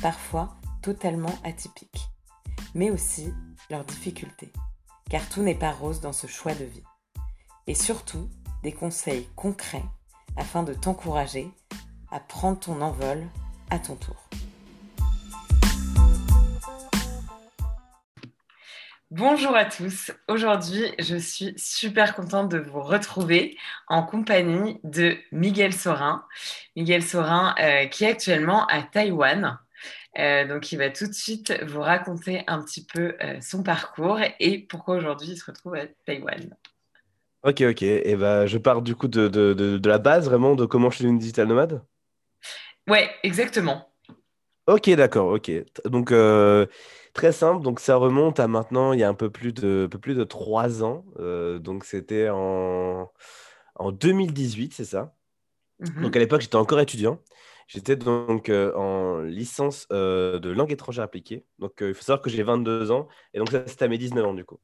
parfois 0.00 0.56
totalement 0.82 1.34
atypiques, 1.44 2.08
mais 2.74 2.90
aussi 2.90 3.32
leurs 3.70 3.84
difficultés, 3.84 4.52
car 5.10 5.28
tout 5.28 5.42
n'est 5.42 5.54
pas 5.54 5.72
rose 5.72 6.00
dans 6.00 6.12
ce 6.12 6.26
choix 6.26 6.54
de 6.54 6.64
vie. 6.64 6.82
Et 7.66 7.74
surtout, 7.74 8.28
des 8.62 8.72
conseils 8.72 9.28
concrets 9.36 9.84
afin 10.36 10.62
de 10.62 10.74
t'encourager 10.74 11.50
à 12.10 12.20
prendre 12.20 12.58
ton 12.58 12.80
envol 12.80 13.26
à 13.70 13.78
ton 13.78 13.96
tour. 13.96 14.16
Bonjour 19.10 19.56
à 19.56 19.64
tous. 19.64 20.12
Aujourd'hui, 20.28 20.84
je 21.00 21.16
suis 21.16 21.52
super 21.56 22.14
contente 22.14 22.48
de 22.48 22.58
vous 22.58 22.80
retrouver 22.80 23.58
en 23.88 24.04
compagnie 24.04 24.78
de 24.84 25.18
Miguel 25.32 25.74
Sorin. 25.74 26.24
Miguel 26.76 27.02
Sorin 27.02 27.54
euh, 27.58 27.86
qui 27.86 28.04
est 28.04 28.10
actuellement 28.10 28.66
à 28.66 28.82
Taïwan. 28.82 29.58
Euh, 30.18 30.46
donc, 30.46 30.72
il 30.72 30.78
va 30.78 30.90
tout 30.90 31.06
de 31.06 31.12
suite 31.12 31.52
vous 31.66 31.80
raconter 31.80 32.42
un 32.46 32.62
petit 32.62 32.84
peu 32.84 33.14
euh, 33.22 33.40
son 33.40 33.62
parcours 33.62 34.18
et 34.40 34.58
pourquoi 34.58 34.96
aujourd'hui 34.96 35.28
il 35.30 35.36
se 35.36 35.44
retrouve 35.44 35.74
à 35.74 35.86
Taïwan. 36.06 36.56
Ok, 37.42 37.62
ok. 37.62 37.82
Et 37.82 38.16
ben, 38.16 38.46
je 38.46 38.58
pars 38.58 38.82
du 38.82 38.94
coup 38.94 39.08
de, 39.08 39.28
de, 39.28 39.54
de, 39.54 39.88
la 39.88 39.98
base 39.98 40.26
vraiment 40.26 40.56
de 40.56 40.66
comment 40.66 40.90
je 40.90 40.96
suis 40.96 41.06
une 41.06 41.18
digital 41.18 41.46
nomade? 41.48 41.82
Ouais, 42.88 43.10
exactement. 43.22 43.88
Ok, 44.66 44.90
d'accord. 44.90 45.28
Ok. 45.28 45.50
Donc 45.84 46.12
Très 47.12 47.32
simple, 47.32 47.62
donc 47.62 47.80
ça 47.80 47.96
remonte 47.96 48.38
à 48.38 48.46
maintenant, 48.46 48.92
il 48.92 49.00
y 49.00 49.02
a 49.02 49.08
un 49.08 49.14
peu 49.14 49.30
plus 49.30 49.52
de, 49.52 49.88
peu 49.90 49.98
plus 49.98 50.14
de 50.14 50.24
trois 50.24 50.84
ans. 50.84 51.04
Euh, 51.18 51.58
donc 51.58 51.84
c'était 51.84 52.28
en, 52.30 53.10
en 53.74 53.92
2018, 53.92 54.72
c'est 54.74 54.84
ça? 54.84 55.14
Mmh 55.80 56.02
donc 56.02 56.14
à 56.14 56.18
l'époque, 56.18 56.42
j'étais 56.42 56.56
encore 56.56 56.78
étudiant. 56.80 57.18
J'étais 57.72 57.96
donc 57.96 58.48
euh, 58.48 58.74
en 58.74 59.20
licence 59.20 59.86
euh, 59.92 60.38
de 60.38 60.50
langue 60.50 60.72
étrangère 60.72 61.04
appliquée. 61.04 61.44
Donc 61.58 61.78
il 61.80 61.94
faut 61.94 62.02
savoir 62.02 62.20
que 62.20 62.30
j'ai 62.30 62.42
22 62.42 62.90
ans. 62.90 63.08
Et 63.32 63.38
donc 63.38 63.50
ça, 63.50 63.62
c'était 63.66 63.84
à 63.84 63.88
mes 63.88 63.98
19 63.98 64.26
ans 64.26 64.34
du 64.34 64.44
coup. 64.44 64.58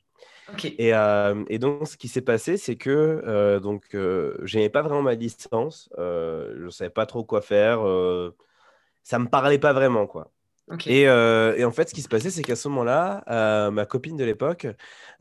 Et, 0.78 0.90
et, 0.90 1.58
donc, 1.58 1.88
ce 1.88 1.96
qui 1.96 2.06
s'est 2.06 2.20
passé, 2.20 2.56
c'est 2.56 2.76
que 2.76 3.58
donc 3.60 3.88
je 3.92 4.56
n'avais 4.56 4.70
pas 4.70 4.82
vraiment 4.82 5.02
ma 5.02 5.14
licence. 5.14 5.88
je 5.96 6.64
ne 6.64 6.70
savais 6.70 6.90
pas 6.90 7.04
trop 7.04 7.24
quoi 7.24 7.40
faire. 7.40 7.80
ça 9.02 9.18
ne 9.18 9.24
me 9.24 9.28
parlait 9.28 9.58
pas 9.58 9.72
vraiment, 9.72 10.06
quoi. 10.06 10.30
Euh, 10.88 11.54
et, 11.56 11.64
en 11.64 11.70
fait, 11.70 11.88
ce 11.88 11.94
qui 11.94 12.02
se 12.02 12.08
passait, 12.08 12.30
c'est 12.30 12.42
qu'à 12.42 12.56
ce 12.56 12.68
moment-là, 12.68 13.24
euh, 13.28 13.70
ma 13.70 13.86
copine 13.86 14.16
de 14.16 14.24
l'époque, 14.24 14.66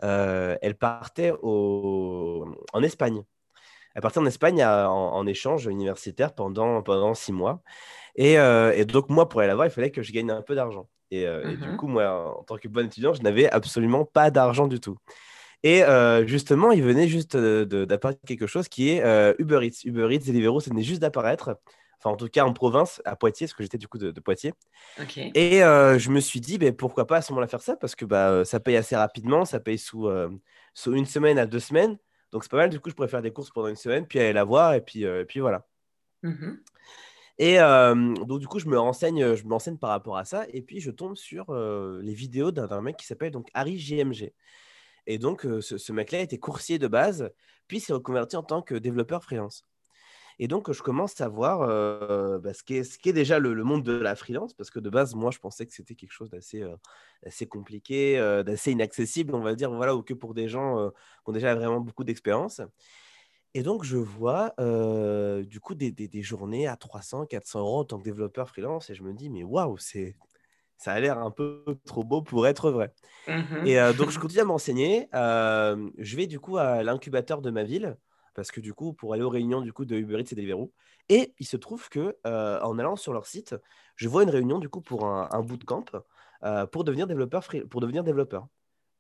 euh, 0.04 0.58
elle 0.62 0.76
partait 0.76 1.32
en 1.42 2.84
Espagne. 2.84 3.24
Elle 3.96 4.02
partait 4.02 4.20
en 4.20 4.26
Espagne 4.26 4.64
en, 4.64 5.26
échange 5.26 5.66
universitaire 5.66 6.34
pendant, 6.34 6.82
pendant 6.84 7.14
six 7.14 7.32
mois. 7.32 7.62
Et, 8.16 8.36
donc, 8.86 9.10
moi, 9.10 9.28
pour 9.28 9.40
aller 9.40 9.48
la 9.48 9.56
voir, 9.56 9.68
il 9.68 9.72
fallait 9.72 9.92
que 9.92 10.04
je 10.04 10.12
gagne 10.12 10.30
un 10.32 10.42
peu 10.42 10.54
d'argent. 10.54 10.88
Et, 11.12 11.26
du 11.26 11.70
mmh 11.70 11.78
coup, 11.78 11.88
moi, 11.88 12.38
en 12.40 12.44
tant 12.44 12.58
que 12.58 12.68
bon 12.68 12.86
étudiant, 12.86 13.14
je 13.14 13.22
n'avais 13.22 13.50
absolument 13.50 14.06
pas 14.06 14.32
d'argent 14.32 14.68
du 14.68 14.80
tout. 14.80 14.98
Et 15.64 15.82
justement, 16.26 16.72
il 16.72 16.84
venait 16.84 17.08
juste 17.08 17.38
d'apparaître 17.38 18.20
quelque 18.28 18.48
chose 18.48 18.68
qui 18.68 18.90
est 18.90 19.36
Uber 19.40 19.66
Eats. 19.66 19.86
Uber 19.86 20.14
Eats, 20.14 20.26
Deliveroo, 20.26 20.60
ça 20.60 20.70
venait 20.72 20.84
juste 20.84 21.02
d'apparaître 21.02 21.58
en 22.10 22.16
tout 22.16 22.28
cas 22.28 22.46
en 22.46 22.54
province, 22.54 23.02
à 23.06 23.16
Poitiers, 23.16 23.48
parce 23.48 23.54
que 23.54 23.64
j'étais 23.64 23.78
du 23.78 23.88
coup 23.88 23.98
de, 23.98 24.12
Poitiers. 24.20 24.54
Et 25.34 25.64
euh, 25.64 26.00
je 26.00 26.10
me 26.10 26.20
suis 26.20 26.40
dit, 26.40 26.58
ben, 26.58 26.76
pourquoi 26.76 27.08
pas 27.08 27.18
à 27.18 27.22
ce 27.22 27.32
moment-là 27.32 27.48
faire 27.48 27.62
ça 27.62 27.76
Parce 27.76 27.96
que 27.96 28.06
bah, 28.06 28.30
euh, 28.30 28.46
ça 28.46 28.60
paye 28.60 28.76
assez 28.76 28.96
rapidement, 28.96 29.46
ça 29.46 29.60
paye 29.60 29.78
sous, 29.78 30.08
euh, 30.08 30.30
sous 30.74 30.94
une 30.94 31.06
semaine 31.06 31.38
à 31.38 31.46
deux 31.46 31.60
semaines. 31.60 31.98
Donc 32.36 32.44
c'est 32.44 32.52
pas 32.52 32.58
mal, 32.58 32.70
du 32.70 32.82
coup, 32.82 32.90
je 32.90 32.96
pourrais 32.96 33.08
faire 33.08 33.22
des 33.22 33.32
courses 33.32 33.50
pendant 33.50 33.70
une 33.70 33.78
semaine, 33.78 34.06
puis 34.06 34.20
aller 34.20 34.34
la 34.34 34.44
voir, 34.44 34.74
et 34.74 34.82
puis, 34.82 35.06
puis 35.26 35.40
voilà. 35.40 35.66
Mmh 36.22 36.58
et 37.38 37.58
donc, 37.58 38.42
du 38.42 38.48
coup, 38.48 38.60
je 38.60 38.68
me, 38.68 38.78
renseigne, 38.78 39.36
je 39.36 39.46
me 39.46 39.54
renseigne 39.54 39.78
par 39.78 39.92
rapport 39.92 40.18
à 40.18 40.26
ça, 40.26 40.46
et 40.50 40.62
puis 40.62 40.82
je 40.82 40.92
tombe 40.92 41.16
sur 41.16 41.54
les 41.54 42.14
vidéos 42.14 42.52
d'un 42.52 42.82
mec 42.82 42.98
qui 42.98 43.06
s'appelle 43.06 43.32
donc 43.32 43.48
Harry 43.54 43.80
JMG. 43.80 44.34
Et 45.08 45.18
donc, 45.18 45.48
ce, 45.62 45.78
ce 45.78 45.94
mec-là 45.94 46.20
était 46.20 46.38
coursier 46.38 46.78
de 46.78 46.90
base, 46.90 47.32
puis 47.70 47.80
s'est 47.80 47.94
reconverti 47.94 48.36
en 48.36 48.44
tant 48.44 48.62
que 48.62 48.76
développeur 48.76 49.24
freelance. 49.24 49.66
Et 50.40 50.48
donc, 50.48 50.72
je 50.72 50.82
commence 50.82 51.20
à 51.22 51.30
voir 51.30 51.60
bah, 52.40 52.54
ce 52.54 52.64
qu'est 52.64 52.84
ce 52.84 53.10
déjà 53.12 53.40
le, 53.40 53.64
monde 53.64 53.84
de 53.84 53.94
la 53.94 54.16
freelance, 54.16 54.54
parce 54.54 54.70
que 54.70 54.80
de 54.80 54.90
base, 54.90 55.16
moi, 55.16 55.32
je 55.32 55.40
pensais 55.40 55.66
que 55.66 55.74
c'était 55.74 55.96
quelque 55.96 56.12
chose 56.12 56.30
d'assez 56.30 56.64
assez 57.26 57.48
compliqué, 57.48 58.18
d'assez 58.46 58.72
inaccessible, 58.72 59.34
on 59.34 59.42
va 59.42 59.56
dire, 59.56 59.72
voilà, 59.72 59.96
ou 59.96 60.04
que 60.04 60.14
pour 60.14 60.34
des 60.34 60.50
gens 60.50 60.90
qui 60.90 61.30
ont 61.30 61.34
déjà 61.34 61.56
vraiment 61.56 61.80
beaucoup 61.80 62.04
d'expérience. 62.04 62.62
Et 63.54 63.64
donc, 63.64 63.86
je 63.86 63.98
vois 63.98 64.54
du 65.44 65.60
coup 65.62 65.76
des, 65.76 65.92
des, 65.92 66.22
journées 66.22 66.68
à 66.68 66.76
300, 66.76 67.26
400 67.28 67.60
euros 67.62 67.80
en 67.80 67.86
tant 67.86 67.98
que 67.98 68.04
développeur 68.04 68.50
freelance, 68.50 68.90
et 68.90 68.96
je 68.96 69.04
me 69.04 69.14
dis, 69.14 69.30
mais 69.30 69.44
waouh, 69.44 69.78
c'est 69.78 70.16
ça 70.78 70.92
a 70.92 71.00
l'air 71.00 71.18
un 71.18 71.32
peu 71.32 71.64
trop 71.86 72.04
beau 72.04 72.22
pour 72.22 72.46
être 72.48 72.70
vrai. 72.70 72.94
Mmh 73.30 73.66
et 73.66 73.78
donc, 73.98 74.10
je 74.10 74.20
continue 74.20 74.42
à 74.42 74.46
m'enseigner. 74.46 75.08
je 75.14 76.16
vais 76.18 76.28
du 76.28 76.42
coup 76.42 76.58
à 76.58 76.84
l'incubateur 76.84 77.42
de 77.42 77.50
ma 77.52 77.64
ville 77.64 77.96
parce 78.36 78.52
que 78.52 78.60
du 78.62 78.74
coup, 78.74 78.94
pour 78.94 79.14
aller 79.14 79.24
aux 79.24 79.30
réunions 79.30 79.62
du 79.62 79.74
coup 79.74 79.86
de 79.86 79.96
Uber 79.96 80.20
Eats 80.20 80.32
et 80.32 80.36
Deliveroo, 80.36 80.72
et 81.10 81.34
il 81.40 81.46
se 81.46 81.58
trouve 81.58 81.90
que 81.90 82.18
euh, 82.28 82.60
en 82.62 82.78
allant 82.78 82.96
sur 82.96 83.14
leur 83.14 83.26
site, 83.26 83.56
je 83.96 84.08
vois 84.08 84.24
une 84.24 84.30
réunion 84.30 84.60
du 84.60 84.70
coup 84.70 84.82
pour 84.82 85.06
un, 85.06 85.30
un 85.32 85.42
bootcamp 85.42 85.86
euh, 86.44 86.66
pour 86.68 86.84
devenir 86.84 87.08
développeur 87.08 87.48
pour 87.70 87.82
devenir 87.82 88.04
développeur. 88.04 88.48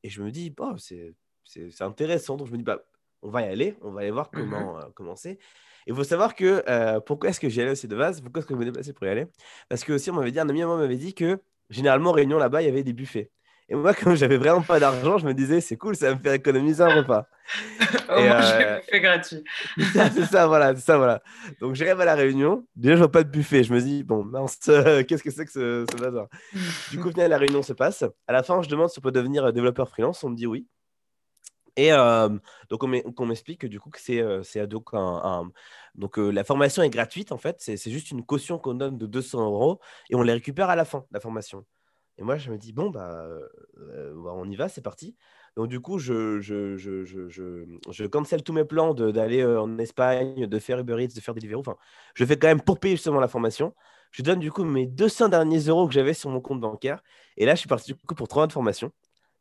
Et 0.04 0.10
je 0.10 0.22
me 0.24 0.32
dis, 0.32 0.54
oh, 0.60 0.76
c'est 0.78 1.82
intéressant. 1.82 2.38
Donc 2.38 2.48
je 2.48 2.52
me 2.54 2.58
dis, 2.58 2.64
bah, 2.64 2.80
on 3.22 3.30
va 3.30 3.42
y 3.42 3.46
aller, 3.46 3.76
on 3.82 3.92
va 3.92 4.02
aller 4.02 4.12
voir 4.12 4.32
comment 4.32 4.78
mmh 4.78 4.94
commencer. 4.94 5.32
Euh, 5.32 5.44
il 5.88 5.96
faut 5.96 6.04
savoir 6.04 6.36
que 6.36 6.64
euh, 6.68 7.00
pourquoi 7.00 7.30
est-ce 7.30 7.40
que 7.40 7.50
j'y 7.50 7.62
allais 7.62 7.72
aussi 7.72 7.88
de 7.88 7.96
base 7.96 8.22
Pourquoi 8.22 8.40
est-ce 8.40 8.48
que 8.48 8.56
je 8.56 8.60
me 8.60 8.66
déplaçais 8.66 8.94
pour 8.94 9.06
y 9.06 9.10
aller? 9.10 9.28
Parce 9.70 9.84
que 9.84 9.94
aussi, 9.94 10.10
on 10.10 10.14
m'avait 10.16 10.32
dit, 10.32 10.40
un 10.40 10.50
ami 10.50 10.64
à 10.64 10.68
moi 10.68 10.78
m'avait 10.78 10.98
dit 10.98 11.14
que 11.14 11.40
généralement, 11.70 12.12
réunion 12.12 12.38
là-bas, 12.40 12.62
il 12.62 12.66
y 12.66 12.70
avait 12.70 12.84
des 12.84 12.94
buffets. 12.94 13.32
Et 13.68 13.76
moi, 13.76 13.94
comme 13.94 14.16
j'avais 14.16 14.38
vraiment 14.38 14.62
pas 14.62 14.80
d'argent, 14.80 15.18
je 15.18 15.26
me 15.26 15.34
disais, 15.34 15.60
c'est 15.60 15.76
cool, 15.76 15.96
ça 15.96 16.10
va 16.10 16.16
me 16.16 16.20
faire 16.20 16.34
économiser 16.34 16.84
un 16.84 16.94
repas. 16.96 17.28
Au 18.10 18.22
moins, 18.22 18.42
je 18.42 18.54
euh... 18.54 18.80
buffet 18.80 19.00
gratuit. 19.02 19.44
c'est 19.94 20.26
ça, 20.26 20.46
voilà, 20.46 20.76
c'est 20.76 20.82
ça, 20.82 20.98
voilà. 20.98 21.22
Donc, 21.60 21.74
j'arrive 21.74 22.00
à 22.00 22.06
la 22.06 22.16
réunion. 22.16 22.66
Déjà, 22.76 22.94
je 22.96 23.00
vois 23.00 23.12
pas 23.12 23.24
de 23.24 23.30
buffet. 23.30 23.64
Je 23.64 23.74
me 23.74 23.82
dis, 23.82 24.04
bon, 24.04 24.24
mince, 24.24 24.60
qu'est-ce 25.08 25.24
que 25.24 25.32
c'est 25.32 25.46
que 25.46 25.52
ce, 25.52 25.86
ce 25.92 25.98
bazar? 25.98 26.28
Du 26.92 27.00
coup, 27.00 27.10
la 27.16 27.38
réunion 27.38 27.64
se 27.64 27.74
passe. 27.74 28.04
À 28.28 28.34
la 28.34 28.44
fin, 28.44 28.62
je 28.62 28.70
demande 28.70 28.90
si 28.90 29.00
on 29.00 29.02
peut 29.02 29.12
devenir 29.12 29.52
développeur 29.52 29.90
freelance. 29.90 30.24
On 30.24 30.30
me 30.30 30.36
dit 30.36 30.46
oui. 30.46 30.68
Et 31.78 31.92
euh, 31.92 32.30
donc, 32.70 32.84
on 32.84 33.26
m'explique 33.26 33.62
que 33.62 33.68
du 33.68 33.80
coup, 33.80 33.92
c'est 33.96 34.22
euh, 34.22 34.68
donc 34.68 34.90
un, 34.94 35.52
donc 35.96 36.18
euh, 36.18 36.30
la 36.30 36.44
formation 36.44 36.84
est 36.84 36.90
gratuite 36.90 37.32
en 37.32 37.38
fait. 37.38 37.58
C'est 37.60 37.92
juste 37.92 38.12
une 38.12 38.26
caution 38.26 38.58
qu'on 38.60 38.76
donne 38.76 38.98
de 38.98 39.06
200 39.06 39.46
euros 39.46 39.80
et 40.10 40.16
on 40.16 40.22
les 40.22 40.34
récupère 40.34 40.70
à 40.70 40.76
la 40.76 40.86
fin, 40.86 41.06
la 41.12 41.20
formation. 41.20 41.66
Et 42.18 42.24
moi, 42.24 42.38
je 42.38 42.50
me 42.50 42.58
dis, 42.58 42.72
bon, 42.72 42.90
bah, 42.90 43.28
bah 43.76 44.32
on 44.34 44.50
y 44.50 44.56
va, 44.56 44.70
c'est 44.70 44.82
parti. 44.82 45.16
Donc, 45.56 45.68
du 45.68 45.80
coup, 45.80 46.00
je, 46.00 46.40
je, 46.40 46.78
je, 46.78 47.04
je, 47.04 48.06
cancelle 48.08 48.44
tous 48.44 48.54
mes 48.54 48.66
plans 48.66 48.94
d'aller 48.94 49.46
en 49.46 49.78
Espagne, 49.80 50.48
de 50.48 50.60
faire 50.60 50.80
Uber 50.80 51.04
Eats, 51.04 51.16
de 51.16 51.20
faire 51.20 51.34
Deliveroo. 51.34 51.62
Enfin, 51.62 51.78
je 52.14 52.26
fais 52.26 52.38
quand 52.38 52.48
même 52.48 52.62
pour 52.62 52.80
payer 52.80 52.96
justement 52.96 53.20
la 53.20 53.28
formation. 53.28 53.74
Je 54.12 54.22
donne 54.22 54.40
du 54.40 54.52
coup 54.52 54.64
mes 54.64 54.86
200 54.86 55.30
derniers 55.30 55.60
euros 55.60 55.88
que 55.88 55.94
j'avais 55.94 56.14
sur 56.14 56.30
mon 56.30 56.40
compte 56.42 56.62
bancaire. 56.62 57.02
Et 57.38 57.46
là, 57.46 57.56
je 57.56 57.60
suis 57.60 57.70
parti 57.70 57.94
du 57.94 58.00
coup 58.00 58.16
pour 58.16 58.28
trois 58.28 58.42
mois 58.42 58.48
de 58.48 58.54
formation. 58.54 58.92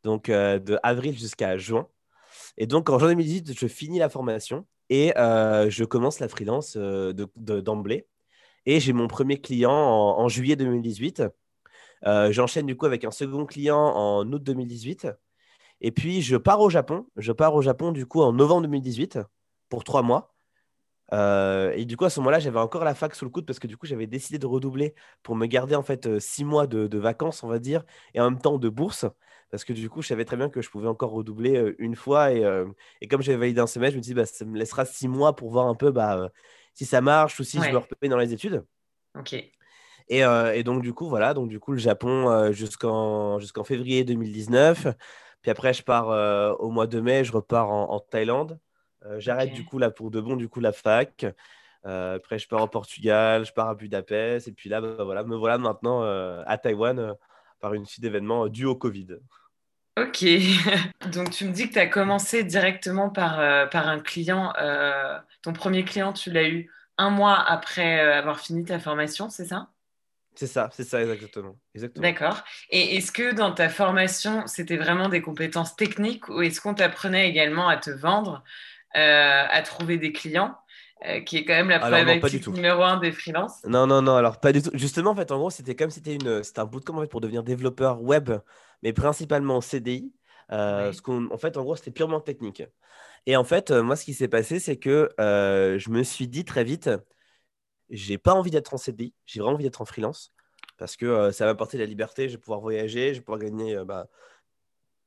Donc, 0.03 0.29
de 0.29 0.79
avril 0.83 1.17
jusqu'à 1.17 1.57
juin. 1.57 1.87
Et 2.57 2.67
donc, 2.67 2.89
en 2.89 2.99
juin 2.99 3.09
2018, 3.09 3.57
je 3.57 3.67
finis 3.67 3.99
la 3.99 4.09
formation 4.09 4.65
et 4.89 5.13
je 5.15 5.83
commence 5.85 6.19
la 6.19 6.27
freelance 6.27 6.77
d'emblée. 6.77 7.97
De, 7.97 8.05
et 8.67 8.79
j'ai 8.79 8.93
mon 8.93 9.07
premier 9.07 9.39
client 9.39 9.71
en, 9.71 10.19
en 10.19 10.27
juillet 10.27 10.55
2018. 10.55 11.23
Euh, 12.07 12.31
j'enchaîne 12.31 12.65
du 12.65 12.75
coup 12.75 12.85
avec 12.85 13.03
un 13.03 13.11
second 13.11 13.45
client 13.45 13.79
en 13.79 14.31
août 14.31 14.43
2018. 14.43 15.07
Et 15.81 15.91
puis, 15.91 16.21
je 16.21 16.37
pars 16.37 16.61
au 16.61 16.69
Japon. 16.69 17.07
Je 17.17 17.31
pars 17.31 17.53
au 17.53 17.61
Japon 17.61 17.91
du 17.91 18.05
coup 18.05 18.21
en 18.21 18.31
novembre 18.31 18.63
2018 18.63 19.19
pour 19.69 19.83
trois 19.83 20.03
mois. 20.03 20.33
Euh, 21.13 21.71
et 21.75 21.85
du 21.85 21.97
coup, 21.97 22.05
à 22.05 22.09
ce 22.09 22.19
moment-là, 22.19 22.39
j'avais 22.39 22.59
encore 22.59 22.83
la 22.83 22.95
fac 22.95 23.13
sous 23.13 23.25
le 23.25 23.31
coude 23.31 23.45
parce 23.45 23.59
que 23.59 23.67
du 23.67 23.77
coup, 23.77 23.85
j'avais 23.85 24.07
décidé 24.07 24.39
de 24.39 24.45
redoubler 24.47 24.95
pour 25.23 25.35
me 25.35 25.45
garder 25.45 25.75
en 25.75 25.83
fait 25.83 26.07
euh, 26.07 26.19
six 26.19 26.43
mois 26.43 26.67
de, 26.67 26.97
vacances, 26.97 27.43
on 27.43 27.47
va 27.47 27.59
dire, 27.59 27.83
et 28.13 28.19
en 28.19 28.29
même 28.29 28.39
temps 28.39 28.57
de 28.57 28.69
bourse. 28.69 29.05
Parce 29.51 29.63
que 29.63 29.73
du 29.73 29.89
coup, 29.89 30.01
je 30.01 30.07
savais 30.07 30.25
très 30.25 30.37
bien 30.37 30.49
que 30.49 30.61
je 30.61 30.69
pouvais 30.69 30.87
encore 30.87 31.11
redoubler 31.11 31.75
une 31.77 31.95
fois. 31.95 32.33
Et, 32.33 32.43
et 33.01 33.07
comme 33.07 33.21
j'avais 33.21 33.37
validé 33.37 33.61
un 33.61 33.67
semestre, 33.67 33.93
je 33.93 33.97
me 33.97 34.01
dis, 34.01 34.13
bah, 34.13 34.25
ça 34.25 34.43
me 34.43 34.57
laissera 34.57 34.85
six 34.85 35.07
mois 35.07 35.35
pour 35.35 35.51
voir 35.51 35.67
un 35.67 35.75
peu 35.75 35.91
bah, 35.91 36.29
si 36.73 36.85
ça 36.85 36.99
marche 36.99 37.39
ou 37.39 37.43
si 37.43 37.61
je 37.61 37.69
me 37.69 37.77
repère 37.77 38.09
dans 38.09 38.17
les 38.17 38.33
études. 38.33 38.65
Ok. 39.17 39.35
Et, 40.07 40.19
et, 40.19 40.63
donc, 40.63 40.81
du 40.83 40.93
coup, 40.93 41.09
voilà, 41.09 41.33
donc, 41.33 41.49
du 41.49 41.59
coup, 41.59 41.71
le 41.71 41.79
Japon 41.79 42.51
jusqu'en 42.51 43.39
jusqu'en 43.39 43.63
février 43.63 44.03
2019. 44.03 44.87
Puis 45.41 45.51
après, 45.51 45.73
je 45.73 45.83
pars 45.83 46.59
au 46.59 46.69
mois 46.69 46.87
de 46.87 46.99
mai, 46.99 47.23
je 47.23 47.31
repars 47.31 47.69
en, 47.69 47.99
Thaïlande. 47.99 48.59
J'arrête 49.17 49.53
du 49.53 49.65
coup 49.65 49.77
là 49.77 49.91
pour 49.91 50.11
de 50.11 50.21
bon, 50.21 50.35
du 50.35 50.47
coup, 50.49 50.59
la 50.59 50.71
fac. 50.71 51.25
après, 51.83 52.39
je 52.39 52.47
pars 52.47 52.61
au 52.61 52.67
Portugal, 52.67 53.45
je 53.45 53.53
pars 53.53 53.69
à 53.69 53.75
Budapest. 53.75 54.47
Et 54.47 54.51
puis 54.51 54.69
là, 54.69 54.81
bah, 54.81 55.03
voilà, 55.03 55.23
me 55.23 55.35
voilà 55.35 55.57
maintenant 55.57 56.03
à 56.03 56.57
Taïwan 56.57 57.15
par 57.59 57.73
une 57.73 57.85
suite 57.85 58.03
d'événements 58.03 58.47
dû 58.47 58.65
au 58.65 58.75
Covid. 58.75 59.17
Ok, 59.97 60.25
donc 61.13 61.31
tu 61.31 61.45
me 61.45 61.51
dis 61.53 61.69
que 61.69 61.73
tu 61.73 61.79
as 61.79 61.87
commencé 61.87 62.43
directement 62.43 63.09
par, 63.09 63.39
euh, 63.39 63.65
par 63.65 63.87
un 63.87 64.01
client. 64.01 64.51
Euh, 64.59 65.17
ton 65.41 65.53
premier 65.53 65.85
client, 65.85 66.11
tu 66.11 66.31
l'as 66.31 66.49
eu 66.49 66.69
un 66.97 67.09
mois 67.09 67.39
après 67.39 68.01
euh, 68.01 68.19
avoir 68.19 68.41
fini 68.41 68.65
ta 68.65 68.77
formation, 68.77 69.29
c'est 69.29 69.45
ça? 69.45 69.69
C'est 70.35 70.47
ça, 70.47 70.69
c'est 70.73 70.83
ça, 70.83 71.01
exactement. 71.01 71.55
exactement. 71.73 72.01
D'accord. 72.03 72.43
Et 72.69 72.97
est-ce 72.97 73.11
que 73.11 73.33
dans 73.33 73.53
ta 73.53 73.69
formation, 73.69 74.45
c'était 74.47 74.77
vraiment 74.77 75.09
des 75.09 75.21
compétences 75.21 75.75
techniques 75.75 76.27
ou 76.29 76.41
est-ce 76.41 76.61
qu'on 76.61 76.73
t'apprenait 76.73 77.29
également 77.29 77.67
à 77.67 77.77
te 77.77 77.89
vendre, 77.89 78.43
à 78.93 79.61
trouver 79.63 79.97
des 79.97 80.11
clients 80.11 80.57
qui 81.25 81.37
est 81.37 81.45
quand 81.45 81.53
même 81.53 81.69
la 81.69 81.79
problématique 81.79 82.47
numéro 82.47 82.83
un 82.83 82.97
des 82.97 83.11
freelances? 83.11 83.63
Non, 83.65 83.87
non, 83.87 84.01
non, 84.01 84.15
alors 84.15 84.39
pas 84.39 84.51
du 84.51 84.61
tout. 84.61 84.71
Justement, 84.73 85.11
en 85.11 85.15
fait, 85.15 85.31
en 85.31 85.37
gros, 85.37 85.49
c'était 85.49 85.75
comme 85.75 85.89
si 85.89 85.95
c'était 85.99 86.15
une, 86.15 86.43
c'était 86.43 86.59
un 86.59 86.65
bootcamp 86.65 86.97
en 86.97 87.01
fait, 87.01 87.07
pour 87.07 87.21
devenir 87.21 87.43
développeur 87.43 88.01
web 88.01 88.31
mais 88.85 88.93
principalement 88.93 89.61
CDI. 89.61 90.13
Euh, 90.51 90.93
en 91.07 91.37
fait, 91.37 91.57
en 91.57 91.63
gros, 91.63 91.75
c'était 91.75 91.91
purement 91.91 92.21
technique. 92.21 92.63
Et 93.25 93.35
en 93.35 93.43
fait, 93.43 93.71
euh, 93.71 93.81
moi, 93.81 93.95
ce 93.95 94.05
qui 94.05 94.13
s'est 94.13 94.27
passé, 94.27 94.59
c'est 94.59 94.77
que 94.77 95.09
euh, 95.19 95.79
je 95.79 95.89
me 95.89 96.03
suis 96.03 96.27
dit 96.27 96.45
très 96.45 96.63
vite, 96.63 96.91
j'ai 97.89 98.17
pas 98.17 98.33
envie 98.33 98.51
d'être 98.51 98.73
en 98.73 98.77
CDI, 98.77 99.13
j'ai 99.25 99.39
vraiment 99.39 99.55
envie 99.55 99.63
d'être 99.63 99.81
en 99.81 99.85
freelance 99.85 100.33
parce 100.77 100.95
que 100.95 101.31
ça 101.31 101.45
va 101.45 101.51
m'apporter 101.51 101.77
la 101.77 101.85
liberté, 101.85 102.27
je 102.27 102.35
vais 102.35 102.41
pouvoir 102.41 102.59
voyager, 102.59 103.13
je 103.13 103.19
vais 103.19 103.23
pouvoir 103.23 103.39
gagner 103.39 103.77
bah, 103.85 104.07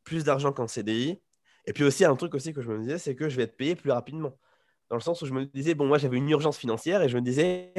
plus 0.04 0.24
d'argent 0.24 0.52
qu'en 0.52 0.66
CDI. 0.66 1.20
Et 1.66 1.72
puis 1.74 1.84
aussi, 1.84 2.04
un 2.04 2.16
truc 2.16 2.34
aussi 2.34 2.54
que 2.54 2.62
je 2.62 2.70
me 2.70 2.78
disais, 2.80 2.98
c'est 2.98 3.14
que 3.14 3.28
je 3.28 3.36
vais 3.36 3.42
être 3.42 3.56
payé 3.56 3.76
plus 3.76 3.90
rapidement. 3.90 4.38
Dans 4.88 4.96
le 4.96 5.02
sens 5.02 5.20
où 5.20 5.26
je 5.26 5.34
me 5.34 5.44
disais, 5.44 5.74
bon, 5.74 5.86
moi, 5.86 5.98
j'avais 5.98 6.16
une 6.16 6.30
urgence 6.30 6.56
financière 6.56 7.02
et 7.02 7.10
je 7.10 7.16
me 7.16 7.20
disais, 7.20 7.74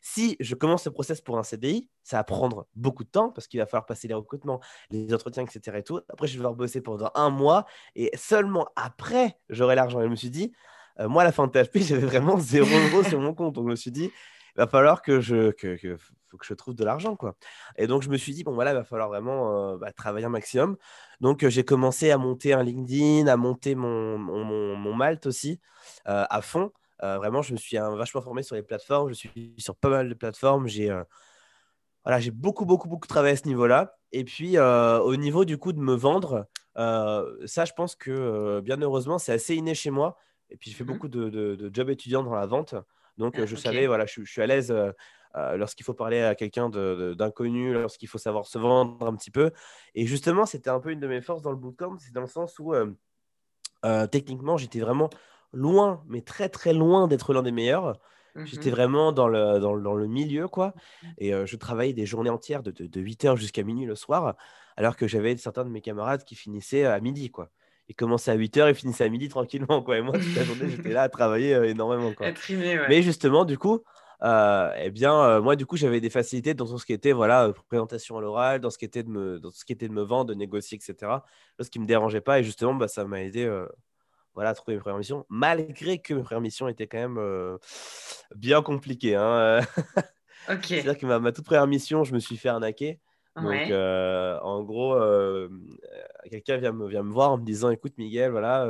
si 0.00 0.36
je 0.38 0.54
commence 0.54 0.84
le 0.84 0.92
process 0.92 1.20
pour 1.20 1.36
un 1.36 1.42
CDI, 1.42 1.90
ça 2.04 2.18
va 2.18 2.24
prendre 2.24 2.68
beaucoup 2.76 3.02
de 3.02 3.08
temps 3.08 3.30
parce 3.30 3.48
qu'il 3.48 3.58
va 3.58 3.66
falloir 3.66 3.86
passer 3.86 4.06
les 4.06 4.14
recrutements, 4.14 4.60
les 4.90 5.12
entretiens, 5.12 5.42
etc. 5.44 5.78
Et 5.78 5.82
tout. 5.82 6.00
Après, 6.08 6.28
je 6.28 6.34
vais 6.34 6.38
devoir 6.38 6.54
bosser 6.54 6.80
pendant 6.80 7.10
un 7.16 7.30
mois 7.30 7.64
et 7.96 8.12
seulement 8.14 8.68
après, 8.76 9.36
j'aurai 9.48 9.74
l'argent. 9.74 10.00
Et 10.00 10.04
je 10.04 10.10
me 10.10 10.16
suis 10.16 10.30
dit, 10.30 10.52
euh, 11.00 11.08
moi, 11.08 11.22
à 11.22 11.24
la 11.24 11.32
fin 11.32 11.48
de 11.48 11.50
THP, 11.50 11.78
j'avais 11.80 12.06
vraiment 12.06 12.38
zéro 12.38 12.68
euro 12.68 13.02
sur 13.02 13.18
mon 13.18 13.34
compte. 13.34 13.54
Donc, 13.54 13.64
je 13.64 13.70
me 13.70 13.76
suis 13.76 13.90
dit, 13.90 14.12
il 14.56 14.60
va 14.60 14.66
falloir 14.66 15.02
que 15.02 15.20
je, 15.20 15.50
que, 15.50 15.96
faut 16.28 16.36
que 16.36 16.46
je 16.46 16.54
trouve 16.54 16.74
de 16.74 16.84
l'argent. 16.84 17.16
quoi. 17.16 17.36
Et 17.76 17.86
donc, 17.86 18.02
je 18.02 18.08
me 18.08 18.16
suis 18.16 18.32
dit, 18.32 18.44
bon, 18.44 18.52
voilà, 18.54 18.72
il 18.72 18.74
va 18.76 18.84
falloir 18.84 19.08
vraiment 19.08 19.72
euh, 19.72 19.76
bah, 19.76 19.92
travailler 19.92 20.26
un 20.26 20.30
maximum. 20.30 20.76
Donc, 21.20 21.42
euh, 21.42 21.50
j'ai 21.50 21.64
commencé 21.64 22.10
à 22.10 22.18
monter 22.18 22.52
un 22.52 22.62
LinkedIn, 22.62 23.26
à 23.26 23.36
monter 23.36 23.74
mon, 23.74 24.18
mon, 24.18 24.76
mon, 24.76 24.94
Malte 24.94 25.26
aussi 25.26 25.60
à 26.04 26.40
fond. 26.42 26.70
Euh, 27.02 27.18
vraiment, 27.18 27.42
je 27.42 27.52
me 27.52 27.58
suis 27.58 27.76
vachement 27.76 28.22
formé 28.22 28.42
sur 28.42 28.56
les 28.56 28.62
plateformes. 28.62 29.08
Je 29.10 29.14
suis 29.14 29.54
sur 29.58 29.76
pas 29.76 29.88
mal 29.88 30.08
de 30.08 30.14
plateformes. 30.14 30.66
J'ai 30.68 30.90
euh, 30.90 31.02
voilà, 32.04 32.20
j'ai 32.20 32.30
beaucoup, 32.30 32.66
beaucoup, 32.66 32.88
beaucoup 32.88 33.06
travaillé 33.06 33.34
à 33.34 33.36
ce 33.36 33.48
niveau-là. 33.48 33.96
Et 34.12 34.24
puis, 34.24 34.58
euh, 34.58 35.00
au 35.00 35.16
niveau 35.16 35.44
du 35.44 35.58
coup 35.58 35.72
de 35.72 35.80
me 35.80 35.94
vendre, 35.94 36.46
ça, 36.76 37.64
je 37.64 37.72
pense 37.72 37.96
que 37.96 38.60
bien 38.60 38.80
heureusement, 38.80 39.18
c'est 39.18 39.32
assez 39.32 39.54
inné 39.54 39.74
chez 39.74 39.90
moi. 39.90 40.16
Et 40.50 40.56
puis, 40.56 40.70
j'ai 40.70 40.76
fait 40.76 40.84
mmh 40.84 40.86
beaucoup 40.86 41.08
de, 41.08 41.28
de, 41.30 41.70
jobs 41.72 41.90
étudiants 41.90 42.22
dans 42.22 42.34
la 42.34 42.46
vente. 42.46 42.74
Donc, 43.18 43.34
ah, 43.38 43.46
je 43.46 43.56
savais, 43.56 43.86
voilà, 43.86 44.06
je, 44.06 44.22
suis 44.24 44.42
à 44.42 44.46
l'aise 44.46 44.74
lorsqu'il 45.34 45.84
faut 45.84 45.94
parler 45.94 46.20
à 46.20 46.34
quelqu'un 46.34 46.68
d'inconnu, 46.68 47.72
lorsqu'il 47.72 48.08
faut 48.08 48.18
savoir 48.18 48.46
se 48.46 48.58
vendre 48.58 49.06
un 49.06 49.14
petit 49.14 49.30
peu. 49.30 49.50
Et 49.94 50.06
justement, 50.06 50.46
c'était 50.46 50.70
un 50.70 50.80
peu 50.80 50.90
une 50.90 51.00
de 51.00 51.08
mes 51.08 51.20
forces 51.20 51.42
dans 51.42 51.50
le 51.50 51.56
bootcamp. 51.56 51.96
C'est 51.98 52.12
dans 52.12 52.20
le 52.20 52.26
sens 52.26 52.58
où, 52.58 52.74
techniquement, 54.10 54.56
j'étais 54.56 54.80
vraiment 54.80 55.10
loin, 55.52 56.02
mais 56.08 56.20
très 56.20 56.48
très 56.48 56.72
loin 56.72 57.08
d'être 57.08 57.32
l'un 57.32 57.42
des 57.42 57.52
meilleurs. 57.52 57.98
J'étais 58.36 58.70
mmh 58.70 58.72
vraiment 58.72 59.12
dans 59.12 59.28
le, 59.28 59.60
dans, 59.60 59.74
le 59.74 60.06
milieu, 60.08 60.48
quoi. 60.48 60.74
Mmh. 60.74 61.06
Et 61.18 61.34
euh, 61.34 61.46
je 61.46 61.56
travaillais 61.56 61.92
des 61.92 62.06
journées 62.06 62.30
entières 62.30 62.64
de, 62.64 62.72
de, 62.72 63.00
8h 63.00 63.36
jusqu'à 63.36 63.62
minuit 63.62 63.86
le 63.86 63.94
soir, 63.94 64.34
alors 64.76 64.96
que 64.96 65.06
j'avais 65.06 65.36
certains 65.36 65.64
de 65.64 65.70
mes 65.70 65.80
camarades 65.80 66.24
qui 66.24 66.34
finissaient 66.34 66.84
à 66.84 66.98
midi, 67.00 67.30
quoi. 67.30 67.50
Ils 67.88 67.94
commençaient 67.94 68.30
à 68.30 68.36
8h 68.36 68.70
et 68.70 68.74
finissaient 68.74 69.04
à 69.04 69.08
midi 69.08 69.28
tranquillement, 69.28 69.82
quoi. 69.82 69.98
Et 69.98 70.02
moi, 70.02 70.14
toute 70.18 70.34
la 70.34 70.44
journée, 70.44 70.68
j'étais 70.68 70.90
là 70.90 71.02
à 71.02 71.08
travailler 71.08 71.54
euh, 71.54 71.68
énormément, 71.68 72.12
quoi. 72.12 72.26
Mais 72.88 73.02
justement, 73.02 73.44
du 73.44 73.58
coup, 73.58 73.80
euh, 74.22 74.70
eh 74.78 74.90
bien, 74.90 75.40
moi, 75.40 75.54
du 75.56 75.66
coup, 75.66 75.76
j'avais 75.76 76.00
des 76.00 76.10
facilités 76.10 76.54
dans 76.54 76.66
ce 76.66 76.86
qui 76.86 76.92
était, 76.92 77.12
voilà, 77.12 77.52
présentation 77.68 78.16
à 78.16 78.20
l'oral, 78.20 78.60
dans 78.60 78.70
ce 78.70 78.78
qui 78.78 78.86
était 78.86 79.02
de 79.02 79.10
me, 79.10 79.38
dans 79.38 79.50
ce 79.50 79.64
qui 79.64 79.72
était 79.72 79.88
de 79.88 79.92
me 79.92 80.02
vendre, 80.02 80.26
de 80.26 80.34
négocier, 80.34 80.78
etc. 80.78 81.12
Ce 81.60 81.68
qui 81.68 81.78
me 81.78 81.86
dérangeait 81.86 82.22
pas. 82.22 82.40
Et 82.40 82.44
justement, 82.44 82.74
bah, 82.74 82.88
ça 82.88 83.04
m'a 83.04 83.22
aidé 83.22 83.46
voilà, 84.34 84.54
trouver 84.54 84.76
mes 84.76 84.80
premières 84.80 84.98
missions, 84.98 85.24
malgré 85.28 85.98
que 85.98 86.12
mes 86.12 86.22
premières 86.22 86.40
missions 86.40 86.68
étaient 86.68 86.86
quand 86.86 86.98
même 86.98 87.18
euh, 87.18 87.56
bien 88.34 88.62
compliquées. 88.62 89.14
Hein. 89.14 89.60
C'est-à-dire 90.62 90.98
que 90.98 91.06
ma, 91.06 91.32
toute 91.32 91.46
première 91.46 91.66
mission, 91.66 92.04
je 92.04 92.12
me 92.12 92.18
suis 92.18 92.36
fait 92.36 92.48
arnaquer. 92.48 93.00
Donc, 93.36 93.70
euh, 93.70 94.38
en 94.40 94.62
gros, 94.62 94.94
euh, 94.94 95.48
quelqu'un 96.30 96.56
vient 96.56 96.72
me, 96.72 96.88
vient 96.88 97.02
me 97.02 97.12
voir 97.12 97.32
en 97.32 97.38
me 97.38 97.44
disant 97.44 97.70
Écoute, 97.70 97.94
Miguel, 97.98 98.30
voilà, 98.30 98.68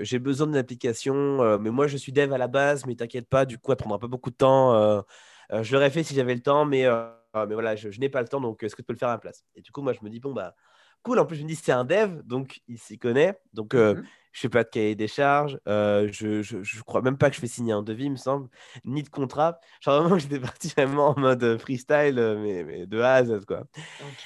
j'ai 0.00 0.18
besoin 0.18 0.46
d'une 0.48 0.56
application, 0.56 1.58
mais 1.58 1.70
moi, 1.70 1.86
je 1.86 1.96
suis 1.96 2.12
dev 2.12 2.32
à 2.32 2.38
la 2.38 2.48
base, 2.48 2.86
mais 2.86 2.96
t'inquiète 2.96 3.28
pas, 3.28 3.44
du 3.44 3.58
coup, 3.58 3.70
elle 3.72 3.78
prendra 3.78 3.98
pas 3.98 4.08
beaucoup 4.08 4.30
de 4.30 4.36
temps. 4.36 5.04
je 5.50 5.72
l'aurais 5.72 5.90
fait 5.90 6.02
si 6.02 6.14
j'avais 6.14 6.34
le 6.34 6.42
temps, 6.42 6.64
mais, 6.64 6.86
mais 7.34 7.54
voilà, 7.54 7.76
je, 7.76 7.88
n'ai 8.00 8.08
pas 8.08 8.22
le 8.22 8.28
temps, 8.28 8.40
donc 8.40 8.62
est-ce 8.62 8.74
que 8.74 8.82
tu 8.82 8.86
peux 8.86 8.92
le 8.92 8.98
faire 8.98 9.10
à 9.10 9.12
la 9.12 9.18
place? 9.18 9.44
Et 9.54 9.60
du 9.60 9.70
coup, 9.70 9.82
moi, 9.82 9.92
je 9.92 10.00
me 10.02 10.10
dis 10.10 10.20
Bon, 10.20 10.32
bah, 10.32 10.54
cool. 11.02 11.18
En 11.18 11.26
plus, 11.26 11.36
je 11.36 11.42
me 11.44 11.48
dis 11.48 11.56
C'est 11.56 11.72
un 11.72 11.84
dev, 11.84 12.22
donc 12.24 12.60
il 12.66 12.78
s'y 12.78 12.98
connaît. 12.98 13.38
Donc, 13.52 13.74
mmh 13.74 14.02
je 14.32 14.40
fais 14.40 14.48
pas 14.48 14.64
de 14.64 14.68
cahier 14.68 14.94
des 14.94 15.08
charges, 15.08 15.58
euh, 15.66 16.08
je, 16.12 16.42
je, 16.42 16.82
crois 16.82 17.02
même 17.02 17.18
pas 17.18 17.30
que 17.30 17.36
je 17.36 17.40
fais 17.40 17.46
signer 17.46 17.72
un 17.72 17.82
devis, 17.82 18.04
il 18.04 18.12
me 18.12 18.16
semble, 18.16 18.48
ni 18.84 19.02
de 19.02 19.08
contrat. 19.08 19.58
Genre 19.80 20.00
vraiment, 20.02 20.18
j'étais 20.18 20.40
parti 20.40 20.68
vraiment 20.68 21.10
en 21.10 21.20
mode 21.20 21.58
freestyle, 21.58 22.18
euh, 22.18 22.38
mais, 22.40 22.64
mais 22.64 22.86
de 22.86 23.00
A 23.00 23.14
à 23.14 23.24
Z, 23.24 23.44
quoi. 23.46 23.64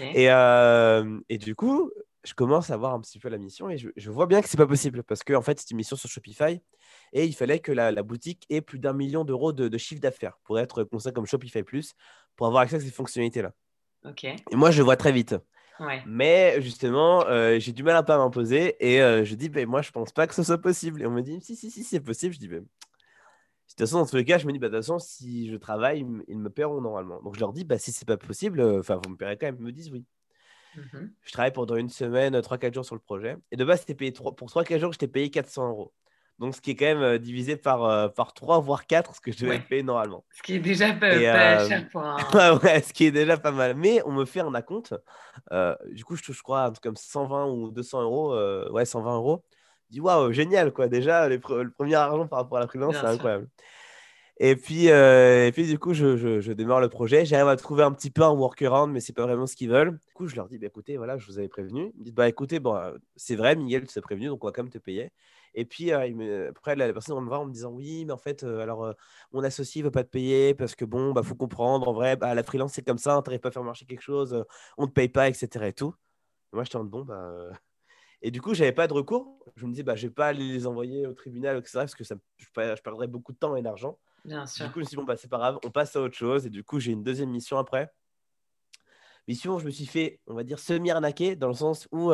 Et, 0.01 0.31
euh, 0.31 1.19
et, 1.29 1.39
du 1.39 1.55
coup, 1.55 1.91
je 2.25 2.35
commence 2.35 2.71
à 2.71 2.77
voir 2.77 2.95
un 2.95 3.01
petit 3.01 3.19
peu 3.19 3.29
la 3.29 3.39
mission 3.39 3.69
et 3.69 3.79
je, 3.79 3.89
je 3.97 4.11
vois 4.11 4.27
bien 4.27 4.41
que 4.41 4.49
c'est 4.49 4.57
pas 4.57 4.67
possible 4.67 5.03
parce 5.03 5.23
qu'en 5.23 5.39
en 5.39 5.43
fait, 5.43 5.61
c'est 5.61 5.71
une 5.71 5.77
mission 5.77 5.97
sur 5.97 6.09
Shopify 6.09 6.61
et 7.13 7.25
il 7.25 7.35
fallait 7.35 7.59
que 7.61 7.73
la, 7.73 7.93
la 7.93 8.03
boutique 8.03 8.47
ait 8.51 8.61
plus 8.61 8.79
d'un 8.79 8.93
million 8.93 9.25
d'euros 9.25 9.53
de, 9.53 9.69
de, 9.69 9.79
chiffre 9.79 10.01
d'affaires 10.01 10.39
pour 10.45 10.59
être 10.59 10.85
considéré 10.85 11.15
comme 11.15 11.27
Shopify 11.27 11.63
Plus, 11.63 11.95
pour 12.37 12.47
avoir 12.47 12.63
accès 12.63 12.77
à 12.77 12.81
ces 12.81 12.91
fonctionnalités-là. 12.91 13.53
Et 14.51 14.57
moi, 14.57 14.71
je 14.71 14.83
vois 14.83 14.97
très 14.97 15.13
vite. 15.13 15.35
Mais 16.07 16.61
justement, 16.61 17.27
euh, 17.27 17.59
j'ai 17.59 17.73
du 17.73 17.83
mal 17.83 17.97
à 17.97 18.17
m'imposer 18.17 18.77
et 18.81 19.03
euh, 19.03 19.25
je 19.25 19.35
dis, 19.35 19.49
ben, 19.49 19.67
moi, 19.67 19.83
je 19.83 19.91
pense 19.91 20.13
pas 20.13 20.27
que 20.27 20.35
ce 20.35 20.43
soit 20.43 20.59
possible. 20.59 21.03
Et 21.03 21.07
on 21.07 21.11
me 21.11 21.23
dit, 21.23 21.41
si, 21.41 21.57
si, 21.57 21.71
si, 21.71 21.85
c'est 21.85 22.01
possible. 22.01 22.35
Je 22.35 22.39
dis, 22.39 22.49
ben, 22.49 22.61
de 22.61 22.67
toute 23.69 23.79
façon, 23.79 23.99
dans 23.99 24.07
tous 24.07 24.17
les 24.17 24.25
cas, 24.25 24.39
je 24.39 24.47
me 24.47 24.53
dis, 24.53 24.59
bah, 24.59 24.69
de 24.69 24.77
toute 24.77 24.85
façon, 24.85 24.99
si 24.99 25.51
je 25.51 25.57
travaille, 25.57 26.07
ils 26.29 26.39
me 26.39 26.51
paieront 26.51 26.81
normalement. 26.81 27.21
Donc, 27.23 27.35
je 27.35 27.41
leur 27.41 27.53
dis, 27.53 27.65
bah, 27.65 27.79
si 27.79 27.93
c'est 27.93 28.07
pas 28.07 28.17
possible, 28.17 28.61
euh, 28.61 28.81
enfin, 28.81 29.01
vous 29.05 29.11
me 29.11 29.17
paierez 29.17 29.37
quand 29.37 29.47
même. 29.47 29.57
Ils 29.59 29.65
me 29.65 29.73
disent 29.73 29.91
oui. 29.91 30.05
Mmh 30.77 31.07
je 31.23 31.33
travaille 31.33 31.53
pendant 31.53 31.77
une 31.77 31.89
semaine, 31.89 32.35
3-4 32.37 32.75
jours 32.75 32.85
sur 32.85 32.97
le 32.97 33.01
projet. 33.01 33.37
Et 33.53 33.57
de 33.57 33.65
base, 33.65 33.85
payé 33.85 34.13
3... 34.13 34.35
pour 34.35 34.49
3-4 34.49 34.79
jours, 34.79 34.93
j'étais 34.93 35.07
payé 35.07 35.31
400 35.31 35.69
euros. 35.69 35.93
Donc, 36.39 36.57
ce 36.57 36.61
qui 36.61 36.73
est 36.73 36.77
quand 36.77 36.87
même 36.87 37.03
euh, 37.03 37.19
divisé 37.19 37.57
par, 37.57 37.85
euh, 37.85 38.09
par 38.09 38.35
3, 38.35 38.59
voire 38.61 38.87
4, 38.87 39.15
ce 39.15 39.21
que 39.21 39.31
je 39.31 39.39
devais 39.39 39.61
payer 39.61 39.83
normalement. 39.85 40.25
Ce 40.33 40.43
qui 40.43 40.55
est 40.55 40.59
déjà 40.59 40.93
pas, 40.93 41.07
euh, 41.07 41.69
cher 41.69 41.89
pour 41.91 42.03
un. 42.03 42.17
ouais, 42.63 42.83
ce 42.83 42.93
qui 42.93 43.07
est 43.07 43.13
déjà 43.13 43.37
pas 43.37 43.53
mal. 43.53 43.75
Mais 43.77 44.03
on 44.05 44.13
me 44.13 44.25
fait 44.25 44.41
un 44.41 44.55
acompte. 44.55 44.95
du 45.93 46.05
coup, 46.05 46.17
je 46.17 46.23
touche, 46.23 46.39
je 46.39 46.43
crois, 46.43 46.63
un 46.63 46.71
truc 46.73 46.83
comme 46.83 46.97
120 46.97 47.47
ou 47.47 47.71
200 47.71 48.03
euros. 48.03 48.71
ouais, 48.71 48.85
120 48.85 49.15
euros. 49.17 49.45
Je 49.91 49.95
dis, 49.95 50.01
waouh, 50.01 50.33
génial, 50.33 50.73
quoi. 50.73 50.89
Déjà, 50.89 51.29
le 51.29 51.39
premier 51.39 51.95
argent 51.95 52.27
par 52.27 52.41
rapport 52.41 52.59
à 52.59 52.63
la 52.63 52.67
freelance, 52.67 52.97
c'est 52.97 53.07
incroyable. 53.07 53.49
Et 54.39 54.57
puis, 54.57 54.87
et 54.87 55.51
puis, 55.53 55.67
du 55.67 55.79
coup, 55.79 55.95
je, 55.95 56.17
je, 56.17 56.53
démarre 56.53 56.81
le 56.81 56.89
projet. 56.89 57.25
J'arrive 57.25 57.49
à 57.49 57.57
trouver 57.57 57.85
un 57.85 57.93
petit 57.93 58.11
peu 58.11 58.23
un 58.23 58.33
workaround, 58.33 58.93
mais 58.93 59.01
c'est 59.01 59.13
pas 59.13 59.23
vraiment 59.23 59.47
ce 59.47 59.55
qu'ils 59.55 59.71
veulent. 59.71 59.93
Du 59.93 60.13
coup, 60.15 60.27
je 60.27 60.35
leur 60.35 60.49
dis, 60.49 60.59
bah, 60.59 60.67
écoutez, 60.67 60.97
voilà, 60.97 61.17
je 61.19 61.27
vous 61.27 61.39
avais 61.39 61.49
prévenu. 61.49 61.93
Ils 61.95 62.01
me 62.01 62.05
disent, 62.05 62.15
bah, 62.15 62.29
écoutez, 62.29 62.59
bon, 62.59 62.77
c'est 63.15 63.37
vrai, 63.37 63.55
Miguel, 63.55 63.87
tu 63.87 63.95
t'es 63.95 64.01
prévenu, 64.01 64.27
donc 64.27 64.43
on 64.43 64.49
va 64.49 64.53
quand 64.53 64.65
même 64.65 64.73
te 64.73 64.79
payer. 64.79 65.13
Et 65.55 65.65
puis, 65.65 65.93
euh, 65.93 66.51
après, 66.51 66.75
la, 66.77 66.93
personne 66.93 67.15
va 67.15 67.21
me 67.21 67.29
voir 67.29 67.43
en 67.43 67.47
me 67.47 67.53
disant 67.53 67.71
Oui, 67.71 68.05
mais 68.05 68.13
en 68.13 68.19
fait, 68.19 68.43
euh, 68.43 68.61
alors, 68.61 68.85
euh, 68.85 68.93
mon 69.33 69.43
associé 69.45 69.83
ne 69.83 69.87
veut 69.87 69.91
pas 69.93 70.03
te 70.05 70.11
payer 70.11 70.55
parce 70.55 70.75
que, 70.75 70.85
bon, 70.85 71.13
bah, 71.13 71.23
faut 71.23 71.37
comprendre. 71.37 71.89
En 71.89 71.93
vrai, 71.93 72.17
bah, 72.17 72.35
la 72.35 72.43
freelance, 72.43 72.73
c'est 72.73 72.83
comme 72.83 72.99
ça. 72.99 73.21
Tu 73.23 73.31
n'arrives 73.31 73.41
pas 73.41 73.49
à 73.51 73.53
faire 73.53 73.63
marcher 73.63 73.87
quelque 73.87 74.03
chose. 74.03 74.45
on 74.79 74.83
ne 74.83 74.89
te 74.89 74.93
paye 74.93 75.09
pas, 75.09 75.29
etc. 75.29 75.67
Et 75.69 75.73
tout. 75.73 75.95
moi, 76.53 76.65
je 76.65 76.71
tente 76.71 76.91
Bon, 76.91 77.05
bah. 77.05 77.51
Et 78.23 78.31
du 78.31 78.41
coup, 78.41 78.55
j'avais 78.55 78.73
pas 78.73 78.89
de 78.89 78.95
recours. 78.95 79.39
Je 79.57 79.67
me 79.67 79.73
dis, 79.73 79.83
bah, 79.83 79.97
je 79.97 80.09
vais 80.09 80.13
pas 80.15 80.29
aller 80.29 80.49
les 80.49 80.67
envoyer 80.67 81.07
au 81.07 81.15
tribunal, 81.15 81.59
etc. 81.59 81.81
Parce 81.81 81.95
que 81.95 82.05
ça, 82.05 82.17
je, 82.39 82.47
perdrais 82.83 83.07
beaucoup 83.07 83.33
de 83.33 83.39
temps 83.39 83.57
et 83.57 83.63
d'argent. 83.63 83.99
Bien 84.25 84.47
sûr. 84.47 84.67
Du 84.67 84.73
coup, 84.73 84.79
je 84.79 84.85
me 84.85 84.85
suis 84.87 84.97
dit, 84.97 84.97
bon, 84.97 85.05
bah, 85.05 85.17
c'est 85.17 85.29
pas 85.29 85.39
grave, 85.39 85.59
on 85.65 85.71
passe 85.71 85.95
à 85.97 86.01
autre 86.01 86.17
chose. 86.17 86.47
Et 86.47 86.51
du 86.51 86.65
coup, 86.65 86.81
j'ai 86.81 86.93
une 86.93 87.03
deuxième 87.03 87.31
mission 87.31 87.59
après. 87.59 87.93
Mission, 89.29 89.59
je 89.59 89.67
me 89.67 89.71
suis 89.71 89.87
fait, 89.87 90.21
on 90.27 90.35
va 90.35 90.45
dire, 90.45 90.59
semi-arnaquer 90.59 91.37
dans 91.37 91.49
le 91.49 91.55
sens 91.55 91.89
où 91.93 92.13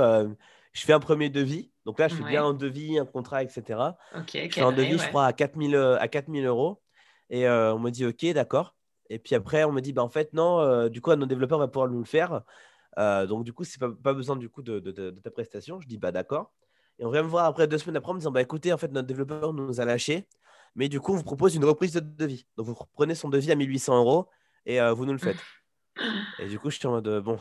je 0.72 0.82
fais 0.82 0.92
un 0.92 1.00
premier 1.00 1.28
devis. 1.28 1.70
Donc 1.84 1.98
là, 1.98 2.08
je 2.08 2.14
fais 2.14 2.24
bien 2.24 2.44
un 2.44 2.54
devis, 2.54 2.98
un 2.98 3.06
contrat, 3.06 3.42
etc. 3.42 3.80
je 4.14 4.48
fais 4.48 4.60
un 4.60 4.72
devis, 4.72 4.98
je 4.98 5.08
crois, 5.08 5.26
à 5.26 5.32
4000, 5.32 5.74
euh, 5.74 5.98
à 5.98 6.08
4000 6.08 6.46
euros. 6.46 6.80
Et 7.30 7.46
euh, 7.46 7.74
on 7.74 7.78
me 7.78 7.90
dit, 7.90 8.04
OK, 8.06 8.24
d'accord. 8.32 8.74
Et 9.08 9.18
puis 9.18 9.34
après, 9.34 9.64
on 9.64 9.72
me 9.72 9.80
dit, 9.80 9.92
bah, 9.92 10.02
en 10.02 10.08
fait, 10.08 10.32
non, 10.32 10.60
euh, 10.60 10.88
du 10.88 11.00
coup, 11.00 11.14
nos 11.14 11.26
développeurs 11.26 11.58
va 11.58 11.68
pouvoir 11.68 11.88
nous 11.88 11.98
le 11.98 12.04
faire. 12.04 12.42
Euh, 12.98 13.26
donc, 13.26 13.44
du 13.44 13.52
coup, 13.52 13.64
c'est 13.64 13.80
pas, 13.80 13.90
pas 13.90 14.14
besoin 14.14 14.36
du 14.36 14.48
coup 14.48 14.62
de, 14.62 14.78
de, 14.78 15.10
ta 15.10 15.30
prestation. 15.30 15.80
Je 15.80 15.88
dis, 15.88 15.98
bah, 15.98 16.12
d'accord. 16.12 16.52
Et 16.98 17.04
on 17.04 17.10
vient 17.10 17.22
me 17.22 17.28
voir 17.28 17.46
après 17.46 17.66
deux 17.66 17.78
semaines 17.78 17.96
après 17.96 18.10
en 18.10 18.14
me 18.14 18.20
disant, 18.20 18.30
bah, 18.30 18.42
écoutez, 18.42 18.72
en 18.72 18.78
fait, 18.78 18.92
notre 18.92 19.08
développeur 19.08 19.52
nous 19.52 19.80
a 19.80 19.84
lâché. 19.84 20.28
Mais 20.76 20.88
du 20.88 21.00
coup, 21.00 21.12
on 21.12 21.16
vous 21.16 21.24
propose 21.24 21.54
une 21.54 21.64
reprise 21.64 21.92
de 21.92 22.00
devis. 22.00 22.46
Donc, 22.56 22.66
vous 22.66 22.76
prenez 22.92 23.14
son 23.14 23.28
devis 23.28 23.50
à 23.52 23.54
1800 23.54 23.98
euros 23.98 24.28
et 24.66 24.80
vous 24.80 25.04
nous 25.04 25.12
le 25.12 25.18
faites. 25.18 25.38
Et 26.38 26.46
du 26.46 26.58
coup, 26.58 26.70
je 26.70 26.76
suis 26.76 26.86
en 26.86 26.92
mode, 26.92 27.22
bon, 27.22 27.38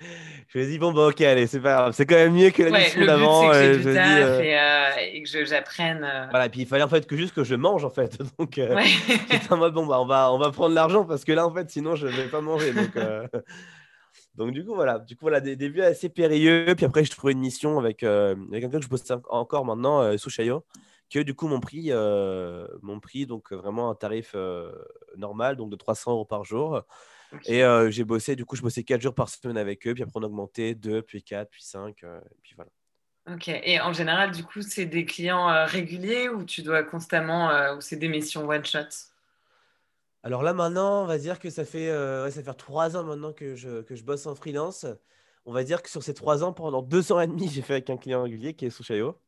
je 0.48 0.58
me 0.58 0.64
dis, 0.64 0.78
bon, 0.78 0.92
bah, 0.92 1.08
ok, 1.08 1.20
allez, 1.22 1.46
c'est 1.46 1.60
pas 1.60 1.74
grave. 1.74 1.92
C'est 1.92 2.06
quand 2.06 2.14
même 2.14 2.32
mieux 2.32 2.50
que 2.50 2.62
la 2.62 2.78
mission 2.78 3.04
d'avant. 3.04 3.52
J'ai 3.52 3.58
euh, 3.58 4.40
euh, 4.40 4.90
et, 5.12 5.22
que 5.22 5.44
j'apprenne. 5.44 6.04
Euh. 6.04 6.26
Voilà, 6.30 6.46
et 6.46 6.48
puis 6.48 6.60
il 6.60 6.66
fallait 6.66 6.84
en 6.84 6.88
fait 6.88 7.06
que 7.06 7.16
juste 7.16 7.34
que 7.34 7.44
je 7.44 7.54
mange, 7.54 7.84
en 7.84 7.90
fait. 7.90 8.18
Donc, 8.38 8.54
j'étais 9.30 9.52
en 9.52 9.56
mode, 9.56 9.74
bon, 9.74 9.86
bah, 9.86 10.00
on 10.00 10.06
va, 10.06 10.32
on 10.32 10.38
va 10.38 10.50
prendre 10.50 10.74
l'argent 10.74 11.04
parce 11.04 11.24
que 11.24 11.32
là, 11.32 11.46
en 11.46 11.52
fait, 11.52 11.70
sinon, 11.70 11.96
je 11.96 12.06
vais 12.06 12.28
pas 12.28 12.40
manger. 12.40 12.72
Donc, 12.72 12.96
donc 14.36 14.52
du 14.52 14.64
coup, 14.64 14.74
voilà. 14.74 15.00
Du 15.00 15.16
coup, 15.16 15.22
voilà, 15.22 15.40
des 15.40 15.56
débuts 15.56 15.82
assez 15.82 16.08
périlleux. 16.08 16.74
Puis 16.76 16.86
après, 16.86 17.04
je 17.04 17.10
trouvais 17.10 17.32
une 17.32 17.40
mission 17.40 17.78
avec, 17.78 18.04
avec 18.04 18.60
quelqu'un 18.60 18.78
que 18.78 18.84
je 18.84 18.88
bosse 18.88 19.04
encore 19.28 19.64
maintenant, 19.64 20.16
sous 20.16 20.30
Chaillot, 20.30 20.64
que 21.10 21.20
du 21.20 21.34
coup, 21.34 21.48
mon 21.48 21.60
prix, 21.60 21.90
mon 22.82 23.00
prix 23.00 23.26
donc 23.26 23.52
vraiment 23.52 23.90
un 23.90 23.94
tarif 23.94 24.34
normal, 25.16 25.56
donc 25.56 25.70
de 25.70 25.76
300 25.76 26.12
euros 26.12 26.24
par 26.24 26.44
jour. 26.44 26.82
Et 27.46 27.62
j'ai 27.88 28.04
bossé, 28.04 28.36
du 28.36 28.44
coup, 28.44 28.56
je 28.56 28.62
bossais 28.62 28.84
4 28.84 29.00
jours 29.00 29.14
par 29.14 29.28
semaine 29.28 29.58
avec 29.58 29.86
eux, 29.86 29.94
puis 29.94 30.02
après 30.02 30.18
on 30.18 30.22
a 30.22 30.26
augmenté 30.26 30.74
2, 30.74 31.02
puis 31.02 31.22
4, 31.22 31.50
puis 31.50 31.62
5, 31.62 32.02
et 32.02 32.06
puis 32.42 32.54
voilà. 32.56 32.70
Ok, 33.30 33.48
et 33.48 33.78
en 33.80 33.92
général, 33.92 34.30
du 34.30 34.42
coup, 34.42 34.62
c'est 34.62 34.86
des 34.86 35.04
clients 35.04 35.66
réguliers 35.66 36.30
ou 36.30 36.44
tu 36.44 36.62
dois 36.62 36.82
constamment, 36.82 37.50
ou 37.76 37.80
c'est 37.80 37.96
des 37.96 38.08
missions 38.08 38.48
one-shot 38.48 38.88
Alors 40.22 40.42
là, 40.42 40.54
maintenant, 40.54 41.02
on 41.02 41.06
va 41.06 41.18
dire 41.18 41.38
que 41.38 41.50
ça 41.50 41.64
fait, 41.64 41.90
ouais, 41.90 42.30
ça 42.30 42.42
fait 42.42 42.54
3 42.54 42.96
ans 42.96 43.04
maintenant 43.04 43.32
que 43.32 43.54
je, 43.54 43.82
que 43.82 43.94
je 43.94 44.02
bosse 44.04 44.26
en 44.26 44.34
freelance. 44.34 44.86
On 45.44 45.52
va 45.52 45.64
dire 45.64 45.82
que 45.82 45.88
sur 45.88 46.02
ces 46.02 46.12
3 46.14 46.44
ans, 46.44 46.52
pendant 46.52 46.82
2 46.82 47.12
ans 47.12 47.20
et 47.20 47.26
demi, 47.26 47.48
j'ai 47.52 47.62
fait 47.62 47.74
avec 47.74 47.90
un 47.90 47.96
client 47.96 48.22
régulier 48.22 48.54
qui 48.54 48.66
est 48.66 48.70
Sushayo. 48.70 49.18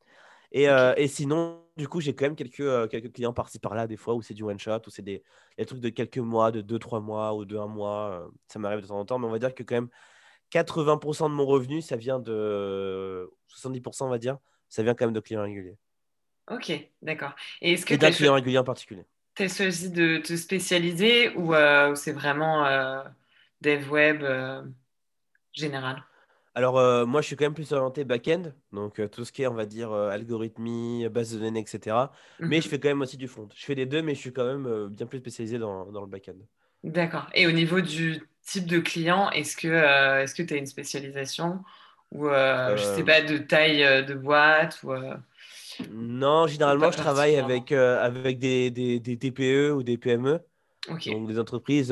Et, 0.52 0.64
et 0.64 1.08
sinon, 1.08 1.62
du 1.76 1.88
coup, 1.88 2.00
j'ai 2.00 2.14
quand 2.14 2.24
même 2.24 2.36
quelques, 2.36 2.88
quelques 2.90 3.12
clients 3.12 3.32
par-ci 3.32 3.58
par-là, 3.58 3.86
des 3.86 3.96
fois, 3.96 4.14
où 4.14 4.22
c'est 4.22 4.34
du 4.34 4.42
one-shot, 4.42 4.80
où 4.86 4.90
c'est 4.90 5.02
des, 5.02 5.22
des, 5.56 5.64
trucs 5.64 5.80
de 5.80 5.88
quelques 5.88 6.18
mois, 6.18 6.50
de 6.50 6.60
2-3 6.60 7.00
mois 7.00 7.34
ou 7.34 7.44
de 7.44 7.56
1 7.56 7.66
mois. 7.66 8.28
Ça 8.48 8.58
m'arrive 8.58 8.80
de 8.80 8.86
temps 8.86 8.98
en 8.98 9.04
temps, 9.04 9.18
mais 9.18 9.26
on 9.26 9.30
va 9.30 9.38
dire 9.38 9.54
que 9.54 9.62
quand 9.62 9.76
même 9.76 9.90
80% 10.52 11.30
de 11.30 11.34
mon 11.34 11.46
revenu, 11.46 11.80
ça 11.80 11.96
vient 11.96 12.18
de 12.18 13.30
70%, 13.48 14.06
on 14.06 14.08
va 14.08 14.18
dire, 14.18 14.38
ça 14.68 14.82
vient 14.82 14.94
quand 14.94 15.06
même 15.06 15.14
de 15.14 15.20
clients 15.20 15.42
réguliers. 15.42 15.78
Ok, 16.50 16.72
d'accord. 17.02 17.34
Et 17.60 17.74
est-ce 17.74 17.86
que 17.86 17.94
d'un 17.94 18.10
client 18.10 18.34
régulier 18.34 18.58
en 18.58 18.64
particulier. 18.64 19.04
Tu 19.36 19.44
as 19.44 19.48
choisi 19.48 19.90
de 19.90 20.18
te 20.18 20.34
spécialiser 20.36 21.30
ou 21.36 21.54
euh, 21.54 21.94
c'est 21.94 22.12
vraiment 22.12 22.64
dev 23.60 23.88
web 23.90 24.24
général? 25.52 26.04
Alors, 26.60 26.78
euh, 26.78 27.06
moi, 27.06 27.22
je 27.22 27.26
suis 27.26 27.36
quand 27.36 27.46
même 27.46 27.54
plus 27.54 27.72
orienté 27.72 28.04
back-end, 28.04 28.52
donc 28.70 29.00
euh, 29.00 29.08
tout 29.08 29.24
ce 29.24 29.32
qui 29.32 29.40
est, 29.40 29.46
on 29.46 29.54
va 29.54 29.64
dire, 29.64 29.92
euh, 29.92 30.10
algorithmie, 30.10 31.08
base 31.08 31.32
de 31.32 31.38
données, 31.38 31.60
etc. 31.60 31.96
Mais 32.38 32.60
je 32.60 32.66
mhm. 32.66 32.70
fais 32.70 32.78
quand 32.78 32.88
même 32.88 33.00
aussi 33.00 33.16
du 33.16 33.28
front. 33.28 33.48
Je 33.56 33.64
fais 33.64 33.74
les 33.74 33.86
deux, 33.86 34.02
mais 34.02 34.14
je 34.14 34.20
suis 34.20 34.32
quand 34.34 34.44
même 34.44 34.88
bien 34.88 35.06
plus 35.06 35.20
spécialisé 35.20 35.58
dans, 35.58 35.86
le 35.86 36.06
back-end. 36.06 36.34
D'accord. 36.84 37.30
Et 37.32 37.46
au 37.46 37.50
niveau 37.50 37.80
du 37.80 38.20
type 38.44 38.66
de 38.66 38.78
client, 38.78 39.30
est-ce 39.30 39.56
que 39.56 40.42
tu 40.42 40.52
as 40.52 40.56
une 40.58 40.66
spécialisation 40.66 41.60
ou, 42.12 42.26
je 42.28 42.92
sais 42.94 43.04
pas, 43.04 43.22
de 43.22 43.38
taille 43.38 44.04
de 44.04 44.12
boîte 44.12 44.82
ou, 44.82 44.92
Non, 45.90 46.46
généralement, 46.46 46.90
je 46.90 46.98
travaille 46.98 47.36
avec, 47.36 47.72
avec 47.72 48.38
des, 48.38 48.70
des, 48.70 49.00
des, 49.00 49.16
TPE 49.16 49.72
ou 49.72 49.82
des 49.82 49.96
PME, 49.96 50.40
donc 50.90 51.26
des 51.26 51.38
entreprises 51.38 51.90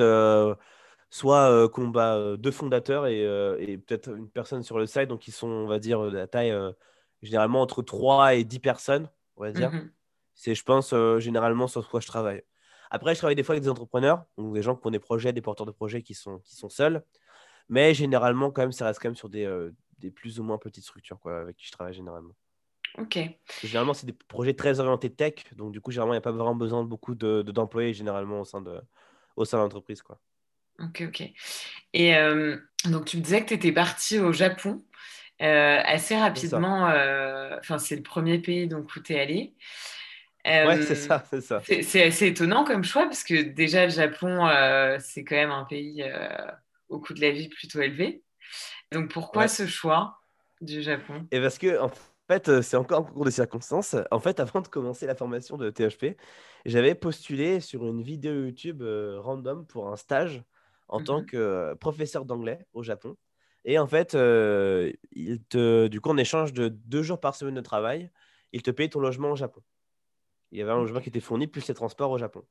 soit 1.10 1.50
euh, 1.50 1.68
combat 1.68 2.16
euh, 2.16 2.36
deux 2.36 2.50
fondateurs 2.50 3.06
et, 3.06 3.78
peut-être 3.86 4.14
une 4.14 4.28
personne 4.28 4.62
sur 4.62 4.78
le 4.78 4.86
site, 4.86 5.08
donc 5.08 5.28
ils 5.28 5.32
sont, 5.32 5.48
on 5.48 5.66
va 5.66 5.78
dire, 5.78 6.02
de 6.02 6.16
la 6.16 6.26
taille 6.26 6.54
généralement 7.22 7.62
entre 7.62 7.82
3 7.82 8.34
et 8.34 8.44
10 8.44 8.58
personnes, 8.60 9.10
on 9.36 9.42
va 9.42 9.52
dire. 9.52 9.70
Mmh 9.72 9.90
C'est, 10.34 10.54
je 10.54 10.62
pense, 10.62 10.94
généralement 11.18 11.66
sur 11.66 11.88
quoi 11.88 12.00
je 12.00 12.06
travaille. 12.06 12.42
Après, 12.90 13.14
je 13.14 13.18
travaille 13.18 13.36
des 13.36 13.42
fois 13.42 13.54
avec 13.54 13.62
des 13.62 13.68
entrepreneurs, 13.68 14.24
donc 14.38 14.54
des 14.54 14.62
gens 14.62 14.76
qui 14.76 14.86
ont 14.86 14.90
des 14.90 14.98
projets, 14.98 15.32
des 15.32 15.42
porteurs 15.42 15.66
de 15.66 15.72
projets 15.72 16.02
qui 16.02 16.14
sont, 16.14 16.38
qui 16.38 16.54
sont 16.56 16.68
seuls. 16.68 17.02
Mais 17.68 17.92
généralement, 17.92 18.50
quand 18.50 18.62
même, 18.62 18.72
ça 18.72 18.86
reste 18.86 19.00
quand 19.00 19.08
même 19.08 19.16
sur 19.16 19.28
des, 19.28 19.46
des 19.98 20.10
plus 20.10 20.40
ou 20.40 20.42
moins 20.42 20.58
petites 20.58 20.84
structures 20.84 21.18
quoi, 21.18 21.40
avec 21.40 21.56
qui 21.56 21.66
je 21.66 21.72
travaille 21.72 21.94
généralement. 21.94 22.34
Ok. 22.96 23.18
Généralement, 23.62 23.94
c'est 23.94 24.06
des 24.06 24.12
projets 24.12 24.54
très 24.54 24.80
orientés 24.80 25.10
tech, 25.10 25.34
donc 25.54 25.72
du 25.72 25.80
coup, 25.80 25.90
généralement, 25.90 26.14
il 26.14 26.16
n'y 26.16 26.18
a 26.18 26.22
pas 26.22 26.32
vraiment 26.32 26.54
besoin 26.54 26.82
de 26.82 26.88
beaucoup 26.88 27.14
de, 27.14 27.42
d'employés 27.42 27.92
généralement 27.92 28.40
au 28.40 28.44
sein 28.44 28.60
de, 28.60 28.80
au 29.36 29.44
sein 29.44 29.58
de 29.58 29.62
l'entreprise. 29.62 30.02
Ok, 30.80 31.02
ok. 31.08 31.32
Et 31.92 32.16
euh, 32.16 32.56
donc, 32.84 33.06
tu 33.06 33.16
me 33.16 33.22
disais 33.22 33.42
que 33.42 33.48
tu 33.48 33.54
étais 33.54 33.72
partie 33.72 34.18
au 34.18 34.32
Japon 34.32 34.84
euh, 35.42 35.80
assez 35.84 36.16
rapidement. 36.16 36.88
Euh, 36.88 37.56
enfin, 37.58 37.78
c'est 37.78 37.96
le 37.96 38.02
premier 38.02 38.38
pays 38.38 38.68
donc, 38.68 38.94
où 38.94 39.00
tu 39.00 39.14
es 39.14 39.20
allé. 39.20 39.54
ouais, 40.44 40.82
c'est 40.82 40.94
ça, 40.94 41.24
c'est 41.28 41.40
ça. 41.40 41.60
C'est 41.64 42.04
assez 42.04 42.28
étonnant 42.28 42.64
comme 42.64 42.84
choix 42.84 43.04
parce 43.04 43.24
que 43.24 43.42
déjà, 43.42 43.84
le 43.86 43.90
Japon, 43.90 44.48
c'est 45.00 45.24
quand 45.24 45.36
même 45.36 45.50
un 45.50 45.64
pays 45.64 46.04
au 46.88 47.00
coût 47.00 47.14
de 47.14 47.20
la 47.20 47.30
vie 47.30 47.48
plutôt 47.48 47.80
élevé. 47.80 48.22
Donc, 48.92 49.10
pourquoi 49.10 49.48
ce 49.48 49.66
choix 49.66 50.20
du 50.60 50.82
Japon? 50.82 51.26
Et 51.32 51.40
parce 51.40 51.58
que, 51.58 51.80
en 51.80 51.90
fait, 52.28 52.62
c'est 52.62 52.76
encore 52.76 53.00
un 53.00 53.02
concours 53.02 53.24
de 53.24 53.30
circonstances. 53.30 53.96
En 54.12 54.20
fait, 54.20 54.38
avant 54.38 54.60
de 54.60 54.68
commencer 54.68 55.06
la 55.06 55.16
formation 55.16 55.56
de 55.56 55.70
THP, 55.70 56.16
j'avais 56.66 56.94
postulé 56.94 57.58
sur 57.58 57.84
une 57.84 58.02
vidéo 58.02 58.44
YouTube 58.44 58.84
random 59.18 59.66
pour 59.66 59.88
un 59.88 59.96
stage 59.96 60.44
en 60.88 61.02
tant 61.02 61.20
mmh 61.20 61.26
que 61.26 61.74
professeur 61.74 62.24
d'anglais 62.24 62.66
au 62.72 62.82
Japon. 62.82 63.16
Et 63.64 63.78
en 63.78 63.86
fait, 63.86 64.14
il 64.14 65.42
te, 65.48 65.88
du 65.88 66.00
coup, 66.00 66.10
en 66.10 66.16
échange 66.16 66.52
de 66.52 66.68
deux 66.68 67.02
jours 67.02 67.20
par 67.20 67.34
semaine 67.34 67.54
de 67.54 67.60
travail, 67.60 68.10
il 68.52 68.62
te 68.62 68.70
paye 68.70 68.88
ton 68.88 69.00
logement 69.00 69.32
au 69.32 69.36
Japon. 69.36 69.62
Il 70.52 70.58
y 70.58 70.62
avait 70.62 70.70
un 70.70 70.78
logement 70.78 71.00
qui 71.00 71.10
était 71.10 71.20
fourni, 71.20 71.46
plus 71.46 71.66
les 71.68 71.74
transports 71.74 72.10
au 72.10 72.18
Japon. 72.18 72.44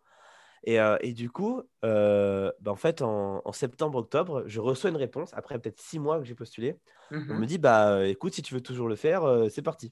Et, 0.64 0.78
et 1.02 1.14
du 1.14 1.30
coup, 1.32 1.64
bah, 1.82 2.52
en 2.68 2.76
fait, 2.76 3.02
en, 3.02 3.52
septembre-octobre, 3.52 4.44
je 4.46 4.60
reçois 4.60 4.90
une 4.90 4.98
réponse, 4.98 5.32
après 5.34 5.58
peut-être 5.58 5.80
six 5.80 5.98
mois 5.98 6.20
que 6.20 6.26
j'ai 6.26 6.36
postulé. 6.36 6.78
On 7.12 7.16
mmh 7.16 7.40
me 7.40 7.46
dit, 7.46 7.58
bah 7.58 8.06
écoute, 8.06 8.34
si 8.34 8.42
tu 8.42 8.54
veux 8.54 8.62
toujours 8.62 8.88
le 8.88 8.96
faire, 8.96 9.24
c'est 9.50 9.62
parti. 9.64 9.88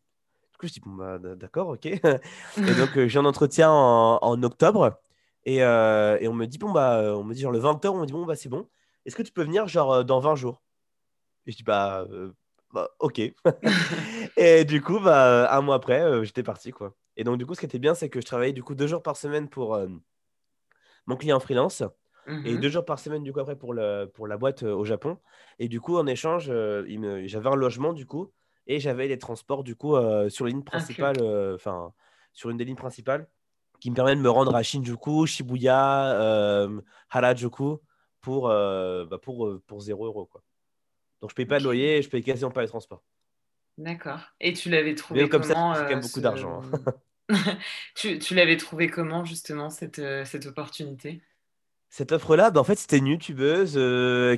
Du 0.52 0.58
coup, 0.60 0.68
je 0.68 0.74
dis, 0.74 0.80
bon, 0.80 0.92
bah, 0.92 1.18
d'accord, 1.18 1.70
ok. 1.70 1.86
et 1.88 2.76
donc, 2.78 3.08
j'ai 3.08 3.20
un 3.20 3.26
entretien 3.26 3.72
en, 3.72 4.20
en 4.22 4.44
octobre. 4.44 5.00
Euh, 5.48 6.18
et, 6.20 6.28
on 6.28 6.34
me 6.34 6.46
dit, 6.46 6.58
bon, 6.58 6.72
bah, 6.72 7.14
on 7.16 7.24
me 7.24 7.34
dit, 7.34 7.42
genre, 7.42 7.52
le 7.52 7.60
20 7.60 7.72
octobre, 7.72 7.98
on 7.98 8.02
me 8.02 8.06
dit, 8.06 8.14
bon, 8.14 8.26
bah, 8.26 8.36
c'est 8.36 8.50
bon. 8.50 8.68
Est-ce 9.06 9.16
que 9.16 9.22
tu 9.22 9.32
peux 9.32 9.44
venir, 9.44 9.68
genre, 9.68 9.94
euh, 9.94 10.04
dans 10.04 10.20
20 10.20 10.36
jours? 10.36 10.62
Et 11.46 11.52
je 11.52 11.58
dis, 11.58 11.64
bah, 11.64 12.06
euh, 12.12 12.32
bah 12.74 12.90
ok. 13.00 13.22
et 14.38 14.66
du 14.66 14.82
coup, 14.82 15.00
bah, 15.00 15.54
un 15.56 15.62
mois 15.62 15.76
après, 15.76 16.26
j'étais 16.26 16.44
parti, 16.44 16.72
quoi. 16.72 16.96
Et 17.18 17.24
donc, 17.24 17.38
du 17.38 17.46
coup, 17.46 17.54
ce 17.54 17.60
qui 17.60 17.66
était 17.66 17.80
bien, 17.80 17.94
c'est 17.94 18.10
que 18.10 18.20
je 18.20 18.26
travaillais, 18.26 18.54
du 18.54 18.64
coup, 18.64 18.76
deux 18.76 18.88
jours 18.88 19.04
par 19.04 19.16
semaine 19.16 19.48
pour 19.48 19.80
mon 21.06 21.16
client 21.16 21.40
freelance. 21.40 21.84
Et 22.44 22.56
mmh 22.56 22.60
deux 22.60 22.70
jours 22.70 22.86
par 22.86 22.98
semaine, 22.98 23.22
du 23.22 23.32
coup, 23.32 23.40
après, 23.40 23.56
pour, 23.56 23.74
le, 23.74 24.06
pour 24.06 24.26
la 24.28 24.38
boîte 24.38 24.64
au 24.64 24.84
Japon. 24.84 25.20
Et 25.60 25.68
du 25.68 25.80
coup, 25.80 25.96
en 25.96 26.08
échange, 26.08 26.46
j'avais 26.46 27.50
un 27.50 27.56
logement, 27.56 27.94
du 27.94 28.08
coup, 28.08 28.32
et 28.66 28.80
j'avais 28.80 29.08
les 29.08 29.20
transports, 29.20 29.64
du 29.64 29.76
coup, 29.76 29.96
sur 30.30 30.48
ligne 30.48 30.64
principale, 30.64 31.18
enfin, 31.54 31.94
sur 32.34 32.50
une 32.50 32.58
des 32.58 32.66
lignes 32.66 32.76
principales 32.76 33.28
qui 33.86 33.92
me 33.92 33.96
permet 33.96 34.16
de 34.16 34.22
me 34.22 34.32
rendre 34.32 34.56
à 34.56 34.64
Shinjuku, 34.64 35.28
Shibuya, 35.28 36.20
euh, 36.20 36.82
Harajuku 37.12 37.78
pour, 38.20 38.50
euh, 38.50 39.06
bah 39.06 39.20
pour, 39.20 39.46
euh, 39.46 39.62
pour 39.68 39.80
0 39.80 40.08
euros. 40.08 40.26
Quoi. 40.26 40.42
Donc 41.22 41.30
je 41.30 41.34
ne 41.34 41.36
paye 41.36 41.46
pas 41.46 41.60
de 41.60 41.64
loyer 41.66 41.98
et 41.98 42.02
je 42.02 42.10
paye 42.10 42.24
quasiment 42.24 42.50
pas 42.50 42.64
les 42.64 42.68
transports. 42.68 43.04
D'accord. 43.78 44.22
Et 44.40 44.54
tu 44.54 44.72
l'avais 44.72 44.96
trouvé 44.96 45.30
comme 45.30 45.44
comment 45.44 45.76
ça, 45.76 45.82
c'est 45.82 45.84
quand 45.84 45.90
même 45.92 46.00
beaucoup 46.00 46.20
d'argent. 46.20 46.64
Hein. 47.30 47.36
tu, 47.96 48.18
tu 48.18 48.34
l'avais 48.34 48.58
trouvé 48.58 48.88
comment 48.90 49.24
justement 49.24 49.70
cette, 49.70 50.02
cette 50.26 50.48
opportunité? 50.48 51.22
Cette 51.92 52.12
offre-là, 52.12 52.50
bah, 52.50 52.62
en 52.62 52.64
fait, 52.64 52.80
c'était 52.80 52.98
une 52.98 53.06
youtubeuse 53.06 53.74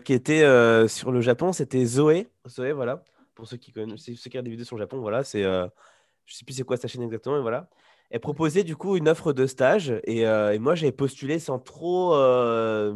qui 0.03 0.11
était 0.11 0.41
sur 0.89 1.13
le 1.13 1.21
Japon. 1.21 1.53
C'était 1.53 1.85
Zoé. 1.85 2.27
Zoé, 2.49 2.73
voilà. 2.73 3.01
Pour 3.33 3.47
ceux 3.47 3.55
qui 3.55 3.71
connaissent, 3.71 4.03
ceux 4.03 4.13
qui 4.13 4.27
regardent 4.27 4.43
des 4.43 4.51
vidéos 4.51 4.65
sur 4.65 4.75
le 4.75 4.81
Japon, 4.81 4.99
voilà. 4.99 5.23
C'est, 5.23 5.43
je 5.43 6.35
sais 6.35 6.43
plus 6.43 6.53
c'est 6.53 6.63
quoi 6.63 6.75
sa 6.75 6.89
chaîne 6.89 7.03
exactement, 7.03 7.37
mais 7.37 7.41
voilà 7.41 7.69
elle 8.09 8.19
proposait 8.19 8.63
du 8.63 8.75
coup 8.75 8.95
une 8.95 9.09
offre 9.09 9.33
de 9.33 9.45
stage 9.45 9.93
et, 10.05 10.27
euh, 10.27 10.57
moi 10.59 10.75
j'avais 10.75 10.91
postulé 10.91 11.39
sans 11.39 11.59
trop, 11.59 12.15
euh, 12.15 12.95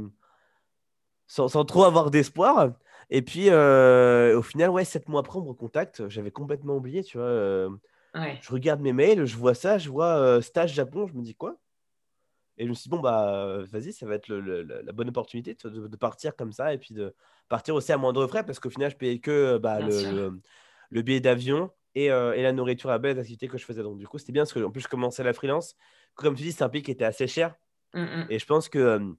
sans, 1.28 1.66
trop 1.66 1.84
avoir 1.84 2.12
d'espoir. 2.12 2.74
Et 3.10 3.22
puis 3.22 3.50
euh, 3.50 4.38
au 4.38 4.42
final, 4.42 4.70
ouais, 4.70 4.86
sept 4.86 5.10
mois 5.10 5.20
après, 5.20 5.38
on 5.40 5.44
me 5.44 5.50
recontacte. 5.50 6.08
J'avais 6.08 6.32
complètement 6.32 6.76
oublié, 6.76 7.04
tu 7.04 7.18
vois. 7.18 7.70
Je 8.16 8.52
regarde 8.52 8.82
mes 8.82 8.94
mails, 8.94 9.26
je 9.26 9.38
vois 9.38 9.54
ça, 9.54 9.78
je 9.78 9.90
vois 9.90 10.42
stage 10.42 10.74
Japon, 10.74 11.08
je 11.08 11.14
me 11.14 11.22
dis 11.22 11.36
quoi? 11.36 11.58
Et 12.58 12.66
je 12.66 12.70
me 12.70 12.74
suis 12.74 12.84
dit, 12.84 12.90
bon, 12.90 13.00
bah 13.00 13.58
vas-y, 13.72 13.92
ça 13.92 14.06
va 14.06 14.16
être 14.16 14.30
la 14.30 14.92
bonne 14.92 15.10
opportunité 15.10 15.58
de, 15.64 15.96
partir 15.98 16.36
comme 16.36 16.52
ça 16.52 16.74
et 16.74 16.78
puis 16.78 16.94
de 16.94 17.14
partir 17.50 17.76
aussi 17.76 17.92
à 17.92 17.98
moindre 17.98 18.28
frais 18.28 18.46
parce 18.46 18.60
qu'au 18.60 18.70
final, 18.70 18.92
je 18.92 18.98
payais 18.98 19.20
que 19.20 19.58
bah, 19.58 19.80
le, 19.82 21.02
billet 21.02 21.20
d'avion 21.20 21.72
euh, 21.98 22.34
et, 22.34 22.42
la 22.42 22.54
nourriture 22.54 22.90
à 22.90 23.00
base 23.00 23.16
d'activités 23.16 23.48
que 23.48 23.58
je 23.58 23.66
faisais. 23.66 23.84
Donc, 23.84 23.98
du 23.98 24.08
coup, 24.08 24.18
c'était 24.18 24.32
bien 24.32 24.44
parce 24.44 24.54
que, 24.54 24.60
en 24.60 24.72
plus, 24.72 24.82
je 24.82 24.88
commençais 24.88 25.24
la 25.24 25.34
freelance. 25.34 25.76
Comme 26.16 26.36
tu 26.36 26.44
dis, 26.44 26.52
c'est 26.52 26.64
un 26.64 26.70
pays 26.70 26.84
qui 26.84 26.92
était 26.92 27.06
assez 27.06 27.28
cher. 27.28 27.56
Mm, 27.94 28.02
mm. 28.02 28.28
Et 28.30 28.40
je 28.40 28.46
pense 28.46 28.70
que, 28.70 28.80
euh, 28.80 29.14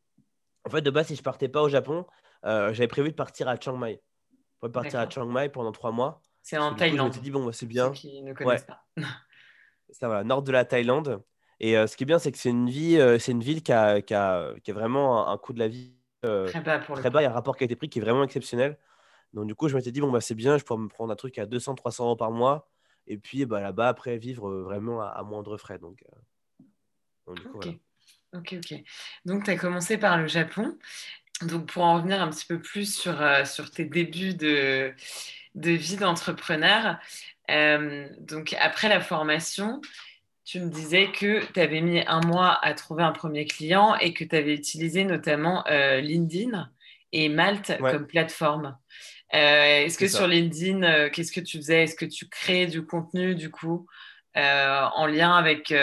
En 0.64 0.70
fait, 0.70 0.80
de 0.80 0.90
base, 0.90 1.08
si 1.08 1.16
je 1.16 1.22
partais 1.22 1.48
pas 1.48 1.62
au 1.62 1.68
Japon, 1.68 2.06
euh, 2.44 2.72
j'avais 2.72 2.88
prévu 2.88 3.10
de 3.10 3.14
partir 3.14 3.48
à 3.48 3.56
Chiang 3.56 3.76
Mai. 3.76 4.00
de 4.62 4.68
partir 4.68 5.00
à 5.00 5.08
Chiang 5.08 5.26
Mai 5.26 5.48
pendant 5.48 5.72
trois 5.72 5.92
mois. 5.92 6.22
C'est 6.42 6.58
en 6.58 6.74
Thaïlande. 6.74 7.12
je 7.12 7.18
me 7.18 7.24
dit, 7.24 7.30
bon, 7.30 7.44
bah, 7.44 7.52
c'est 7.52 7.66
bien. 7.66 7.88
Ceux 7.88 7.92
qui 7.92 8.22
ne 8.22 8.32
connaissent 8.32 8.64
pas. 8.64 8.84
Ça 9.90 10.08
va, 10.08 10.24
nord 10.24 10.42
de 10.42 10.52
la 10.52 10.64
Thaïlande. 10.64 11.22
Et 11.60 11.74
ce 11.74 11.96
qui 11.96 12.04
est 12.04 12.06
bien, 12.06 12.18
c'est 12.18 12.32
que 12.32 12.38
c'est 12.38 12.48
une, 12.48 12.68
c'est 13.18 13.30
une 13.30 13.42
ville 13.42 13.62
qui 13.62 13.72
a, 13.72 14.00
qui, 14.00 14.14
a, 14.14 14.54
qui 14.64 14.70
a 14.70 14.74
vraiment 14.74 15.28
un, 15.28 15.36
coût 15.36 15.52
de 15.52 15.58
la 15.58 15.68
vie 15.68 15.94
très 16.22 16.60
bas. 16.60 16.78
Pour 16.78 16.98
très 16.98 17.10
bas. 17.10 17.20
Il 17.20 17.24
y 17.24 17.26
a 17.26 17.30
un 17.30 17.34
rapport 17.34 17.56
qui 17.56 17.62
a 17.62 17.66
été 17.66 17.76
pris 17.76 17.88
qui 17.88 17.98
est 17.98 18.02
vraiment 18.02 18.24
exceptionnel. 18.24 18.78
Donc, 19.32 19.46
du 19.46 19.54
coup, 19.54 19.68
je 19.68 19.76
m'étais 19.76 19.92
dit, 19.92 20.00
bon, 20.00 20.10
bah, 20.10 20.20
c'est 20.20 20.34
bien, 20.34 20.58
je 20.58 20.64
pourrais 20.64 20.80
me 20.80 20.88
prendre 20.88 21.12
un 21.12 21.16
truc 21.16 21.38
à 21.38 21.46
200-300 21.46 22.04
euros 22.04 22.16
par 22.16 22.30
mois. 22.30 22.68
Et 23.06 23.18
puis, 23.18 23.46
bah, 23.46 23.60
là-bas, 23.60 23.88
après, 23.88 24.18
vivre 24.18 24.50
vraiment 24.50 25.00
à, 25.00 25.22
moindre 25.22 25.56
frais. 25.56 25.78
Donc, 25.78 26.04
donc 27.26 27.36
du 27.36 27.42
coup, 27.44 27.58
voilà. 27.60 27.72
Ok, 28.34 28.54
ok. 28.56 28.82
Donc, 29.24 29.44
tu 29.44 29.50
as 29.50 29.56
commencé 29.56 29.98
par 29.98 30.18
le 30.18 30.26
Japon. 30.26 30.78
Donc, 31.42 31.66
pour 31.66 31.82
en 31.82 31.96
revenir 31.96 32.22
un 32.22 32.30
petit 32.30 32.46
peu 32.46 32.60
plus 32.60 32.94
sur, 32.94 33.20
euh, 33.20 33.44
sur 33.44 33.70
tes 33.70 33.84
débuts 33.84 34.34
de, 34.34 34.92
de 35.54 35.70
vie 35.70 35.96
d'entrepreneur, 35.96 36.98
euh, 37.50 38.08
donc 38.20 38.54
après 38.60 38.88
la 38.88 39.00
formation, 39.00 39.80
tu 40.44 40.60
me 40.60 40.70
disais 40.70 41.10
que 41.12 41.44
tu 41.52 41.60
avais 41.60 41.80
mis 41.80 42.00
un 42.06 42.20
mois 42.20 42.58
à 42.64 42.74
trouver 42.74 43.02
un 43.02 43.12
premier 43.12 43.44
client 43.44 43.96
et 43.96 44.12
que 44.12 44.24
tu 44.24 44.34
avais 44.34 44.54
utilisé 44.54 45.04
notamment 45.04 45.64
euh, 45.68 46.00
LinkedIn 46.00 46.70
et 47.12 47.28
Malte 47.28 47.72
comme 47.78 48.06
plateforme. 48.06 48.78
Est-ce 49.32 49.98
que 49.98 50.08
sur 50.08 50.26
LinkedIn, 50.26 51.08
qu'est-ce 51.10 51.32
que 51.32 51.40
tu 51.40 51.56
faisais? 51.56 51.84
Est-ce 51.84 51.96
que 51.96 52.04
tu 52.04 52.28
crées 52.28 52.66
du 52.66 52.84
contenu 52.84 53.34
du 53.34 53.50
coup 53.50 53.86
en 54.34 55.06
lien 55.06 55.34
avec 55.34 55.74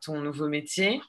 ton 0.00 0.20
nouveau 0.20 0.48
métier? 0.48 1.00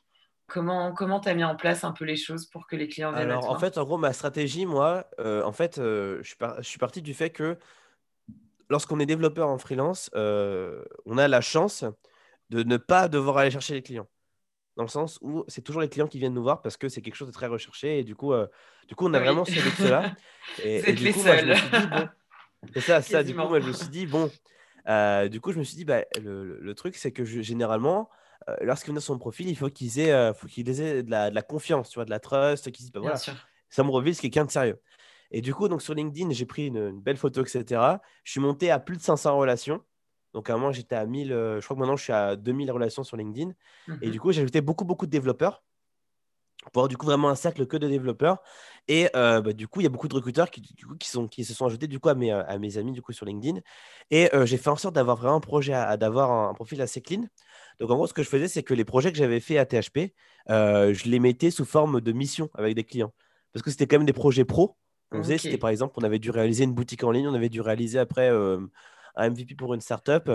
Comment 0.47 0.93
comment 0.93 1.19
tu 1.19 1.27
as 1.27 1.33
mis 1.33 1.43
en 1.43 1.57
place 1.57 1.83
un 1.83 1.91
peu 1.91 2.05
les 2.05 2.15
choses 2.15 2.45
pour 2.45 2.67
que 2.67 2.77
les 2.77 2.87
clients 2.87 3.11
viennent 3.11 3.31
Alors, 3.31 3.49
en 3.49 3.59
fait, 3.59 3.77
en 3.77 3.83
gros, 3.83 3.97
ma 3.97 4.13
stratégie, 4.13 4.65
moi, 4.65 5.05
euh, 5.19 5.43
en 5.43 5.51
fait, 5.51 5.77
euh, 5.77 6.19
je, 6.21 6.29
suis 6.29 6.37
je, 6.59 6.63
suis 6.63 6.79
parti 6.79 7.01
du 7.01 7.13
fait 7.13 7.31
que 7.31 7.57
lorsqu'on 8.69 9.01
est 9.01 9.05
développeur 9.05 9.49
en 9.49 9.57
freelance, 9.57 10.09
euh, 10.15 10.85
on 11.05 11.17
a 11.17 11.27
la 11.27 11.41
chance 11.41 11.83
de 12.49 12.63
ne 12.63 12.77
pas 12.77 13.09
devoir 13.09 13.37
aller 13.37 13.51
chercher 13.51 13.73
les 13.73 13.81
clients. 13.81 14.07
Dans 14.77 14.83
le 14.83 14.89
sens 14.89 15.19
où 15.21 15.43
c'est 15.47 15.61
toujours 15.61 15.81
les 15.81 15.89
clients 15.89 16.07
qui 16.07 16.19
viennent 16.19 16.33
nous 16.33 16.43
voir 16.43 16.61
parce 16.61 16.77
que 16.77 16.87
c'est 16.87 17.01
quelque 17.01 17.15
chose 17.15 17.27
de 17.27 17.33
très 17.33 17.47
recherché. 17.47 17.99
Et 17.99 18.03
du 18.03 18.15
coup, 18.15 18.31
du 18.87 18.95
coup 18.95 19.07
on 19.07 19.13
a 19.13 19.19
vraiment 19.19 19.43
ce 19.43 19.51
luxe-là. 19.51 20.15
Et, 20.63 20.93
du 20.93 21.11
coup, 21.11 21.21
moi, 21.23 21.35
je 21.37 21.45
me 21.45 21.55
suis 21.55 21.69
dit, 21.69 21.87
bon, 21.87 22.09
c'est 22.73 22.81
ça, 22.81 23.01
ça. 23.01 23.23
Du 23.23 23.35
coup, 23.35 23.47
moi, 23.47 23.59
je 23.59 23.67
me 23.67 23.73
suis 23.73 23.89
dit, 23.89 24.05
bon, 24.05 24.31
du 25.29 25.41
coup, 25.41 25.51
je 25.51 25.59
me 25.59 25.63
suis 25.63 25.75
dit, 25.75 25.83
bah, 25.83 26.03
le, 26.21 26.59
le 26.59 26.75
truc, 26.75 26.95
c'est 26.95 27.11
que 27.11 27.25
je, 27.25 27.41
généralement, 27.41 28.09
euh, 28.49 28.55
lorsqu'ils 28.61 28.91
viennent 28.91 29.01
sur 29.01 29.13
son 29.13 29.19
profil, 29.19 29.49
il 29.49 29.55
faut 29.55 29.69
qu'ils 29.69 29.99
aient, 29.99 30.11
euh, 30.11 30.33
faut 30.33 30.47
qu'ils 30.47 30.69
aient 30.81 31.03
de 31.03 31.11
la, 31.11 31.29
de 31.29 31.35
la, 31.35 31.41
confiance, 31.41 31.89
tu 31.89 31.95
vois, 31.95 32.05
de 32.05 32.09
la 32.09 32.19
trust, 32.19 32.71
qu'ils 32.71 32.85
disent, 32.85 32.91
bah, 32.91 33.01
voilà, 33.01 33.17
ça 33.17 33.83
me 33.83 33.89
revient, 33.89 34.13
c'est 34.13 34.21
quelqu'un 34.21 34.45
de 34.45 34.51
sérieux. 34.51 34.81
Et 35.31 35.41
du 35.41 35.53
coup, 35.53 35.67
donc 35.67 35.81
sur 35.81 35.93
LinkedIn, 35.93 36.31
j'ai 36.31 36.45
pris 36.45 36.67
une, 36.67 37.01
belle 37.01 37.17
photo, 37.17 37.41
etc. 37.41 37.81
Je 38.23 38.31
suis 38.31 38.39
monté 38.39 38.71
à 38.71 38.79
plus 38.79 38.95
de 38.95 39.01
500 39.01 39.37
relations. 39.37 39.83
Donc 40.37 40.51
à 40.51 40.53
un 40.53 40.57
moment, 40.57 40.71
j'étais 40.71 40.93
à 40.93 41.03
1000, 41.03 41.33
euh, 41.33 41.59
je 41.59 41.65
crois 41.65 41.73
que 41.73 41.79
maintenant, 41.79 41.95
je 41.95 42.03
suis 42.03 42.13
à 42.13 42.35
2000 42.35 42.71
relations 42.71 43.03
sur 43.03 43.17
LinkedIn. 43.17 43.53
Et 44.03 44.05
mhm. 44.05 44.11
du 44.11 44.19
coup, 44.19 44.31
j'ai 44.31 44.43
ajouté 44.43 44.61
beaucoup, 44.61 44.85
beaucoup 44.85 45.07
de 45.07 45.11
développeurs 45.11 45.63
pour 46.71 46.81
avoir 46.81 46.89
du 46.89 46.95
coup 46.95 47.07
vraiment 47.07 47.29
un 47.29 47.35
cercle 47.35 47.65
que 47.65 47.75
de 47.75 47.87
développeurs. 47.87 48.37
Et 48.87 49.09
bah, 49.15 49.41
du 49.41 49.67
coup, 49.67 49.79
il 49.79 49.85
y 49.85 49.87
a 49.87 49.89
beaucoup 49.89 50.07
de 50.07 50.13
recruteurs 50.13 50.51
qui, 50.51 50.61
du 50.61 50.85
coup, 50.85 50.95
qui, 50.95 51.09
sont, 51.09 51.27
qui 51.27 51.43
se 51.43 51.55
sont 51.55 51.65
ajoutés 51.65 51.87
du 51.87 51.99
coup 51.99 52.09
à 52.09 52.13
mes, 52.13 52.29
à 52.31 52.59
mes 52.59 52.77
amis 52.77 52.91
du 52.91 53.01
coup 53.01 53.13
sur 53.13 53.25
LinkedIn. 53.25 53.61
Et 54.11 54.29
j'ai 54.43 54.57
fait 54.57 54.69
en 54.69 54.75
sorte 54.75 54.93
d'avoir 54.93 55.17
vraiment 55.17 55.37
un 55.37 55.39
projet, 55.39 55.71
d'avoir 55.97 56.29
un, 56.29 56.53
profil 56.53 56.83
assez 56.83 57.01
clean. 57.01 57.25
Donc, 57.79 57.89
en 57.89 57.95
gros, 57.95 58.05
ce 58.05 58.13
que 58.13 58.21
je 58.21 58.29
faisais, 58.29 58.47
c'est 58.47 58.61
que 58.61 58.75
les 58.75 58.85
projets 58.85 59.11
que 59.11 59.17
j'avais 59.17 59.39
fait 59.39 59.57
à 59.57 59.65
THP, 59.65 60.13
euh, 60.51 60.93
je 60.93 61.09
les 61.09 61.19
mettais 61.19 61.49
sous 61.49 61.65
forme 61.65 61.99
de 61.99 62.11
mission 62.11 62.51
avec 62.53 62.75
des 62.75 62.83
clients. 62.83 63.13
Parce 63.53 63.63
que 63.63 63.71
c'était 63.71 63.87
quand 63.87 63.97
même 63.97 64.05
des 64.05 64.13
projets 64.13 64.45
pro. 64.45 64.77
On 65.11 65.23
faisait, 65.23 65.37
c'était 65.37 65.57
par 65.57 65.69
exemple, 65.69 65.95
on 65.97 66.03
avait 66.03 66.19
dû 66.19 66.29
réaliser 66.29 66.65
une 66.65 66.73
boutique 66.73 67.03
en 67.03 67.11
ligne, 67.11 67.27
on 67.27 67.33
avait 67.33 67.49
dû 67.49 67.61
réaliser 67.61 67.97
après 67.97 68.29
euh, 68.29 68.59
un 69.17 69.29
MVP 69.29 69.55
pour 69.55 69.73
une 69.73 69.81
startup. 69.81 70.31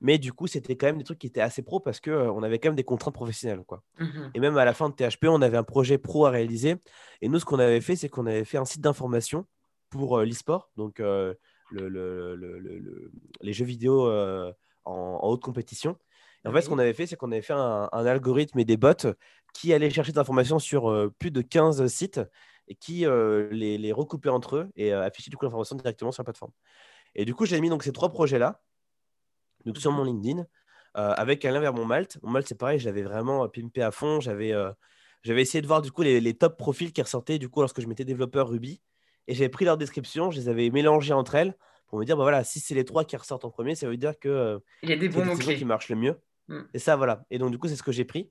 Mais 0.00 0.18
du 0.18 0.32
coup, 0.32 0.46
c'était 0.46 0.76
quand 0.76 0.86
même 0.86 0.98
des 0.98 1.04
trucs 1.04 1.18
qui 1.18 1.28
étaient 1.28 1.40
assez 1.40 1.62
pro 1.62 1.80
parce 1.80 2.00
qu'on 2.00 2.10
euh, 2.10 2.30
on 2.30 2.42
avait 2.42 2.58
quand 2.58 2.68
même 2.68 2.76
des 2.76 2.84
contraintes 2.84 3.14
professionnelles. 3.14 3.64
Quoi. 3.66 3.82
Mmh 3.98 4.30
Et 4.34 4.40
même 4.40 4.56
à 4.58 4.64
la 4.64 4.74
fin 4.74 4.90
de 4.90 4.94
THP, 4.94 5.26
on 5.28 5.40
avait 5.40 5.56
un 5.56 5.64
projet 5.64 5.98
pro 5.98 6.26
à 6.26 6.30
réaliser. 6.30 6.76
Et 7.22 7.28
nous, 7.28 7.38
ce 7.38 7.44
qu'on 7.44 7.58
avait 7.58 7.80
fait, 7.80 7.96
c'est 7.96 8.08
qu'on 8.08 8.26
avait 8.26 8.44
fait 8.44 8.58
un 8.58 8.64
site 8.64 8.82
d'information 8.82 9.46
pour 9.90 10.18
l'e-sport, 10.20 10.70
donc 10.76 10.98
le, 10.98 11.38
le, 11.70 13.12
les 13.40 13.52
jeux 13.52 13.64
vidéo 13.64 14.10
en, 14.10 14.52
en, 14.84 15.28
haute 15.28 15.40
compétition. 15.40 15.96
En 16.44 16.52
fait, 16.52 16.62
ce 16.62 16.68
qu'on 16.68 16.78
avait 16.78 16.92
fait, 16.92 17.06
c'est 17.06 17.16
qu'on 17.16 17.32
avait 17.32 17.42
fait 17.42 17.54
un, 17.54 17.88
algorithme 17.92 18.58
et 18.58 18.64
des 18.64 18.76
bots 18.76 18.92
qui 19.54 19.72
allaient 19.72 19.90
chercher 19.90 20.12
des 20.12 20.18
informations 20.18 20.58
sur 20.58 20.90
euh, 20.90 21.12
plus 21.18 21.30
de 21.30 21.40
15 21.40 21.86
sites 21.86 22.20
et 22.68 22.74
qui 22.74 23.06
euh, 23.06 23.48
les, 23.50 23.78
les, 23.78 23.92
recoupaient 23.92 24.28
entre 24.28 24.56
eux 24.56 24.70
et 24.76 24.92
euh, 24.92 25.04
affichaient 25.04 25.30
du 25.30 25.36
coup 25.36 25.44
l'information 25.44 25.76
directement 25.76 26.12
sur 26.12 26.22
la 26.22 26.24
plateforme. 26.24 26.52
Et 27.14 27.24
du 27.24 27.34
coup, 27.34 27.46
j'ai 27.46 27.60
mis 27.60 27.68
donc 27.68 27.82
ces 27.82 27.92
trois 27.92 28.10
projets-là 28.10 28.62
donc 29.64 29.78
sur 29.78 29.92
mon 29.92 30.04
LinkedIn 30.04 30.44
avec 30.94 31.44
un 31.44 31.50
lien 31.50 31.60
vers 31.60 31.72
mon 31.72 31.84
Malte. 31.84 32.18
Mon 32.22 32.30
Malte, 32.30 32.46
c'est 32.48 32.58
pareil, 32.58 32.78
j'avais 32.78 33.02
vraiment 33.02 33.48
pimpé 33.48 33.82
à 33.82 33.90
fond. 33.90 34.20
J'avais 34.20 34.52
j'avais 35.22 35.40
essayé 35.40 35.62
de 35.62 35.66
voir 35.66 35.80
du 35.80 35.90
coup 35.90 36.02
les, 36.02 36.20
les, 36.20 36.34
top 36.34 36.58
profils 36.58 36.92
qui 36.92 37.00
ressortaient 37.00 37.38
du 37.38 37.48
coup 37.48 37.60
lorsque 37.60 37.80
je 37.80 37.86
m'étais 37.86 38.04
développeur 38.04 38.50
Ruby 38.50 38.82
et 39.26 39.34
j'avais 39.34 39.48
pris 39.48 39.64
leur 39.64 39.78
description, 39.78 40.30
je 40.30 40.38
les 40.38 40.48
avais 40.50 40.68
mélangés 40.68 41.14
entre 41.14 41.34
elles 41.34 41.56
pour 41.86 41.98
me 41.98 42.04
dire 42.04 42.16
bah 42.18 42.24
voilà 42.24 42.44
si 42.44 42.60
c'est 42.60 42.74
les 42.74 42.84
trois 42.84 43.04
qui 43.04 43.16
ressortent 43.16 43.46
en 43.46 43.50
premier 43.50 43.74
ça 43.74 43.88
veut 43.88 43.96
dire 43.96 44.18
que 44.18 44.60
il 44.82 44.90
y 44.90 44.92
a 44.92 44.96
des 44.96 45.08
bons 45.08 45.24
mots 45.24 45.34
qui 45.34 45.64
marchent 45.64 45.88
le 45.88 45.96
mieux 45.96 46.20
Mm. 46.48 46.60
Et 46.74 46.78
ça, 46.78 46.96
voilà. 46.96 47.24
Et 47.30 47.38
donc, 47.38 47.50
du 47.50 47.58
coup, 47.58 47.68
c'est 47.68 47.76
ce 47.76 47.82
que 47.82 47.92
j'ai 47.92 48.04
pris. 48.04 48.30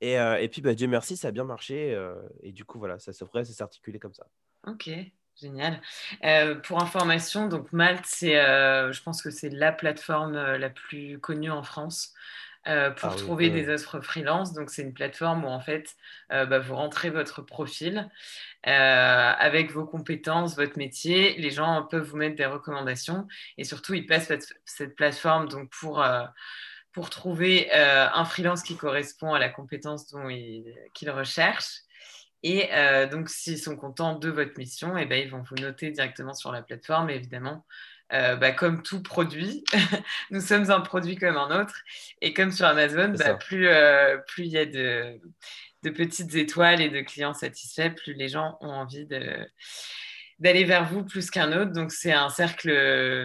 Et, 0.00 0.18
euh, 0.18 0.40
et 0.40 0.48
puis, 0.48 0.62
bah, 0.62 0.74
Dieu 0.74 0.88
merci, 0.88 1.16
ça 1.16 1.28
a 1.28 1.30
bien 1.30 1.44
marché. 1.44 1.94
Euh, 1.94 2.14
et 2.42 2.52
du 2.52 2.64
coup, 2.64 2.78
voilà, 2.78 2.98
ça 2.98 3.12
s'est 3.12 3.26
s'articuler 3.44 3.98
comme 3.98 4.14
ça. 4.14 4.26
Ok, 4.66 4.90
génial. 5.40 5.80
Euh, 6.24 6.54
pour 6.54 6.82
information, 6.82 7.48
donc 7.48 7.72
Malte, 7.72 8.04
c'est, 8.04 8.34
je 8.34 9.02
pense 9.02 9.22
que 9.22 9.30
c'est 9.30 9.50
la 9.50 9.72
plateforme 9.72 10.34
la 10.34 10.70
plus 10.70 11.18
connue 11.18 11.50
en 11.50 11.62
France. 11.62 12.14
pour 12.64 13.10
ah 13.10 13.16
trouver 13.16 13.50
des 13.50 13.68
offres 13.68 14.00
freelance. 14.00 14.52
Donc, 14.52 14.70
c'est 14.70 14.82
une 14.82 14.92
plateforme 14.92 15.44
où 15.44 15.48
en 15.48 15.60
fait, 15.60 15.96
bah, 16.28 16.58
vous 16.58 16.76
rentrez 16.76 17.10
votre 17.10 17.42
profil 17.42 18.08
avec 18.64 19.72
vos 19.72 19.86
compétences, 19.86 20.56
votre 20.56 20.78
métier. 20.78 21.36
Les 21.38 21.50
gens 21.50 21.82
peuvent 21.84 22.06
vous 22.06 22.16
mettre 22.16 22.36
des 22.36 22.46
recommandations 22.46 23.26
et 23.58 23.64
surtout, 23.64 23.94
ils 23.94 24.06
passent 24.06 24.30
cette, 24.64 24.96
plateforme 24.96 25.48
donc 25.48 25.70
pour 25.70 26.02
pour 26.92 27.10
trouver 27.10 27.70
euh, 27.74 28.08
un 28.12 28.24
freelance 28.24 28.62
qui 28.62 28.76
correspond 28.76 29.34
à 29.34 29.38
la 29.38 29.48
compétence 29.48 30.14
qu'ils 30.94 31.10
recherchent. 31.10 31.82
Et 32.42 32.72
euh, 32.72 33.06
donc, 33.06 33.28
s'ils 33.28 33.58
sont 33.58 33.76
contents 33.76 34.18
de 34.18 34.30
votre 34.30 34.56
mission, 34.58 34.96
et 34.96 35.02
eh 35.02 35.06
ben, 35.06 35.22
ils 35.22 35.30
vont 35.30 35.42
vous 35.42 35.56
noter 35.56 35.90
directement 35.90 36.34
sur 36.34 36.52
la 36.52 36.62
plateforme. 36.62 37.10
évidemment, 37.10 37.66
euh, 38.12 38.36
bah, 38.36 38.52
comme 38.52 38.82
tout 38.82 39.02
produit, 39.02 39.64
nous 40.30 40.40
sommes 40.40 40.70
un 40.70 40.80
produit 40.80 41.16
comme 41.16 41.36
un 41.36 41.60
autre. 41.60 41.76
Et 42.20 42.32
comme 42.32 42.50
sur 42.50 42.66
Amazon, 42.66 43.14
bah, 43.18 43.34
plus 43.34 43.66
il 44.38 44.50
y 44.50 44.58
a 44.58 44.66
de, 44.66 45.20
de, 45.82 45.90
petites 45.90 46.34
étoiles 46.34 46.80
et 46.80 46.88
de 46.88 47.00
clients 47.02 47.34
satisfaits, 47.34 47.90
plus 47.90 48.14
les 48.14 48.28
gens 48.28 48.56
ont 48.60 48.70
envie 48.70 49.06
d'aller 49.06 50.64
vers 50.64 50.86
vous 50.86 51.04
plus 51.04 51.30
qu'un 51.30 51.52
autre. 51.52 51.72
Donc, 51.72 51.92
c'est 51.92 52.12
un 52.12 52.30
cercle 52.30 52.70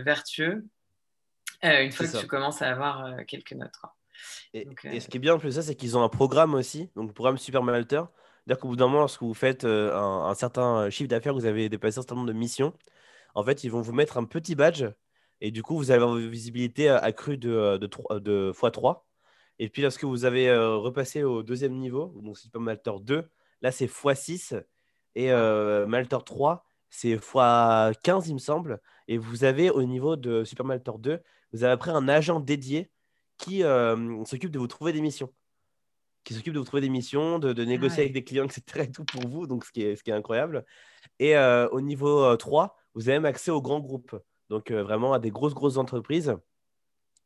vertueux 0.04 0.66
euh, 1.66 1.84
une 1.84 1.92
fois 1.92 2.08
que 2.08 2.18
tu 2.18 2.28
commences 2.28 2.62
à 2.62 2.70
avoir 2.70 3.06
euh, 3.06 3.24
quelques 3.28 3.54
notes. 3.54 3.74
Et, 4.54 4.68
et, 4.86 5.00
ce 5.00 5.08
qui 5.08 5.18
est 5.18 5.20
bien 5.20 5.36
en 5.36 5.40
plus 5.40 5.54
ça, 5.54 5.62
c'est 5.62 5.76
qu'ils 5.76 5.98
ont 5.98 6.04
un 6.04 6.10
programme 6.10 6.54
aussi, 6.54 6.90
donc 6.96 7.14
programme 7.14 7.38
Super 7.38 7.64
Malter. 7.64 8.04
C'est-à-dire 8.46 8.62
qu'au 8.62 8.70
bout 8.70 8.76
d'un 8.76 8.88
moment, 8.88 9.00
lorsque 9.00 9.22
vous 9.22 9.34
faites 9.34 9.64
euh, 9.66 9.96
un, 9.96 10.34
certain 10.36 10.90
chiffre 10.90 11.10
d'affaires, 11.10 11.34
vous 11.34 11.46
avez 11.46 11.70
dépassé 11.70 12.00
un 12.00 12.02
certain 12.02 12.16
nombre 12.16 12.28
de 12.28 12.34
missions, 12.34 12.74
en 13.36 13.44
fait, 13.44 13.64
ils 13.64 13.70
vont 13.70 13.82
vous 13.82 13.94
mettre 13.94 14.18
un 14.18 14.26
petit 14.26 14.56
badge 14.56 14.86
et 15.42 15.52
du 15.52 15.64
coup, 15.64 15.76
vous 15.78 15.92
avoir 15.92 16.18
une 16.18 16.30
visibilité 16.30 16.90
accrue 16.90 17.38
de, 17.38 17.78
de, 17.78 17.88
3, 17.88 18.20
de 18.20 18.52
x3. 18.54 19.02
Et 19.60 19.70
puis, 19.70 19.82
lorsque 19.82 20.04
vous 20.04 20.26
avez 20.26 20.56
repassé 20.56 21.24
au 21.24 21.44
deuxième 21.44 21.74
niveau, 21.74 22.14
donc 22.22 22.38
Super 22.38 22.62
Malter 22.62 22.94
2, 23.02 23.30
là, 23.62 23.72
c'est 23.72 23.88
x6 23.88 24.64
et 25.16 25.32
Malter 25.88 26.18
3, 26.26 26.66
c'est 26.90 27.16
x15, 27.16 28.28
il 28.28 28.36
me 28.36 28.40
semble. 28.40 28.82
Et 29.08 29.18
vous 29.18 29.44
avez 29.44 29.70
au 29.70 29.84
niveau 29.84 30.16
de 30.16 30.44
Super 30.44 30.66
Malter 30.66 30.94
2, 31.00 31.22
vous 31.54 31.64
avez 31.64 31.74
après 31.74 31.92
un 31.92 32.08
agent 32.08 32.40
dédié 32.40 32.92
qui 33.38 33.64
euh, 33.64 34.24
s'occupe 34.26 34.52
de 34.52 34.60
vous 34.60 34.68
trouver 34.68 34.94
des 34.94 35.02
missions. 35.02 35.32
Qui 36.26 36.34
s'occupe 36.34 36.54
de 36.54 36.60
vous 36.60 36.66
trouver 36.66 36.82
des 36.82 36.90
missions, 36.90 37.40
de, 37.40 37.56
ah 37.58 37.66
négocier 37.66 38.04
avec 38.04 38.14
des 38.14 38.24
clients, 38.24 38.44
etc. 38.44 38.84
Et 38.84 38.92
tout 38.92 39.06
pour 39.06 39.26
vous, 39.30 39.48
donc 39.48 39.64
ce 39.64 39.72
qui 39.72 39.84
est, 39.84 39.96
ce 39.96 40.04
qui 40.04 40.12
est 40.12 40.14
incroyable. 40.14 40.66
Et 41.20 41.38
euh, 41.38 41.70
au 41.70 41.80
niveau 41.80 42.36
3, 42.36 42.64
euh, 42.64 42.68
vous 42.96 43.08
avez 43.08 43.20
même 43.20 43.26
accès 43.26 43.52
aux 43.52 43.62
grands 43.62 43.80
groupes. 43.80 44.20
Donc 44.50 44.72
vraiment 44.72 45.14
à 45.14 45.20
des 45.20 45.32
grosses, 45.32 45.54
grosses 45.54 45.78
entreprises. 45.78 46.36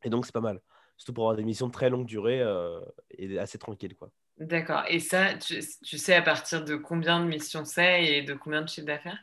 Et 0.04 0.10
donc 0.10 0.24
c'est 0.24 0.32
pas 0.32 0.40
mal. 0.40 0.60
Surtout 0.96 1.14
pour 1.14 1.24
avoir 1.24 1.36
des 1.36 1.44
missions 1.44 1.66
de 1.66 1.72
très 1.72 1.90
longue 1.90 2.06
durée 2.06 2.44
et 3.10 3.38
assez 3.38 3.58
tranquilles. 3.58 3.96
quoi. 3.96 4.10
D'accord. 4.40 4.84
Et 4.88 5.00
ça, 5.00 5.34
tu, 5.34 5.60
tu, 5.84 5.98
sais 5.98 6.14
à 6.14 6.22
partir 6.22 6.64
de 6.64 6.74
combien 6.74 7.20
de 7.20 7.26
missions 7.26 7.66
c'est 7.66 8.04
et 8.04 8.22
de 8.22 8.32
combien 8.32 8.62
de 8.62 8.68
chiffres 8.68 8.86
d'affaires? 8.86 9.18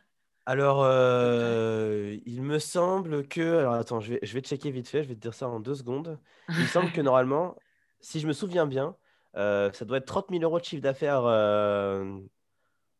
Alors, 0.45 0.83
euh, 0.83 2.15
il 2.25 2.41
me 2.41 2.59
semble 2.59 3.27
que. 3.27 3.57
Alors, 3.57 3.73
attends, 3.73 3.99
je 3.99 4.13
vais, 4.13 4.19
je 4.21 4.33
vais 4.33 4.41
checker 4.41 4.69
vite 4.71 4.87
fait, 4.87 5.03
je 5.03 5.09
vais 5.09 5.15
te 5.15 5.19
dire 5.19 5.33
ça 5.33 5.49
en 5.49 5.59
deux 5.59 5.75
secondes. 5.75 6.19
Il 6.49 6.59
me 6.59 6.67
semble 6.67 6.91
que 6.91 7.01
normalement, 7.01 7.57
si 7.99 8.19
je 8.19 8.27
me 8.27 8.31
souviens 8.31 8.65
bien, 8.65 8.95
euh, 9.37 9.71
ça 9.71 9.85
doit 9.85 9.97
être 9.97 10.05
30 10.05 10.27
000 10.31 10.43
euros 10.43 10.59
de 10.59 10.65
chiffre 10.65 10.81
d'affaires 10.81 11.23
euh, 11.25 12.19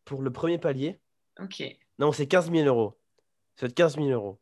pour 0.06 0.22
le 0.22 0.32
premier 0.32 0.58
palier. 0.58 1.00
Ok. 1.40 1.64
Non, 2.00 2.12
c'est 2.12 2.28
15 2.28 2.52
000 2.52 2.68
euros. 2.68 2.98
C'est 3.56 3.74
15 3.74 3.96
000 3.96 4.10
euros. 4.10 4.40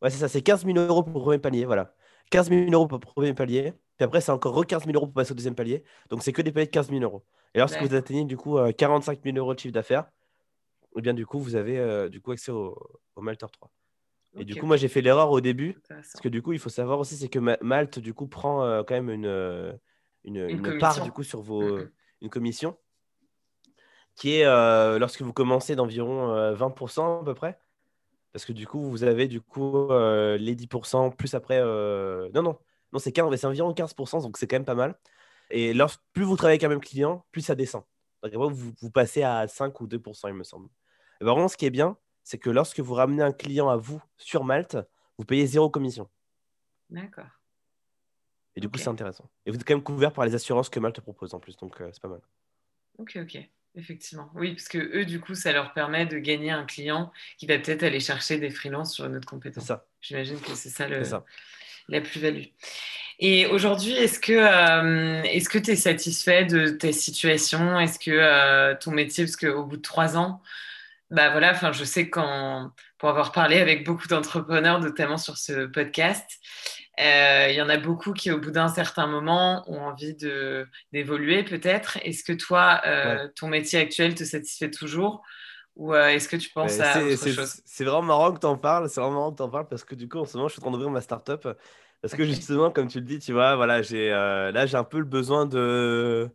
Ouais, 0.00 0.08
c'est 0.08 0.18
ça, 0.18 0.28
c'est 0.28 0.40
15 0.40 0.64
000 0.64 0.78
euros 0.78 1.02
pour 1.02 1.18
le 1.18 1.20
premier 1.20 1.38
palier, 1.38 1.64
voilà. 1.66 1.94
15 2.30 2.48
000 2.48 2.70
euros 2.70 2.86
pour 2.86 2.98
le 2.98 3.04
premier 3.04 3.34
palier. 3.34 3.74
Puis 3.98 4.04
après, 4.04 4.22
c'est 4.22 4.32
encore 4.32 4.66
15 4.66 4.84
000 4.86 4.96
euros 4.96 5.06
pour 5.06 5.14
passer 5.14 5.32
au 5.32 5.34
deuxième 5.34 5.54
palier. 5.54 5.84
Donc, 6.08 6.22
c'est 6.22 6.32
que 6.32 6.40
des 6.40 6.52
paliers 6.52 6.66
de 6.66 6.70
15 6.70 6.88
000 6.88 7.02
euros. 7.02 7.22
Et 7.54 7.58
lorsque 7.58 7.82
vous 7.82 7.94
atteignez 7.94 8.24
du 8.24 8.36
coup 8.36 8.56
45 8.78 9.18
euh, 9.18 9.20
000 9.24 9.36
euros 9.36 9.54
de 9.54 9.58
chiffre 9.58 9.74
d'affaires, 9.74 10.10
eh 10.96 11.02
bien, 11.02 11.12
du 11.12 11.26
coup, 11.26 11.38
vous 11.38 11.54
avez 11.54 11.78
euh, 11.78 12.08
du 12.08 12.20
coup 12.20 12.32
accès 12.32 12.50
au, 12.50 12.78
au 13.14 13.20
Malter 13.20 13.46
3. 13.52 13.70
Et 14.38 14.44
du 14.44 14.54
coup, 14.56 14.66
moi, 14.66 14.76
j'ai 14.76 14.88
fait 14.88 15.02
l'erreur 15.02 15.30
au 15.30 15.40
début. 15.40 15.76
Parce 15.88 16.20
que 16.22 16.28
du 16.28 16.40
coup, 16.40 16.52
il 16.52 16.58
faut 16.58 16.70
savoir 16.70 16.98
aussi, 16.98 17.16
c'est 17.16 17.28
que 17.28 17.38
Malte, 17.62 17.98
du 17.98 18.14
coup, 18.14 18.26
prend 18.26 18.64
euh, 18.64 18.82
quand 18.84 18.94
même 18.94 19.10
une, 19.10 19.78
une, 20.24 20.48
une, 20.48 20.78
part, 20.78 21.02
du 21.02 21.12
coup, 21.12 21.22
sur 21.22 21.40
vos, 21.40 21.78
une 22.20 22.30
commission, 22.30 22.76
qui 24.16 24.36
est, 24.36 24.44
lorsque 24.98 25.22
vous 25.22 25.32
commencez, 25.32 25.76
d'environ 25.76 26.34
20% 26.54 27.22
à 27.22 27.24
peu 27.24 27.34
près. 27.34 27.58
Parce 28.32 28.44
que 28.44 28.52
du 28.52 28.66
coup, 28.66 28.88
vous 28.90 29.02
avez 29.02 29.26
du 29.26 29.40
coup 29.40 29.88
les 29.90 30.54
10% 30.54 31.14
plus 31.16 31.34
après. 31.34 31.60
Non, 31.60 32.42
non, 32.42 32.58
non 32.92 32.98
c'est 32.98 33.18
environ 33.20 33.72
15%, 33.72 34.22
donc 34.22 34.36
c'est 34.36 34.46
quand 34.46 34.56
même 34.56 34.64
pas 34.64 34.74
mal. 34.74 34.94
Et 35.50 35.74
lorsque, 35.74 36.00
plus 36.12 36.24
vous 36.24 36.36
travaillez 36.36 36.54
avec 36.54 36.64
un 36.64 36.68
même 36.68 36.80
client, 36.80 37.26
plus 37.32 37.42
ça 37.42 37.54
descend. 37.54 37.82
Donc 38.22 38.32
après, 38.32 38.48
vous, 38.48 38.72
vous 38.80 38.90
passez 38.90 39.22
à 39.22 39.48
5 39.48 39.80
ou 39.80 39.86
2%, 39.86 40.28
il 40.28 40.34
me 40.34 40.44
semble. 40.44 40.68
Et 41.20 41.24
par 41.24 41.34
contre, 41.34 41.52
ce 41.52 41.56
qui 41.56 41.66
est 41.66 41.70
bien, 41.70 41.96
c'est 42.22 42.38
que 42.38 42.50
lorsque 42.50 42.80
vous 42.80 42.94
ramenez 42.94 43.22
un 43.22 43.32
client 43.32 43.68
à 43.68 43.76
vous 43.76 44.00
sur 44.16 44.44
Malte, 44.44 44.78
vous 45.18 45.24
payez 45.24 45.46
zéro 45.46 45.68
commission. 45.68 46.08
D'accord. 46.88 47.26
Et 48.56 48.60
du 48.60 48.68
coup, 48.68 48.78
c'est 48.78 48.88
intéressant. 48.88 49.30
Et 49.46 49.50
vous 49.50 49.56
êtes 49.56 49.64
quand 49.64 49.74
même 49.74 49.82
couvert 49.82 50.12
par 50.12 50.24
les 50.24 50.34
assurances 50.34 50.68
que 50.68 50.80
Malte 50.80 51.00
propose 51.00 51.34
en 51.34 51.40
plus, 51.40 51.56
donc 51.56 51.80
euh, 51.80 51.90
c'est 51.92 52.02
pas 52.02 52.08
mal. 52.08 52.20
Ok, 52.98 53.18
ok. 53.22 53.38
Effectivement. 53.76 54.30
Oui, 54.34 54.52
parce 54.52 54.66
que 54.66 54.78
eux, 54.78 55.04
du 55.04 55.20
coup, 55.20 55.34
ça 55.34 55.52
leur 55.52 55.72
permet 55.72 56.04
de 56.04 56.18
gagner 56.18 56.50
un 56.50 56.64
client 56.64 57.12
qui 57.38 57.46
va 57.46 57.56
peut-être 57.58 57.84
aller 57.84 58.00
chercher 58.00 58.38
des 58.38 58.50
freelances 58.50 58.94
sur 58.94 59.06
une 59.06 59.16
autre 59.16 59.28
compétence. 59.28 59.64
ça. 59.64 59.86
J'imagine 60.00 60.40
que 60.40 60.54
c'est 60.56 60.70
ça, 60.70 60.88
le, 60.88 61.02
la 61.88 62.00
plus-value. 62.00 62.46
Et 63.20 63.46
aujourd'hui, 63.46 63.92
est-ce 63.92 64.18
que 64.18 64.32
euh, 64.32 65.22
est-ce 65.22 65.48
que 65.48 65.58
tu 65.58 65.70
es 65.72 65.76
satisfait 65.76 66.46
de 66.46 66.70
ta 66.70 66.90
situation? 66.90 67.78
Est-ce 67.78 67.98
que 67.98 68.10
euh, 68.10 68.74
ton 68.74 68.90
métier, 68.90 69.24
parce 69.24 69.36
qu'au 69.36 69.64
bout 69.64 69.76
de 69.76 69.82
trois 69.82 70.16
ans, 70.16 70.42
bah 71.10 71.30
voilà, 71.30 71.52
enfin, 71.52 71.72
je 71.72 71.84
sais 71.84 72.08
quand 72.08 72.72
pour 72.98 73.08
avoir 73.08 73.32
parlé 73.32 73.58
avec 73.58 73.84
beaucoup 73.84 74.08
d'entrepreneurs, 74.08 74.80
notamment 74.80 75.18
sur 75.18 75.36
ce 75.36 75.66
podcast, 75.66 76.40
il 77.00 77.54
y 77.54 77.62
en 77.62 77.68
a 77.68 77.78
beaucoup 77.78 78.12
qui, 78.12 78.30
au 78.30 78.38
bout 78.38 78.50
d'un 78.50 78.68
certain 78.68 79.06
moment, 79.06 79.64
ont 79.68 79.80
envie 79.80 80.16
d'évoluer 80.92 81.42
peut-être. 81.44 81.98
Est-ce 82.02 82.24
que 82.24 82.32
toi, 82.32 82.80
ton 83.36 83.48
métier 83.48 83.78
actuel 83.78 84.14
te 84.14 84.24
satisfait 84.24 84.70
toujours? 84.70 85.22
Ou 85.76 85.94
est-ce 85.94 86.28
que 86.28 86.36
tu 86.36 86.50
penses 86.50 86.78
à 86.80 87.02
autre 87.02 87.28
chose? 87.28 87.62
C'est 87.64 87.84
vraiment 87.84 88.02
marrant 88.02 88.32
que 88.32 88.40
tu 88.40 88.46
en 88.46 88.58
parles. 88.58 88.88
C'est 88.88 89.00
vraiment 89.00 89.16
marrant 89.16 89.32
que 89.32 89.42
en 89.42 89.48
parles 89.48 89.68
parce 89.68 89.84
que 89.84 89.94
du 89.94 90.08
coup, 90.08 90.18
en 90.18 90.24
ce 90.24 90.36
moment, 90.36 90.48
je 90.48 90.54
suis 90.54 90.60
en 90.60 90.64
train 90.64 90.72
d'ouvrir 90.72 90.90
ma 90.90 91.00
startup 91.00 91.48
parce 92.02 92.14
que 92.14 92.24
justement, 92.24 92.70
comme 92.70 92.88
tu 92.88 92.98
le 93.00 93.04
dis, 93.04 93.18
tu 93.18 93.32
vois, 93.32 93.56
voilà, 93.56 93.82
j'ai 93.82 94.12
euh, 94.12 94.50
là 94.52 94.66
j'ai 94.66 94.76
un 94.76 94.84
peu 94.84 94.98
le 94.98 95.04
besoin 95.04 95.46
de 95.46 96.30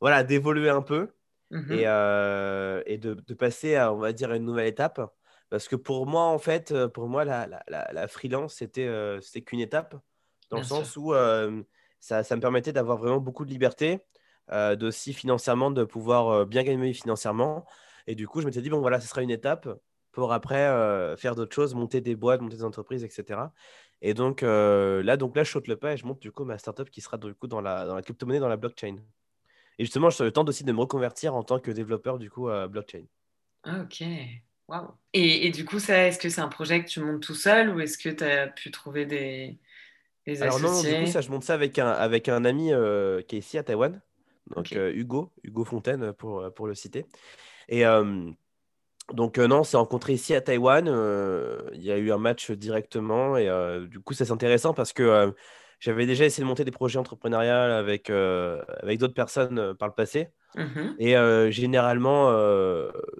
voilà 0.00 0.22
d'évoluer 0.22 0.70
un 0.70 0.82
peu 0.82 1.08
mmh 1.50 1.72
et, 1.72 1.82
euh, 1.86 2.82
et 2.86 2.98
de, 2.98 3.14
de, 3.14 3.34
passer 3.34 3.74
à 3.74 3.92
on 3.92 3.98
va 3.98 4.12
dire 4.12 4.32
une 4.32 4.44
nouvelle 4.44 4.68
étape. 4.68 5.00
Parce 5.50 5.68
que 5.68 5.76
pour 5.76 6.06
moi, 6.06 6.22
en 6.22 6.38
fait, 6.38 6.72
euh, 6.72 6.88
pour 6.88 7.08
moi, 7.08 7.24
la, 7.24 7.46
la, 7.46 7.92
la, 7.92 8.08
freelance, 8.08 8.54
c'était 8.54 8.88
c'était 9.20 9.42
qu'une 9.42 9.60
étape, 9.60 9.96
dans 10.50 10.58
le 10.58 10.64
sens 10.64 10.96
où 10.96 11.12
ça, 12.00 12.22
ça, 12.22 12.36
me 12.36 12.40
permettait 12.40 12.72
d'avoir 12.72 12.96
vraiment 12.98 13.20
beaucoup 13.20 13.44
de 13.44 13.50
liberté, 13.50 14.00
d'aussi 14.50 15.12
financièrement, 15.12 15.70
de 15.70 15.84
pouvoir 15.84 16.46
bien 16.46 16.62
gagner 16.62 16.92
financièrement. 16.92 17.66
Et 18.06 18.14
du 18.14 18.26
coup, 18.26 18.40
je 18.40 18.46
m'étais 18.46 18.62
dit, 18.62 18.70
bon, 18.70 18.80
voilà, 18.80 19.00
ce 19.00 19.08
sera 19.08 19.22
une 19.22 19.30
étape 19.30 19.68
pour 20.12 20.32
après 20.32 20.66
faire 21.16 21.34
d'autres 21.34 21.54
choses, 21.54 21.74
monter 21.74 22.00
des 22.00 22.16
boîtes, 22.16 22.40
monter 22.40 22.56
des 22.56 22.64
entreprises, 22.64 23.04
etc. 23.04 23.52
Et 24.02 24.14
donc 24.14 24.42
euh, 24.42 25.02
là, 25.02 25.16
donc 25.16 25.36
là, 25.36 25.44
je 25.44 25.50
saute 25.50 25.68
le 25.68 25.76
pas 25.76 25.92
et 25.92 25.96
je 25.96 26.06
monte 26.06 26.20
du 26.20 26.32
coup 26.32 26.44
ma 26.44 26.58
startup 26.58 26.90
qui 26.90 27.00
sera 27.00 27.18
du 27.18 27.34
coup 27.34 27.46
dans 27.46 27.60
la, 27.60 27.84
dans 27.86 27.94
la 27.94 28.02
crypto-monnaie, 28.02 28.40
dans 28.40 28.48
la 28.48 28.56
blockchain. 28.56 28.96
Et 29.78 29.84
justement, 29.84 30.10
je 30.10 30.22
le 30.24 30.32
temps 30.32 30.44
aussi 30.44 30.64
de 30.64 30.72
me 30.72 30.80
reconvertir 30.80 31.34
en 31.34 31.42
tant 31.42 31.58
que 31.58 31.70
développeur 31.70 32.18
du 32.18 32.30
coup 32.30 32.48
blockchain. 32.68 33.04
Ah, 33.62 33.82
ok. 33.82 34.04
Et, 35.12 35.46
et, 35.46 35.50
du 35.50 35.64
coup, 35.64 35.78
ça, 35.78 36.06
est-ce 36.06 36.18
que 36.18 36.28
c'est 36.28 36.40
un 36.40 36.48
projet 36.48 36.84
que 36.84 36.88
tu 36.88 37.00
montes 37.00 37.22
tout 37.22 37.34
seul 37.34 37.70
ou 37.70 37.80
est-ce 37.80 37.98
que 37.98 38.08
tu 38.08 38.24
as 38.24 38.46
pu 38.46 38.70
trouver 38.70 39.06
des, 39.06 39.58
des 40.26 40.42
Alors 40.42 40.60
non, 40.60 40.80
du 40.80 40.88
coup, 40.88 41.06
ça, 41.06 41.20
je 41.20 41.30
monte 41.30 41.44
ça 41.44 41.54
avec 41.54 41.78
un, 41.78 41.88
avec 41.88 42.28
un 42.28 42.44
ami 42.44 42.72
euh, 42.72 43.22
qui 43.22 43.36
est 43.36 43.40
ici 43.40 43.58
à 43.58 43.62
Taïwan, 43.62 44.00
donc 44.54 44.72
euh, 44.72 44.92
Hugo, 44.94 45.32
Hugo 45.42 45.64
Fontaine 45.64 46.12
pour, 46.12 46.52
pour 46.54 46.66
le 46.66 46.74
citer. 46.74 47.06
Et, 47.68 47.84
donc 49.12 49.38
euh, 49.38 49.48
non, 49.48 49.60
on 49.60 49.64
s'est 49.64 49.76
rencontré 49.76 50.12
ici 50.12 50.34
à 50.34 50.40
Taïwan. 50.40 50.86
Euh, 50.88 51.60
il 51.74 51.82
y 51.82 51.90
a 51.90 51.98
eu 51.98 52.12
un 52.12 52.18
match 52.18 52.50
directement 52.50 53.36
et 53.36 53.48
euh, 53.48 53.86
du 53.86 54.00
coup, 54.00 54.14
c'est 54.14 54.30
intéressant 54.30 54.74
parce 54.74 54.92
que 54.92 55.34
j'avais 55.80 56.06
déjà 56.06 56.24
essayé 56.24 56.42
de 56.44 56.48
monter 56.48 56.64
des 56.64 56.70
projets 56.70 56.98
entrepreneuriaux 56.98 57.50
avec, 57.50 58.10
avec 58.10 58.98
d'autres 58.98 59.14
personnes 59.14 59.74
par 59.74 59.88
le 59.88 59.94
passé. 59.94 60.28
Mmh 60.56 60.96
et 60.98 61.14
généralement, 61.50 62.32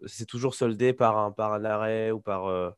c'est 0.06 0.26
toujours 0.26 0.54
soldé 0.54 0.92
par 0.92 1.18
un, 1.18 1.32
par 1.32 1.52
un 1.52 1.64
arrêt 1.64 2.10
ou 2.10 2.20
par, 2.20 2.74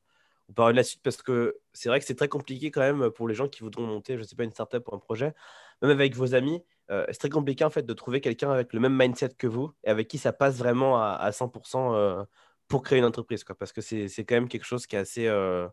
ou 0.49 0.53
par 0.53 0.71
une 0.71 0.83
suite 0.83 1.03
parce 1.03 1.23
que 1.23 1.57
c'est 1.73 1.89
vrai 1.89 2.01
que 2.01 2.07
c'est 2.07 2.15
très 2.15 2.29
compliqué 2.29 2.71
quand 2.71 2.81
même 2.81 3.11
pour 3.11 3.29
les 3.29 3.35
gens 3.35 3.49
qui 3.49 3.61
voudront 3.61 3.87
monter, 3.87 4.15
je 4.15 4.21
ne 4.21 4.25
sais 4.25 4.37
pas, 4.37 4.45
une 4.45 4.51
startup 4.53 4.87
ou 4.89 4.95
un 4.95 4.99
projet, 4.99 5.35
même 5.83 5.91
avec 5.91 6.15
vos 6.15 6.35
amis. 6.35 6.63
c'est 6.89 7.19
très 7.19 7.31
compliqué 7.31 7.65
en 7.65 7.71
fait 7.71 7.85
de 7.85 7.93
trouver 7.93 8.21
quelqu'un 8.21 8.51
avec 8.51 8.73
le 8.73 8.81
même 8.81 8.97
mindset 8.97 9.31
que 9.37 9.47
vous 9.47 9.73
et 9.85 9.91
avec 9.91 10.09
qui 10.09 10.19
ça 10.19 10.33
passe 10.33 10.57
vraiment 10.59 11.03
à, 11.03 11.13
à 11.15 11.31
100% 11.33 12.25
pour 12.73 12.83
créer 12.83 12.99
une 12.99 13.05
entreprise, 13.05 13.45
quoi, 13.45 13.55
parce 13.55 13.71
que 13.71 13.83
c'est 13.83 14.25
quand 14.25 14.35
même 14.35 14.49
quelque 14.49 14.65
chose 14.65 14.87
qui 14.87 14.97
est 14.97 14.99
assez, 14.99 15.27
euh, 15.27 15.69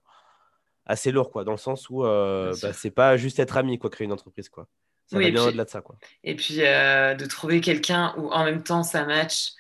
assez 0.90 1.12
lourd, 1.12 1.30
quoi, 1.30 1.44
dans 1.44 1.52
le 1.52 1.58
sens 1.58 1.90
où 1.90 2.04
euh, 2.04 2.54
bah, 2.62 2.74
c'est 2.74 2.90
pas 2.90 3.16
juste 3.16 3.40
être 3.40 3.56
ami, 3.58 3.78
quoi, 3.78 3.90
créer 3.90 4.06
une 4.06 4.12
entreprise, 4.12 4.50
quoi. 4.50 4.68
Ça 5.06 5.18
va 5.18 5.30
bien 5.30 5.44
au-delà 5.44 5.66
de 5.66 5.70
ça, 5.70 5.82
quoi. 5.82 5.96
Et 6.24 6.36
puis 6.36 6.58
euh, 6.60 7.16
de 7.16 7.26
trouver 7.26 7.62
quelqu'un 7.62 8.14
où 8.18 8.30
en 8.32 8.44
même 8.44 8.64
temps 8.64 8.84
ça 8.84 9.06
match 9.06 9.54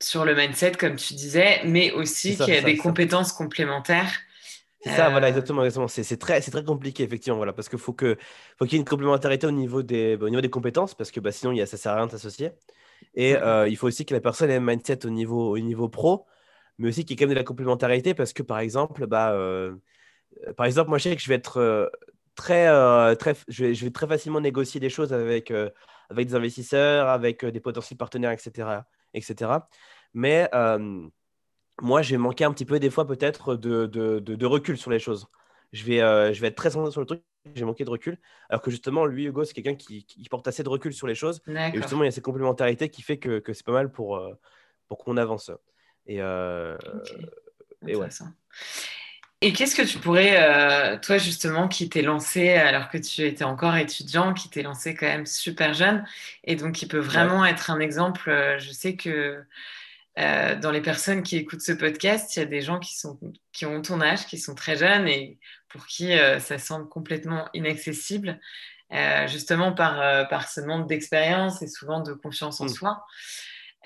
sur 0.00 0.24
le 0.24 0.34
mindset, 0.34 0.72
comme 0.72 0.96
tu 0.96 1.14
disais, 1.14 1.60
mais 1.64 1.92
aussi 1.92 2.36
qui 2.36 2.52
a 2.52 2.62
des 2.62 2.76
compétences 2.76 3.32
complémentaires. 3.32 4.10
C'est 4.82 4.90
ça, 4.90 5.08
voilà, 5.08 5.28
exactement. 5.28 5.64
exactement. 5.64 5.88
C'est 5.88 6.16
très, 6.16 6.40
très 6.40 6.64
compliqué, 6.64 7.02
effectivement, 7.02 7.36
voilà, 7.36 7.52
parce 7.52 7.68
qu'il 7.68 7.78
faut 7.78 7.92
qu'il 7.92 8.16
faut 8.56 8.66
qu'il 8.66 8.74
y 8.74 8.76
ait 8.76 8.78
une 8.78 8.88
complémentarité 8.88 9.48
au 9.48 9.52
niveau 9.52 9.82
des, 9.82 10.16
au 10.20 10.28
niveau 10.28 10.40
des 10.40 10.50
compétences, 10.50 10.94
parce 10.94 11.10
que 11.10 11.18
bah, 11.18 11.32
sinon, 11.32 11.50
il 11.50 11.58
y 11.58 11.62
a, 11.62 11.66
ça 11.66 11.76
sert 11.76 11.92
à 11.92 11.96
rien 11.96 12.06
de 12.06 12.12
s'associer. 12.12 12.52
Et 13.14 13.34
il 13.68 13.76
faut 13.76 13.88
aussi 13.88 14.06
que 14.06 14.14
la 14.14 14.20
personne 14.20 14.50
ait 14.50 14.56
un 14.56 14.60
mindset 14.60 15.06
au 15.06 15.10
niveau, 15.10 15.50
au 15.50 15.58
niveau 15.58 15.88
pro, 15.88 16.26
mais 16.78 16.88
aussi 16.88 17.04
qu'il 17.04 17.12
y 17.12 17.14
ait 17.14 17.16
quand 17.16 17.24
même 17.26 17.34
de 17.34 17.40
la 17.40 17.44
complémentarité 17.44 18.14
parce 18.14 18.32
que 18.32 18.42
par 18.42 18.58
exemple, 18.58 19.06
bah, 19.06 19.32
euh, 19.32 19.74
par 20.56 20.66
exemple, 20.66 20.88
moi 20.88 20.98
je 20.98 21.04
sais 21.04 21.16
que 21.16 21.22
je 21.22 21.28
vais 21.28 21.34
être 21.34 21.58
euh, 21.58 21.88
très, 22.34 22.68
euh, 22.68 23.14
très 23.14 23.34
je 23.48 23.64
vais, 23.64 23.74
je 23.74 23.84
vais, 23.84 23.90
très 23.90 24.06
facilement 24.06 24.40
négocier 24.40 24.80
des 24.80 24.90
choses 24.90 25.12
avec, 25.12 25.52
avec 26.10 26.28
des 26.28 26.34
investisseurs, 26.34 27.08
avec 27.08 27.44
des 27.44 27.60
potentiels 27.60 27.96
partenaires, 27.96 28.30
etc. 28.30 28.68
etc. 29.14 29.52
Mais 30.14 30.48
moi, 31.82 32.00
j'ai 32.00 32.16
manqué 32.16 32.44
un 32.44 32.52
petit 32.52 32.64
peu 32.64 32.78
des 32.78 32.88
fois 32.88 33.06
peut-être 33.06 33.54
de, 33.54 33.86
de, 33.86 34.18
de, 34.18 34.46
recul 34.46 34.78
sur 34.78 34.90
les 34.90 34.98
choses. 34.98 35.26
Je 35.72 35.84
vais, 35.84 35.98
je 36.32 36.40
vais 36.40 36.48
être 36.48 36.56
très 36.56 36.70
centré 36.70 36.90
sur 36.90 37.00
le 37.00 37.06
truc, 37.06 37.22
j'ai 37.54 37.64
manqué 37.64 37.84
de 37.84 37.90
recul. 37.90 38.18
Alors 38.48 38.62
que 38.62 38.70
justement, 38.70 39.04
lui, 39.04 39.24
Hugo, 39.24 39.44
c'est 39.44 39.52
quelqu'un 39.52 39.74
qui, 39.74 40.06
qui, 40.06 40.26
porte 40.30 40.48
assez 40.48 40.62
de 40.62 40.68
recul 40.70 40.94
sur 40.94 41.06
les 41.06 41.14
choses. 41.14 41.42
Et 41.46 41.76
justement, 41.76 42.02
il 42.02 42.06
y 42.06 42.08
a 42.08 42.12
cette 42.12 42.24
complémentarité 42.24 42.88
qui 42.88 43.02
fait 43.02 43.18
que, 43.18 43.40
que 43.40 43.52
c'est 43.52 43.66
pas 43.66 43.72
mal 43.72 43.92
pour, 43.92 44.18
pour 44.88 44.98
qu'on 44.98 45.18
avance. 45.18 45.50
Et, 46.06 46.20
euh, 46.20 46.76
et 47.86 47.96
ouais. 47.96 48.08
Et 49.42 49.52
qu'est-ce 49.52 49.76
que 49.76 49.82
tu 49.82 49.98
pourrais, 49.98 50.42
euh, 50.42 50.98
toi 50.98 51.18
justement, 51.18 51.68
qui 51.68 51.88
t'es 51.88 52.02
lancé 52.02 52.50
alors 52.54 52.88
que 52.88 52.96
tu 52.96 53.22
étais 53.22 53.44
encore 53.44 53.76
étudiant, 53.76 54.32
qui 54.32 54.48
t'es 54.48 54.62
lancé 54.62 54.94
quand 54.94 55.06
même 55.06 55.26
super 55.26 55.74
jeune, 55.74 56.06
et 56.44 56.56
donc 56.56 56.72
qui 56.72 56.86
peut 56.86 56.98
vraiment 56.98 57.44
être 57.44 57.70
un 57.70 57.78
exemple. 57.80 58.30
Euh, 58.30 58.58
je 58.58 58.72
sais 58.72 58.96
que 58.96 59.44
dans 60.16 60.70
les 60.70 60.80
personnes 60.80 61.22
qui 61.22 61.36
écoutent 61.36 61.60
ce 61.60 61.72
podcast, 61.72 62.34
il 62.34 62.38
y 62.38 62.42
a 62.42 62.46
des 62.46 62.62
gens 62.62 62.78
qui, 62.78 62.96
sont, 62.96 63.20
qui 63.52 63.66
ont 63.66 63.82
ton 63.82 64.00
âge, 64.00 64.24
qui 64.26 64.38
sont 64.38 64.54
très 64.54 64.74
jeunes 64.74 65.06
et 65.06 65.38
pour 65.68 65.84
qui 65.86 66.16
ça 66.40 66.58
semble 66.58 66.88
complètement 66.88 67.50
inaccessible, 67.52 68.40
justement 69.26 69.74
par, 69.74 70.26
par 70.28 70.48
ce 70.48 70.62
manque 70.62 70.88
d'expérience 70.88 71.60
et 71.60 71.66
souvent 71.66 72.00
de 72.00 72.14
confiance 72.14 72.62
en 72.62 72.64
mmh. 72.64 72.68
soi. 72.70 73.04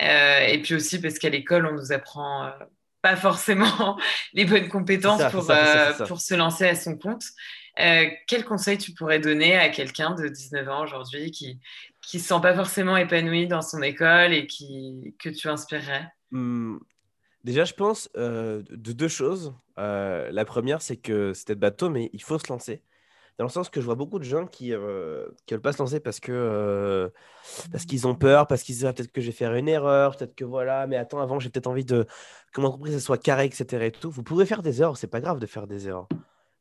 Euh, 0.01 0.39
et 0.47 0.61
puis 0.61 0.73
aussi 0.73 0.99
parce 0.99 1.19
qu'à 1.19 1.29
l'école, 1.29 1.65
on 1.67 1.73
nous 1.73 1.91
apprend 1.91 2.45
euh, 2.45 2.51
pas 3.01 3.15
forcément 3.15 3.97
les 4.33 4.45
bonnes 4.45 4.67
compétences 4.67 5.23
pour, 5.31 5.49
euh, 5.49 5.93
pour 6.07 6.21
se 6.21 6.33
lancer 6.33 6.67
à 6.67 6.75
son 6.75 6.97
compte. 6.97 7.23
quel 7.75 8.45
conseil 8.45 8.77
tu 8.77 8.93
pourrais 8.93 9.19
donner 9.19 9.57
à 9.57 9.69
quelqu'un 9.69 10.15
de 10.15 10.27
19 10.27 10.69
ans 10.69 10.83
aujourd'hui 10.83 11.31
qui 11.31 11.59
qui 12.01 12.19
se 12.19 12.27
sent 12.27 12.41
pas 12.41 12.55
forcément 12.55 12.97
épanoui 12.97 13.47
dans 13.47 13.61
son 13.61 13.81
école 13.81 14.33
et 14.33 14.47
qui 14.47 15.15
que 15.19 15.29
tu 15.29 15.47
inspirerais? 15.47 16.07
Mmh. 16.31 16.77
Déjà, 17.43 17.65
je 17.65 17.73
pense 17.73 18.09
de 18.15 18.63
deux 18.69 19.07
choses. 19.07 19.53
la 19.77 20.45
première, 20.45 20.81
c'est 20.81 20.97
que 20.97 21.33
c'était 21.33 21.55
de 21.55 21.59
bateau, 21.59 21.89
mais 21.89 22.09
il 22.13 22.21
faut 22.21 22.39
se 22.39 22.51
lancer. 22.51 22.83
Dans 23.41 23.45
le 23.45 23.49
sens 23.49 23.69
que 23.69 23.81
je 23.81 23.85
vois 23.87 23.95
beaucoup 23.95 24.19
de 24.19 24.23
gens 24.23 24.45
qui 24.45 24.69
ne 24.69 24.77
veulent 25.49 25.61
pas 25.61 25.73
se 25.73 25.79
lancer 25.79 25.99
parce 25.99 26.19
que 26.19 27.11
parce 27.71 27.85
qu'ils 27.85 28.05
ont 28.05 28.13
peur, 28.13 28.45
parce 28.45 28.61
qu'ils 28.61 28.75
disent 28.75 28.85
ah, 28.85 28.93
peut-être 28.93 29.11
que 29.11 29.19
je 29.19 29.27
vais 29.27 29.31
faire 29.31 29.55
une 29.55 29.67
erreur, 29.67 30.15
peut-être 30.15 30.35
que 30.35 30.43
voilà, 30.45 30.85
mais 30.85 30.95
attends, 30.95 31.19
avant, 31.19 31.39
j'ai 31.39 31.49
peut-être 31.49 31.65
envie 31.65 31.85
de 31.85 32.05
que 32.51 32.61
mon 32.61 32.67
entreprise 32.67 32.97
soit 33.03 33.17
carrée, 33.17 33.45
etc. 33.45 33.85
Et 33.85 33.91
tout. 33.91 34.11
Vous 34.11 34.23
pouvez 34.23 34.45
faire 34.45 34.61
des 34.61 34.81
erreurs, 34.81 34.97
c'est 34.97 35.07
pas 35.07 35.21
grave 35.21 35.39
de 35.39 35.45
faire 35.45 35.67
des 35.67 35.87
erreurs. 35.87 36.07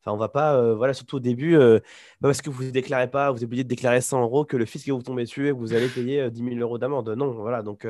Enfin, 0.02 0.12
on 0.12 0.16
va 0.16 0.28
pas, 0.28 0.74
voilà, 0.74 0.94
surtout 0.94 1.16
au 1.16 1.20
début, 1.20 1.58
parce 2.22 2.40
que 2.40 2.48
vous 2.48 2.64
ne 2.64 2.70
déclarez 2.70 3.10
pas, 3.10 3.30
vous 3.30 3.38
êtes 3.38 3.44
obligé 3.44 3.64
de 3.64 3.68
déclarer 3.68 4.00
100 4.00 4.22
euros, 4.22 4.46
que 4.46 4.56
le 4.56 4.64
fisc 4.64 4.88
va 4.88 4.94
vous 4.94 5.02
tomber 5.02 5.24
dessus 5.24 5.48
et 5.48 5.50
que 5.50 5.56
vous 5.56 5.74
allez 5.74 5.88
payer 5.88 6.30
10 6.30 6.42
000 6.42 6.56
euros 6.56 6.78
d'amende. 6.78 7.10
Non, 7.10 7.32
voilà, 7.32 7.62
donc 7.62 7.86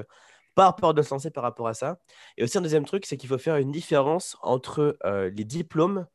pas 0.57 0.73
peur 0.73 0.93
de 0.93 1.03
se 1.03 1.15
lancer 1.15 1.31
par 1.31 1.45
rapport 1.45 1.69
à 1.69 1.75
ça. 1.75 2.01
Et 2.37 2.43
aussi, 2.43 2.59
un 2.59 2.63
deuxième 2.63 2.85
truc, 2.85 3.07
c'est 3.07 3.17
qu'il 3.17 3.29
faut 3.29 3.39
faire 3.39 3.57
une 3.57 3.71
différence 3.71 4.37
entre 4.43 4.99
les 5.05 5.45
diplômes 5.45 6.07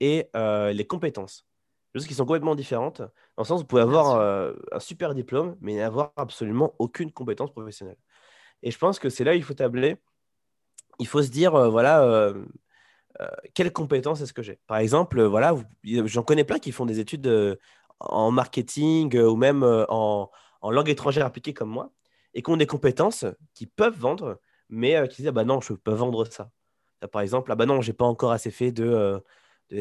et 0.00 0.30
les 0.34 0.86
compétences. 0.86 1.46
Choses 1.94 2.06
qui 2.06 2.14
sont 2.14 2.24
complètement 2.24 2.54
différentes. 2.54 3.02
Dans 3.02 3.42
le 3.42 3.44
sens, 3.44 3.60
vous 3.60 3.66
pouvez 3.66 3.82
avoir 3.82 4.54
un 4.72 4.80
super 4.80 5.14
diplôme, 5.14 5.56
mais 5.60 5.76
n'avoir 5.76 6.14
absolument 6.16 6.74
aucune 6.78 7.12
compétence 7.12 7.50
professionnelle. 7.50 7.98
Et 8.62 8.70
je 8.70 8.78
pense 8.78 8.98
que 8.98 9.10
c'est 9.10 9.24
là 9.24 9.32
où 9.32 9.34
il 9.34 9.44
faut 9.44 9.52
tabler. 9.52 9.98
Il 11.02 11.06
faut 11.06 11.22
se 11.22 11.30
dire, 11.30 11.70
voilà, 11.70 12.32
quelles 13.54 13.72
compétences 13.72 14.20
est-ce 14.20 14.32
que 14.32 14.42
j'ai? 14.42 14.60
Par 14.66 14.78
exemple, 14.78 15.22
voilà, 15.22 15.54
j'en 15.84 16.22
connais 16.22 16.44
plein 16.44 16.58
qui 16.58 16.72
font 16.72 16.86
des 16.86 17.00
études 17.00 17.58
en 18.00 18.30
marketing 18.30 19.18
ou 19.18 19.36
même 19.36 19.62
en, 19.62 20.30
langue 20.62 20.88
étrangère 20.88 21.26
appliquée 21.26 21.54
comme 21.54 21.70
moi 21.70 21.92
et 22.34 22.42
qui 22.42 22.50
ont 22.50 22.56
des 22.56 22.66
compétences 22.66 23.24
qui 23.54 23.66
peuvent 23.66 23.98
vendre, 23.98 24.40
mais 24.68 24.96
euh, 24.96 25.06
qui 25.06 25.22
disent 25.22 25.28
ah 25.28 25.32
bah 25.32 25.44
non, 25.44 25.60
je 25.60 25.74
peux 25.74 25.92
vendre 25.92 26.24
ça. 26.24 26.50
par 27.12 27.22
exemple, 27.22 27.52
ah 27.52 27.56
bah 27.56 27.66
non, 27.66 27.80
j'ai 27.80 27.92
pas 27.92 28.04
encore 28.04 28.32
assez 28.32 28.50
fait 28.50 28.72
de, 28.72 28.84
euh, 28.84 29.20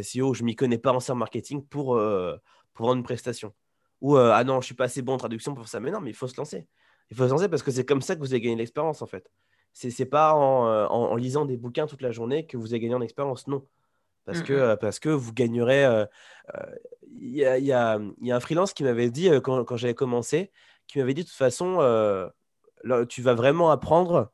SEO, 0.04 0.34
je 0.34 0.44
m'y 0.44 0.56
connais 0.56 0.78
pas 0.78 0.92
en 0.92 1.00
SEO 1.00 1.16
marketing 1.16 1.66
pour, 1.66 1.96
euh, 1.96 2.36
pour 2.74 2.88
vendre 2.88 2.98
une 2.98 3.04
prestation. 3.04 3.54
Ou 4.02 4.18
ah 4.18 4.44
non, 4.44 4.62
je 4.62 4.66
suis 4.66 4.76
pas 4.76 4.86
assez 4.86 5.02
bon 5.04 5.14
en 5.14 5.18
traduction 5.18 5.54
pour 5.54 5.68
ça. 5.68 5.80
Mais 5.80 5.92
non, 5.92 6.02
mais 6.02 6.10
il 6.10 6.16
faut 6.16 6.28
se 6.28 6.36
lancer. 6.36 6.68
Il 7.12 7.18
faut 7.18 7.26
se 7.26 7.30
lancer 7.30 7.50
parce 7.50 7.62
que 7.62 7.70
c'est 7.70 7.86
comme 7.86 8.02
ça 8.02 8.16
que 8.16 8.22
vous 8.22 8.34
allez 8.34 8.42
gagner 8.42 8.56
l'expérience 8.56 9.02
en 9.04 9.06
fait. 9.06 9.30
C'est 9.74 9.98
n'est 10.00 10.06
pas 10.06 10.34
en, 10.34 10.88
en, 10.92 11.16
lisant 11.16 11.46
des 11.46 11.58
bouquins 11.58 11.88
toute 11.88 12.02
la 12.02 12.12
journée 12.12 12.46
que 12.46 12.58
vous 12.58 12.74
allez 12.74 12.82
gagner 12.82 12.96
en 12.96 13.02
expérience, 13.02 13.48
non. 13.48 13.66
Parce, 14.26 14.44
que, 14.44 14.76
parce 14.76 15.00
que 15.00 15.10
vous 15.10 15.34
gagnerez. 15.34 16.06
Il 17.20 17.36
y, 17.36 17.46
a, 17.46 17.58
y, 17.58 17.72
a, 17.72 18.00
y, 18.22 18.32
a, 18.32 18.36
un 18.36 18.40
freelance 18.40 18.74
qui 18.74 18.84
m'avait 18.84 19.10
dit 19.10 19.30
quand, 19.44 19.64
quand 19.64 19.78
j'avais 19.78 19.94
commencé, 19.94 20.52
qui 20.88 21.00
m'avait 21.00 21.14
dit 21.14 21.24
de 21.24 21.28
toute 21.28 21.38
façon, 21.38 21.78
tu 23.10 23.22
vas 23.22 23.34
vraiment 23.34 23.72
apprendre 23.72 24.32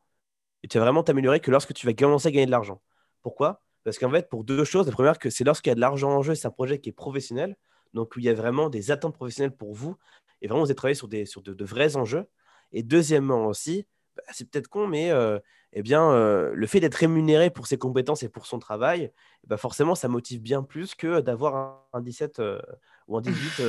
et 0.63 0.67
tu 0.67 0.77
vas 0.77 0.85
vraiment 0.85 1.03
t'améliorer 1.03 1.39
que 1.39 1.51
lorsque 1.51 1.73
tu 1.73 1.85
vas 1.85 1.93
commencer 1.93 2.27
à 2.27 2.31
gagner 2.31 2.45
de 2.45 2.51
l'argent. 2.51 2.81
Pourquoi? 3.21 3.61
Parce 3.83 3.99
qu'en 3.99 4.11
fait, 4.11 4.29
pour 4.29 4.43
deux 4.43 4.63
choses. 4.63 4.85
La 4.85 4.91
première, 4.91 5.19
que 5.19 5.29
c'est 5.29 5.43
lorsqu'il 5.43 5.69
y 5.69 5.71
a 5.71 5.75
de 5.75 5.79
l'argent 5.79 6.11
en 6.11 6.21
jeu, 6.21 6.35
c'est 6.35 6.47
un 6.47 6.51
projet 6.51 6.79
qui 6.79 6.89
est 6.89 6.93
professionnel, 6.93 7.55
donc 7.93 8.15
où 8.15 8.19
il 8.19 8.25
y 8.25 8.29
a 8.29 8.33
vraiment 8.33 8.69
des 8.69 8.91
attentes 8.91 9.15
professionnelles 9.15 9.55
pour 9.55 9.73
vous, 9.73 9.95
et 10.41 10.47
vraiment 10.47 10.63
vous 10.63 10.71
êtes 10.71 10.77
travaillé 10.77 10.95
sur, 10.95 11.07
des, 11.07 11.25
sur 11.25 11.41
de, 11.41 11.65
vrais 11.65 11.95
enjeux. 11.95 12.25
Et 12.73 12.83
deuxièmement 12.83 13.47
aussi, 13.47 13.87
c'est 14.31 14.49
peut-être 14.49 14.67
con, 14.67 14.87
mais 14.87 15.11
euh, 15.11 15.39
eh 15.73 15.81
bien, 15.81 16.09
euh, 16.11 16.51
le 16.53 16.67
fait 16.67 16.79
d'être 16.79 16.95
rémunéré 16.95 17.49
pour 17.49 17.67
ses 17.67 17.77
compétences 17.77 18.23
et 18.23 18.29
pour 18.29 18.45
son 18.45 18.59
travail, 18.59 19.11
bah, 19.45 19.57
forcément, 19.57 19.95
ça 19.95 20.07
motive 20.07 20.41
bien 20.41 20.63
plus 20.63 20.95
que 20.95 21.19
d'avoir 21.21 21.85
un, 21.93 22.01
17 22.01 22.39
euh, 22.39 22.61
ou 23.07 23.17
un 23.17 23.21
18 23.21 23.61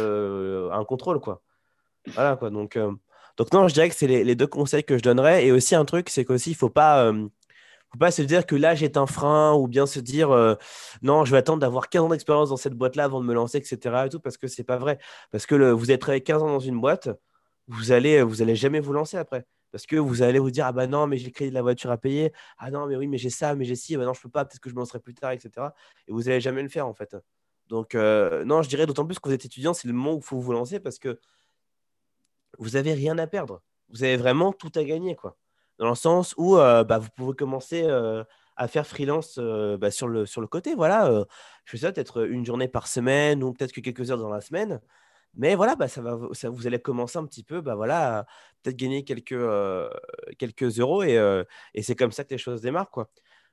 un 0.72 0.84
contrôle. 0.84 1.20
Quoi. 1.20 1.42
Voilà, 2.08 2.36
quoi. 2.36 2.50
Donc, 2.50 2.78
donc 3.36 3.52
non, 3.52 3.68
je 3.68 3.74
dirais 3.74 3.88
que 3.88 3.94
c'est 3.94 4.06
les, 4.06 4.34
deux 4.34 4.46
conseils 4.46 4.84
que 4.84 4.98
je 4.98 5.02
donnerais. 5.02 5.46
Et 5.46 5.52
aussi 5.52 5.74
un 5.74 5.84
truc, 5.84 6.08
c'est 6.08 6.24
qu'aussi, 6.24 6.50
il 6.50 6.54
ne 6.54 6.58
faut 6.58 6.70
pas, 6.70 7.12
faut 7.92 7.98
pas 7.98 8.10
se 8.10 8.22
dire 8.22 8.46
que 8.46 8.56
l'âge 8.56 8.82
est 8.82 8.96
un 8.96 9.06
frein 9.06 9.54
ou 9.54 9.68
bien 9.68 9.86
se 9.86 10.00
dire 10.00 10.30
non, 11.02 11.24
je 11.24 11.32
vais 11.32 11.38
attendre 11.38 11.60
d'avoir 11.60 11.88
15 11.88 12.02
ans 12.02 12.08
d'expérience 12.08 12.48
dans 12.50 12.56
cette 12.56 12.74
boîte-là 12.74 13.04
avant 13.04 13.20
de 13.20 13.26
me 13.26 13.34
lancer, 13.34 13.58
etc. 13.58 14.04
Et 14.06 14.08
tout, 14.08 14.20
parce 14.20 14.38
que 14.38 14.48
c'est 14.48 14.64
pas 14.64 14.78
vrai. 14.78 14.98
Parce 15.30 15.46
que 15.46 15.54
vous 15.72 15.90
êtes 15.90 16.00
travaillé 16.00 16.22
15 16.22 16.42
ans 16.42 16.48
dans 16.48 16.60
une 16.60 16.80
boîte, 16.80 17.08
vous 17.68 17.92
allez, 17.92 18.22
vous 18.22 18.42
allez 18.42 18.56
jamais 18.56 18.80
vous 18.80 18.92
lancer 18.92 19.16
après. 19.16 19.46
Parce 19.70 19.86
que 19.86 19.96
vous 19.96 20.22
allez 20.22 20.38
vous 20.38 20.50
dire 20.50 20.66
ah 20.66 20.72
bah 20.72 20.86
non, 20.86 21.06
mais 21.06 21.18
j'ai 21.18 21.26
le 21.26 21.32
crédit 21.32 21.50
de 21.50 21.54
la 21.54 21.62
voiture 21.62 21.90
à 21.90 21.98
payer. 21.98 22.32
Ah 22.58 22.70
non, 22.70 22.86
mais 22.86 22.96
oui, 22.96 23.06
mais 23.06 23.18
j'ai 23.18 23.30
ça, 23.30 23.54
mais 23.54 23.64
j'ai 23.64 23.76
ci. 23.76 23.94
Ah 23.94 23.98
bah 23.98 24.04
non, 24.04 24.14
je 24.14 24.20
peux 24.20 24.30
pas, 24.30 24.44
peut-être 24.44 24.60
que 24.60 24.70
je 24.70 24.74
me 24.74 24.80
lancerai 24.80 25.00
plus 25.00 25.14
tard, 25.14 25.32
etc. 25.32 25.68
Et 26.06 26.12
vous 26.12 26.28
allez 26.28 26.40
jamais 26.40 26.62
le 26.62 26.68
faire 26.68 26.86
en 26.86 26.94
fait. 26.94 27.16
Donc 27.68 27.94
euh, 27.94 28.44
non, 28.44 28.62
je 28.62 28.68
dirais 28.68 28.86
d'autant 28.86 29.04
plus 29.04 29.18
que 29.18 29.28
vous 29.28 29.34
êtes 29.34 29.44
étudiant, 29.44 29.74
c'est 29.74 29.88
le 29.88 29.94
moment 29.94 30.14
où 30.14 30.18
il 30.18 30.24
faut 30.24 30.38
vous 30.38 30.52
lancer 30.52 30.80
parce 30.80 30.98
que 30.98 31.18
vous 32.58 32.70
n'avez 32.70 32.94
rien 32.94 33.18
à 33.18 33.26
perdre. 33.26 33.62
Vous 33.90 34.04
avez 34.04 34.16
vraiment 34.16 34.52
tout 34.52 34.72
à 34.74 34.84
gagner, 34.84 35.14
quoi. 35.14 35.36
Dans 35.78 35.88
le 35.88 35.94
sens 35.94 36.34
où 36.38 36.56
euh, 36.56 36.82
bah, 36.84 36.98
vous 36.98 37.08
pouvez 37.14 37.34
commencer 37.36 37.84
euh, 37.84 38.24
à 38.56 38.68
faire 38.68 38.86
freelance 38.86 39.38
bah, 39.38 39.90
sur, 39.90 40.08
le, 40.08 40.26
sur 40.26 40.40
le 40.40 40.46
côté. 40.48 40.74
Voilà, 40.74 41.24
je 41.64 41.70
fais 41.70 41.78
ça 41.78 41.92
peut-être 41.92 42.26
une 42.26 42.44
journée 42.44 42.68
par 42.68 42.88
semaine 42.88 43.44
ou 43.44 43.52
peut-être 43.52 43.72
que 43.72 43.80
quelques 43.80 44.10
heures 44.10 44.18
dans 44.18 44.30
la 44.30 44.40
semaine. 44.40 44.80
Mais 45.34 45.54
voilà, 45.54 45.76
bah, 45.76 45.88
ça 45.88 46.02
va, 46.02 46.18
ça, 46.32 46.50
vous 46.50 46.66
allez 46.66 46.80
commencer 46.80 47.18
un 47.18 47.24
petit 47.24 47.44
peu, 47.44 47.60
bah, 47.60 47.74
voilà, 47.74 48.26
peut-être 48.62 48.76
gagner 48.76 49.04
quelques, 49.04 49.38
quelques 50.38 50.78
euros 50.80 51.02
et, 51.02 51.44
et 51.74 51.82
c'est 51.82 51.96
comme 51.96 52.12
ça 52.12 52.24
que 52.24 52.30
les 52.30 52.38
choses 52.38 52.60
démarrent, 52.60 52.90
quoi. 52.90 53.10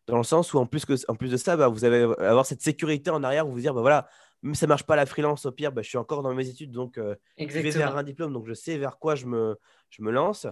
Dans 0.08 0.18
le 0.18 0.24
sens 0.24 0.54
où 0.54 0.60
en 0.60 0.68
plus, 0.68 0.86
que, 0.86 0.94
en 1.08 1.16
plus 1.16 1.32
de 1.32 1.38
ça, 1.38 1.58
bah, 1.58 1.68
vous 1.68 1.84
allez 1.84 2.04
avoir 2.20 2.46
cette 2.46 2.62
sécurité 2.62 3.10
en 3.10 3.24
arrière 3.24 3.48
où 3.48 3.52
vous 3.52 3.60
dire, 3.60 3.74
bah, 3.74 3.82
voilà, 3.82 4.08
même 4.44 4.54
si 4.54 4.60
ça 4.60 4.68
marche 4.68 4.84
pas 4.84 4.96
la 4.96 5.08
freelance, 5.08 5.48
au 5.48 5.52
pire, 5.52 5.72
bah, 5.72 5.82
je 5.82 5.90
suis 5.90 5.98
encore 5.98 6.22
dans 6.22 6.32
mes 6.34 6.48
études, 6.48 6.72
donc 6.72 7.00
euh, 7.00 7.16
je 7.48 7.60
vais 7.60 7.72
vers 7.72 7.98
un 7.98 8.04
diplôme, 8.04 8.32
donc 8.32 8.46
je 8.48 8.54
sais 8.54 8.78
vers 8.78 9.00
quoi 9.00 9.16
je 9.16 9.26
me, 9.26 9.58
je 9.90 10.04
me 10.04 10.12
lance. 10.12 10.46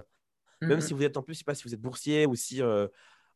Même 0.66 0.82
si 0.82 0.94
vous 0.94 1.04
êtes 1.04 1.18
en 1.18 1.22
plus, 1.24 1.34
je 1.36 1.40
sais 1.40 1.44
pas 1.46 1.56
si 1.56 1.64
vous 1.66 1.74
êtes 1.74 1.82
boursier 1.82 2.26
ou 2.26 2.36
si, 2.36 2.62
euh, 2.64 2.88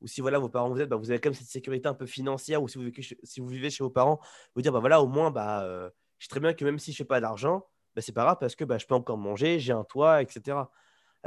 ou 0.01 0.08
si 0.08 0.21
voilà, 0.21 0.39
vos 0.39 0.49
parents 0.49 0.69
vous 0.69 0.82
êtes, 0.82 0.89
bah, 0.89 0.95
vous 0.95 1.12
avez 1.12 1.19
quand 1.19 1.30
même 1.30 1.36
cette 1.36 1.49
sécurité 1.49 1.88
un 1.88 1.93
peu 1.93 2.06
financière, 2.08 2.63
ou 2.63 2.67
si 2.67 2.77
vous 2.80 2.86
vivez, 2.86 3.03
si 3.23 3.39
vous 3.39 3.47
vivez 3.47 3.69
chez 3.69 3.84
vos 3.84 3.89
parents, 3.91 4.19
vous 4.56 4.62
dire, 4.63 4.71
bah 4.71 4.80
voilà, 4.80 5.01
au 5.01 5.08
moins, 5.08 5.30
bah, 5.30 5.63
euh, 5.65 5.89
je 6.17 6.25
sais 6.25 6.30
très 6.30 6.39
bien 6.39 6.53
que 6.53 6.65
même 6.65 6.80
si 6.80 6.93
je 6.93 6.97
fais 6.97 7.06
pas 7.06 7.21
d'argent, 7.21 7.67
bah, 7.95 8.01
c'est 8.01 8.13
pas 8.13 8.23
grave 8.23 8.38
parce 8.39 8.56
que 8.56 8.63
bah, 8.63 8.77
je 8.80 8.88
peux 8.88 8.95
encore 8.95 9.17
manger, 9.17 9.60
j'ai 9.60 9.73
un 9.73 9.84
toit, 9.84 10.21
etc. 10.23 10.58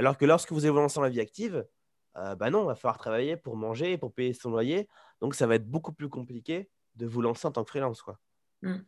Alors 0.01 0.17
que 0.17 0.25
lorsque 0.25 0.51
vous 0.53 0.61
allez 0.65 0.71
vous 0.71 0.79
lancer 0.79 0.97
dans 0.97 1.03
la 1.03 1.11
vie 1.11 1.21
active, 1.21 1.67
bah 2.15 2.51
non, 2.51 2.65
il 2.65 2.67
va 2.67 2.75
falloir 2.75 2.99
travailler 2.99 3.37
pour 3.37 3.55
manger, 3.57 3.99
pour 3.99 4.15
payer 4.15 4.33
son 4.33 4.51
loyer. 4.51 4.89
Donc 5.21 5.35
ça 5.35 5.47
va 5.47 5.57
être 5.57 5.69
beaucoup 5.69 5.93
plus 5.93 6.09
compliqué 6.09 6.71
de 6.97 7.07
vous 7.07 7.21
lancer 7.21 7.47
en 7.47 7.53
tant 7.53 7.65
que 7.65 7.71
freelance. 7.71 8.01
Quoi. 8.03 8.19
Mmh. 8.63 8.79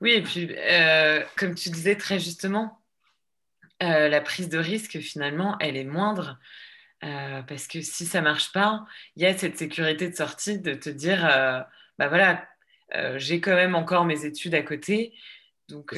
Oui, 0.00 0.12
et 0.12 0.22
puis, 0.22 0.48
euh, 0.56 1.22
comme 1.36 1.54
tu 1.54 1.68
disais 1.70 1.96
très 1.96 2.18
justement, 2.18 2.82
euh, 3.82 4.08
la 4.08 4.20
prise 4.20 4.48
de 4.48 4.58
risque, 4.58 4.98
finalement, 5.00 5.56
elle 5.60 5.76
est 5.76 5.84
moindre. 5.84 6.38
Euh, 7.02 7.42
parce 7.42 7.66
que 7.66 7.80
si 7.80 8.04
ça 8.04 8.20
marche 8.20 8.52
pas, 8.52 8.84
il 9.16 9.22
y 9.22 9.26
a 9.26 9.36
cette 9.36 9.58
sécurité 9.58 10.08
de 10.08 10.14
sortie 10.14 10.58
de 10.58 10.74
te 10.74 10.90
dire, 10.90 11.22
bah 11.98 12.08
voilà, 12.08 12.46
j'ai 13.16 13.40
quand 13.40 13.54
même 13.54 13.74
encore 13.74 14.04
mes 14.04 14.24
études 14.24 14.54
à 14.54 14.62
côté. 14.62 15.14
Donc, 15.68 15.96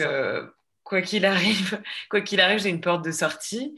quoi 0.84 1.02
qu'il 1.02 1.24
arrive, 1.24 1.80
quoi 2.10 2.20
qu'il 2.20 2.40
arrive, 2.40 2.58
j'ai 2.58 2.70
une 2.70 2.80
porte 2.80 3.04
de 3.04 3.12
sortie. 3.12 3.74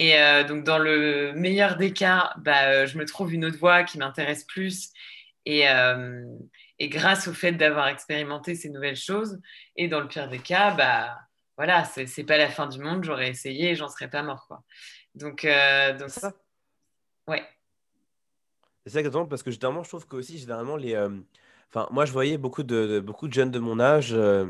Et 0.00 0.16
donc, 0.44 0.62
dans 0.62 0.78
le 0.78 1.32
meilleur 1.32 1.76
des 1.76 1.92
cas, 1.92 2.32
bah, 2.36 2.86
je 2.86 2.96
me 2.98 3.04
trouve 3.04 3.34
une 3.34 3.44
autre 3.44 3.58
voie 3.58 3.82
qui 3.82 3.98
m'intéresse 3.98 4.44
plus. 4.44 4.90
Et, 5.44 5.64
et 6.78 6.88
grâce 6.88 7.26
au 7.26 7.32
fait 7.32 7.52
d'avoir 7.52 7.88
expérimenté 7.88 8.54
ces 8.54 8.70
nouvelles 8.70 8.96
choses, 8.96 9.40
et 9.74 9.88
dans 9.88 10.00
le 10.00 10.06
pire 10.06 10.28
des 10.28 10.38
cas, 10.38 10.70
bah 10.72 11.18
voilà, 11.56 11.84
c'est 11.84 12.24
pas 12.24 12.38
la 12.38 12.48
fin 12.48 12.68
du 12.68 12.78
monde, 12.78 13.02
j'aurais 13.02 13.28
essayé 13.28 13.70
et 13.70 13.74
j'en 13.74 13.88
serais 13.88 14.08
pas 14.08 14.22
mort. 14.22 14.46
Quoi. 14.46 14.62
Donc, 15.16 15.44
euh, 15.44 15.96
donc 15.98 16.10
ça. 16.10 16.32
Ouais. 17.26 17.42
C'est 18.86 18.92
ça 18.92 19.00
exactement, 19.00 19.26
parce 19.26 19.42
que 19.42 19.50
généralement, 19.50 19.82
je 19.82 19.88
trouve 19.88 20.06
que 20.06 20.16
aussi, 20.16 20.38
généralement, 20.38 20.76
les. 20.76 20.94
Euh, 20.94 21.10
enfin, 21.70 21.88
moi, 21.90 22.04
je 22.04 22.12
voyais 22.12 22.38
beaucoup 22.38 22.62
de, 22.62 23.00
beaucoup 23.00 23.26
de 23.26 23.32
jeunes 23.32 23.50
de 23.50 23.58
mon 23.58 23.80
âge 23.80 24.12
euh, 24.12 24.46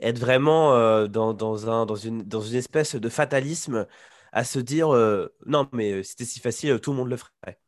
être 0.00 0.18
vraiment 0.18 0.74
euh, 0.74 1.08
dans, 1.08 1.34
dans, 1.34 1.68
un, 1.68 1.84
dans, 1.84 1.96
une, 1.96 2.22
dans 2.22 2.40
une 2.40 2.56
espèce 2.56 2.94
de 2.94 3.08
fatalisme 3.08 3.88
à 4.32 4.44
se 4.44 4.58
dire 4.58 4.88
non, 5.46 5.68
mais 5.72 6.02
c'était 6.02 6.24
si 6.24 6.40
facile, 6.40 6.80
tout 6.80 6.90
le 6.90 6.96
monde 6.96 7.10
le 7.10 7.16
ferait. 7.16 7.58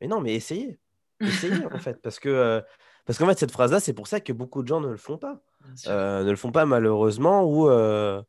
Mais 0.00 0.06
non, 0.06 0.20
mais 0.20 0.34
essayez. 0.34 0.78
Essayez, 1.20 1.66
en 1.66 1.78
fait, 1.78 2.00
parce 2.00 2.18
que 2.18 2.62
parce 3.10 3.18
qu'en 3.18 3.26
fait, 3.26 3.38
cette 3.38 3.50
phrase-là, 3.50 3.80
c'est 3.80 3.92
pour 3.92 4.06
ça 4.06 4.20
que 4.20 4.32
beaucoup 4.32 4.62
de 4.62 4.68
gens 4.68 4.80
ne 4.80 4.88
le 4.88 4.96
font 4.96 5.18
pas. 5.18 5.42
Euh, 5.88 6.22
ne 6.22 6.30
le 6.30 6.36
font 6.36 6.52
pas 6.52 6.64
malheureusement 6.64 7.42
ou, 7.42 7.68
euh, 7.68 8.22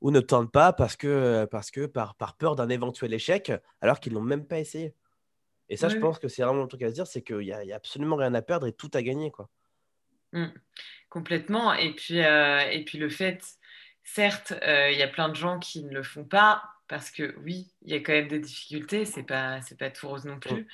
ou 0.00 0.10
ne 0.10 0.20
tentent 0.20 0.52
pas 0.52 0.72
parce 0.72 0.94
que, 0.94 1.46
parce 1.46 1.72
que 1.72 1.86
par, 1.86 2.14
par 2.14 2.36
peur 2.36 2.54
d'un 2.54 2.68
éventuel 2.68 3.12
échec, 3.12 3.52
alors 3.80 4.00
qu'ils 4.00 4.12
n'ont 4.12 4.20
même 4.20 4.46
pas 4.46 4.58
essayé. 4.58 4.94
Et 5.68 5.76
ça, 5.76 5.88
je 5.88 5.96
pense 5.98 6.18
que 6.18 6.28
c'est 6.28 6.42
vraiment 6.42 6.62
le 6.62 6.68
truc 6.68 6.82
à 6.82 6.90
se 6.90 6.94
dire, 6.94 7.06
c'est 7.06 7.22
qu'il 7.22 7.38
n'y 7.38 7.52
a, 7.52 7.58
a, 7.58 7.74
absolument 7.74 8.14
rien 8.14 8.32
à 8.34 8.42
perdre 8.42 8.66
et 8.66 8.72
tout 8.72 8.90
à 8.94 9.02
gagner. 9.02 9.30
Quoi. 9.30 9.48
Mmh. 10.32 10.46
Complètement. 11.08 11.74
Et 11.74 11.92
puis, 11.94 12.20
euh, 12.20 12.60
et 12.70 12.84
puis 12.84 12.98
le 12.98 13.08
fait, 13.08 13.42
certes, 14.02 14.52
il 14.62 14.96
y 14.96 15.02
a 15.02 15.08
plein 15.08 15.28
de 15.28 15.36
gens 15.36 15.58
qui 15.58 15.84
ne 15.84 15.92
le 15.92 16.02
font 16.02 16.24
pas 16.24 16.62
parce 16.90 17.12
que 17.12 17.36
oui, 17.44 17.72
il 17.82 17.92
y 17.92 17.94
a 17.94 18.00
quand 18.00 18.12
même 18.12 18.26
des 18.26 18.40
difficultés, 18.40 19.04
c'est 19.04 19.22
pas 19.22 19.62
c'est 19.62 19.78
pas 19.78 19.90
tout 19.90 20.08
rose 20.08 20.24
non 20.24 20.40
plus. 20.40 20.66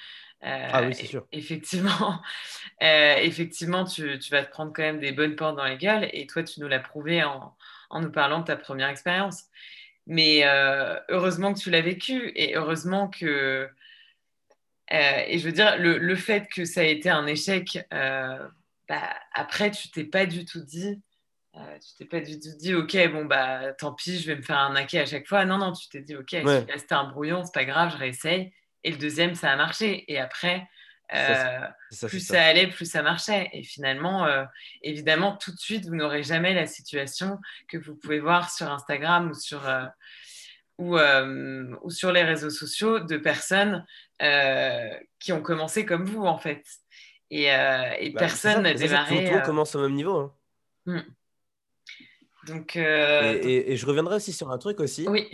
Euh, 0.45 0.69
ah 0.73 0.83
oui, 0.83 0.95
c'est 0.95 1.05
sûr. 1.05 1.27
Effectivement, 1.31 2.23
euh, 2.83 3.17
effectivement 3.17 3.85
tu, 3.85 4.19
tu, 4.19 4.31
vas 4.31 4.43
te 4.43 4.51
prendre 4.51 4.73
quand 4.73 4.83
même 4.83 4.99
des 4.99 5.13
bonnes 5.13 5.37
portes 5.37 5.57
dans 5.57 5.65
la 5.65 5.77
gueule 5.77 6.09
et 6.15 6.27
toi, 6.27 6.43
tu 6.43 6.61
nous 6.61 6.69
l'as 6.69 6.81
prouvé 6.81 7.23
en, 7.23 7.55
en, 7.91 8.01
nous 8.01 8.11
parlant 8.11 8.41
de 8.41 8.45
ta 8.47 8.57
première 8.57 8.89
expérience. 8.89 9.45
Mais 10.07 10.47
euh, 10.47 10.99
heureusement 11.11 11.53
que 11.53 11.59
tu 11.59 11.71
l'as 11.71 11.83
vécu 11.83 12.33
et 12.35 12.57
heureusement 12.57 13.09
que. 13.09 13.69
et 14.89 15.39
je 15.39 15.45
veux 15.45 15.53
dire, 15.53 15.77
le, 15.77 15.99
le, 15.99 16.17
fait 16.17 16.49
que 16.49 16.65
ça 16.65 16.81
a 16.81 16.85
été 16.85 17.11
un 17.11 17.27
échec, 17.27 17.79
bah, 17.91 19.17
après, 19.35 19.71
tu 19.71 19.91
t'es 19.91 20.05
pas 20.05 20.25
du 20.25 20.47
tout 20.47 20.63
dit 20.63 21.03
Euh, 21.57 21.79
tu 21.79 21.95
t'es 21.97 22.05
pas 22.05 22.21
du 22.21 22.39
tout 22.39 22.55
dit, 22.59 22.75
ok, 22.75 22.97
bon, 23.13 23.25
bah 23.25 23.73
tant 23.73 23.95
pis, 23.95 24.19
je 24.19 24.27
vais 24.27 24.37
me 24.37 24.43
faire 24.43 24.59
arnaquer 24.59 25.01
à 25.01 25.07
chaque 25.07 25.27
fois. 25.27 25.45
Non, 25.45 25.59
non, 25.59 25.73
tu 25.73 25.89
t'es 25.89 26.01
dit, 26.01 26.15
ok, 26.15 26.37
c'était 26.77 26.95
un 26.95 27.05
brouillon, 27.05 27.45
c'est 27.45 27.55
pas 27.55 27.65
grave, 27.65 27.93
je 27.93 27.99
réessaye. 27.99 28.53
Et 28.85 28.91
le 28.91 28.99
deuxième, 28.99 29.35
ça 29.35 29.51
a 29.51 29.57
marché. 29.57 30.05
Et 30.13 30.19
après, 30.19 30.69
euh, 31.15 31.61
plus 32.09 32.21
ça. 32.21 32.45
allait, 32.45 32.67
plus 32.67 32.91
ça 32.91 33.03
marchait. 33.03 33.49
Et 33.53 33.63
finalement, 33.63 34.27
euh, 34.27 34.45
évidemment, 34.83 35.37
tout 35.37 35.51
de 35.51 35.59
suite, 35.59 35.87
vous 35.87 35.95
n'aurez 35.95 36.23
jamais 36.23 36.53
la 36.53 36.67
situation 36.67 37.39
que 37.69 37.79
vous 37.79 37.97
pouvez 37.97 38.21
voir 38.21 38.51
sur 38.51 38.71
Instagram 38.71 39.31
ou 39.31 39.35
sur, 39.35 39.63
ou, 40.77 40.99
ou, 40.99 41.91
sur 41.91 42.13
les 42.13 42.23
réseaux 42.23 42.51
sociaux 42.51 43.01
de 43.01 43.17
personnes 43.17 43.87
qui 45.19 45.33
ont 45.33 45.43
commencé 45.43 45.87
comme 45.87 46.05
vous, 46.05 46.27
en 46.27 46.39
fait. 46.39 46.65
Et, 47.31 47.45
et 47.45 48.11
bah, 48.11 48.19
personne 48.19 48.63
n'a 48.63 48.75
démarré. 48.75 49.17
Tout 49.17 49.23
le 49.23 49.37
monde 49.37 49.43
commence 49.43 49.75
au 49.75 49.81
même 49.81 49.95
niveau. 49.95 50.17
Hein. 50.17 50.35
Hmm. 50.85 51.03
Donc, 52.47 52.77
euh, 52.77 53.39
et, 53.43 53.77
je 53.77 53.87
reviendrai 53.87 54.17
aussi 54.17 54.33
sur 54.33 54.51
un 54.51 54.59
truc 54.59 54.81
aussi. 54.81 55.07
Oui. 55.09 55.29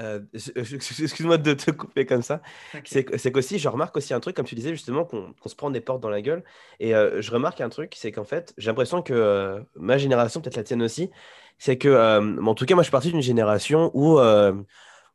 Euh, 0.00 0.20
excuse-moi 0.34 1.36
de 1.36 1.52
te 1.52 1.70
couper 1.70 2.06
comme 2.06 2.22
ça. 2.22 2.40
C'est 2.84 3.32
qu'aussi, 3.32 3.58
je 3.58 3.68
remarque 3.68 3.96
aussi 3.96 4.14
un 4.14 4.20
truc, 4.20 4.36
comme 4.36 4.46
tu 4.46 4.54
disais 4.54 4.70
justement, 4.70 5.04
qu'on 5.04 5.34
se 5.46 5.54
prend 5.54 5.70
des 5.70 5.80
portes 5.80 6.00
dans 6.00 6.10
la 6.10 6.22
gueule. 6.22 6.44
Et 6.80 6.94
euh, 6.94 7.20
je 7.20 7.30
remarque 7.30 7.60
un 7.60 7.68
truc, 7.68 7.94
c'est 7.96 8.12
qu'en 8.12 8.24
fait, 8.24 8.54
j'ai 8.58 8.70
l'impression 8.70 9.02
que 9.02 9.62
ma 9.76 9.98
génération, 9.98 10.40
peut-être 10.40 10.56
la 10.56 10.64
tienne 10.64 10.82
aussi, 10.82 11.10
c'est 11.58 11.78
que, 11.78 12.18
en 12.40 12.54
tout 12.54 12.64
cas, 12.64 12.74
moi, 12.74 12.82
je 12.82 12.86
suis 12.86 12.92
parti 12.92 13.10
d'une 13.12 13.22
génération 13.22 13.90
où, 13.94 14.18
où, 14.18 14.64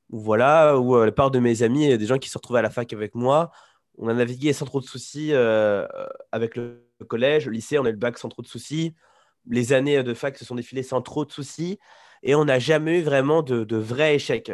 voilà, 0.10 0.78
où 0.78 1.04
la 1.04 1.12
part 1.12 1.32
de 1.32 1.40
mes 1.40 1.64
amis, 1.64 1.98
des 1.98 2.06
gens 2.06 2.18
qui 2.18 2.30
se 2.30 2.38
retrouvaient 2.38 2.60
à 2.60 2.64
la 2.64 2.70
fac 2.70 2.92
avec 2.94 3.16
moi, 3.16 3.52
on 3.98 4.08
a 4.08 4.14
navigué 4.14 4.54
sans 4.54 4.66
trop 4.66 4.80
de 4.80 4.86
soucis 4.86 5.34
avec 6.32 6.56
le 6.56 6.88
collège, 7.08 7.48
le 7.48 7.52
lycée, 7.52 7.80
on 7.80 7.86
a 7.86 7.90
eu 7.90 7.94
le 7.94 7.98
bac 7.98 8.18
sans 8.18 8.30
trop 8.30 8.44
de 8.44 8.48
soucis 8.48 8.96
les 9.50 9.74
années 9.74 10.04
de 10.04 10.14
fac 10.14 10.38
se 10.38 10.46
sont 10.46 10.56
défilées 10.56 10.84
sans 10.84 11.02
trop 11.02 11.26
de 11.26 11.32
soucis 11.32 11.80
et 12.24 12.36
on 12.36 12.46
n'a 12.46 12.60
jamais 12.60 13.00
eu 13.00 13.02
vraiment 13.02 13.42
de, 13.42 13.64
de 13.64 13.78
vrais 13.78 14.16
échecs. 14.16 14.52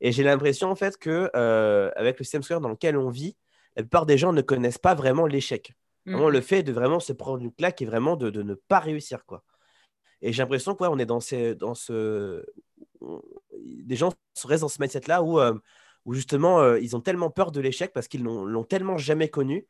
Et 0.00 0.12
j'ai 0.12 0.22
l'impression 0.22 0.70
en 0.70 0.76
fait 0.76 0.96
que 0.98 1.30
euh, 1.34 1.90
avec 1.96 2.18
le 2.18 2.24
système 2.24 2.42
scolaire 2.42 2.60
dans 2.60 2.68
lequel 2.68 2.96
on 2.96 3.08
vit, 3.08 3.36
la 3.76 3.82
plupart 3.82 4.06
des 4.06 4.18
gens 4.18 4.32
ne 4.32 4.42
connaissent 4.42 4.78
pas 4.78 4.94
vraiment 4.94 5.26
l'échec. 5.26 5.72
Vraiment, 6.06 6.28
le 6.30 6.40
fait 6.40 6.62
de 6.62 6.72
vraiment 6.72 7.00
se 7.00 7.12
prendre 7.12 7.42
une 7.42 7.52
claque 7.52 7.82
et 7.82 7.84
vraiment 7.84 8.14
de, 8.14 8.30
ne 8.30 8.54
pas 8.54 8.78
réussir 8.78 9.24
quoi. 9.24 9.42
Et 10.22 10.32
j'ai 10.32 10.40
l'impression 10.40 10.76
qu'on 10.76 10.86
on 10.86 10.98
est 10.98 11.06
dans, 11.06 11.18
ces, 11.18 11.56
dans 11.56 11.74
ce, 11.74 12.44
des 13.60 13.96
gens 13.96 14.12
restent 14.44 14.62
dans 14.62 14.68
ce 14.68 14.80
mindset 14.80 15.02
là 15.08 15.22
où, 15.22 15.40
euh, 15.40 15.54
où 16.04 16.14
justement 16.14 16.60
euh, 16.60 16.78
ils 16.78 16.94
ont 16.94 17.00
tellement 17.00 17.28
peur 17.28 17.50
de 17.50 17.60
l'échec 17.60 17.92
parce 17.92 18.06
qu'ils 18.06 18.22
l'ont 18.22 18.62
tellement 18.62 18.98
jamais 18.98 19.28
connu 19.28 19.66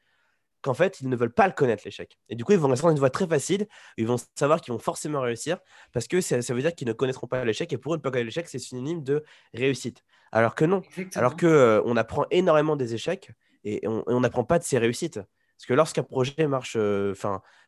qu'en 0.66 0.74
fait, 0.74 1.00
ils 1.00 1.08
ne 1.08 1.14
veulent 1.14 1.32
pas 1.32 1.46
le 1.46 1.52
connaître, 1.52 1.82
l'échec. 1.84 2.18
Et 2.28 2.34
du 2.34 2.44
coup, 2.44 2.52
ils 2.52 2.58
vont 2.58 2.68
rester 2.68 2.86
dans 2.86 2.92
une 2.92 2.98
voie 2.98 3.10
très 3.10 3.26
facile. 3.26 3.68
Ils 3.96 4.06
vont 4.06 4.16
savoir 4.34 4.60
qu'ils 4.60 4.72
vont 4.72 4.80
forcément 4.80 5.20
réussir 5.20 5.58
parce 5.92 6.08
que 6.08 6.20
ça, 6.20 6.36
veut 6.38 6.60
dire 6.60 6.74
qu'ils 6.74 6.88
ne 6.88 6.92
connaîtront 6.92 7.28
pas 7.28 7.44
l'échec. 7.44 7.72
Et 7.72 7.78
pour 7.78 7.94
eux, 7.94 7.98
ne 7.98 8.02
pas 8.02 8.10
connaître 8.10 8.26
l'échec, 8.26 8.48
c'est 8.48 8.58
synonyme 8.58 9.04
de 9.04 9.24
réussite. 9.54 10.02
Alors 10.32 10.56
que 10.56 10.64
non. 10.64 10.82
Alors 11.14 11.36
qu'on 11.36 11.46
euh, 11.46 11.80
on 11.84 11.96
apprend 11.96 12.26
énormément 12.32 12.74
des 12.74 12.94
échecs 12.94 13.30
et 13.64 13.80
on 13.86 14.20
n'apprend 14.20 14.44
pas 14.44 14.58
de 14.58 14.64
ses 14.64 14.78
réussites. 14.78 15.16
Parce 15.16 15.66
que 15.66 15.74
lorsqu'un 15.74 16.02
projet 16.02 16.46
marche 16.48 16.74
euh, 16.76 17.14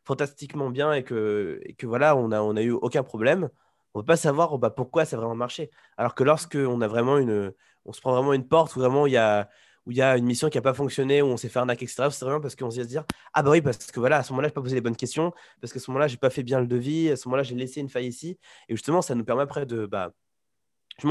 fantastiquement 0.03 0.69
bien 0.69 0.93
et 0.93 1.03
que, 1.03 1.61
et 1.63 1.73
que 1.73 1.87
voilà, 1.87 2.15
on 2.15 2.27
n'a 2.27 2.43
on 2.43 2.55
a 2.55 2.61
eu 2.61 2.71
aucun 2.71 3.03
problème, 3.03 3.49
on 3.93 3.99
ne 3.99 4.03
peut 4.03 4.07
pas 4.07 4.17
savoir 4.17 4.57
bah, 4.59 4.69
pourquoi 4.69 5.05
ça 5.05 5.15
a 5.15 5.19
vraiment 5.19 5.35
marché. 5.35 5.71
Alors 5.97 6.15
que 6.15 6.23
lorsqu'on 6.23 6.81
a 6.81 6.87
vraiment 6.87 7.17
une, 7.17 7.53
on 7.85 7.93
se 7.93 8.01
prend 8.01 8.13
vraiment 8.13 8.33
une 8.33 8.47
porte 8.47 8.75
où 8.75 8.79
vraiment 8.79 9.07
il 9.07 9.13
y 9.13 9.17
a, 9.17 9.49
où 9.89 9.91
il 9.91 9.97
y 9.97 10.03
a 10.03 10.17
une 10.17 10.25
mission 10.25 10.49
qui 10.51 10.57
n'a 10.57 10.61
pas 10.61 10.75
fonctionné, 10.75 11.23
où 11.23 11.25
on 11.25 11.35
s'est 11.35 11.49
fait 11.49 11.57
arnaquer, 11.57 11.85
etc. 11.85 12.09
C'est 12.11 12.23
vraiment 12.23 12.39
parce 12.39 12.55
qu'on 12.55 12.69
se 12.69 12.79
dire 12.81 13.05
Ah 13.33 13.41
bah 13.41 13.49
oui, 13.49 13.59
parce 13.59 13.91
que 13.91 13.99
voilà, 13.99 14.17
à 14.17 14.23
ce 14.23 14.31
moment-là, 14.33 14.47
je 14.47 14.51
n'ai 14.51 14.53
pas 14.53 14.61
posé 14.61 14.75
les 14.75 14.81
bonnes 14.81 14.95
questions, 14.95 15.33
parce 15.59 15.73
qu'à 15.73 15.79
ce 15.79 15.89
moment-là, 15.89 16.07
je 16.07 16.13
n'ai 16.13 16.19
pas 16.19 16.29
fait 16.29 16.43
bien 16.43 16.61
le 16.61 16.67
devis, 16.67 17.09
à 17.09 17.15
ce 17.15 17.27
moment-là, 17.27 17.41
j'ai 17.41 17.55
laissé 17.55 17.81
une 17.81 17.89
faille 17.89 18.05
ici. 18.05 18.37
Et 18.67 18.75
justement, 18.75 19.01
ça 19.01 19.15
nous 19.15 19.25
permet 19.25 19.41
après 19.41 19.65
de 19.65 19.87
bah, 19.87 20.13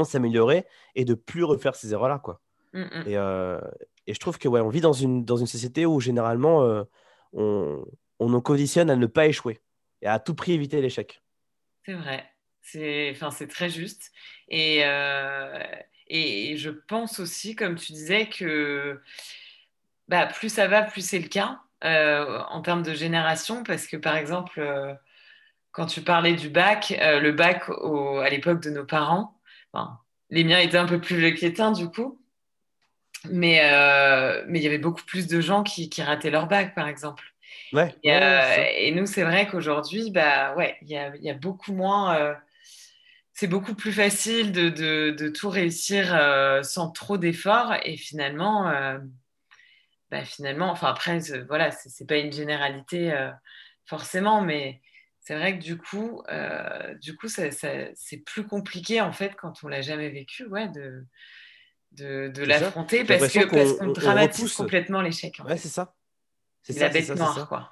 s'améliorer 0.05 0.65
et 0.95 1.03
de 1.03 1.13
plus 1.13 1.43
refaire 1.43 1.75
ces 1.75 1.91
erreurs-là. 1.91 2.19
quoi. 2.19 2.39
Mm, 2.71 2.83
mm. 2.83 3.03
Et, 3.07 3.17
euh, 3.17 3.59
et, 4.07 4.13
je 4.13 4.19
trouve 4.19 4.39
que 4.39 4.47
ouais, 4.47 4.61
on 4.61 4.69
vit 4.69 4.81
dans 4.81 4.93
une, 4.93 5.25
dans 5.25 5.35
une 5.35 5.47
société 5.47 5.85
où 5.85 5.99
généralement, 5.99 6.63
euh, 6.63 6.83
on, 7.33 7.83
on 8.19 8.29
nous 8.29 8.41
conditionne 8.41 8.89
à 8.89 8.95
ne 8.95 9.07
pas 9.07 9.27
échouer 9.27 9.59
et 10.01 10.07
à 10.07 10.19
tout 10.19 10.35
prix 10.35 10.53
éviter 10.53 10.81
l'échec. 10.81 11.21
C'est 11.85 11.95
vrai. 11.95 12.23
C'est 12.61 13.11
enfin, 13.11 13.29
très 13.45 13.69
juste. 13.69 14.13
Et. 14.47 14.85
Euh 14.85 15.65
et, 16.09 16.57
je 16.57 16.69
pense 16.69 17.19
aussi, 17.19 17.55
comme 17.55 17.75
tu 17.75 17.93
disais, 17.93 18.27
que 18.27 18.99
bah, 20.07 20.25
plus 20.25 20.49
ça 20.49 20.67
va, 20.67 20.81
plus 20.81 21.05
c'est 21.05 21.19
le 21.19 21.27
cas 21.27 21.59
euh, 21.85 22.39
en 22.49 22.61
termes 22.61 22.83
de 22.83 22.93
génération, 22.93 23.63
parce 23.63 23.87
que 23.87 23.95
par 23.95 24.17
exemple, 24.17 24.59
euh, 24.59 24.93
quand 25.71 25.85
tu 25.85 26.01
parlais 26.01 26.33
du 26.33 26.49
bac, 26.49 26.97
euh, 26.99 27.19
le 27.19 27.31
bac 27.31 27.69
à 27.69 28.29
l'époque 28.29 28.61
de 28.61 28.71
nos 28.71 28.85
parents, 28.85 29.39
les 30.31 30.43
miens 30.43 30.59
étaient 30.59 30.77
un 30.77 30.87
peu 30.87 30.99
plus 30.99 31.17
vieux 31.17 31.31
qu'éteints 31.31 31.71
du 31.71 31.87
coup, 31.89 32.19
mais 33.29 33.61
mais 34.47 34.59
il 34.59 34.63
y 34.63 34.67
avait 34.67 34.77
beaucoup 34.77 35.03
plus 35.03 35.27
de 35.27 35.41
gens 35.41 35.63
qui, 35.63 35.89
rataient 36.01 36.31
leur 36.31 36.47
bac, 36.47 36.73
par 36.75 36.87
exemple. 36.87 37.23
Ouais, 37.71 37.95
et, 38.03 38.91
nous, 38.91 39.05
c'est 39.05 39.23
vrai 39.23 39.47
qu'aujourd'hui, 39.47 40.09
bah 40.11 40.55
ouais, 40.55 40.75
il 40.81 40.89
y 40.89 41.29
a, 41.29 41.33
beaucoup 41.35 41.73
moins 41.73 42.35
c'est 43.39 43.47
beaucoup 43.47 43.73
plus 43.73 43.93
facile 43.93 44.51
de, 44.51 45.29
tout 45.29 45.49
réussir 45.49 46.13
euh, 46.13 46.61
sans 46.61 46.91
trop 46.91 47.17
d'efforts. 47.17 47.73
Et 47.85 47.95
finalement, 47.95 48.67
euh, 48.67 48.99
bah, 50.11 50.25
finalement, 50.25 50.69
enfin 50.69 50.89
après, 50.89 51.19
voilà, 51.47 51.71
c'est 51.71 52.05
pas 52.05 52.17
une 52.17 52.33
généralité 52.33 53.13
euh, 53.13 53.31
forcément, 53.85 54.41
mais 54.41 54.81
c'est 55.21 55.35
vrai 55.35 55.57
que 55.57 55.63
du 55.63 55.77
coup, 55.77 56.21
du 57.01 57.15
coup, 57.15 57.29
c'est 57.29 58.17
plus 58.25 58.45
compliqué 58.45 58.99
en 58.99 59.13
fait 59.13 59.35
quand 59.37 59.63
on 59.63 59.69
l'a 59.69 59.81
jamais 59.81 60.09
vécu, 60.09 60.45
ouais, 60.47 60.67
de 60.67 61.05
de, 61.93 62.43
l'affronter 62.43 63.05
parce 63.05 63.31
que 63.31 63.45
parce 63.45 63.73
qu'on 63.73 63.93
dramatise 63.93 64.53
complètement 64.53 65.01
l'échec. 65.01 65.39
Ouais, 65.45 65.55
c'est 65.55 65.69
ça. 65.69 65.95
C'est 66.63 66.77
la 66.77 66.89
bête 66.89 67.09
noire, 67.15 67.47
quoi. 67.47 67.71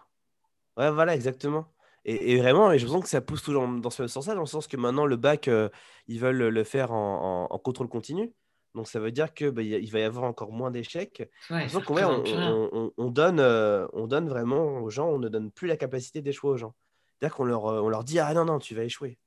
Ouais, 0.78 0.92
voilà, 0.92 1.14
exactement. 1.14 1.68
Et, 2.10 2.38
vraiment, 2.38 2.72
et 2.72 2.80
je 2.80 2.88
pense 2.88 3.04
que 3.04 3.10
ça 3.10 3.20
pousse 3.20 3.44
toujours 3.44 3.68
dans 3.68 3.90
ce 3.90 4.08
sens-là, 4.08 4.34
dans 4.34 4.40
le 4.40 4.48
sens 4.48 4.66
que 4.66 4.78
maintenant, 4.78 5.06
le 5.06 5.18
bac, 5.18 5.50
euh, 5.50 5.68
ils 6.08 6.22
veulent 6.22 6.48
le 6.48 6.64
faire 6.64 6.94
en, 6.94 7.60
contrôle 7.62 7.90
continu. 7.90 8.34
Donc, 8.76 8.88
ça 8.88 9.02
veut 9.02 9.12
dire 9.12 9.34
qu'il 9.34 9.50
bah, 9.50 9.62
va 9.62 10.00
y 10.00 10.04
avoir 10.04 10.24
encore 10.24 10.54
moins 10.54 10.72
d'échecs. 10.72 11.30
Ouais, 11.50 11.68
donc, 11.68 11.90
on, 11.90 12.94
on, 12.96 13.10
donne, 13.12 13.42
euh, 13.42 13.88
on 13.92 14.08
donne 14.08 14.30
vraiment 14.30 14.80
aux 14.80 14.90
gens, 14.90 15.10
on 15.10 15.20
ne 15.20 15.28
donne 15.28 15.52
plus 15.52 15.68
la 15.68 15.76
capacité 15.76 16.22
d'échouer 16.22 16.52
aux 16.52 16.58
gens. 16.58 16.74
C'est-à-dire 17.20 17.36
qu'on 17.36 17.44
leur, 17.44 17.66
euh, 17.66 17.82
on 17.82 17.90
leur 17.90 18.06
dit 18.06 18.20
Ah 18.20 18.34
non, 18.34 18.46
non, 18.46 18.60
tu 18.60 18.74
vas 18.74 18.84
échouer. 18.84 19.18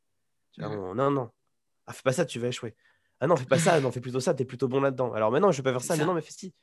Mmh. 0.57 0.95
non, 0.95 1.11
non. 1.11 1.31
Ah, 1.87 1.93
fais 1.93 2.03
pas 2.03 2.13
ça, 2.13 2.25
tu 2.25 2.39
vas 2.39 2.49
échouer. 2.49 2.75
Ah 3.21 3.27
non, 3.27 3.37
fais 3.37 3.45
pas 3.45 3.59
ça, 3.59 3.79
non, 3.81 3.93
fais 3.93 4.01
plutôt 4.01 4.21
ça, 4.21 4.33
tu 4.33 4.43
es 4.43 4.47
plutôt 4.47 4.69
bon 4.69 4.81
là-dedans. 4.81 5.13
Alors 5.13 5.31
maintenant, 5.31 5.53
je 5.53 5.59
vais 5.59 5.65
pas 5.65 5.73
faire 5.73 5.83
ça, 5.83 5.97
mais 5.97 6.07
non, 6.07 6.15
mais 6.15 6.23
fais 6.23 6.33
ci. 6.33 6.55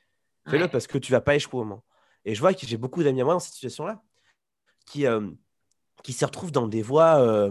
Fais-le 0.48 0.66
parce 0.66 0.88
que 0.88 0.98
tu 0.98 1.12
vas 1.12 1.20
pas 1.20 1.36
échouer 1.36 1.60
au 1.60 1.64
moment. 1.64 1.84
Et 2.24 2.34
je 2.34 2.40
vois 2.40 2.54
que 2.54 2.66
j'ai 2.66 2.76
beaucoup 2.76 3.04
d'amis 3.04 3.20
à 3.20 3.24
moi 3.24 3.34
dans 3.34 3.40
cette 3.40 3.54
situation-là 3.54 4.02
qui, 4.84 5.06
qui 6.02 6.12
se 6.12 6.24
retrouvent 6.24 6.52
dans 6.52 6.68
des 6.68 6.82
voies 6.82 7.20
euh, 7.20 7.50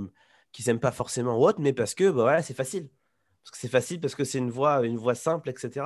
qu'ils 0.52 0.66
n'aiment 0.68 0.80
pas 0.80 0.92
forcément 0.92 1.38
ou 1.38 1.46
autres, 1.46 1.62
mais 1.62 1.74
parce 1.74 1.94
que 1.94 2.10
bah, 2.10 2.24
voilà, 2.24 2.42
c'est 2.42 2.54
facile. 2.54 2.90
Parce 3.44 3.52
que 3.52 3.58
c'est 3.58 3.68
facile, 3.70 4.02
parce 4.02 4.16
que 4.16 4.24
c'est 4.24 4.40
une 4.40 4.50
voie, 4.50 4.86
une 4.86 4.98
voie 4.98 5.16
simple, 5.16 5.50
etc. 5.50 5.86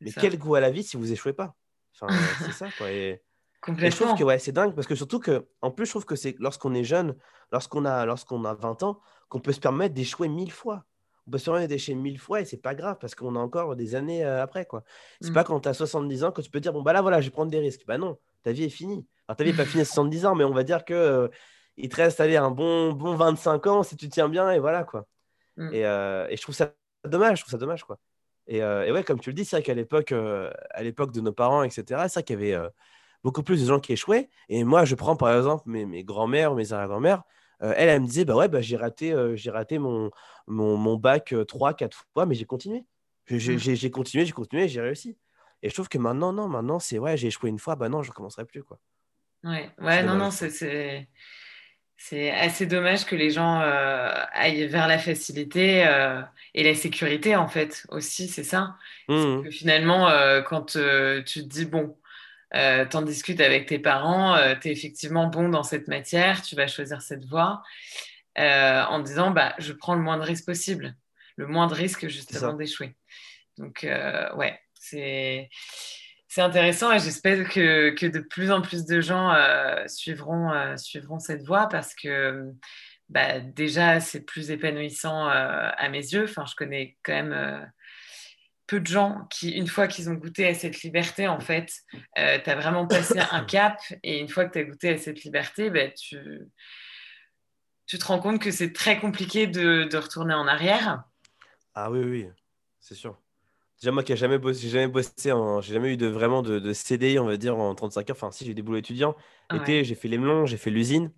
Mais 0.00 0.12
quel 0.12 0.38
goût 0.38 0.54
à 0.54 0.60
la 0.60 0.70
vie 0.70 0.82
si 0.82 0.96
vous 0.96 1.12
échouez 1.12 1.32
pas? 1.32 1.54
Enfin, 1.94 2.12
C'est 2.46 2.52
ça, 2.52 2.68
quoi. 2.76 2.90
Et, 2.90 3.22
je 3.66 3.96
trouve 3.96 4.18
que 4.18 4.24
ouais, 4.24 4.38
c'est 4.38 4.52
dingue, 4.52 4.74
parce 4.74 4.86
que 4.86 4.94
surtout 4.94 5.20
que, 5.20 5.46
en 5.60 5.70
plus, 5.70 5.84
je 5.84 5.90
trouve 5.90 6.06
que 6.06 6.16
c'est 6.16 6.34
lorsqu'on 6.38 6.72
est 6.74 6.84
jeune, 6.84 7.14
lorsqu'on 7.52 7.84
a, 7.84 8.06
lorsqu'on 8.06 8.44
a 8.44 8.54
20 8.54 8.82
ans, 8.82 9.00
qu'on 9.28 9.40
peut 9.40 9.52
se 9.52 9.60
permettre 9.60 9.94
d'échouer 9.94 10.28
mille 10.28 10.52
fois. 10.52 10.84
On 11.26 11.30
peut 11.30 11.38
se 11.38 11.44
permettre 11.44 11.68
d'échouer 11.68 11.94
mille 11.94 12.18
fois 12.18 12.40
et 12.40 12.44
c'est 12.44 12.56
pas 12.56 12.74
grave 12.74 12.96
parce 13.00 13.14
qu'on 13.14 13.36
a 13.36 13.38
encore 13.38 13.76
des 13.76 13.94
années 13.94 14.24
euh, 14.24 14.42
après. 14.42 14.64
quoi. 14.64 14.82
C'est 15.20 15.30
mm. 15.30 15.34
pas 15.34 15.44
quand 15.44 15.60
tu 15.60 15.68
as 15.68 15.74
70 15.74 16.24
ans 16.24 16.32
que 16.32 16.40
tu 16.40 16.50
peux 16.50 16.60
dire, 16.60 16.72
bon, 16.72 16.82
bah 16.82 16.92
là, 16.92 17.02
voilà, 17.02 17.20
je 17.20 17.26
vais 17.26 17.32
prendre 17.32 17.50
des 17.50 17.60
risques. 17.60 17.82
Bah 17.86 17.98
non, 17.98 18.18
ta 18.42 18.52
vie 18.52 18.64
est 18.64 18.70
finie. 18.70 19.06
Alors, 19.28 19.36
ta 19.36 19.44
vie 19.44 19.50
n'est 19.50 19.56
pas 19.56 19.66
finie 19.66 19.82
à 19.82 19.84
70 19.84 20.26
ans, 20.26 20.34
mais 20.34 20.44
on 20.44 20.52
va 20.52 20.64
dire 20.64 20.84
que 20.84 20.94
euh, 20.94 21.28
il 21.82 21.88
te 21.88 21.96
reste 21.96 22.20
aller 22.20 22.36
un 22.36 22.50
bon, 22.50 22.92
bon 22.92 23.14
25 23.14 23.66
ans 23.66 23.82
si 23.82 23.96
tu 23.96 24.08
tiens 24.08 24.28
bien 24.28 24.50
et 24.50 24.58
voilà 24.58 24.84
quoi. 24.84 25.06
Mm. 25.56 25.70
Et, 25.72 25.84
euh, 25.84 26.26
et, 26.28 26.36
je 26.36 26.42
trouve 26.42 26.54
ça 26.54 26.72
dommage, 27.04 27.38
je 27.38 27.42
trouve 27.42 27.52
ça 27.52 27.58
dommage 27.58 27.84
quoi. 27.84 27.98
Et, 28.46 28.62
euh, 28.62 28.84
et 28.84 28.92
ouais, 28.92 29.04
comme 29.04 29.20
tu 29.20 29.30
le 29.30 29.34
dis, 29.34 29.44
c'est 29.44 29.56
vrai 29.56 29.62
qu'à 29.62 29.74
l'époque, 29.74 30.12
euh, 30.12 30.50
à 30.70 30.82
l'époque 30.82 31.12
de 31.12 31.20
nos 31.20 31.32
parents, 31.32 31.62
etc., 31.62 31.84
c'est 32.08 32.14
vrai 32.14 32.22
qu'il 32.24 32.40
y 32.40 32.52
avait 32.54 32.68
beaucoup 33.22 33.42
plus 33.42 33.60
de 33.60 33.66
gens 33.66 33.78
qui 33.78 33.92
échouaient. 33.92 34.28
Et 34.48 34.64
moi, 34.64 34.84
je 34.84 34.94
prends 34.94 35.16
par 35.16 35.36
exemple 35.36 35.64
mes, 35.66 35.86
mes 35.86 36.02
grands-mères 36.04 36.54
mes 36.54 36.72
arrière-grand-mères. 36.72 37.22
elle, 37.60 37.88
elle 37.88 38.00
me 38.00 38.06
disait, 38.06 38.24
bah 38.24 38.34
ouais, 38.34 38.48
bah, 38.48 38.60
j'ai 38.60 38.76
raté, 38.76 39.14
j'ai 39.36 39.50
raté 39.50 39.78
mon, 39.78 40.10
mon, 40.46 40.76
mon 40.76 40.96
bac 40.96 41.34
3, 41.46 41.74
4 41.74 42.04
fois, 42.12 42.26
mais 42.26 42.34
j'ai 42.34 42.46
continué. 42.46 42.84
Mm. 43.30 43.38
J'ai 43.38 43.90
continué, 43.90 44.26
j'ai 44.26 44.32
continué, 44.32 44.68
j'ai 44.68 44.80
réussi. 44.80 45.16
Et 45.62 45.68
je 45.68 45.74
trouve 45.74 45.88
que 45.88 45.98
maintenant, 45.98 46.32
non, 46.32 46.48
maintenant, 46.48 46.78
c'est 46.78 46.98
ouais, 46.98 47.16
j'ai 47.16 47.28
échoué 47.28 47.50
une 47.50 47.58
fois, 47.58 47.76
bah 47.76 47.88
non, 47.88 48.02
je 48.02 48.08
ne 48.08 48.12
recommencerai 48.12 48.46
plus. 48.46 48.64
Quoi. 48.64 48.78
Ouais, 49.44 49.70
ouais 49.78 50.02
non, 50.02 50.16
non, 50.16 50.30
c'est 50.30 50.50
c'est 50.50 51.08
assez 52.30 52.66
dommage 52.66 53.04
que 53.04 53.14
les 53.14 53.30
gens 53.30 53.60
euh, 53.60 54.12
aillent 54.32 54.66
vers 54.66 54.88
la 54.88 54.98
facilité 54.98 55.86
euh, 55.86 56.20
et 56.54 56.64
la 56.64 56.74
sécurité, 56.74 57.36
en 57.36 57.48
fait, 57.48 57.86
aussi, 57.90 58.28
c'est 58.28 58.44
ça. 58.44 58.76
Mmh. 59.08 59.44
Que 59.44 59.50
finalement, 59.50 60.08
euh, 60.08 60.42
quand 60.42 60.66
tu 60.66 60.78
te 60.78 61.38
dis, 61.40 61.66
bon, 61.66 61.96
t'en 62.52 63.02
discutes 63.02 63.40
avec 63.40 63.66
tes 63.66 63.78
parents, 63.78 64.36
tu 64.60 64.68
es 64.68 64.72
effectivement 64.72 65.26
bon 65.26 65.48
dans 65.48 65.62
cette 65.62 65.88
matière, 65.88 66.42
tu 66.42 66.56
vas 66.56 66.66
choisir 66.66 67.00
cette 67.02 67.24
voie. 67.26 67.62
en 68.36 68.98
disant 69.00 69.30
bah, 69.30 69.54
je 69.58 69.72
prends 69.72 69.94
le 69.94 70.00
moins 70.00 70.16
de 70.16 70.22
risques 70.22 70.46
possible, 70.46 70.96
le 71.36 71.46
moins 71.46 71.68
de 71.68 71.74
risques 71.74 72.08
justement 72.08 72.54
d'échouer. 72.54 72.96
Donc, 73.56 73.86
ouais, 74.36 74.58
c'est. 74.74 75.48
C'est 76.32 76.42
intéressant 76.42 76.92
et 76.92 77.00
j'espère 77.00 77.48
que, 77.48 77.90
que, 77.90 78.06
de 78.06 78.20
plus 78.20 78.52
en 78.52 78.62
plus 78.62 78.86
de 78.86 79.00
gens 79.00 79.34
suivront, 79.88 80.76
suivront 80.76 81.18
cette 81.18 81.42
voie 81.42 81.68
parce 81.68 81.92
que 81.94 82.44
bah, 83.08 83.40
déjà, 83.40 83.98
c'est 83.98 84.20
plus 84.20 84.52
épanouissant 84.52 85.26
à 85.26 85.88
mes 85.88 85.98
yeux. 85.98 86.24
Enfin, 86.24 86.44
je 86.46 86.54
connais 86.54 86.96
quand 87.02 87.14
même 87.14 87.68
peu 88.70 88.78
de 88.78 88.86
gens 88.86 89.26
qui, 89.30 89.50
une 89.50 89.66
fois 89.66 89.88
qu'ils 89.88 90.08
ont 90.10 90.14
goûté 90.14 90.46
à 90.46 90.54
cette 90.54 90.82
liberté, 90.82 91.26
en 91.26 91.40
fait, 91.40 91.72
euh, 92.18 92.38
tu 92.42 92.50
as 92.50 92.54
vraiment 92.54 92.86
passé 92.86 93.18
un 93.18 93.44
cap. 93.44 93.80
Et 94.04 94.20
une 94.20 94.28
fois 94.28 94.44
que 94.44 94.52
tu 94.52 94.58
as 94.60 94.62
goûté 94.64 94.90
à 94.90 94.96
cette 94.96 95.24
liberté, 95.24 95.70
ben, 95.70 95.92
tu, 95.92 96.16
tu 97.86 97.98
te 97.98 98.04
rends 98.04 98.20
compte 98.20 98.40
que 98.40 98.52
c'est 98.52 98.72
très 98.72 99.00
compliqué 99.00 99.48
de, 99.48 99.88
de, 99.90 99.96
retourner 99.96 100.34
en 100.34 100.46
arrière. 100.46 101.02
Ah 101.74 101.90
oui, 101.90 101.98
oui, 102.04 102.28
c'est 102.78 102.94
sûr. 102.94 103.20
Déjà, 103.80 103.92
moi 103.92 104.02
qui 104.02 104.12
n'ai 104.12 104.16
jamais 104.16 104.38
bossé, 104.38 104.60
j'ai 104.60 104.68
jamais 104.68 104.88
bossé, 104.88 105.10
j'ai 105.16 105.72
jamais 105.72 105.94
eu 105.94 105.96
de, 105.96 106.06
vraiment 106.06 106.42
de, 106.42 106.58
de, 106.58 106.72
CDI, 106.74 107.18
on 107.18 107.24
va 107.24 107.38
dire, 107.38 107.56
en 107.56 107.74
35 107.74 108.10
heures. 108.10 108.16
Enfin, 108.16 108.30
si, 108.30 108.44
j'ai 108.44 108.50
eu 108.50 108.54
des 108.54 108.60
boulots 108.60 108.76
étudiants. 108.76 109.16
L'été, 109.50 109.84
j'ai 109.84 109.94
fait 109.94 110.08
les 110.08 110.18
melons, 110.18 110.44
j'ai 110.44 110.58
fait 110.58 110.70
l'usine. 110.70 111.10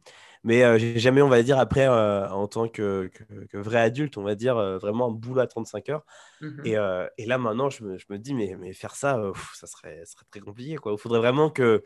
Mais 0.44 0.62
euh, 0.64 0.78
j'ai 0.78 0.98
jamais, 0.98 1.22
on 1.22 1.28
va 1.28 1.42
dire, 1.42 1.58
après, 1.58 1.86
euh, 1.88 2.28
en 2.28 2.46
tant 2.46 2.68
que, 2.68 3.10
que, 3.50 3.58
vrai 3.58 3.80
adulte, 3.80 4.16
on 4.16 4.22
va 4.22 4.34
dire, 4.34 4.56
euh, 4.56 4.78
vraiment 4.78 5.08
un 5.08 5.10
boulot 5.10 5.40
à 5.40 5.46
35 5.46 5.88
heures. 5.88 6.04
Mmh 6.40 6.62
et, 6.64 6.76
et, 7.18 7.26
là, 7.26 7.38
maintenant, 7.38 7.68
je 7.68 7.82
me, 7.84 7.98
je 7.98 8.06
me, 8.10 8.18
dis, 8.18 8.34
mais, 8.34 8.56
mais 8.58 8.72
faire 8.72 8.94
ça, 8.94 9.20
ça, 9.54 9.66
serait, 9.66 10.04
serait 10.04 10.24
très 10.30 10.40
compliqué. 10.40 10.76
Quoi. 10.76 10.92
Il 10.92 10.98
faudrait 10.98 11.20
vraiment 11.20 11.50
que 11.50 11.82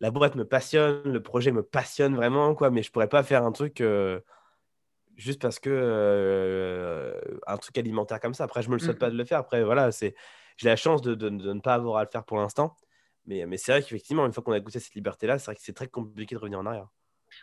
la 0.00 0.10
boîte 0.10 0.34
me 0.34 0.44
passionne, 0.44 1.10
le 1.10 1.22
projet 1.22 1.52
me 1.52 1.62
passionne 1.62 2.16
vraiment, 2.16 2.54
quoi, 2.54 2.70
mais 2.70 2.82
je 2.82 2.90
pourrais 2.90 3.08
pas 3.08 3.22
faire 3.22 3.44
un 3.44 3.52
truc 3.52 3.82
juste 5.16 5.40
parce 5.40 5.58
que 5.58 7.14
un 7.46 7.56
truc 7.56 7.76
alimentaire 7.78 8.20
comme 8.20 8.34
ça. 8.34 8.44
Après, 8.44 8.62
je 8.62 8.68
me 8.68 8.74
le 8.74 8.80
souhaite 8.80 8.96
mmh 8.96 9.00
pas 9.00 9.10
de 9.10 9.16
le 9.16 9.24
faire. 9.24 9.38
Après, 9.38 9.62
voilà, 9.62 9.92
c'est 9.92 10.14
j'ai 10.56 10.68
la 10.68 10.76
chance 10.76 11.02
de, 11.02 11.14
de, 11.14 11.28
de, 11.28 11.52
ne 11.52 11.60
pas 11.60 11.74
avoir 11.74 11.98
à 11.98 12.04
le 12.04 12.10
faire 12.10 12.24
pour 12.24 12.38
l'instant. 12.38 12.76
Mais, 13.26 13.46
mais 13.46 13.56
c'est 13.56 13.72
vrai 13.72 13.82
qu'effectivement, 13.82 14.26
une 14.26 14.32
fois 14.32 14.42
qu'on 14.42 14.52
a 14.52 14.60
goûté 14.60 14.80
cette 14.80 14.94
liberté-là, 14.94 15.38
c'est 15.38 15.46
vrai 15.46 15.54
que 15.54 15.62
c'est 15.62 15.74
très 15.74 15.88
compliqué 15.88 16.34
de 16.34 16.40
revenir 16.40 16.58
en 16.58 16.66
arrière. 16.66 16.88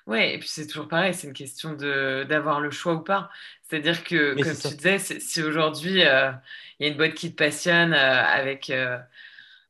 Oui, 0.05 0.20
et 0.20 0.38
puis 0.38 0.47
c'est 0.47 0.67
toujours 0.67 0.88
pareil, 0.88 1.15
c'est 1.15 1.28
une 1.28 1.34
question 1.34 1.74
d'avoir 1.74 2.59
le 2.59 2.70
choix 2.70 2.93
ou 2.93 3.01
pas. 3.01 3.30
C'est-à-dire 3.63 4.03
que, 4.03 4.36
comme 4.36 4.55
tu 4.72 4.76
disais, 4.78 4.99
si 4.99 5.41
aujourd'hui 5.41 6.03
euh, 6.03 6.32
il 6.80 6.86
y 6.86 6.89
a 6.89 6.91
une 6.91 6.97
boîte 6.97 7.15
qui 7.15 7.32
te 7.32 7.36
passionne 7.36 7.93
euh, 7.93 8.24
avec 8.24 8.72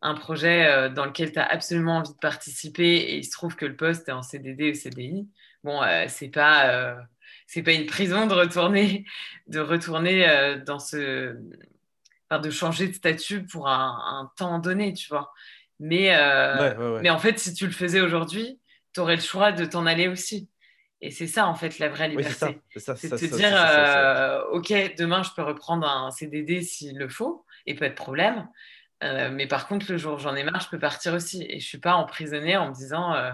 un 0.01 0.13
projet 0.15 0.89
dans 0.91 1.05
lequel 1.05 1.31
tu 1.31 1.39
as 1.39 1.45
absolument 1.45 1.97
envie 1.97 2.13
de 2.13 2.19
participer 2.19 2.95
et 2.97 3.17
il 3.17 3.23
se 3.23 3.31
trouve 3.31 3.55
que 3.55 3.65
le 3.65 3.75
poste 3.75 4.09
est 4.09 4.13
en 4.13 4.21
CDD 4.21 4.71
ou 4.71 4.73
CDI, 4.73 5.27
bon, 5.63 5.81
c'est 6.07 6.29
pas, 6.29 6.97
c'est 7.51 7.63
pas 7.63 7.73
une 7.73 7.87
prison 7.87 8.27
de 8.27 8.33
retourner, 8.33 9.05
de 9.47 9.59
retourner 9.59 10.55
dans 10.65 10.79
ce. 10.79 11.35
Enfin, 12.29 12.39
de 12.39 12.51
changer 12.51 12.87
de 12.87 12.93
statut 12.93 13.43
pour 13.43 13.67
un, 13.67 14.31
temps 14.37 14.59
donné, 14.59 14.93
tu 14.93 15.09
vois. 15.09 15.33
Mais, 15.79 16.15
mais 17.01 17.09
en 17.09 17.17
fait, 17.17 17.39
si 17.39 17.53
tu 17.55 17.65
le 17.65 17.71
faisais 17.71 18.01
aujourd'hui, 18.01 18.59
tu 18.93 18.99
aurais 18.99 19.15
le 19.15 19.21
choix 19.21 19.51
de 19.51 19.65
t'en 19.65 19.87
aller 19.87 20.07
aussi. 20.07 20.47
Et 21.01 21.11
c'est 21.11 21.27
ça, 21.27 21.47
en 21.47 21.55
fait, 21.55 21.79
la 21.79 21.87
vraie 21.87 22.09
liberté. 22.09 22.61
c'est 22.75 23.09
de 23.09 23.17
te 23.17 23.35
dire, 23.35 23.53
euh, 23.53 24.43
OK, 24.51 24.73
demain, 24.97 25.23
je 25.23 25.29
peux 25.33 25.43
reprendre 25.43 25.87
un 25.87 26.11
CDD 26.11 26.61
s'il 26.61 26.97
le 26.97 27.07
faut, 27.07 27.45
et 27.65 27.75
pas 27.75 27.89
de 27.89 27.93
problème. 27.93 28.47
Euh, 29.01 29.29
mais 29.31 29.47
par 29.47 29.67
contre, 29.67 29.89
le 29.89 29.97
jour 29.97 30.15
où 30.15 30.19
j'en 30.19 30.35
ai 30.35 30.43
marre, 30.43 30.59
je 30.59 30.69
peux 30.69 30.79
partir 30.79 31.13
aussi. 31.13 31.43
Et 31.43 31.51
je 31.51 31.55
ne 31.55 31.59
suis 31.61 31.77
pas 31.77 31.93
emprisonnée 31.93 32.57
en 32.57 32.69
me 32.69 32.73
disant, 32.73 33.13
euh, 33.13 33.31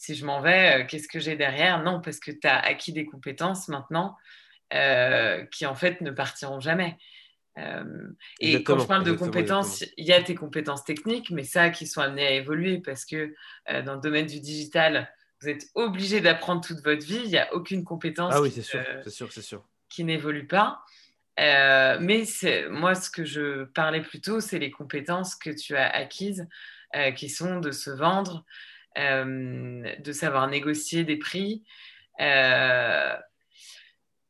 si 0.00 0.14
je 0.14 0.24
m'en 0.24 0.40
vais, 0.40 0.86
qu'est-ce 0.88 1.08
que 1.08 1.20
j'ai 1.20 1.36
derrière? 1.36 1.82
Non, 1.82 2.00
parce 2.00 2.18
que 2.20 2.30
tu 2.30 2.46
as 2.46 2.58
acquis 2.58 2.92
des 2.92 3.04
compétences 3.04 3.68
maintenant 3.68 4.16
qui, 4.70 5.66
en 5.66 5.74
fait, 5.74 6.00
ne 6.00 6.10
partiront 6.10 6.60
jamais. 6.60 6.96
Euh, 7.58 8.08
et 8.38 8.62
quand 8.62 8.78
je 8.78 8.86
parle 8.86 9.04
de 9.04 9.12
compétences, 9.12 9.84
il 9.96 10.06
y 10.06 10.12
a 10.12 10.22
tes 10.22 10.34
compétences 10.34 10.84
techniques, 10.84 11.30
mais 11.30 11.44
ça 11.44 11.70
qui 11.70 11.86
sont 11.86 12.00
amenées 12.00 12.26
à 12.26 12.32
évoluer 12.32 12.78
parce 12.78 13.04
que 13.04 13.34
euh, 13.70 13.82
dans 13.82 13.94
le 13.94 14.00
domaine 14.00 14.26
du 14.26 14.40
digital, 14.40 15.12
vous 15.42 15.48
êtes 15.48 15.66
obligé 15.74 16.20
d'apprendre 16.20 16.62
toute 16.62 16.82
votre 16.82 17.04
vie. 17.04 17.20
Il 17.24 17.30
n'y 17.30 17.38
a 17.38 17.52
aucune 17.54 17.84
compétence 17.84 18.32
ah 18.34 18.40
oui, 18.40 18.50
qui, 18.50 18.62
sûr, 18.62 18.80
sûr, 19.06 19.32
sûr. 19.32 19.64
qui 19.88 20.04
n'évolue 20.04 20.46
pas. 20.46 20.82
Euh, 21.38 21.98
mais 22.00 22.24
moi, 22.70 22.94
ce 22.94 23.10
que 23.10 23.24
je 23.24 23.64
parlais 23.64 24.02
plutôt, 24.02 24.40
c'est 24.40 24.58
les 24.58 24.70
compétences 24.70 25.34
que 25.34 25.50
tu 25.50 25.76
as 25.76 25.88
acquises, 25.88 26.46
qui 27.14 27.28
sont 27.28 27.60
de 27.60 27.70
se 27.70 27.88
vendre, 27.88 28.44
de 28.96 30.12
savoir 30.12 30.48
négocier 30.48 31.04
des 31.04 31.16
prix, 31.16 31.64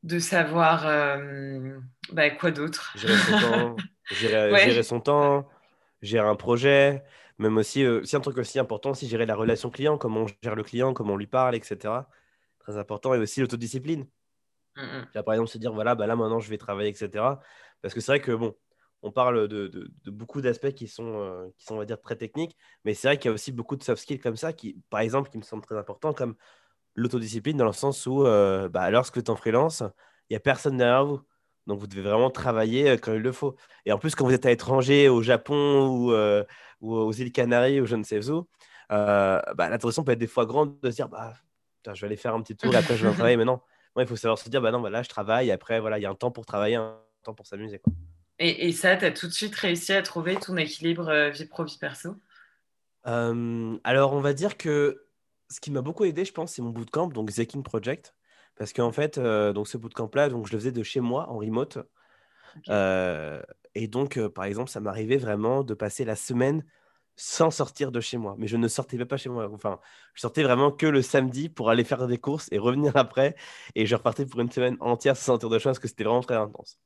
de 0.02 0.18
savoir 0.18 0.86
euh, 0.86 1.78
bah, 2.12 2.30
quoi 2.30 2.50
d'autre. 2.50 2.96
Gérer 2.96 3.16
son 3.16 3.40
temps, 3.40 3.76
gérer, 4.10 4.82
son 4.82 5.00
temps, 5.00 5.48
gérer 6.02 6.28
un 6.28 6.36
projet, 6.36 7.04
même 7.38 7.56
aussi, 7.58 7.84
euh, 7.84 8.02
un 8.12 8.20
truc 8.20 8.38
aussi 8.38 8.58
important, 8.58 8.94
si 8.94 9.08
gérer 9.08 9.26
la 9.26 9.34
relation 9.34 9.70
client, 9.70 9.98
comment 9.98 10.22
on 10.22 10.26
gère 10.42 10.54
le 10.54 10.62
client, 10.62 10.94
comment 10.94 11.14
on 11.14 11.18
lui 11.18 11.26
parle, 11.26 11.54
etc. 11.54 11.94
Très 12.60 12.76
important, 12.76 13.14
et 13.14 13.18
aussi 13.18 13.40
l'autodiscipline. 13.40 14.06
Mm, 14.76 14.82
mm. 14.82 15.22
Par 15.22 15.34
exemple, 15.34 15.50
se 15.50 15.58
dire, 15.58 15.72
voilà, 15.72 15.94
bah 15.94 16.06
là 16.06 16.16
maintenant 16.16 16.40
je 16.40 16.48
vais 16.48 16.58
travailler, 16.58 16.90
etc. 16.90 17.24
Parce 17.82 17.94
que 17.94 18.00
c'est 18.00 18.12
vrai 18.12 18.20
que, 18.20 18.32
bon, 18.32 18.54
on 19.02 19.10
parle 19.12 19.48
de, 19.48 19.68
de, 19.68 20.10
beaucoup 20.10 20.40
d'aspects 20.40 20.72
qui 20.72 20.88
sont, 20.88 21.20
euh, 21.20 21.48
qui 21.56 21.64
sont, 21.64 21.74
on 21.74 21.78
va 21.78 21.84
dire, 21.84 22.00
très 22.00 22.16
techniques, 22.16 22.56
mais 22.84 22.94
c'est 22.94 23.08
vrai 23.08 23.18
qu'il 23.18 23.30
y 23.30 23.32
a 23.32 23.34
aussi 23.34 23.52
beaucoup 23.52 23.76
de 23.76 23.82
soft 23.82 24.02
skills 24.02 24.18
comme 24.18 24.36
ça, 24.36 24.52
qui, 24.52 24.76
par 24.90 25.00
exemple, 25.00 25.30
qui 25.30 25.38
me 25.38 25.42
semblent 25.42 25.64
très 25.64 25.76
importants, 25.76 26.12
comme 26.12 26.34
l'autodiscipline 26.94 27.56
dans 27.56 27.66
le 27.66 27.72
sens 27.72 28.06
où, 28.06 28.24
euh, 28.24 28.68
bah, 28.68 28.90
lorsque 28.90 29.14
tu 29.14 29.20
es 29.20 29.30
en 29.30 29.36
freelance, 29.36 29.82
il 30.28 30.34
n'y 30.34 30.36
a 30.36 30.40
personne 30.40 30.76
derrière 30.76 31.04
vous. 31.04 31.20
Donc, 31.66 31.78
vous 31.78 31.86
devez 31.86 32.02
vraiment 32.02 32.30
travailler 32.30 32.90
euh, 32.90 32.96
quand 32.96 33.12
il 33.14 33.20
le 33.20 33.32
faut. 33.32 33.56
Et 33.86 33.92
en 33.92 33.98
plus, 33.98 34.14
quand 34.14 34.24
vous 34.24 34.32
êtes 34.34 34.46
à 34.46 34.50
l'étranger, 34.50 35.08
au 35.08 35.22
Japon 35.22 35.88
ou, 35.88 36.12
euh, 36.12 36.44
ou, 36.80 36.94
aux 36.94 37.12
îles 37.12 37.32
Canaries 37.32 37.80
ou 37.80 37.86
je 37.86 37.96
ne 37.96 38.02
sais 38.02 38.28
où, 38.30 38.48
bah, 38.88 39.42
l'attention 39.56 40.04
peut 40.04 40.12
être 40.12 40.18
des 40.18 40.26
fois 40.26 40.46
grande 40.46 40.80
de 40.80 40.90
se 40.90 40.96
dire 40.96 41.08
bah, 41.08 41.34
je 41.86 42.00
vais 42.00 42.06
aller 42.06 42.16
faire 42.16 42.34
un 42.34 42.42
petit 42.42 42.56
tour 42.56 42.72
et 42.74 42.76
après 42.76 42.96
je 42.96 43.06
vais 43.06 43.12
travailler. 43.14 43.36
Mais 43.36 43.44
non, 43.44 43.60
il 43.98 44.06
faut 44.06 44.16
savoir 44.16 44.38
se 44.38 44.48
dire 44.48 44.60
bah 44.60 44.72
non, 44.72 44.80
bah, 44.80 44.90
là, 44.90 45.02
je 45.02 45.08
travaille. 45.08 45.50
Après, 45.50 45.80
voilà, 45.80 45.98
il 45.98 46.02
y 46.02 46.06
a 46.06 46.10
un 46.10 46.14
temps 46.14 46.30
pour 46.30 46.46
travailler, 46.46 46.76
un 46.76 46.98
temps 47.22 47.34
pour 47.34 47.46
s'amuser. 47.46 47.80
Et, 48.40 48.68
et, 48.68 48.72
ça, 48.72 48.96
tu 48.96 49.04
as 49.04 49.12
tout 49.12 49.26
de 49.26 49.32
suite 49.32 49.54
réussi 49.54 49.92
à 49.92 50.02
trouver 50.02 50.34
ton 50.36 50.56
équilibre 50.56 51.28
vie 51.28 51.44
pro, 51.44 51.64
vie 51.64 51.78
perso? 51.78 52.16
Alors, 53.04 54.12
on 54.12 54.20
va 54.20 54.32
dire 54.32 54.56
que 54.56 55.04
ce 55.50 55.60
qui 55.60 55.70
m'a 55.70 55.82
beaucoup 55.82 56.04
aidé, 56.04 56.24
je 56.24 56.32
pense, 56.32 56.52
c'est 56.52 56.62
mon 56.62 56.70
bootcamp, 56.70 57.08
donc 57.08 57.32
The 57.32 57.44
King 57.44 57.62
Project. 57.62 58.14
Parce 58.56 58.72
qu'en 58.72 58.92
fait, 58.92 59.18
euh, 59.18 59.52
donc 59.52 59.68
ce 59.68 59.78
bootcamp-là, 59.78 60.28
donc 60.28 60.46
je 60.46 60.52
le 60.52 60.58
faisais 60.58 60.72
de 60.72 60.82
chez 60.82 61.00
moi 61.00 61.28
en 61.28 61.38
remote. 61.38 61.78
Euh, 62.68 63.42
et 63.74 63.88
donc, 63.88 64.16
euh, 64.16 64.28
par 64.28 64.44
exemple, 64.44 64.70
ça 64.70 64.80
m'arrivait 64.80 65.16
vraiment 65.16 65.64
de 65.64 65.74
passer 65.74 66.04
la 66.04 66.16
semaine 66.16 66.64
sans 67.20 67.50
sortir 67.50 67.92
de 67.92 68.00
chez 68.00 68.16
moi. 68.16 68.34
Mais 68.38 68.46
je 68.46 68.56
ne 68.56 68.66
sortais 68.66 68.96
même 68.96 69.06
pas 69.06 69.18
chez 69.18 69.28
moi. 69.28 69.50
Enfin, 69.52 69.78
je 70.14 70.22
sortais 70.22 70.42
vraiment 70.42 70.70
que 70.70 70.86
le 70.86 71.02
samedi 71.02 71.50
pour 71.50 71.68
aller 71.68 71.84
faire 71.84 72.06
des 72.06 72.16
courses 72.16 72.48
et 72.50 72.58
revenir 72.58 72.92
après. 72.96 73.36
Et 73.74 73.84
je 73.84 73.94
repartais 73.94 74.24
pour 74.24 74.40
une 74.40 74.50
semaine 74.50 74.78
entière 74.80 75.16
sans 75.16 75.26
sortir 75.26 75.50
de 75.50 75.58
chez 75.58 75.68
moi 75.68 75.72
parce 75.72 75.78
que 75.80 75.88
c'était 75.88 76.04
vraiment 76.04 76.22
très 76.22 76.36
intense. 76.36 76.78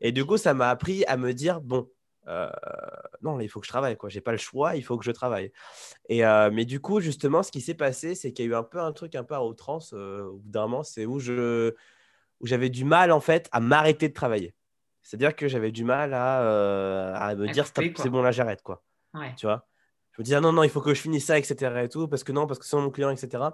Et 0.00 0.10
du 0.10 0.24
coup, 0.24 0.38
ça 0.38 0.54
m'a 0.54 0.70
appris 0.70 1.04
à 1.04 1.18
me 1.18 1.34
dire, 1.34 1.60
bon, 1.60 1.90
euh, 2.26 2.48
non, 3.20 3.38
il 3.40 3.48
faut 3.48 3.60
que 3.60 3.66
je 3.66 3.70
travaille, 3.70 3.98
quoi. 3.98 4.08
J'ai 4.08 4.22
pas 4.22 4.32
le 4.32 4.38
choix, 4.38 4.76
il 4.76 4.82
faut 4.82 4.96
que 4.96 5.04
je 5.04 5.10
travaille. 5.10 5.52
Et 6.08 6.24
euh, 6.24 6.50
mais 6.50 6.64
du 6.64 6.80
coup, 6.80 7.00
justement, 7.00 7.42
ce 7.42 7.52
qui 7.52 7.60
s'est 7.60 7.74
passé, 7.74 8.14
c'est 8.14 8.32
qu'il 8.32 8.46
y 8.46 8.48
a 8.48 8.52
eu 8.52 8.54
un 8.54 8.62
peu 8.62 8.80
un 8.80 8.92
truc 8.92 9.14
un 9.14 9.24
peu 9.24 9.34
à 9.34 9.44
outrance 9.44 9.92
euh, 9.92 10.24
au 10.24 10.38
bout 10.38 10.50
d'un 10.50 10.62
moment, 10.62 10.82
c'est 10.84 11.04
où 11.04 11.18
je 11.18 11.74
où 12.40 12.46
j'avais 12.46 12.70
du 12.70 12.84
mal 12.84 13.12
en 13.12 13.20
fait 13.20 13.48
à 13.52 13.60
m'arrêter 13.60 14.08
de 14.08 14.14
travailler. 14.14 14.54
C'est-à-dire 15.02 15.36
que 15.36 15.48
j'avais 15.48 15.70
du 15.70 15.84
mal 15.84 16.14
à, 16.14 17.14
à 17.14 17.34
me 17.34 17.46
dire 17.48 17.66
c'est 17.66 18.08
bon 18.08 18.22
là 18.22 18.32
j'arrête 18.32 18.62
quoi. 18.62 18.82
Tu 19.36 19.46
vois? 19.46 19.68
Je 20.12 20.20
me 20.20 20.24
disais 20.24 20.36
ah, 20.36 20.40
non 20.40 20.52
non 20.52 20.62
il 20.62 20.70
faut 20.70 20.80
que 20.80 20.94
je 20.94 21.00
finisse 21.00 21.26
ça 21.26 21.38
etc 21.38 21.82
et 21.84 21.88
tout 21.88 22.08
parce 22.08 22.24
que 22.24 22.32
non 22.32 22.46
parce 22.46 22.58
que 22.58 22.66
c'est 22.66 22.76
mon 22.76 22.90
client 22.90 23.10
etc. 23.10 23.44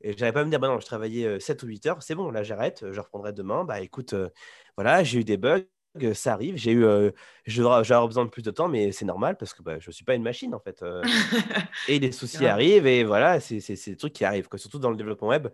Et 0.00 0.16
j'avais 0.16 0.32
pas 0.32 0.40
à 0.40 0.44
me 0.44 0.50
dire 0.50 0.60
bah 0.60 0.68
non 0.68 0.80
je 0.80 0.86
travaillais 0.86 1.40
7 1.40 1.62
ou 1.62 1.66
8 1.66 1.86
heures 1.86 2.02
c'est 2.02 2.14
bon 2.14 2.30
là 2.30 2.42
j'arrête 2.42 2.84
je 2.90 3.00
reprendrai 3.00 3.32
demain 3.32 3.64
bah 3.64 3.80
écoute 3.80 4.14
voilà 4.76 5.02
j'ai 5.04 5.20
eu 5.20 5.24
des 5.24 5.36
bugs 5.36 5.64
ça 6.14 6.32
arrive. 6.32 6.56
J'ai 6.56 6.72
eu, 6.72 6.84
euh, 6.84 7.10
j'aurai 7.46 7.82
besoin 8.06 8.24
de 8.24 8.30
plus 8.30 8.42
de 8.42 8.50
temps, 8.50 8.68
mais 8.68 8.92
c'est 8.92 9.04
normal 9.04 9.36
parce 9.36 9.54
que 9.54 9.62
bah, 9.62 9.78
je 9.78 9.88
ne 9.88 9.92
suis 9.92 10.04
pas 10.04 10.14
une 10.14 10.22
machine 10.22 10.54
en 10.54 10.60
fait. 10.60 10.82
Euh. 10.82 11.02
et 11.88 11.98
les 11.98 12.12
soucis 12.12 12.46
arrivent 12.46 12.86
et 12.86 13.04
voilà, 13.04 13.40
c'est 13.40 13.58
des 13.58 13.96
trucs 13.96 14.12
qui 14.12 14.24
arrivent, 14.24 14.48
quoi. 14.48 14.58
surtout 14.58 14.78
dans 14.78 14.90
le 14.90 14.96
développement 14.96 15.28
web. 15.28 15.48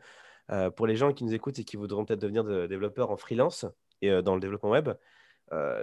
Euh, 0.51 0.71
pour 0.71 0.87
les 0.87 0.97
gens 0.97 1.13
qui 1.13 1.25
nous 1.25 1.33
écoutent 1.33 1.59
et 1.59 1.65
qui 1.65 1.77
voudront 1.77 2.05
peut-être 2.05 2.21
devenir 2.21 2.45
de, 2.45 2.67
développeurs 2.67 3.11
en 3.11 3.17
freelance 3.17 3.65
et 4.03 4.11
dans 4.23 4.35
le 4.35 4.41
développement 4.41 4.71
web, 4.71 4.91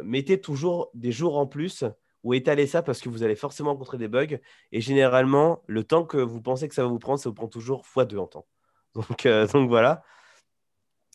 mettez 0.03 0.39
toujours 0.39 0.91
des 0.93 1.11
jours 1.11 1.37
en 1.37 1.47
plus 1.47 1.83
ou 2.23 2.33
étalez 2.33 2.67
ça 2.67 2.81
parce 2.81 3.01
que 3.01 3.09
vous 3.09 3.23
allez 3.23 3.35
forcément 3.35 3.71
rencontrer 3.71 3.97
des 3.97 4.07
bugs. 4.07 4.37
Et 4.71 4.81
généralement, 4.81 5.63
le 5.67 5.83
temps 5.83 6.05
que 6.05 6.17
vous 6.17 6.41
pensez 6.41 6.67
que 6.67 6.75
ça 6.75 6.83
va 6.83 6.89
vous 6.89 6.99
prendre, 6.99 7.19
ça 7.19 7.29
vous 7.29 7.35
prend 7.35 7.47
toujours 7.47 7.83
x2 7.83 8.17
en 8.17 8.27
temps. 8.27 8.45
Donc, 8.93 9.25
donc 9.53 9.69
voilà. 9.69 10.03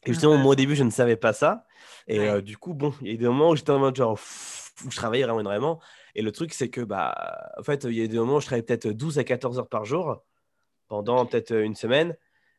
Et 0.06 0.12
justement, 0.12 0.38
moi 0.38 0.52
au 0.52 0.54
début, 0.54 0.76
je 0.76 0.84
ne 0.84 0.90
savais 0.90 1.16
pas 1.16 1.32
ça. 1.32 1.66
Et 2.06 2.20
euh, 2.20 2.40
du 2.40 2.56
coup, 2.56 2.74
bon, 2.74 2.94
il 3.02 3.10
y 3.10 3.14
a 3.14 3.16
des 3.16 3.26
moments 3.26 3.50
où 3.50 3.56
j'étais 3.56 3.72
en 3.72 3.78
mode 3.78 3.96
genre, 3.96 4.18
où 4.84 4.90
je 4.90 4.96
travaillais 4.96 5.24
vraiment 5.24 5.40
énormément. 5.40 5.80
Et 6.14 6.22
le 6.22 6.32
truc, 6.32 6.54
c'est 6.54 6.70
que, 6.70 6.80
bah, 6.80 7.52
en 7.58 7.62
fait, 7.62 7.84
il 7.84 7.94
y 7.94 8.02
a 8.02 8.06
des 8.06 8.18
moments 8.18 8.36
où 8.36 8.40
je 8.40 8.46
travaillais 8.46 8.62
peut-être 8.64 8.88
12 8.88 9.18
à 9.18 9.24
14 9.24 9.58
heures 9.58 9.68
par 9.68 9.84
jour 9.84 10.24
pendant 10.88 11.26
peut-être 11.26 11.52
une 11.52 11.74
semaine. 11.74 12.16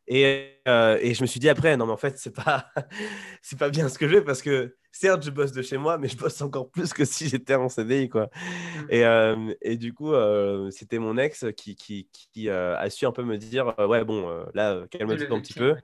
Et, 0.07 0.61
euh, 0.67 0.97
et, 1.01 1.13
je 1.13 1.21
me 1.21 1.27
suis 1.27 1.39
dit 1.39 1.49
après, 1.49 1.75
non, 1.75 1.85
mais 1.85 1.91
en 1.91 1.97
fait, 1.97 2.17
c'est 2.17 2.33
pas, 2.33 2.67
c'est 3.41 3.59
pas 3.59 3.69
bien 3.69 3.89
ce 3.89 3.99
que 3.99 4.07
je 4.07 4.15
fais 4.15 4.21
parce 4.21 4.41
que 4.41 4.77
certes, 4.91 5.23
je 5.23 5.31
bosse 5.31 5.51
de 5.51 5.61
chez 5.61 5.77
moi, 5.77 5.97
mais 5.97 6.07
je 6.07 6.17
bosse 6.17 6.41
encore 6.41 6.71
plus 6.71 6.93
que 6.93 7.03
si 7.03 7.27
j'étais 7.27 7.55
en 7.55 7.67
CDI, 7.67 8.07
quoi. 8.07 8.25
Mmh. 8.25 8.85
Et, 8.89 9.05
euh, 9.05 9.53
et, 9.61 9.75
du 9.75 9.93
coup, 9.93 10.13
euh, 10.13 10.71
c'était 10.71 10.99
mon 10.99 11.17
ex 11.17 11.45
qui, 11.57 11.75
qui, 11.75 12.09
qui 12.31 12.49
a 12.49 12.89
su 12.89 13.05
un 13.05 13.11
peu 13.11 13.23
me 13.23 13.37
dire, 13.37 13.75
ouais, 13.79 14.05
bon, 14.05 14.45
là, 14.53 14.85
calme-toi 14.89 15.35
un 15.35 15.41
petit 15.41 15.53
peu. 15.53 15.75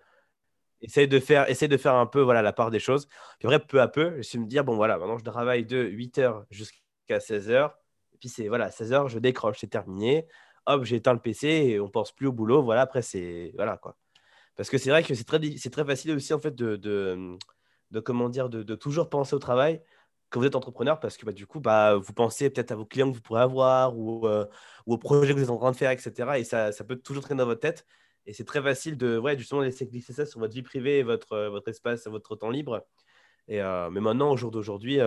Essaye 0.81 1.07
de, 1.07 1.19
faire, 1.19 1.49
essaye 1.49 1.69
de 1.69 1.77
faire 1.77 1.95
un 1.95 2.05
peu 2.05 2.21
voilà, 2.21 2.41
la 2.41 2.51
part 2.51 2.69
des 2.69 2.79
choses. 2.79 3.07
Puis 3.39 3.47
après, 3.47 3.59
peu 3.59 3.81
à 3.81 3.87
peu, 3.87 4.17
je 4.17 4.21
suis 4.21 4.37
me 4.37 4.45
dire, 4.45 4.63
bon, 4.63 4.75
voilà, 4.75 4.97
maintenant, 4.97 5.17
je 5.17 5.23
travaille 5.23 5.65
de 5.65 5.83
8h 5.83 6.45
jusqu'à 6.49 7.19
16h. 7.19 7.71
Et 8.13 8.17
puis, 8.19 8.29
c'est, 8.29 8.47
voilà, 8.47 8.69
16h, 8.69 9.09
je 9.09 9.19
décroche, 9.19 9.57
c'est 9.59 9.67
terminé. 9.67 10.27
Hop, 10.65 10.85
j'ai 10.85 10.97
éteint 10.97 11.13
le 11.13 11.19
PC 11.19 11.47
et 11.47 11.79
on 11.81 11.89
pense 11.89 12.13
plus 12.13 12.27
au 12.27 12.31
boulot. 12.31 12.63
Voilà, 12.63 12.81
après, 12.81 13.01
c'est, 13.01 13.51
voilà, 13.55 13.77
quoi. 13.77 13.97
Parce 14.55 14.69
que 14.69 14.77
c'est 14.77 14.89
vrai 14.89 15.03
que 15.03 15.13
c'est 15.15 15.23
très, 15.23 15.39
c'est 15.57 15.69
très 15.69 15.85
facile 15.85 16.11
aussi 16.11 16.33
en 16.33 16.39
fait 16.39 16.55
de, 16.55 16.75
de, 16.75 17.99
comment 17.99 18.29
dire, 18.29 18.49
de, 18.49 18.75
toujours 18.75 19.09
penser 19.09 19.35
au 19.35 19.39
travail 19.39 19.81
quand 20.29 20.39
vous 20.39 20.45
êtes 20.47 20.55
entrepreneur 20.55 20.99
parce 20.99 21.17
que 21.17 21.25
bah, 21.25 21.31
du 21.31 21.45
coup, 21.45 21.59
bah, 21.59 21.95
vous 21.95 22.13
pensez 22.13 22.49
peut-être 22.49 22.71
à 22.71 22.75
vos 22.75 22.85
clients 22.85 23.09
que 23.11 23.15
vous 23.15 23.21
pourrez 23.21 23.41
avoir 23.41 23.97
ou, 23.97 24.27
euh, 24.27 24.45
ou, 24.87 24.93
au 24.93 24.97
projet 24.97 25.33
que 25.33 25.37
vous 25.37 25.43
êtes 25.43 25.49
en 25.51 25.57
train 25.57 25.71
de 25.71 25.75
faire, 25.75 25.91
etc. 25.91 26.11
Et 26.37 26.43
ça, 26.43 26.71
ça 26.71 26.83
peut 26.83 26.95
toujours 26.95 27.23
traîner 27.23 27.39
dans 27.39 27.45
votre 27.45 27.61
tête. 27.61 27.85
Et 28.25 28.33
c'est 28.33 28.45
très 28.45 28.61
facile 28.61 28.97
de 28.97 29.17
ouais, 29.17 29.37
justement 29.37 29.61
laisser 29.61 29.85
glisser 29.85 30.13
ça 30.13 30.25
sur 30.25 30.39
votre 30.39 30.53
vie 30.53 30.63
privée, 30.63 31.03
votre, 31.03 31.33
euh, 31.33 31.49
votre 31.49 31.67
espace, 31.67 32.07
votre 32.07 32.35
temps 32.35 32.49
libre. 32.49 32.83
Et, 33.47 33.61
euh, 33.61 33.89
mais 33.91 33.99
maintenant, 34.01 34.31
au 34.31 34.37
jour 34.37 34.49
d'aujourd'hui, 34.49 34.99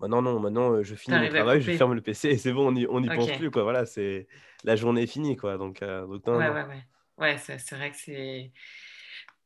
maintenant, 0.00 0.20
non, 0.20 0.40
maintenant, 0.40 0.82
je 0.82 0.94
finis 0.94 1.18
mon 1.18 1.28
travail, 1.28 1.60
je 1.62 1.72
ferme 1.72 1.94
le 1.94 2.02
PC 2.02 2.28
et 2.30 2.38
c'est 2.38 2.52
bon, 2.52 2.68
on 2.68 2.72
n'y 2.72 2.86
on 2.88 3.02
y 3.02 3.06
pense 3.06 3.30
plus. 3.32 3.50
Quoi. 3.50 3.62
Voilà, 3.62 3.86
c'est 3.86 4.26
la 4.64 4.76
journée 4.76 5.04
est 5.04 5.06
finie. 5.06 5.36
Quoi. 5.36 5.56
Donc, 5.56 5.80
donc 5.80 6.26
ouais, 6.26 6.50
ouais, 6.50 6.64
ouais. 6.64 6.84
Ouais, 7.18 7.38
c'est 7.38 7.74
vrai 7.74 7.90
que 7.90 7.96
c'est 7.96 8.50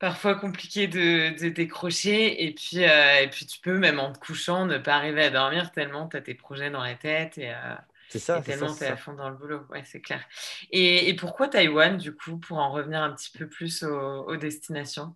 parfois 0.01 0.35
compliqué 0.35 0.89
de, 0.89 1.49
décrocher. 1.51 2.45
Et 2.45 2.53
puis, 2.53 2.83
euh, 2.83 3.21
et 3.23 3.29
puis, 3.29 3.47
tu 3.47 3.61
peux, 3.61 3.79
même 3.79 4.01
en 4.01 4.13
te 4.13 4.19
couchant, 4.19 4.67
ne 4.67 4.79
pas 4.79 4.97
arriver 4.97 5.23
à 5.23 5.31
dormir 5.31 5.71
tellement 5.71 6.09
tu 6.09 6.17
as 6.17 6.23
tes 6.23 6.35
projets 6.35 6.71
dans 6.71 6.83
la 6.83 6.97
tête 6.97 7.39
et, 7.39 7.51
euh, 7.51 7.77
ça, 8.09 8.41
tellement 8.41 8.75
tu 8.75 8.83
es 8.83 8.89
à 8.89 8.97
fond 8.97 9.13
dans 9.13 9.29
le 9.29 9.37
boulot. 9.37 9.61
Ouais, 9.71 9.85
c'est 9.85 10.01
clair. 10.01 10.25
Et, 10.73 11.15
pourquoi 11.15 11.47
Taïwan, 11.47 11.97
du 11.97 12.17
coup, 12.17 12.39
pour 12.39 12.59
en 12.59 12.73
revenir 12.73 13.01
un 13.01 13.13
petit 13.13 13.31
peu 13.31 13.47
plus 13.47 13.85
aux, 13.85 14.37
destinations? 14.37 15.15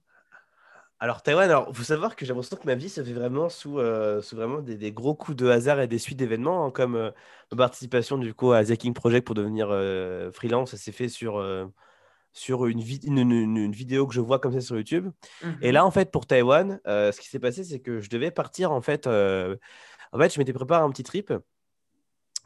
Alors 1.00 1.22
Taïwan, 1.22 1.50
alors 1.50 1.74
faut 1.74 1.82
savoir 1.82 2.14
que 2.14 2.24
j'ai 2.24 2.32
l'impression 2.32 2.56
que 2.56 2.66
ma 2.66 2.76
vie 2.76 2.88
se 2.88 3.02
fait 3.02 3.12
vraiment 3.12 3.48
sous, 3.48 3.78
euh, 3.78 4.22
sous 4.22 4.36
vraiment 4.36 4.60
des, 4.60 4.92
gros 4.92 5.14
coups 5.14 5.36
de 5.36 5.48
hasard 5.48 5.80
et 5.80 5.88
des 5.88 5.98
suites 5.98 6.18
d'événements, 6.18 6.66
hein, 6.66 6.70
comme 6.70 7.12
ma 7.50 7.56
participation 7.56 8.16
du 8.16 8.32
coup 8.32 8.52
à 8.52 8.64
The 8.64 8.76
King 8.76 8.94
Project 8.94 9.26
pour 9.26 9.34
devenir 9.34 9.68
freelance, 10.32 10.70
ça 10.70 10.76
s'est 10.76 10.92
fait 10.92 11.08
sur 11.08 11.42
sur 12.34 12.66
une, 12.66 12.82
une, 13.04 13.72
vidéo 13.72 14.08
que 14.08 14.12
je 14.12 14.20
vois 14.20 14.40
comme 14.40 14.52
ça 14.52 14.60
sur 14.60 14.76
YouTube. 14.76 15.10
Et 15.62 15.70
mmh 15.70 15.72
là, 15.72 15.86
en 15.86 15.90
fait, 15.92 16.10
pour 16.10 16.26
Taïwan, 16.26 16.80
euh, 16.86 17.12
ce 17.12 17.20
qui 17.20 17.28
s'est 17.28 17.38
passé, 17.38 17.62
c'est 17.62 17.78
que 17.78 18.00
je 18.00 18.10
devais 18.10 18.32
partir, 18.32 18.72
en 18.72 18.80
fait, 18.80 19.06
euh, 19.06 19.56
en 20.12 20.18
fait, 20.18 20.34
je 20.34 20.40
m'étais 20.40 20.52
préparé 20.52 20.82
un 20.82 20.90
petit 20.90 21.04
trip. 21.04 21.32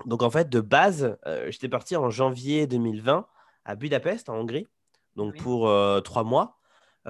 Donc, 0.04 0.22
en 0.22 0.30
fait, 0.30 0.50
de 0.50 0.60
base, 0.60 1.16
euh, 1.26 1.50
j'étais 1.50 1.70
parti 1.70 1.96
en 1.96 2.10
janvier 2.10 2.66
2020 2.66 3.26
à 3.64 3.76
Budapest, 3.76 4.28
en 4.28 4.34
Hongrie, 4.34 4.68
donc 5.16 5.36
pour 5.38 5.70
trois 6.04 6.22
mois, 6.22 6.58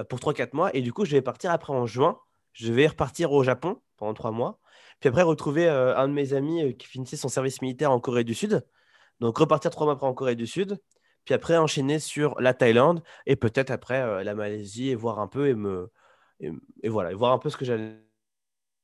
pour 0.09 0.19
trois, 0.19 0.33
quatre 0.33 0.53
mois. 0.53 0.73
Et 0.73 0.81
du 0.81 0.93
coup, 0.93 1.05
je 1.05 1.11
vais 1.11 1.21
partir 1.21 1.51
après 1.51 1.73
en 1.73 1.85
juin. 1.85 2.17
Je 2.53 2.73
vais 2.73 2.87
repartir 2.87 3.31
au 3.31 3.43
Japon 3.43 3.79
pendant 3.97 4.13
trois 4.13 4.31
mois. 4.31 4.59
Puis 4.99 5.09
après, 5.09 5.21
retrouver 5.21 5.69
un 5.69 6.07
de 6.07 6.13
mes 6.13 6.33
amis 6.33 6.75
qui 6.77 6.87
finissait 6.87 7.17
son 7.17 7.29
service 7.29 7.61
militaire 7.61 7.91
en 7.91 7.99
Corée 7.99 8.23
du 8.23 8.33
Sud. 8.33 8.65
Donc, 9.19 9.37
repartir 9.37 9.69
trois 9.69 9.85
mois 9.85 9.93
après 9.93 10.07
en 10.07 10.13
Corée 10.13 10.35
du 10.35 10.47
Sud 10.47 10.79
puis 11.29 11.35
après 11.35 11.57
enchaîner 11.57 11.99
sur 11.99 12.41
la 12.41 12.55
Thaïlande 12.55 13.03
et 13.27 13.35
peut-être 13.35 13.69
après 13.69 14.01
euh, 14.01 14.23
la 14.23 14.33
Malaisie 14.33 14.89
et 14.89 14.95
voir 14.95 15.19
un 15.19 15.27
peu 15.27 15.47
et 15.47 15.53
me 15.53 15.91
et, 16.39 16.89
voilà 16.89 17.13
voir 17.13 17.33
un 17.33 17.37
peu 17.37 17.51
ce 17.51 17.57
que 17.57 17.65
j'allais 17.65 17.99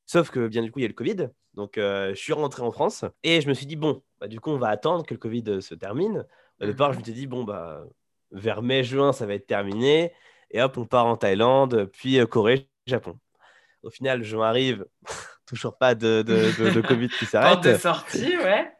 sauf 0.06 0.30
que 0.30 0.48
bien 0.48 0.62
du 0.62 0.72
coup 0.72 0.78
il 0.78 0.84
y 0.84 0.86
a 0.86 0.88
le 0.88 0.93
Covid 0.93 1.30
donc 1.56 1.80
euh, 1.80 2.10
je 2.10 2.20
suis 2.20 2.34
rentré 2.34 2.62
en 2.62 2.72
France 2.72 3.04
et 3.24 3.41
je 3.41 3.50
me 3.50 3.56
suis 3.56 3.66
dit 3.66 3.76
bon 3.76 4.04
bah, 4.20 4.28
du 4.28 4.39
coup 4.39 4.52
on 4.52 4.60
va 4.60 4.68
attendre 4.68 5.04
que 5.08 5.16
le 5.16 5.20
Covid 5.20 5.43
euh, 5.48 5.60
se 5.60 5.74
termine. 5.74 6.24
Au 6.62 6.68
départ 6.68 6.93
je 6.93 7.00
me 7.00 7.04
suis 7.04 7.14
dit 7.14 7.26
bon 7.26 7.43
bah 7.43 7.84
vers 8.30 8.62
mai 8.62 8.84
juin 8.84 9.12
ça 9.12 9.26
va 9.26 9.34
être 9.34 9.48
terminé 9.48 10.14
et 10.52 10.62
hop 10.62 10.78
on 10.78 10.86
part 10.86 11.08
en 11.08 11.18
Thaïlande 11.18 11.89
puis 11.93 12.20
Corée 12.28 12.70
Japon. 12.86 13.18
Au 13.82 13.89
final 13.89 14.22
je 14.22 14.38
m'arrive 14.38 14.86
toujours 15.48 15.80
pas 15.80 15.96
de, 15.96 16.22
de, 16.22 16.72
de, 16.74 16.82
Covid 16.82 17.10
qui 17.10 17.26
s'arrête 17.26 17.64
de 17.64 17.76
sortie 17.76 18.38
ouais. 18.38 18.72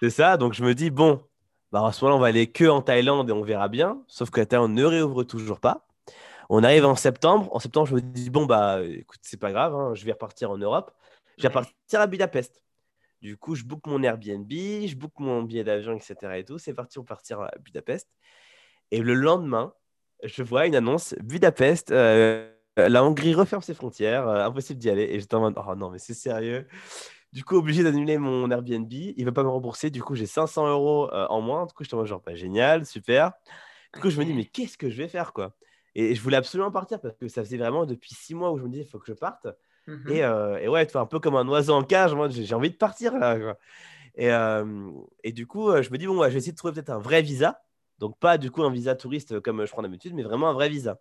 C'est 0.00 0.08
ça 0.08 0.38
donc 0.38 0.54
je 0.54 0.64
me 0.64 0.74
dis 0.74 0.88
bon 0.88 1.22
bah, 1.74 1.84
à 1.84 1.90
ce 1.90 2.04
moment-là, 2.04 2.16
on 2.16 2.20
va 2.20 2.28
aller 2.28 2.46
que 2.46 2.66
en 2.66 2.82
Thaïlande 2.82 3.28
et 3.28 3.32
on 3.32 3.42
verra 3.42 3.66
bien. 3.66 4.00
Sauf 4.06 4.30
que 4.30 4.38
la 4.38 4.46
Thaïlande 4.46 4.74
ne 4.74 4.84
réouvre 4.84 5.24
toujours 5.24 5.58
pas. 5.58 5.88
On 6.48 6.62
arrive 6.62 6.84
en 6.84 6.94
septembre. 6.94 7.48
En 7.50 7.58
septembre, 7.58 7.88
je 7.88 7.96
me 7.96 8.00
dis, 8.00 8.30
bon, 8.30 8.46
bah, 8.46 8.80
écoute, 8.84 9.18
c'est 9.22 9.40
pas 9.40 9.50
grave, 9.50 9.74
hein, 9.74 9.92
je 9.92 10.04
vais 10.04 10.12
repartir 10.12 10.52
en 10.52 10.56
Europe. 10.56 10.92
Je 11.36 11.42
vais 11.42 11.48
repartir 11.48 12.00
à 12.00 12.06
Budapest. 12.06 12.62
Du 13.22 13.36
coup, 13.36 13.56
je 13.56 13.64
book 13.64 13.80
mon 13.86 14.04
Airbnb, 14.04 14.48
je 14.48 14.94
book 14.94 15.14
mon 15.18 15.42
billet 15.42 15.64
d'avion, 15.64 15.96
etc. 15.96 16.14
Et 16.36 16.44
tout. 16.44 16.58
C'est 16.58 16.74
parti, 16.74 17.00
on 17.00 17.02
partir 17.02 17.40
à 17.40 17.50
Budapest. 17.58 18.08
Et 18.92 19.00
le 19.00 19.14
lendemain, 19.14 19.74
je 20.22 20.44
vois 20.44 20.66
une 20.66 20.76
annonce 20.76 21.16
Budapest. 21.24 21.90
Euh, 21.90 22.52
la 22.76 23.02
Hongrie 23.02 23.34
referme 23.34 23.62
ses 23.62 23.74
frontières, 23.74 24.28
euh, 24.28 24.46
impossible 24.46 24.78
d'y 24.78 24.90
aller. 24.90 25.08
Et 25.10 25.18
j'étais 25.18 25.34
en 25.34 25.40
mode, 25.40 25.54
oh 25.56 25.74
non, 25.74 25.90
mais 25.90 25.98
c'est 25.98 26.14
sérieux. 26.14 26.68
Du 27.34 27.42
coup, 27.42 27.56
obligé 27.56 27.82
d'annuler 27.82 28.16
mon 28.16 28.48
Airbnb. 28.48 28.90
Il 28.92 29.16
ne 29.18 29.24
veut 29.24 29.32
pas 29.32 29.42
me 29.42 29.48
rembourser. 29.48 29.90
Du 29.90 30.04
coup, 30.04 30.14
j'ai 30.14 30.24
500 30.24 30.68
euros 30.68 31.12
euh, 31.12 31.26
en 31.30 31.40
moins. 31.40 31.66
Du 31.66 31.74
coup, 31.74 31.82
je 31.82 31.90
te 31.90 32.04
genre, 32.04 32.22
pas 32.22 32.36
génial, 32.36 32.86
super. 32.86 33.32
Du 33.92 34.00
coup, 34.00 34.08
je 34.08 34.20
me 34.20 34.24
dis, 34.24 34.32
mais 34.32 34.44
qu'est-ce 34.44 34.78
que 34.78 34.88
je 34.88 34.96
vais 34.96 35.08
faire, 35.08 35.32
quoi? 35.32 35.56
Et 35.96 36.14
je 36.14 36.22
voulais 36.22 36.36
absolument 36.36 36.70
partir 36.70 37.00
parce 37.00 37.16
que 37.16 37.26
ça 37.26 37.42
faisait 37.42 37.56
vraiment 37.56 37.86
depuis 37.86 38.14
six 38.14 38.36
mois 38.36 38.52
où 38.52 38.58
je 38.58 38.62
me 38.62 38.68
disais, 38.68 38.84
il 38.84 38.88
faut 38.88 39.00
que 39.00 39.08
je 39.08 39.12
parte. 39.12 39.48
Mmh 39.88 40.10
et, 40.10 40.22
euh, 40.22 40.58
et, 40.58 40.68
ouais, 40.68 40.96
un 40.96 41.06
peu 41.06 41.18
comme 41.18 41.34
un 41.34 41.46
oiseau 41.48 41.74
en 41.74 41.82
cage. 41.82 42.14
Moi, 42.14 42.28
j'ai 42.28 42.54
envie 42.54 42.70
de 42.70 42.76
partir, 42.76 43.18
là, 43.18 43.36
quoi. 43.36 43.58
Et, 44.14 44.30
euh, 44.30 44.92
et, 45.24 45.32
du 45.32 45.48
coup, 45.48 45.72
je 45.82 45.90
me 45.90 45.98
dis, 45.98 46.06
bon, 46.06 46.22
je 46.22 46.28
vais 46.28 46.36
essayer 46.36 46.52
de 46.52 46.56
trouver 46.56 46.74
peut-être 46.74 46.90
un 46.90 47.00
vrai 47.00 47.20
visa. 47.20 47.64
Donc, 47.98 48.16
pas 48.20 48.38
du 48.38 48.52
coup 48.52 48.62
un 48.62 48.70
visa 48.70 48.94
touriste 48.94 49.40
comme 49.40 49.66
je 49.66 49.72
prends 49.72 49.82
d'habitude, 49.82 50.14
mais 50.14 50.22
vraiment 50.22 50.50
un 50.50 50.52
vrai 50.52 50.68
visa. 50.68 51.00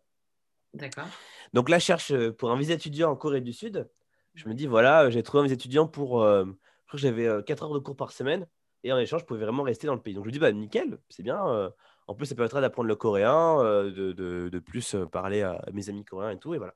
D'accord. 0.74 1.08
Donc 1.54 1.70
là, 1.70 1.78
je 1.78 1.86
cherche 1.86 2.28
pour 2.38 2.50
un 2.50 2.58
visa 2.58 2.74
étudiant 2.74 3.12
en 3.12 3.16
Corée 3.16 3.42
du 3.42 3.54
Sud. 3.54 3.88
Je 4.34 4.48
me 4.50 4.54
dis, 4.54 4.66
voilà, 4.66 5.10
j'ai 5.10 5.24
trouvé 5.24 5.44
mes 5.44 5.52
étudiants 5.52 5.88
pour. 5.88 6.24
Euh, 6.24 6.46
je 6.46 6.88
crois 6.88 6.98
que 6.98 6.98
j'avais 6.98 7.44
4 7.44 7.64
euh, 7.64 7.66
heures 7.66 7.74
de 7.74 7.80
cours 7.80 7.96
par 7.96 8.12
semaine. 8.12 8.48
Et 8.84 8.92
en 8.92 8.98
échange, 8.98 9.22
je 9.22 9.26
pouvais 9.26 9.40
vraiment 9.40 9.64
rester 9.64 9.88
dans 9.88 9.94
le 9.94 10.02
pays. 10.02 10.14
Donc 10.14 10.24
je 10.26 10.28
me 10.28 10.34
dis, 10.34 10.40
bah 10.40 10.52
nickel, 10.52 10.98
c'est 11.10 11.24
bien. 11.24 11.48
Euh. 11.48 11.70
en 12.08 12.16
plus, 12.16 12.26
ça 12.26 12.36
permettra 12.36 12.60
d'apprendre 12.60 12.88
le 12.88 12.96
coréen, 12.96 13.64
de, 13.64 14.12
de, 14.12 14.50
de, 14.50 14.60
plus 14.60 14.96
parler 15.12 15.42
à 15.42 15.64
mes 15.72 15.90
amis 15.90 16.04
coréens 16.04 16.32
et 16.32 16.40
tout. 16.40 16.54
Et 16.54 16.58
voilà. 16.58 16.74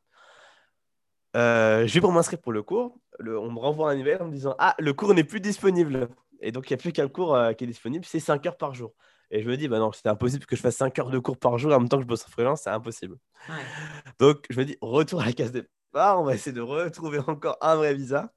je 1.34 1.94
vais 1.94 2.02
pour 2.02 2.14
m'inscrire 2.14 2.40
pour 2.40 2.54
le 2.54 2.64
cours. 2.64 2.98
on 3.20 3.52
me 3.52 3.60
renvoie 3.60 3.92
un 3.92 3.98
email 3.98 4.18
en 4.22 4.28
me 4.28 4.32
disant, 4.32 4.56
ah, 4.60 4.76
le 4.80 4.94
cours 4.94 5.14
n'est 5.14 5.26
plus 5.26 5.42
disponible. 5.42 6.08
Et 6.40 6.52
donc, 6.52 6.70
il 6.70 6.74
n'y 6.74 6.76
a 6.76 6.82
plus 6.82 6.94
qu'un 6.94 7.10
cours 7.10 7.38
qui 7.58 7.66
est 7.66 7.68
disponible, 7.68 8.06
c'est 8.06 8.20
5 8.20 8.46
heures 8.46 8.58
par 8.58 8.74
jour. 8.74 8.94
Et 9.30 9.42
je 9.42 9.50
me 9.50 9.58
dis, 9.58 9.68
bah 9.68 9.80
non, 9.80 9.92
c'était 9.92 10.10
impossible 10.10 10.46
que 10.46 10.56
je 10.56 10.62
fasse 10.62 10.78
5 10.78 10.98
heures 11.00 11.10
de 11.10 11.20
cours 11.20 11.38
par 11.38 11.58
jour 11.58 11.74
en 11.74 11.80
même 11.80 11.90
temps 11.90 11.98
que 11.98 12.04
je 12.04 12.08
bosse 12.08 12.26
en 12.26 12.30
freelance, 12.30 12.62
c'est 12.62 12.70
impossible. 12.70 13.18
Donc, 14.20 14.46
je 14.50 14.58
me 14.58 14.66
dis, 14.66 14.78
retour 14.82 15.22
à 15.22 15.26
la 15.26 15.34
case 15.34 15.52
des 15.94 16.00
on 16.00 16.24
va 16.24 16.36
essayer 16.36 16.54
de 16.54 16.62
retrouver 16.62 17.20
encore 17.28 17.58
un 17.62 17.76
vrai 17.76 17.94
visa. 17.94 18.34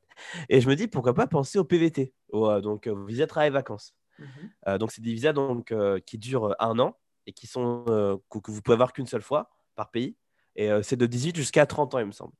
Et 0.49 0.61
je 0.61 0.69
me 0.69 0.77
dis, 0.77 0.87
pourquoi 0.87 1.15
pas 1.15 1.27
penser 1.27 1.59
au 1.59 1.65
PVT, 1.65 2.13
au, 2.31 2.61
donc 2.61 2.87
au 2.87 3.05
visa 3.05 3.27
travail-vacances. 3.27 3.95
Mhm. 4.21 4.51
Euh, 4.69 4.79
donc, 4.79 4.93
c'est 4.93 5.01
des 5.01 5.13
visas 5.13 5.33
donc, 5.33 5.73
euh, 5.73 5.99
qui 6.01 6.19
durent 6.19 6.55
un 6.59 6.79
an 6.79 6.97
et 7.27 7.33
qui 7.33 7.47
sont, 7.47 7.85
euh, 7.89 8.17
que, 8.31 8.51
vous 8.51 8.63
pouvez 8.63 8.75
avoir 8.75 8.93
qu'une 8.93 9.07
seule 9.07 9.23
fois 9.23 9.51
par 9.75 9.91
pays. 9.91 10.17
Et 10.57 10.69
c'est 10.83 10.97
de 10.97 11.07
18 11.07 11.37
jusqu'à 11.37 11.65
30 11.65 11.95
ans, 11.95 12.01
il 12.01 12.07
me 12.07 12.13
semble. 12.13 12.35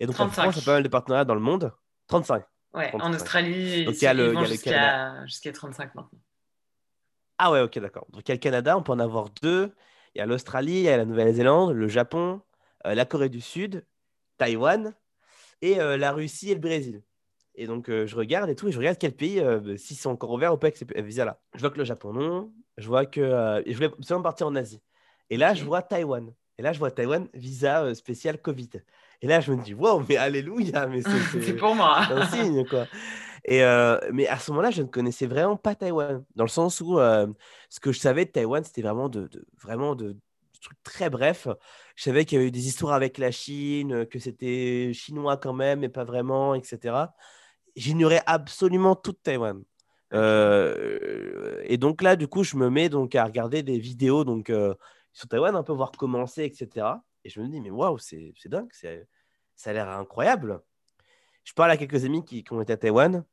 Et 0.00 0.06
donc, 0.06 0.16
35. 0.16 0.26
en 0.26 0.42
France, 0.42 0.56
il 0.56 0.58
y 0.58 0.62
a 0.62 0.64
pas 0.66 0.72
mal 0.72 0.82
de 0.82 0.88
partenariats 0.88 1.24
dans 1.24 1.34
le 1.34 1.40
monde. 1.40 1.72
35. 2.08 2.44
Ouais, 2.74 2.90
en 2.94 3.14
Australie, 3.14 3.84
donc, 3.84 3.94
il 3.94 4.02
y 4.02 4.06
a 4.06 4.12
le, 4.12 4.34
jusqu'à 4.44 5.52
35 5.54 5.94
maintenant. 5.94 6.10
Ah 7.38 7.50
ouais, 7.50 7.60
ok, 7.60 7.78
d'accord. 7.78 8.06
Donc, 8.10 8.22
il 8.26 8.28
y 8.28 8.32
a 8.32 8.34
le 8.34 8.40
Canada, 8.40 8.76
on 8.76 8.82
peut 8.82 8.92
en 8.92 8.98
avoir 8.98 9.30
deux. 9.42 9.74
Il 10.14 10.18
y 10.18 10.20
a 10.20 10.26
l'Australie, 10.26 10.72
il 10.72 10.82
y 10.82 10.88
a 10.88 10.96
la 10.96 11.04
Nouvelle-Zélande, 11.04 11.70
le 11.72 11.88
Japon, 11.88 12.42
la 12.84 13.04
Corée 13.06 13.28
du 13.28 13.40
Sud 13.40 13.86
Taïwan 14.36 14.94
et 15.62 15.80
euh, 15.80 15.96
la 15.96 16.12
Russie 16.12 16.50
et 16.50 16.54
le 16.54 16.60
Brésil. 16.60 17.02
Et 17.54 17.66
donc, 17.66 17.88
euh, 17.88 18.06
je 18.06 18.16
regarde 18.16 18.50
et 18.50 18.54
tout, 18.54 18.68
et 18.68 18.72
je 18.72 18.78
regarde 18.78 18.98
quel 18.98 19.12
pays, 19.12 19.40
euh, 19.40 19.76
s'ils 19.76 19.96
sont 19.96 20.10
encore 20.10 20.30
ouverts 20.30 20.52
ou 20.52 20.58
pas 20.58 20.66
avec 20.66 20.76
ces 20.76 20.86
visas-là. 21.02 21.40
Je 21.54 21.60
vois 21.60 21.70
que 21.70 21.78
le 21.78 21.84
Japon, 21.84 22.12
non. 22.12 22.52
Je 22.76 22.86
vois 22.86 23.06
que. 23.06 23.62
je 23.66 23.72
voulais 23.72 23.86
absolument 23.86 24.22
partir 24.22 24.46
en 24.46 24.54
Asie. 24.54 24.82
Et 25.30 25.38
là, 25.38 25.54
je 25.54 25.64
vois 25.64 25.80
Taïwan. 25.80 26.32
Et 26.58 26.62
là, 26.62 26.72
je 26.72 26.78
vois 26.78 26.90
Taïwan, 26.90 27.28
visa 27.32 27.94
spécial 27.94 28.40
Covid. 28.40 28.70
Et 29.22 29.26
là, 29.26 29.40
je 29.40 29.52
me 29.52 29.62
dis, 29.62 29.72
wow, 29.72 30.02
mais 30.06 30.16
alléluia, 30.16 30.86
mais 30.86 31.00
c'est 31.40 31.56
pour 31.56 31.74
moi. 31.74 32.00
un 32.10 32.26
signe, 32.26 32.66
quoi. 32.66 32.86
Et 33.46 33.60
mais 34.12 34.26
à 34.26 34.38
ce 34.38 34.50
moment-là, 34.50 34.70
je 34.70 34.82
ne 34.82 34.88
connaissais 34.88 35.26
vraiment 35.26 35.56
pas 35.56 35.74
Taïwan, 35.74 36.22
dans 36.34 36.44
le 36.44 36.50
sens 36.50 36.82
où 36.82 36.98
ce 36.98 37.80
que 37.80 37.92
je 37.92 37.98
savais 37.98 38.26
de 38.26 38.30
Taïwan, 38.30 38.62
c'était 38.62 38.82
vraiment 38.82 39.08
de, 39.08 39.30
vraiment 39.58 39.94
de, 39.94 40.16
très 40.82 41.10
bref. 41.10 41.48
Je 41.94 42.02
savais 42.04 42.24
qu'il 42.24 42.36
y 42.36 42.38
avait 42.38 42.48
eu 42.48 42.52
des 42.52 42.66
histoires 42.66 42.94
avec 42.94 43.18
la 43.18 43.30
Chine, 43.30 44.06
que 44.06 44.18
c'était 44.18 44.92
chinois 44.92 45.36
quand 45.36 45.52
même, 45.52 45.80
mais 45.80 45.88
pas 45.88 46.04
vraiment, 46.04 46.54
etc. 46.54 46.94
J'ignorais 47.76 48.22
absolument 48.26 48.96
tout 48.96 49.12
de 49.12 49.18
Taïwan. 49.18 49.62
Euh, 50.12 51.60
et 51.64 51.78
donc 51.78 52.02
là, 52.02 52.16
du 52.16 52.28
coup, 52.28 52.44
je 52.44 52.56
me 52.56 52.70
mets 52.70 52.88
donc 52.88 53.14
à 53.14 53.24
regarder 53.24 53.62
des 53.62 53.78
vidéos 53.78 54.24
donc 54.24 54.50
euh, 54.50 54.74
sur 55.12 55.28
Taïwan, 55.28 55.54
un 55.56 55.62
peu 55.62 55.72
voir 55.72 55.92
commencer, 55.92 56.44
etc. 56.44 56.86
Et 57.24 57.28
je 57.28 57.40
me 57.40 57.48
dis, 57.48 57.60
mais 57.60 57.70
waouh, 57.70 57.98
c'est 57.98 58.32
dingue, 58.46 58.70
ça 58.72 59.70
a 59.70 59.72
l'air 59.72 59.88
incroyable. 59.88 60.60
Je 61.44 61.52
parle 61.54 61.70
à 61.70 61.76
quelques 61.76 62.04
amis 62.04 62.24
qui, 62.24 62.44
ont 62.50 62.60
été 62.60 62.72
à 62.72 62.76
Taïwan. 62.76 63.24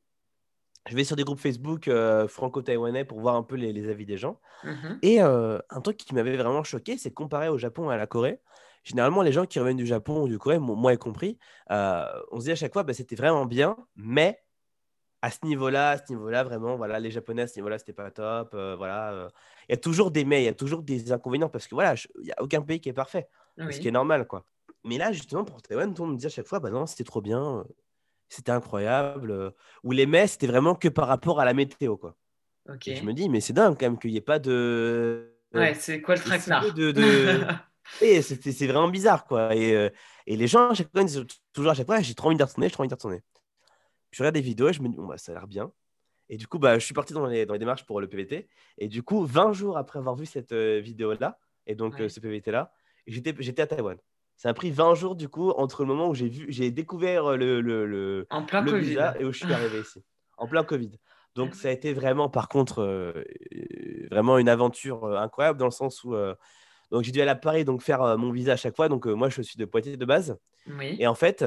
Je 0.90 0.96
vais 0.96 1.04
sur 1.04 1.16
des 1.16 1.24
groupes 1.24 1.40
Facebook 1.40 1.88
euh, 1.88 2.28
franco-taïwanais 2.28 3.06
pour 3.06 3.22
voir 3.22 3.36
un 3.36 3.44
peu 3.44 3.56
les, 3.56 3.90
avis 3.90 4.06
des 4.06 4.18
gens. 4.18 4.40
Mhm. 4.64 5.00
Et 5.02 5.22
euh, 5.22 5.60
un 5.70 5.82
truc 5.82 5.98
qui 5.98 6.14
m'avait 6.14 6.36
vraiment 6.36 6.64
choqué, 6.64 6.98
c'est 6.98 7.12
comparé 7.12 7.48
au 7.48 7.58
Japon 7.58 7.90
et 7.90 7.94
à 7.94 7.98
la 7.98 8.08
Corée. 8.08 8.42
Généralement, 8.84 9.22
les 9.22 9.32
gens 9.32 9.46
qui 9.46 9.60
reviennent 9.60 9.78
du 9.78 9.86
Japon 9.86 10.24
ou 10.24 10.28
du 10.28 10.38
Corée, 10.38 10.60
moi 10.60 10.94
y 10.94 10.98
compris, 10.98 11.38
euh, 11.72 12.06
on 12.32 12.40
se 12.40 12.46
dit 12.46 12.52
à 12.52 12.56
chaque 12.56 12.74
fois, 12.74 12.84
bah, 12.84 12.94
c'était 12.94 13.16
vraiment 13.16 13.46
bien, 13.46 13.78
mais 13.96 14.44
à 15.22 15.32
ce 15.32 15.46
niveau-là, 15.46 15.92
à 15.92 15.98
ce 15.98 16.12
niveau-là, 16.12 16.44
vraiment, 16.44 16.76
voilà, 16.76 17.00
les 17.00 17.10
Japonais 17.10 17.44
à 17.44 17.48
ce 17.48 17.56
niveau-là, 17.56 17.80
c'était 17.80 17.94
pas 17.94 18.12
top. 18.12 18.54
voilà, 18.54 19.30
il 19.70 19.72
y 19.72 19.76
a 19.76 19.78
toujours 19.78 20.12
des 20.12 20.26
mais, 20.26 20.42
il 20.42 20.46
y 20.46 20.50
a 20.50 20.54
toujours 20.54 20.84
des 20.84 21.14
inconvénients 21.14 21.48
parce 21.48 21.66
que 21.66 21.76
voilà, 21.76 21.96
il 22.20 22.26
n'y 22.26 22.32
a 22.34 22.42
aucun 22.42 22.62
pays 22.62 22.82
qui 22.82 22.90
est 22.90 22.94
parfait, 22.94 23.30
ce 23.58 23.80
qui 23.80 23.88
est 23.88 23.92
normal, 23.92 24.28
quoi. 24.28 24.46
Mais 24.84 24.98
là, 24.98 25.14
justement, 25.14 25.46
pour 25.46 25.62
Taïwan, 25.62 25.94
tout 25.94 26.02
le 26.02 26.08
monde 26.08 26.16
me 26.16 26.20
dit 26.20 26.26
à 26.26 26.30
chaque 26.30 26.48
fois, 26.48 26.60
bah 26.60 26.70
non, 26.70 26.86
c'était 26.86 27.06
trop 27.06 27.22
bien, 27.22 27.64
c'était 28.30 28.52
incroyable. 28.52 29.54
Ou 29.84 29.92
les 29.92 30.06
mais, 30.06 30.28
c'était 30.28 30.48
vraiment 30.48 30.76
que 30.76 30.88
par 30.88 31.08
rapport 31.08 31.40
à 31.40 31.46
la 31.46 31.54
météo, 31.54 31.98
quoi. 31.98 32.16
Et 32.86 32.96
je 32.96 33.04
me 33.04 33.14
dis, 33.14 33.30
mais 33.30 33.42
c'est 33.42 33.54
dingue 33.54 33.78
quand 33.78 33.86
même 33.86 34.00
qu'il 34.00 34.12
n'y 34.12 34.18
ait 34.18 34.22
pas 34.22 34.40
de. 34.40 35.36
Ouais, 35.54 35.74
c'est 35.74 36.02
quoi 36.02 36.16
le 36.16 36.22
traquenard? 36.22 36.74
de, 36.74 36.92
de... 36.92 37.42
Et 38.02 38.22
c'est 38.22 38.68
vraiment 38.68 38.88
bizarre, 38.88 39.26
quoi. 39.26 39.56
Et, 39.56 39.92
et 40.26 40.38
les 40.38 40.48
gens, 40.48 40.70
à 40.70 40.74
chaque 40.74 40.90
fois, 40.90 41.04
disent 41.04 41.26
toujours 41.52 41.72
à 41.72 41.74
chaque 41.76 41.86
fois, 41.86 42.00
j'ai 42.00 42.16
trop 42.16 42.30
envie 42.30 42.38
de 42.38 42.44
retourner, 42.44 42.68
j'ai 42.68 42.74
trop 42.74 42.84
envie 42.84 42.90
de 42.90 42.94
retourner. 42.94 43.22
Je 44.12 44.24
regarde 44.24 44.36
des 44.36 44.42
vidéos 44.42 44.70
et 44.70 44.74
je 44.74 44.82
me 44.82 44.88
dis, 44.88 44.96
bon, 44.96 45.06
bah, 45.06 45.18
ça 45.18 45.34
a 45.34 45.36
l'air 45.36 45.48
bien. 45.48 45.72
Et 46.30 46.38
du 46.38 46.48
coup, 46.48 46.60
bah, 46.60 46.80
je 46.80 46.86
suis 46.86 46.94
parti 46.94 47.14
dans 47.14 47.26
les, 47.26 47.46
dans 47.46 47.54
les 47.54 47.60
démarches 47.60 47.86
pour 47.86 48.00
le 48.00 48.08
PVT. 48.08 48.48
Et 48.78 48.88
du 48.88 49.04
coup, 49.04 49.26
20 49.26 49.52
jours 49.52 49.78
après 49.78 50.00
avoir 50.00 50.16
vu 50.16 50.26
cette 50.26 50.54
vidéo-là, 50.54 51.38
et 51.68 51.76
donc 51.76 51.96
ce 51.98 52.20
PVT-là, 52.20 52.72
j'étais 53.06 53.62
à 53.62 53.68
Taïwan. 53.68 53.98
Ça 54.44 54.50
a 54.50 54.54
pris 54.54 54.72
20 54.72 54.96
jours 54.96 55.16
du 55.16 55.30
coup 55.30 55.52
entre 55.52 55.84
le 55.84 55.88
moment 55.88 56.10
où 56.10 56.14
j'ai 56.14 56.28
vu, 56.28 56.46
j'ai 56.50 56.70
découvert 56.70 57.38
le, 57.38 57.62
le, 57.62 57.86
le, 57.86 58.28
en 58.30 58.44
plein 58.44 58.62
visa 58.62 59.16
et 59.18 59.24
où 59.24 59.32
je 59.32 59.38
suis 59.38 59.54
arrivé 59.54 59.80
ici, 59.80 60.04
en 60.38 60.50
plein 60.50 60.66
Covid. 60.66 61.00
Donc 61.34 61.56
ça 61.56 61.70
a 61.70 61.72
été 61.72 61.94
vraiment, 61.94 62.28
par 62.28 62.50
contre, 62.50 62.80
euh, 62.80 63.24
vraiment 64.12 64.38
une 64.38 64.50
aventure 64.50 65.06
euh, 65.06 65.16
incroyable 65.16 65.58
dans 65.58 65.68
le 65.68 65.72
sens 65.72 66.04
où 66.04 66.14
euh, 66.14 66.36
donc 66.92 67.04
j'ai 67.04 67.14
dû 67.14 67.22
aller 67.22 67.32
à 67.32 67.38
Paris 67.38 67.64
donc 67.64 67.82
faire 67.82 68.18
mon 68.18 68.34
visa 68.34 68.52
à 68.52 68.56
chaque 68.58 68.76
fois. 68.76 68.90
Donc 68.90 69.06
moi 69.06 69.30
je 69.30 69.42
suis 69.42 69.56
de 69.56 69.64
Poitiers 69.64 69.96
de 69.96 70.06
base. 70.06 70.38
Oui. 70.68 70.98
Et 71.00 71.08
en 71.08 71.16
fait. 71.16 71.46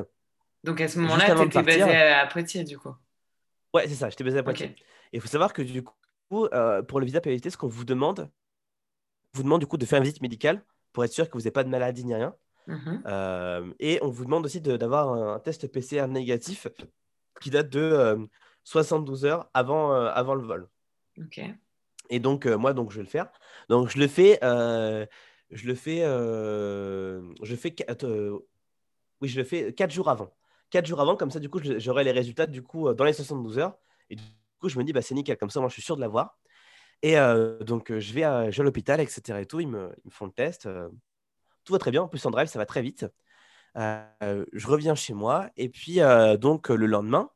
Donc 0.65 0.81
à 0.81 0.89
ce 0.89 0.99
moment-là, 0.99 1.35
tu 1.35 1.43
étais 1.43 1.63
basé 1.63 1.83
à 1.83 2.27
Poitiers 2.29 2.65
du 2.65 2.79
coup. 2.79 2.95
Ouais, 3.75 3.87
c'est 3.89 3.95
ça, 3.95 4.09
j'étais 4.09 4.25
basé 4.25 4.39
à 4.39 4.43
Poitiers. 4.43 4.75
Et 5.13 5.19
il 5.19 5.21
faut 5.21 5.29
savoir 5.29 5.53
que 5.53 5.61
du 5.61 5.83
coup, 5.83 6.49
pour 6.89 6.99
le 6.99 7.05
visa 7.05 7.21
PVT, 7.21 7.51
ce 7.51 7.59
qu'on 7.59 7.69
vous 7.69 7.85
demande, 7.85 8.31
vous 9.35 9.43
demande 9.43 9.61
du 9.61 9.67
coup 9.67 9.77
de 9.77 9.85
faire 9.85 9.99
une 9.99 10.05
visite 10.05 10.23
médicale 10.23 10.65
pour 10.95 11.05
être 11.05 11.13
sûr 11.13 11.29
que 11.29 11.35
vous 11.35 11.41
n'avez 11.41 11.51
pas 11.51 11.63
de 11.63 11.69
maladie 11.69 12.03
ni 12.03 12.15
rien. 12.15 12.35
Euh, 12.69 13.73
et 13.79 13.99
on 14.03 14.09
vous 14.09 14.25
demande 14.25 14.45
aussi 14.45 14.61
d'avoir 14.61 15.13
un 15.13 15.39
test 15.39 15.67
PCR 15.71 16.07
négatif 16.09 16.67
qui 17.41 17.51
date 17.51 17.69
de 17.71 18.29
72 18.65 19.25
euh, 19.25 19.29
heures 19.29 19.51
avant, 19.55 19.93
euh, 19.93 20.11
avant 20.13 20.35
le 20.35 20.43
vol. 20.43 20.69
Et 22.11 22.21
donc, 22.21 22.47
moi, 22.47 22.73
donc, 22.73 22.91
je 22.91 22.97
vais 22.97 23.03
le 23.03 23.09
faire. 23.09 23.31
Donc, 23.69 23.89
je 23.89 23.99
le 23.99 24.07
fais. 24.07 24.39
je 24.43 25.67
le 25.67 25.75
fais. 25.75 26.01
je 27.43 27.57
fais. 27.57 27.79
oui, 29.21 29.29
je 29.29 29.39
le 29.39 29.45
fais 29.45 29.73
4 29.73 29.91
jours 29.91 30.09
avant. 30.09 30.33
4 30.71 30.87
jours 30.87 31.01
avant, 31.01 31.17
comme 31.17 31.31
ça, 31.31 31.41
du 31.41 31.49
coup, 31.49 31.61
j'aurai 31.63 32.05
les 32.05 32.13
résultats 32.13 32.47
du 32.47 32.63
coup, 32.63 32.93
dans 32.95 33.05
les 33.05 33.13
72 33.13 33.59
heures. 33.59 33.77
Et 34.11 34.17
du 34.17 34.23
coup, 34.61 34.69
je 34.69 34.79
me 34.79 34.85
dis, 34.85 34.93
bah, 34.93 35.03
c'est 35.03 35.15
nickel. 35.15 35.37
Comme 35.37 35.51
ça, 35.51 35.61
moi, 35.61 35.69
je 35.69 35.75
suis 35.75 35.83
sûr 35.83 35.97
de 35.97 36.01
l'avoir. 36.01 36.39
Et 37.03 37.17
donc, 37.63 37.97
je 37.97 38.13
vais 38.13 38.23
à, 38.23 38.51
l'hôpital, 38.51 39.01
etc. 39.01 39.41
Et 39.41 39.47
tout. 39.47 39.61
Ils 39.61 39.69
me, 39.69 39.93
ils 40.05 40.09
me 40.09 40.11
font 40.11 40.27
le 40.27 40.33
test 40.33 40.69
tout 41.67 41.73
va 41.75 41.79
très 41.79 41.91
bien. 41.91 42.03
En 42.03 42.09
plus, 42.09 42.25
en 42.25 42.31
drive, 42.31 42.49
ça 42.49 42.59
va 42.59 42.65
très 42.65 42.81
vite. 42.81 43.07
Euh, 43.77 44.47
je 44.53 44.67
reviens 44.67 44.95
chez 44.95 45.13
moi. 45.13 45.51
Et 45.57 45.69
puis, 45.69 46.01
euh, 46.01 46.37
donc, 46.39 46.69
le 46.71 46.87
lendemain, 46.87 47.31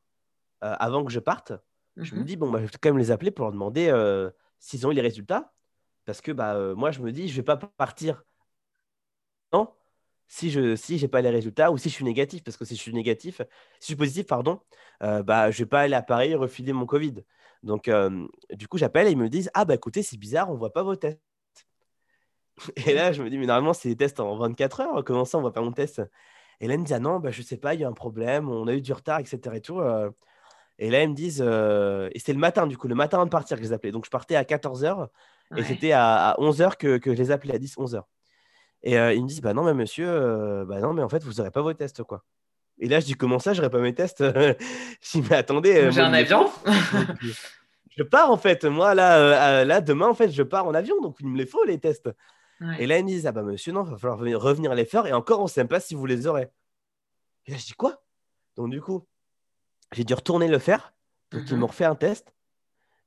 euh, 0.65 0.75
avant 0.79 1.05
que 1.05 1.13
je 1.13 1.21
parte, 1.21 1.53
je 1.97 2.15
me 2.15 2.21
mhm. 2.21 2.27
dis, 2.27 2.37
bon, 2.37 2.51
bah, 2.51 2.61
je 2.61 2.65
vais 2.65 2.71
quand 2.81 2.89
même 2.89 2.99
les 2.99 3.11
appeler 3.11 3.31
pour 3.31 3.45
leur 3.45 3.53
demander 3.53 3.93
s'ils 4.59 4.87
ont 4.87 4.93
eu 4.93 4.95
les 4.95 5.03
résultats. 5.03 5.53
Parce 6.07 6.21
que 6.23 6.33
bah, 6.33 6.75
moi, 6.75 6.91
je 6.93 7.01
me 7.01 7.13
dis, 7.13 7.29
je 7.29 7.33
ne 7.33 7.37
vais 7.37 7.43
pas 7.43 7.57
partir. 7.57 8.25
Non 9.53 9.69
si 10.33 10.49
je 10.49 10.77
si 10.77 10.97
j'ai 10.97 11.09
pas 11.09 11.23
les 11.23 11.31
résultats 11.31 11.73
ou 11.73 11.77
si 11.77 11.89
je 11.89 11.95
suis 11.95 12.05
négatif 12.05 12.45
parce 12.45 12.57
que 12.57 12.65
si 12.65 12.77
je 12.77 12.81
suis 12.81 12.95
négatif 12.95 13.39
si 13.39 13.81
je 13.81 13.87
suis 13.87 13.97
positif 13.97 14.27
pardon 14.27 14.61
bah 15.01 15.51
je 15.51 15.59
vais 15.59 15.67
pas 15.67 15.81
aller 15.81 15.97
à 15.97 16.03
Paris 16.03 16.37
refiler 16.37 16.73
mon 16.73 16.87
Covid 16.87 17.25
donc 17.65 17.91
du 18.51 18.69
coup 18.69 18.79
j'appelle 18.79 19.09
et 19.09 19.11
ils 19.11 19.19
me 19.19 19.29
disent 19.29 19.51
ah 19.55 19.65
bah 19.65 19.75
écoutez 19.75 20.05
c'est 20.05 20.17
bizarre 20.17 20.49
on 20.49 20.55
voit 20.55 20.73
pas 20.73 20.85
vos 20.85 20.95
tests 20.95 21.21
et 22.87 22.95
là, 22.95 23.13
je 23.13 23.23
me 23.23 23.31
dis, 23.31 23.39
mais 23.39 23.47
normalement, 23.47 23.73
c'est 23.73 23.89
des 23.89 23.97
tests 23.97 24.21
en 24.21 24.37
24 24.37 24.81
heures. 24.81 25.05
Comment 25.05 25.25
ça, 25.25 25.39
on 25.39 25.43
va 25.43 25.51
faire 25.51 25.63
mon 25.63 25.73
test? 25.73 26.03
Et 26.61 26.69
là, 26.69 26.75
ils 26.75 26.81
me 26.81 26.85
disent, 26.85 26.95
ah 26.95 27.01
non, 27.01 27.21
bah, 27.21 27.31
je 27.31 27.43
sais 27.43 27.57
pas, 27.57 27.75
il 27.75 27.81
y 27.81 27.85
a 27.85 27.89
un 27.89 27.93
problème, 27.93 28.49
on 28.49 28.67
a 28.67 28.75
eu 28.75 28.81
du 28.81 28.93
retard, 28.93 29.21
etc. 29.21 29.39
Et, 29.55 29.61
tout. 29.61 29.81
Euh. 29.81 30.11
et 30.79 30.91
là, 30.91 31.03
ils 31.03 31.09
me 31.09 31.15
disent, 31.15 31.43
euh, 31.45 32.11
et 32.13 32.19
c'est 32.19 32.33
le 32.33 32.39
matin, 32.39 32.67
du 32.67 32.77
coup, 32.77 32.89
le 32.89 32.95
matin 32.95 33.17
avant 33.17 33.27
de 33.27 33.31
partir 33.31 33.57
que 33.57 33.63
je 33.63 33.69
les 33.69 33.73
appelais. 33.73 33.93
Donc, 33.93 34.05
je 34.05 34.11
partais 34.11 34.37
à 34.37 34.45
14 34.45 34.85
heures 34.85 35.09
et 35.57 35.65
c'était 35.65 35.93
à, 35.93 36.37
11 36.39 36.63
heures 36.63 36.79
que, 36.79 36.99
que, 36.99 37.13
je 37.13 37.19
les 37.19 37.31
appelais, 37.31 37.55
à 37.55 37.59
10, 37.59 37.77
11 37.79 37.95
heures. 37.97 38.09
Et 38.83 38.99
euh, 38.99 39.13
ils 39.13 39.23
me 39.23 39.29
disent, 39.29 39.41
bah 39.41 39.53
non, 39.53 39.65
mais 39.65 39.75
monsieur, 39.75 40.65
bah 40.67 40.81
non, 40.81 40.93
mais 40.93 41.03
en 41.03 41.09
fait, 41.09 41.25
vous 41.25 41.35
n'aurez 41.35 41.51
pas 41.51 41.63
vos 41.63 41.73
tests, 41.73 42.03
quoi. 42.05 42.25
Et 42.79 42.89
là, 42.89 43.01
je 43.01 43.07
dis, 43.07 43.15
comment 43.15 43.39
ça, 43.39 43.53
je 43.53 43.61
n'aurai 43.61 43.71
pas 43.71 43.81
mes 43.81 43.95
tests? 43.95 44.23
Je 45.03 45.11
dis, 45.13 45.27
mais 45.29 45.37
attendez. 45.37 45.91
J'ai 45.91 46.01
un 46.01 46.13
avion? 46.13 46.51
Je 47.97 48.03
pars, 48.03 48.31
en 48.31 48.37
fait. 48.39 48.65
Moi, 48.65 48.95
là, 48.95 49.65
là, 49.65 49.81
demain, 49.81 50.07
en 50.07 50.15
fait, 50.15 50.31
je 50.31 50.43
pars 50.43 50.67
en 50.67 50.73
avion, 50.73 51.01
donc 51.03 51.17
il 51.21 51.27
me 51.27 51.37
les 51.37 51.45
faut, 51.45 51.65
les 51.65 51.79
tests. 51.79 52.09
Et 52.79 52.87
là, 52.87 52.99
ils 52.99 53.05
me 53.05 53.09
disent 53.09 53.27
Ah 53.27 53.33
bah 53.33 53.43
monsieur, 53.43 53.73
non, 53.73 53.85
il 53.85 53.91
va 53.91 53.99
falloir 53.99 54.19
revenir 54.19 54.75
les 54.75 54.85
faire. 54.85 55.07
Et 55.07 55.13
encore, 55.13 55.41
on 55.41 55.45
ne 55.45 55.49
sait 55.49 55.65
pas 55.65 55.81
si 55.81 55.95
vous 55.95 56.07
les 56.07 56.27
aurez. 56.27 56.51
Et 57.47 57.53
là, 57.53 57.57
je 57.57 57.65
dis 57.65 57.73
Quoi? 57.73 58.03
Donc, 58.57 58.71
du 58.71 58.81
coup, 58.81 59.07
j'ai 59.93 60.05
dû 60.05 60.15
retourner 60.15 60.49
le 60.49 60.59
faire. 60.59 60.93
Donc, 61.31 61.43
ils 61.47 61.55
mhm. 61.55 61.61
m'ont 61.61 61.67
refait 61.67 61.85
un 61.85 61.95
test. 61.95 62.35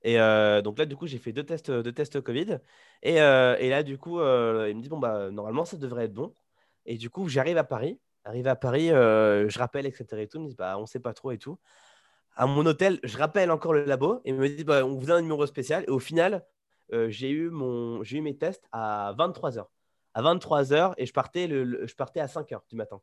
Et 0.04 0.20
euh, 0.20 0.62
donc 0.62 0.78
là, 0.78 0.86
du 0.86 0.96
coup, 0.96 1.08
j'ai 1.08 1.18
fait 1.18 1.32
deux 1.32 1.46
tests, 1.46 1.72
deux 1.72 1.92
tests 1.92 2.20
Covid. 2.22 2.60
Et, 3.02 3.22
euh, 3.22 3.56
et 3.60 3.70
là, 3.70 3.84
du 3.84 3.98
coup, 3.98 4.20
euh, 4.20 4.68
il 4.70 4.76
me 4.76 4.82
dit 4.82 4.90
Bon, 4.90 5.00
bah, 5.00 5.32
normalement, 5.32 5.66
ça 5.66 5.78
devrait 5.78 6.06
être 6.06 6.14
bon. 6.14 6.34
Et 6.86 6.98
du 6.98 7.10
coup, 7.10 7.30
j'arrive 7.30 7.58
à 7.58 7.64
Paris. 7.64 8.00
Arrive 8.26 8.48
à 8.48 8.56
Paris, 8.56 8.88
je 8.90 9.60
rappelle, 9.60 9.86
etc. 9.86 10.06
Et 10.22 10.28
tout. 10.28 10.38
Ils 10.38 10.42
me 10.42 10.46
disent 10.48 10.58
bah, 10.58 10.78
On 10.78 10.82
ne 10.82 10.86
sait 10.86 11.00
pas 11.00 11.14
trop 11.14 11.32
et 11.32 11.38
tout. 11.38 11.58
À 12.36 12.48
mon 12.48 12.66
hôtel, 12.66 13.00
je 13.04 13.18
rappelle 13.18 13.52
encore 13.52 13.74
le 13.74 13.86
labo. 13.86 14.22
Et 14.26 14.30
ils 14.30 14.36
me 14.36 14.48
disent 14.48 14.66
bah, 14.66 14.86
On 14.86 14.96
vous 14.96 15.12
a 15.12 15.16
un 15.16 15.22
numéro 15.22 15.46
spécial. 15.46 15.86
Et 15.88 15.92
au 15.92 16.00
final, 16.00 16.46
euh, 16.92 17.10
j'ai 17.10 17.30
eu, 17.30 17.50
mon, 17.50 18.04
j'ai 18.04 18.18
eu 18.18 18.22
mes 18.22 18.38
tests 18.38 18.68
à 18.72 19.14
23h. 19.18 19.66
À 20.16 20.22
23h 20.22 20.94
et 20.98 21.06
je 21.06 21.14
partais, 21.14 21.48
le, 21.48 21.88
je 21.88 21.96
partais 21.96 22.20
à 22.20 22.28
5h 22.28 22.60
du 22.70 22.76
matin. 22.76 23.02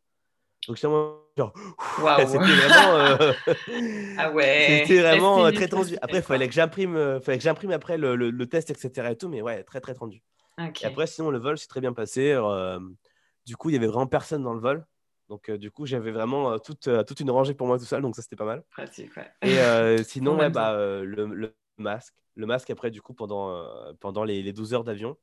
Donc 0.68 0.76
c'était 0.76 0.92
genre, 1.38 1.54
c'était 2.18 2.38
vraiment, 2.38 2.96
euh, 2.96 3.32
ah 4.18 4.30
ouais, 4.30 4.84
c'était 4.86 5.00
vraiment 5.00 5.46
euh, 5.46 5.50
très 5.50 5.68
tendu. 5.68 5.96
Après, 6.02 6.18
il 6.18 6.22
fallait 6.22 6.46
que 6.46 6.54
j'imprime, 6.54 7.20
fallait 7.20 7.38
que 7.38 7.44
j'imprime 7.44 7.72
après 7.72 7.96
le, 7.96 8.14
le, 8.14 8.46
test, 8.46 8.70
etc. 8.70 9.08
Et 9.10 9.16
tout, 9.16 9.28
mais 9.28 9.40
ouais, 9.40 9.64
très 9.64 9.80
très 9.80 9.94
tendu. 9.94 10.22
Et 10.58 10.86
après, 10.86 11.06
sinon 11.06 11.30
le 11.30 11.38
vol 11.38 11.56
s'est 11.56 11.68
très 11.68 11.80
bien 11.80 11.94
passé. 11.94 12.38
du 13.46 13.56
coup, 13.56 13.70
il 13.70 13.72
y 13.72 13.76
avait 13.76 13.86
vraiment 13.86 14.06
personne 14.06 14.42
dans 14.42 14.54
le 14.54 14.60
vol. 14.60 14.84
Donc, 15.30 15.50
du 15.50 15.70
coup, 15.70 15.86
j'avais 15.86 16.10
vraiment 16.10 16.58
toute, 16.58 16.90
toute 17.06 17.20
une 17.20 17.30
rangée 17.30 17.54
pour 17.54 17.68
moi 17.68 17.78
tout 17.78 17.84
seul, 17.84 18.02
donc 18.02 18.16
ça 18.16 18.20
c'était 18.20 18.36
pas 18.36 18.44
mal. 18.44 18.62
Pratique, 18.70 19.12
ouais. 19.16 19.30
Et 19.42 20.04
sinon, 20.04 20.38
ouais, 20.38 20.50
bah, 20.50 20.74
le, 20.76 21.26
le, 21.26 21.54
masque. 21.80 22.14
Le 22.36 22.46
masque, 22.46 22.70
après, 22.70 22.90
du 22.90 23.02
coup, 23.02 23.14
pendant, 23.14 23.50
euh, 23.50 23.92
pendant 24.00 24.24
les, 24.24 24.42
les 24.42 24.52
12 24.52 24.74
heures 24.74 24.84
d'avion. 24.84 25.16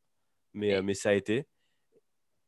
Mais, 0.53 0.75
euh, 0.75 0.81
mais 0.81 0.93
ça 0.93 1.09
a 1.09 1.13
été. 1.13 1.47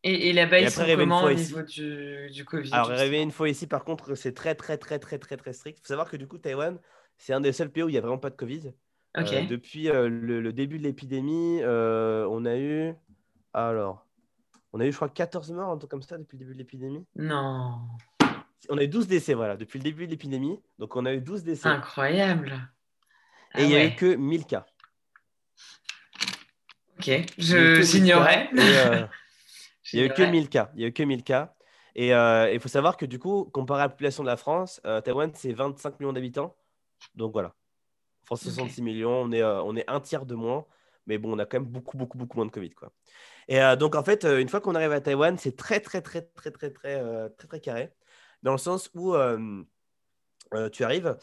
Et, 0.03 0.30
et 0.30 0.34
là-bas, 0.34 0.60
ils 0.60 0.72
sont 0.72 0.86
comment 0.86 1.24
au 1.24 1.34
niveau 1.34 1.62
du, 1.62 2.30
du, 2.32 2.45
Covid 2.45 2.72
Alors, 2.72 2.91
arriver 2.91 3.22
une 3.22 3.32
fois 3.32 3.49
ici, 3.49 3.68
par 3.68 3.84
contre, 3.84 4.16
c'est 4.16 4.34
très, 4.34 4.55
très, 4.55 4.78
très, 4.78 4.99
très, 4.99 5.18
très, 5.18 5.38
très 5.38 5.53
strict. 5.53 5.80
Il 5.80 5.82
faut 5.82 5.88
savoir 5.88 6.10
que 6.10 6.18
du 6.18 6.28
coup, 6.28 6.38
Taïwan, 6.38 6.80
c'est 7.18 7.34
un 7.34 7.41
des 7.41 7.51
seuls 7.51 7.70
pays 7.70 7.84
où 7.84 7.89
il 7.89 7.93
n'y 7.93 7.97
a 7.97 8.01
vraiment 8.01 8.18
pas 8.18 8.30
de 8.30 8.36
Covid. 8.36 8.72
Euh, 9.18 9.45
depuis 9.47 9.86
le, 9.86 10.53
début 10.53 10.78
de 10.78 10.84
l'épidémie, 10.84 11.62
on 11.66 12.45
a 12.45 12.57
eu. 12.57 12.93
Alors, 13.53 14.05
on 14.72 14.80
a 14.80 14.86
eu, 14.86 14.91
je 14.91 14.95
crois, 14.95 15.10
14 15.10 15.51
morts, 15.51 15.72
un 15.72 15.78
truc 15.78 15.91
comme 15.91 16.03
ça, 16.03 16.18
depuis 16.18 16.38
le 16.38 16.39
début 16.39 16.53
de 16.53 16.60
l'épidémie. 16.60 17.05
Non. 17.16 17.80
On 18.70 18.78
a 18.78 18.84
eu 18.84 18.88
12 18.88 19.07
décès, 19.07 19.34
voilà, 19.34 19.57
depuis 19.57 19.80
le 19.80 19.84
début 19.84 20.05
de 20.05 20.12
l'épidémie. 20.12 20.60
Donc, 20.78 20.95
on 20.95 21.05
a 21.05 21.14
eu 21.14 21.22
12 21.22 21.43
décès. 21.43 21.68
Incroyable. 21.68 22.70
Et 23.58 23.64
il 23.64 23.68
n'y 23.68 23.76
a 23.76 23.86
eu 23.86 23.95
que 23.95 24.16
1000 24.16 24.45
cas. 24.45 24.66
Ok, 27.00 27.10
je 27.38 27.82
j'ignorais. 27.82 28.50
Euh, 28.58 29.08
il 29.93 30.02
n'y 30.02 30.06
a 30.06 30.12
eu 30.12 30.14
que 30.14 30.22
1000 30.22 30.50
cas. 30.50 30.70
Il 30.76 30.82
y 30.82 30.84
a 30.84 30.88
eu 30.88 30.93
que 30.93 31.04
1000 31.04 31.24
cas. 31.24 31.56
Et 31.95 32.14
euh, 32.14 32.52
il 32.52 32.60
faut 32.60 32.70
savoir 32.70 32.97
que 32.97 33.06
du 33.06 33.20
coup, 33.20 33.45
comparé 33.45 33.82
à 33.82 33.86
la 33.86 33.89
population 33.89 34.24
de 34.24 34.28
la 34.28 34.38
France, 34.38 34.80
euh, 34.86 35.02
Taïwan, 35.02 35.32
c'est 35.34 35.54
25 35.54 36.00
millions 36.00 36.14
d'habitants. 36.14 36.56
Donc 37.16 37.32
voilà. 37.32 37.56
France, 38.24 38.41
66 38.41 38.82
millions, 38.82 39.22
on 39.22 39.32
est, 39.32 39.43
on 39.43 39.76
est 39.76 39.89
un 39.89 40.00
tiers 40.00 40.26
de 40.26 40.36
moins. 40.36 40.66
Mais 41.08 41.18
bon, 41.18 41.36
on 41.36 41.39
a 41.39 41.45
quand 41.45 41.60
même 41.60 41.70
beaucoup, 41.70 41.97
beaucoup, 41.97 42.18
beaucoup 42.18 42.38
moins 42.38 42.45
de 42.45 42.52
Covid. 42.52 42.70
Quoi. 42.72 42.91
Et 43.47 43.60
donc, 43.78 43.95
en 43.95 44.04
fait, 44.04 44.26
une 44.26 44.47
fois 44.47 44.62
qu'on 44.62 44.76
arrive 44.76 44.91
à 44.91 45.02
Taïwan, 45.02 45.38
c'est 45.38 45.56
très, 45.56 45.80
très, 45.80 46.02
très, 46.02 46.22
très, 46.22 46.52
très, 46.52 46.70
très, 46.70 47.30
très, 47.30 47.47
très, 47.47 47.60
carré. 47.60 47.91
Dans 48.43 48.52
le 48.52 48.60
sens 48.60 48.91
où 48.93 49.16
tu 50.72 50.84
arrives, 50.84 51.18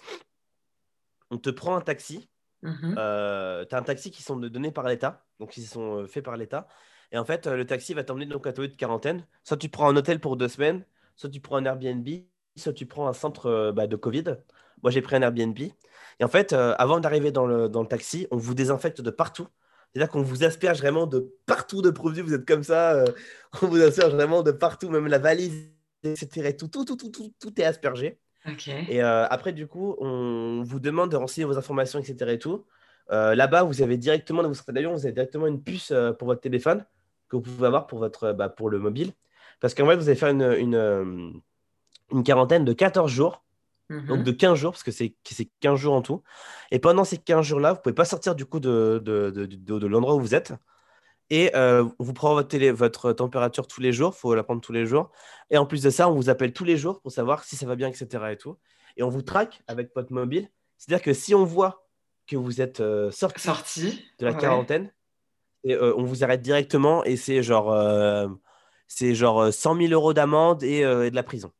on 1.30 1.38
te 1.38 1.50
prend 1.50 1.76
un 1.76 1.80
taxi. 1.80 2.28
Mhm. 2.62 2.94
Euh, 2.98 3.64
tu 3.64 3.74
as 3.74 3.78
un 3.78 3.82
taxi 3.82 4.10
qui 4.10 4.22
sont 4.22 4.36
donnés 4.36 4.72
par 4.72 4.86
l'État, 4.88 5.24
donc 5.38 5.56
ils 5.56 5.66
sont 5.66 6.02
euh, 6.02 6.06
faits 6.06 6.24
par 6.24 6.36
l'État. 6.36 6.66
Et 7.12 7.18
en 7.18 7.24
fait, 7.24 7.46
le 7.46 7.64
taxi 7.64 7.94
va 7.94 8.02
t'emmener 8.02 8.26
donc 8.26 8.46
à 8.46 8.52
ta 8.52 8.62
de 8.62 8.66
quarantaine. 8.68 9.24
Soit 9.44 9.56
tu 9.56 9.68
prends 9.68 9.88
un 9.88 9.96
hôtel 9.96 10.20
pour 10.20 10.36
deux 10.36 10.48
semaines, 10.48 10.84
soit 11.14 11.30
tu 11.30 11.40
prends 11.40 11.56
un 11.56 11.64
Airbnb, 11.64 12.08
soit 12.56 12.72
tu 12.72 12.86
prends 12.86 13.06
un 13.06 13.12
centre 13.12 13.72
bah, 13.74 13.86
de 13.86 13.96
Covid. 13.96 14.24
Moi, 14.82 14.90
j'ai 14.90 15.02
pris 15.02 15.14
un 15.16 15.22
Airbnb. 15.22 15.56
Et 15.58 16.24
en 16.24 16.28
fait, 16.28 16.52
avant 16.52 16.98
d'arriver 16.98 17.30
dans 17.30 17.46
le, 17.46 17.68
dans 17.68 17.82
le 17.82 17.86
taxi, 17.86 18.26
on 18.32 18.36
vous 18.36 18.54
désinfecte 18.54 19.00
de 19.00 19.10
partout. 19.10 19.46
C'est-à-dire 19.92 20.10
qu'on 20.10 20.22
vous 20.22 20.42
asperge 20.42 20.78
vraiment 20.78 21.06
de 21.06 21.32
partout 21.46 21.80
de 21.80 21.90
produits. 21.90 22.22
Vous 22.22 22.34
êtes 22.34 22.44
comme 22.44 22.64
ça. 22.64 23.04
on 23.62 23.68
vous 23.68 23.80
asperge 23.80 24.12
vraiment 24.12 24.42
de 24.42 24.50
partout, 24.50 24.88
même 24.90 25.06
la 25.06 25.18
valise, 25.18 25.70
etc. 26.02 26.56
Tout, 26.56 26.66
tout, 26.66 26.84
tout, 26.84 26.96
tout, 26.96 27.10
tout, 27.10 27.32
tout 27.38 27.60
est 27.60 27.64
aspergé. 27.64 28.18
Et 28.88 29.00
après, 29.00 29.52
du 29.52 29.66
coup, 29.66 29.96
on 29.98 30.62
vous 30.64 30.80
demande 30.80 31.10
de 31.10 31.16
renseigner 31.16 31.44
vos 31.44 31.58
informations, 31.58 31.98
etc. 31.98 32.32
Et 32.32 32.38
tout. 32.38 32.64
Euh, 33.12 33.34
là-bas, 33.34 33.62
vous 33.62 33.82
avez 33.82 33.96
directement, 33.96 34.42
dans 34.42 34.48
votre 34.48 34.72
d'avion, 34.72 34.92
vous 34.92 35.04
avez 35.04 35.12
directement 35.12 35.46
une 35.46 35.62
puce 35.62 35.90
euh, 35.92 36.12
pour 36.12 36.26
votre 36.26 36.40
téléphone 36.40 36.84
que 37.28 37.36
vous 37.36 37.42
pouvez 37.42 37.66
avoir 37.66 37.86
pour, 37.86 37.98
votre, 37.98 38.32
bah, 38.32 38.48
pour 38.48 38.68
le 38.68 38.78
mobile. 38.78 39.12
Parce 39.60 39.74
qu'en 39.74 39.86
fait, 39.86 39.96
vous 39.96 40.08
allez 40.08 40.18
faire 40.18 40.30
une, 40.30 40.42
une, 40.58 40.74
euh, 40.74 41.30
une 42.12 42.22
quarantaine 42.24 42.64
de 42.64 42.72
14 42.72 43.10
jours. 43.10 43.42
Donc 43.88 44.18
mhm. 44.18 44.24
de 44.24 44.32
15 44.32 44.58
jours, 44.58 44.72
parce 44.72 44.82
que 44.82 44.90
c'est 44.90 45.14
15 45.60 45.78
jours 45.78 45.94
en 45.94 46.02
tout. 46.02 46.20
Et 46.72 46.80
pendant 46.80 47.04
ces 47.04 47.18
15 47.18 47.46
jours-là, 47.46 47.72
vous 47.72 47.78
ne 47.78 47.82
pouvez 47.82 47.94
pas 47.94 48.04
sortir 48.04 48.34
du 48.34 48.44
coup 48.44 48.58
de, 48.58 49.00
de, 49.04 49.30
de, 49.30 49.46
de 49.46 49.86
l'endroit 49.86 50.16
où 50.16 50.20
vous 50.20 50.34
êtes. 50.34 50.52
Et 51.30 51.50
vous 51.98 52.12
prenez 52.12 52.34
votre, 52.34 52.48
télé, 52.48 52.70
votre 52.70 53.12
température 53.12 53.66
tous 53.66 53.80
les 53.80 53.92
jours, 53.92 54.12
il 54.16 54.18
faut 54.18 54.34
la 54.34 54.44
prendre 54.44 54.60
tous 54.60 54.72
les 54.72 54.86
jours. 54.86 55.10
Et 55.50 55.58
en 55.58 55.66
plus 55.66 55.82
de 55.82 55.90
ça, 55.90 56.08
on 56.08 56.14
vous 56.14 56.30
appelle 56.30 56.52
tous 56.52 56.64
les 56.64 56.76
jours 56.76 57.00
pour 57.00 57.10
savoir 57.10 57.42
si 57.44 57.56
ça 57.56 57.66
va 57.66 57.74
bien, 57.74 57.88
etc. 57.88 58.06
Et, 58.30 58.36
tout. 58.36 58.56
et 58.96 59.02
on 59.02 59.08
vous 59.08 59.22
traque 59.22 59.62
avec 59.66 59.94
votre 59.94 60.12
mobile. 60.12 60.48
C'est-à-dire 60.78 61.02
que 61.02 61.12
si 61.12 61.34
on 61.34 61.44
voit 61.44 61.86
que 62.26 62.36
vous 62.36 62.60
êtes 62.60 62.80
euh, 62.80 63.10
sorti, 63.10 64.04
de 64.18 64.26
la 64.26 64.34
quarantaine. 64.34 64.92
Et 65.64 65.74
euh, 65.74 65.94
on 65.96 66.04
vous 66.04 66.22
arrête 66.22 66.42
directement 66.42 67.04
et 67.04 67.16
c'est 67.16 67.42
genre, 67.42 67.72
euh, 67.72 68.28
c'est 68.86 69.14
genre 69.14 69.52
100 69.52 69.76
000 69.76 69.92
euros 69.92 70.12
d'amende 70.12 70.62
et, 70.62 70.82
de 70.82 71.14
la 71.14 71.22
prison. 71.22 71.52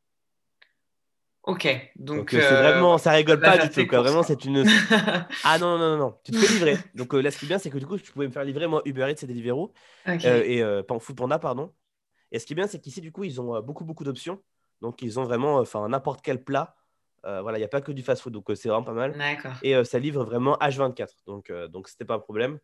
Ok, 1.47 1.91
donc, 1.95 2.31
c'est 2.31 2.41
vraiment, 2.41 2.97
ça 2.97 3.11
rigole 3.11 3.39
pas 3.39 3.57
du 3.57 3.69
tout. 3.69 3.87
Quoi. 3.87 4.01
Vraiment, 4.01 4.21
c'est 4.21 4.43
une. 4.45 4.65
ah 5.45 5.57
non, 5.57 5.77
non, 5.77 5.91
non, 5.91 5.97
non, 5.97 6.15
tu 6.23 6.31
te 6.31 6.37
fais 6.37 6.53
livrer. 6.53 6.77
Donc 6.93 7.13
là, 7.13 7.31
ce 7.31 7.39
qui 7.39 7.45
est 7.45 7.47
bien, 7.47 7.57
c'est 7.57 7.69
que 7.69 7.77
du 7.77 7.85
coup, 7.85 7.97
tu 7.97 8.11
pouvais 8.11 8.27
me 8.27 8.31
faire 8.31 8.43
livrer. 8.43 8.67
Moi, 8.67 8.81
Uber 8.85 9.09
Eats, 9.09 9.15
c'est 9.17 9.27
Deliveroo. 9.27 9.71
Okay. 10.07 10.57
et 10.57 10.83
pas 10.87 10.99
Foodpanda, 10.99 11.39
pardon. 11.39 11.73
Et 12.31 12.39
ce 12.39 12.45
qui 12.45 12.53
est 12.53 12.55
bien, 12.55 12.67
c'est 12.67 12.79
qu'ici, 12.79 12.99
du 12.99 13.13
coup, 13.13 13.23
ils 13.23 13.39
ont 13.39 13.61
beaucoup, 13.61 13.85
beaucoup 13.85 14.03
d'options. 14.03 14.41
Donc, 14.81 15.01
ils 15.01 15.19
ont 15.19 15.23
vraiment 15.23 15.55
enfin 15.55 15.87
n'importe 15.87 16.21
quel 16.21 16.43
plat 16.43 16.75
euh, 17.25 17.41
voilà, 17.41 17.57
il 17.57 17.61
n'y 17.61 17.65
a 17.65 17.69
pas 17.69 17.81
que 17.81 17.91
du 17.91 18.03
fast-food, 18.03 18.31
donc 18.31 18.49
euh, 18.49 18.55
c'est 18.55 18.69
vraiment 18.69 18.85
pas 18.85 18.93
mal. 18.93 19.13
Et 19.61 19.75
euh, 19.75 19.83
ça 19.83 19.99
livre 19.99 20.23
vraiment 20.23 20.55
H24, 20.57 21.09
donc 21.25 21.51
donc 21.69 21.89
c'était 21.89 22.05
pas 22.05 22.15
un 22.15 22.19
problème. 22.19 22.59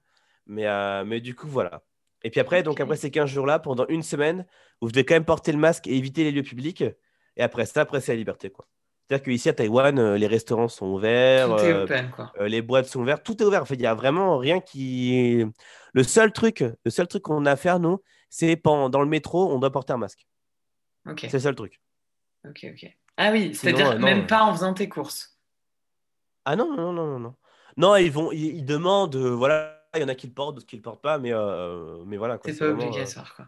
Mais, 0.46 0.66
mais 1.06 1.22
du 1.22 1.36
coup, 1.36 1.48
voilà. 1.48 1.84
Et 2.24 2.30
puis 2.30 2.40
après, 2.40 2.64
donc 2.64 2.80
après 2.80 2.96
ces 2.96 3.12
15 3.12 3.30
jours-là, 3.30 3.60
pendant 3.60 3.86
une 3.88 4.04
semaine, 4.04 4.46
vous 4.82 4.90
devez 4.90 5.06
quand 5.06 5.16
même 5.16 5.26
porter 5.26 5.52
le 5.52 5.58
masque 5.58 5.88
et 5.88 5.96
éviter 5.96 6.24
les 6.24 6.32
lieux 6.32 6.44
publics. 6.44 6.84
Et 7.36 7.42
après 7.42 7.66
ça, 7.66 7.82
après, 7.82 8.02
c'est 8.02 8.14
la 8.14 8.18
liberté. 8.18 8.50
quoi. 8.50 8.68
C'est-à-dire 9.14 9.32
qu'ici 9.32 9.50
à 9.50 9.54
Taïwan, 9.54 10.16
les 10.16 10.26
restaurants 10.28 10.68
sont 10.68 10.88
ouverts, 10.88 11.56
les 12.40 12.62
boîtes 12.64 12.88
sont 12.88 13.02
ouvertes, 13.02 13.24
tout 13.24 13.40
est 13.42 13.46
ouvert. 13.46 13.62
En 13.62 13.66
fait, 13.66 13.76
il 13.76 13.82
n'y 13.82 13.86
a 13.86 13.94
vraiment 13.94 14.40
rien 14.40 14.60
qui. 14.60 15.46
Le 15.94 16.04
seul 16.04 16.32
truc, 16.32 16.64
le 16.84 16.90
seul 16.90 17.08
truc 17.08 17.22
qu'on 17.22 17.46
a 17.46 17.52
à 17.52 17.56
faire, 17.56 17.80
nous, 17.80 18.02
c'est 18.30 18.60
dans 18.64 18.90
le 18.90 19.06
métro, 19.06 19.54
on 19.54 19.60
doit 19.60 19.72
porter 19.72 19.94
un 19.94 19.98
masque. 19.98 20.26
C'est 21.18 21.34
le 21.34 21.40
seul 21.40 21.54
truc. 21.54 21.80
Ok, 22.48 22.66
ok. 22.72 22.92
Ah 23.18 23.32
oui, 23.32 23.54
c'est-à-dire 23.54 23.92
euh, 23.92 24.00
même 24.00 24.26
pas 24.26 24.44
en 24.44 24.54
faisant 24.54 24.74
tes 24.74 24.90
courses. 24.90 25.38
Ah 26.46 26.56
non, 26.56 26.76
non, 26.76 26.92
non, 26.92 27.06
non, 27.06 27.20
non. 27.20 27.36
Non, 27.78 27.96
ils 27.96 28.12
vont, 28.12 28.32
ils, 28.32 28.66
demandent, 28.66 29.16
euh, 29.16 29.30
voilà, 29.30 29.86
il 29.94 30.02
y 30.02 30.04
en 30.04 30.08
a 30.08 30.16
qui 30.16 30.26
le 30.26 30.34
portent, 30.34 30.56
d'autres 30.56 30.66
qui 30.66 30.78
le 30.78 30.82
portent 30.82 31.04
pas, 31.04 31.20
mais, 31.20 31.32
euh, 31.32 32.04
mais 32.08 32.18
voilà. 32.18 32.40
C'est 32.44 32.58
pas 32.58 32.70
obligatoire, 32.70 33.36
quoi. 33.36 33.46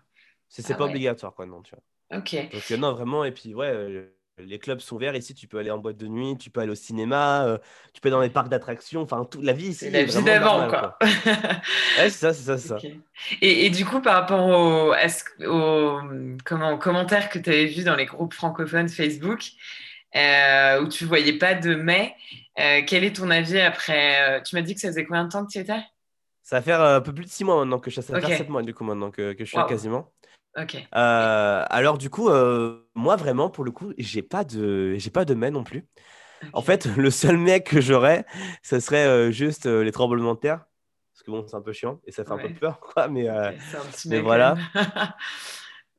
C'est 0.48 0.72
ah 0.72 0.76
pas 0.76 0.86
obligatoire, 0.86 1.34
quoi, 1.34 1.48
non, 1.48 1.64
tu 1.64 1.74
vois. 1.76 2.20
Ok. 2.20 2.36
Donc, 2.52 2.70
non, 2.80 2.94
vraiment, 2.94 3.26
et 3.26 3.32
puis, 3.32 3.56
ouais, 3.56 4.14
les 4.38 4.60
clubs 4.60 4.80
sont 4.80 4.96
ouverts 4.96 5.16
ici. 5.16 5.34
Tu 5.34 5.48
peux 5.48 5.58
aller 5.58 5.72
en 5.72 5.78
boîte 5.78 5.98
de 5.98 6.08
nuit, 6.08 6.38
tu 6.38 6.50
peux 6.50 6.62
aller 6.62 6.72
au 6.72 6.76
cinéma, 6.76 7.46
euh, 7.46 7.58
tu 7.94 8.02
peux 8.02 8.10
aller 8.10 8.16
dans 8.16 8.22
les 8.22 8.30
parcs 8.30 8.50
d'attractions. 8.50 9.02
Enfin, 9.02 9.26
toute 9.26 9.44
la 9.44 9.54
vie 9.54 9.68
ici. 9.68 9.86
C'est 9.86 9.92
la 9.92 10.04
vie 10.04 10.24
d'avant, 10.24 10.68
quoi. 10.68 10.98
c'est 11.98 12.10
ça, 12.10 12.34
c'est 12.34 12.44
ça, 12.44 12.58
ça. 12.58 12.78
Et, 13.42 13.66
et, 13.66 13.70
du 13.70 13.86
coup, 13.86 14.02
par 14.02 14.16
rapport 14.16 14.46
aux 14.46 14.94
au, 15.46 16.00
comment, 16.44 16.78
commentaires 16.78 17.30
que 17.30 17.40
tu 17.40 17.50
avais 17.50 17.66
vus 17.66 17.84
dans 17.84 17.96
les 17.96 18.06
groupes 18.06 18.34
francophones 18.34 18.90
Facebook, 18.90 19.44
euh, 20.16 20.82
où 20.82 20.88
tu 20.88 21.06
voyais 21.06 21.38
pas 21.38 21.56
de 21.56 21.76
mai, 21.76 22.14
euh, 22.60 22.82
quel 22.86 23.04
est 23.04 23.16
ton 23.16 23.30
avis 23.30 23.60
après 23.60 24.42
Tu 24.44 24.56
m'as 24.56 24.62
dit 24.62 24.76
que 24.76 24.82
ça 24.82 24.90
faisait 24.90 25.06
combien 25.06 25.26
de 25.26 25.30
temps 25.30 25.46
que 25.46 25.52
tu 25.52 25.60
étais? 25.60 25.82
Ça 26.46 26.58
va 26.58 26.62
faire 26.62 26.80
un 26.80 27.02
peu 27.02 27.12
plus 27.12 27.26
de 27.26 27.30
six 27.30 27.44
mois 27.44 27.58
maintenant 27.58 27.80
que 27.80 27.90
je 27.90 28.00
suis. 28.00 28.14
Faire 28.14 28.28
sept 28.28 28.50
mois 28.50 28.62
du 28.62 28.74
coup 28.74 28.84
maintenant 28.84 29.10
que, 29.10 29.34
que 29.34 29.44
je 29.44 29.50
suis 29.50 29.58
là 29.58 29.66
quasiment. 29.68 30.12
Euh, 30.96 31.66
alors 31.70 31.98
du 31.98 32.10
coup, 32.10 32.30
euh, 32.30 32.88
moi 32.96 33.16
vraiment 33.16 33.50
pour 33.50 33.64
le 33.64 33.72
coup, 33.72 33.94
j'ai 33.98 34.22
pas 34.22 34.44
de, 34.44 34.96
j'ai 34.96 35.10
pas 35.10 35.26
de 35.26 35.34
mais 35.34 35.52
non 35.52 35.64
plus. 35.64 35.86
En 36.54 36.62
fait, 36.62 36.86
le 36.98 37.10
seul 37.10 37.38
mec 37.38 37.66
que 37.66 37.82
j'aurais, 37.82 38.26
ce 38.64 38.80
serait 38.80 39.06
euh, 39.06 39.32
juste 39.32 39.66
les 39.66 39.92
tremblements 39.92 40.36
de 40.36 40.40
terre, 40.40 40.66
parce 41.14 41.24
que 41.24 41.32
bon, 41.32 41.46
c'est 41.48 41.56
un 41.56 41.62
peu 41.62 41.74
chiant 41.74 42.00
et 42.06 42.12
ça 42.12 42.24
fait 42.24 42.32
un 42.32 42.38
peu 42.38 42.54
peur, 42.54 42.80
quoi. 42.80 43.08
Mais, 43.08 43.28
mais 44.06 44.20
voilà. 44.22 44.56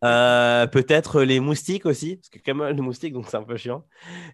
peut-être 0.71 1.23
les 1.23 1.41
moustiques 1.41 1.87
aussi, 1.87 2.17
parce 2.17 2.29
que 2.29 2.39
quand 2.45 2.55
même 2.55 2.75
les 2.75 2.83
moustiques, 2.83 3.13
donc 3.13 3.27
c'est 3.29 3.37
un 3.37 3.43
peu 3.45 3.57
chiant. 3.57 3.85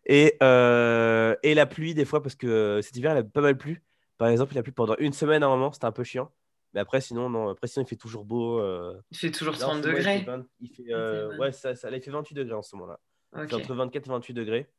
Et, 0.06 0.36
et 0.40 1.54
la 1.54 1.66
pluie 1.66 1.94
des 1.94 2.04
fois, 2.04 2.22
parce 2.22 2.34
que 2.34 2.80
cet 2.82 2.96
hiver, 2.96 3.14
il 3.14 3.18
a 3.18 3.22
pas 3.24 3.40
mal 3.40 3.56
plu. 3.56 3.82
Par 4.18 4.28
exemple, 4.28 4.54
il 4.54 4.58
a 4.58 4.62
plu 4.62 4.72
pendant 4.72 4.94
une 4.98 5.12
semaine 5.12 5.42
à 5.42 5.46
un 5.46 5.48
moment, 5.48 5.72
c'était 5.72 5.86
un 5.86 5.92
peu 5.92 6.04
chiant. 6.04 6.30
Mais 6.74 6.80
après, 6.80 7.00
sinon, 7.00 7.28
non, 7.28 7.50
après, 7.50 7.66
sinon, 7.66 7.84
il 7.84 7.88
fait 7.88 7.96
toujours 7.96 8.24
beau. 8.24 8.58
Euh. 8.58 8.98
Il 9.10 9.18
fait 9.18 9.30
toujours 9.30 9.56
30 9.56 9.82
degrés. 9.82 10.26
Il 10.60 10.68
fait, 10.68 10.90
euh, 10.90 11.36
ouais, 11.36 11.52
ça, 11.52 11.74
ça, 11.74 11.90
il 11.90 12.00
fait 12.00 12.10
28 12.10 12.34
degrés 12.34 12.54
en 12.54 12.62
ce 12.62 12.74
moment-là. 12.76 12.98
C'est 13.34 13.54
entre 13.54 13.74
24 13.74 14.06
et 14.06 14.10
28 14.10 14.34
degrés. 14.34 14.70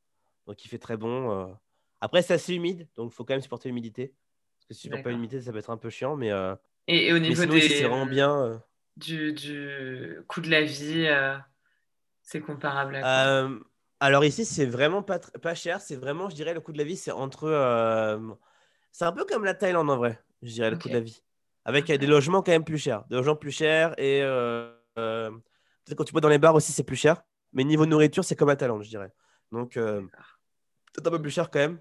Donc, 0.47 0.63
il 0.65 0.67
fait 0.67 0.79
très 0.79 0.97
bon. 0.97 1.31
Euh. 1.31 1.53
Après, 2.01 2.21
c'est 2.21 2.33
assez 2.33 2.53
humide. 2.55 2.87
Donc, 2.95 3.11
il 3.11 3.15
faut 3.15 3.23
quand 3.23 3.33
même 3.33 3.41
supporter 3.41 3.69
l'humidité. 3.69 4.13
Parce 4.57 4.67
que 4.67 4.73
si 4.73 4.81
tu 4.81 4.87
supportes 4.87 5.03
pas 5.03 5.11
l'humidité, 5.11 5.41
ça 5.41 5.51
peut 5.51 5.59
être 5.59 5.69
un 5.69 5.77
peu 5.77 5.89
chiant. 5.89 6.15
Mais, 6.15 6.31
et, 6.87 7.13
au 7.13 7.19
niveau 7.19 7.45
des... 7.45 7.61
c'est 7.61 7.83
vraiment 7.83 8.07
bien. 8.07 8.63
Du, 8.97 9.33
du, 9.33 10.19
coût 10.27 10.41
de 10.41 10.49
la 10.49 10.63
vie, 10.63 11.07
c'est 12.23 12.41
comparable 12.41 12.95
à 12.95 13.01
quoi? 13.01 13.59
Alors, 13.99 14.25
ici, 14.25 14.43
c'est 14.43 14.65
vraiment 14.65 15.01
pas, 15.01 15.19
pas 15.19 15.55
cher. 15.55 15.79
C'est 15.79 15.95
vraiment, 15.95 16.27
je 16.27 16.35
dirais, 16.35 16.53
le 16.53 16.59
coût 16.59 16.73
de 16.73 16.77
la 16.77 16.83
vie, 16.83 16.97
c'est 16.97 17.11
entre. 17.11 18.39
C'est 18.91 19.05
un 19.05 19.11
peu 19.11 19.25
comme 19.25 19.45
la 19.45 19.53
Thaïlande 19.53 19.89
en 19.89 19.97
vrai, 19.97 20.19
je 20.41 20.51
dirais, 20.51 20.71
le 20.71 20.77
coût 20.77 20.89
de 20.89 20.93
la 20.93 20.99
vie 20.99 21.21
avec 21.65 21.85
des 21.85 22.07
logements 22.07 22.41
quand 22.41 22.51
même 22.51 22.63
plus 22.63 22.77
chers. 22.77 23.03
Des 23.09 23.15
logements 23.15 23.35
plus 23.35 23.51
chers 23.51 23.97
et 23.99 24.21
euh, 24.21 24.69
euh, 24.97 25.29
peut-être 25.85 25.97
quand 25.97 26.03
tu 26.03 26.11
bois 26.11 26.21
dans 26.21 26.29
les 26.29 26.37
bars 26.37 26.55
aussi, 26.55 26.71
c'est 26.71 26.83
plus 26.83 26.95
cher. 26.95 27.23
Mais 27.53 27.63
niveau 27.63 27.85
nourriture, 27.85 28.23
c'est 28.25 28.35
comme 28.35 28.49
à 28.49 28.55
Thaïlande, 28.55 28.83
je 28.83 28.89
dirais. 28.89 29.11
Donc, 29.51 29.77
euh, 29.77 30.01
peut-être 30.93 31.07
un 31.07 31.11
peu 31.11 31.21
plus 31.21 31.31
cher 31.31 31.49
quand 31.51 31.59
même. 31.59 31.79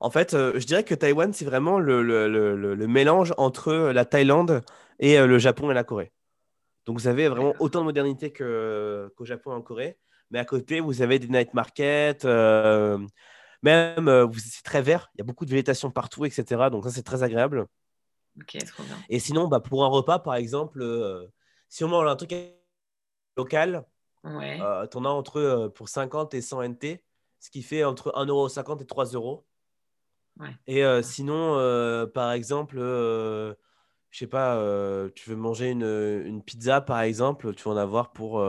En 0.00 0.10
fait, 0.10 0.32
je 0.32 0.64
dirais 0.66 0.84
que 0.84 0.94
Taïwan, 0.94 1.32
c'est 1.32 1.46
vraiment 1.46 1.78
le, 1.78 2.02
le, 2.02 2.28
le, 2.28 2.74
le, 2.74 2.86
mélange 2.86 3.32
entre 3.38 3.72
la 3.72 4.04
Thaïlande 4.04 4.62
et 4.98 5.18
le 5.18 5.38
Japon 5.38 5.70
et 5.70 5.74
la 5.74 5.84
Corée. 5.84 6.12
Donc, 6.84 6.98
vous 6.98 7.06
avez 7.06 7.28
vraiment 7.28 7.54
autant 7.58 7.80
de 7.80 7.84
modernité 7.86 8.30
qu'au 8.30 9.24
Japon 9.24 9.52
et 9.52 9.54
en 9.54 9.62
Corée. 9.62 9.96
Mais 10.30 10.38
à 10.38 10.44
côté, 10.44 10.80
vous 10.80 11.00
avez 11.00 11.18
des 11.18 11.28
night 11.28 11.54
markets. 11.54 12.24
même, 13.62 14.30
c'est 14.36 14.62
très 14.64 14.82
vert. 14.82 15.10
Il 15.14 15.18
y 15.18 15.22
a 15.22 15.24
beaucoup 15.24 15.46
de 15.46 15.50
végétation 15.50 15.90
partout, 15.90 16.26
etc. 16.26 16.68
Donc, 16.70 16.84
ça, 16.84 16.90
c'est 16.90 17.02
très 17.02 17.22
agréable. 17.22 17.66
Ok, 18.40 18.58
trop 18.66 18.82
bien. 18.82 18.96
Et 19.08 19.18
sinon, 19.18 19.48
bah, 19.48 19.60
pour 19.60 19.84
un 19.84 19.88
repas, 19.88 20.18
par 20.18 20.34
exemple, 20.34 20.82
euh, 20.82 21.26
si 21.68 21.84
on 21.84 21.88
mange 21.88 22.08
un 22.08 22.16
truc 22.16 22.34
local, 23.36 23.86
ouais. 24.24 24.60
euh, 24.60 24.86
tu 24.86 24.96
en 24.96 25.04
as 25.04 25.08
entre 25.08 25.38
euh, 25.38 25.68
pour 25.68 25.88
50 25.88 26.34
et 26.34 26.40
100 26.40 26.62
NT, 26.62 27.04
ce 27.38 27.50
qui 27.50 27.62
fait 27.62 27.84
entre 27.84 28.12
1,50€ 28.16 28.82
et 28.82 28.86
3 28.86 29.06
euros. 29.06 29.46
Ouais. 30.38 30.48
Et 30.66 30.82
sinon, 31.02 31.54
par 32.12 32.32
exemple, 32.32 32.78
je 32.78 33.54
sais 34.10 34.26
pas, 34.26 34.56
tu 35.14 35.30
veux 35.30 35.36
manger 35.36 35.70
une, 35.70 35.84
une, 35.84 36.42
pizza, 36.42 36.80
par 36.80 37.02
exemple, 37.02 37.54
tu 37.54 37.64
vas 37.64 37.72
en 37.72 37.76
avoir 37.76 38.10
pour, 38.12 38.44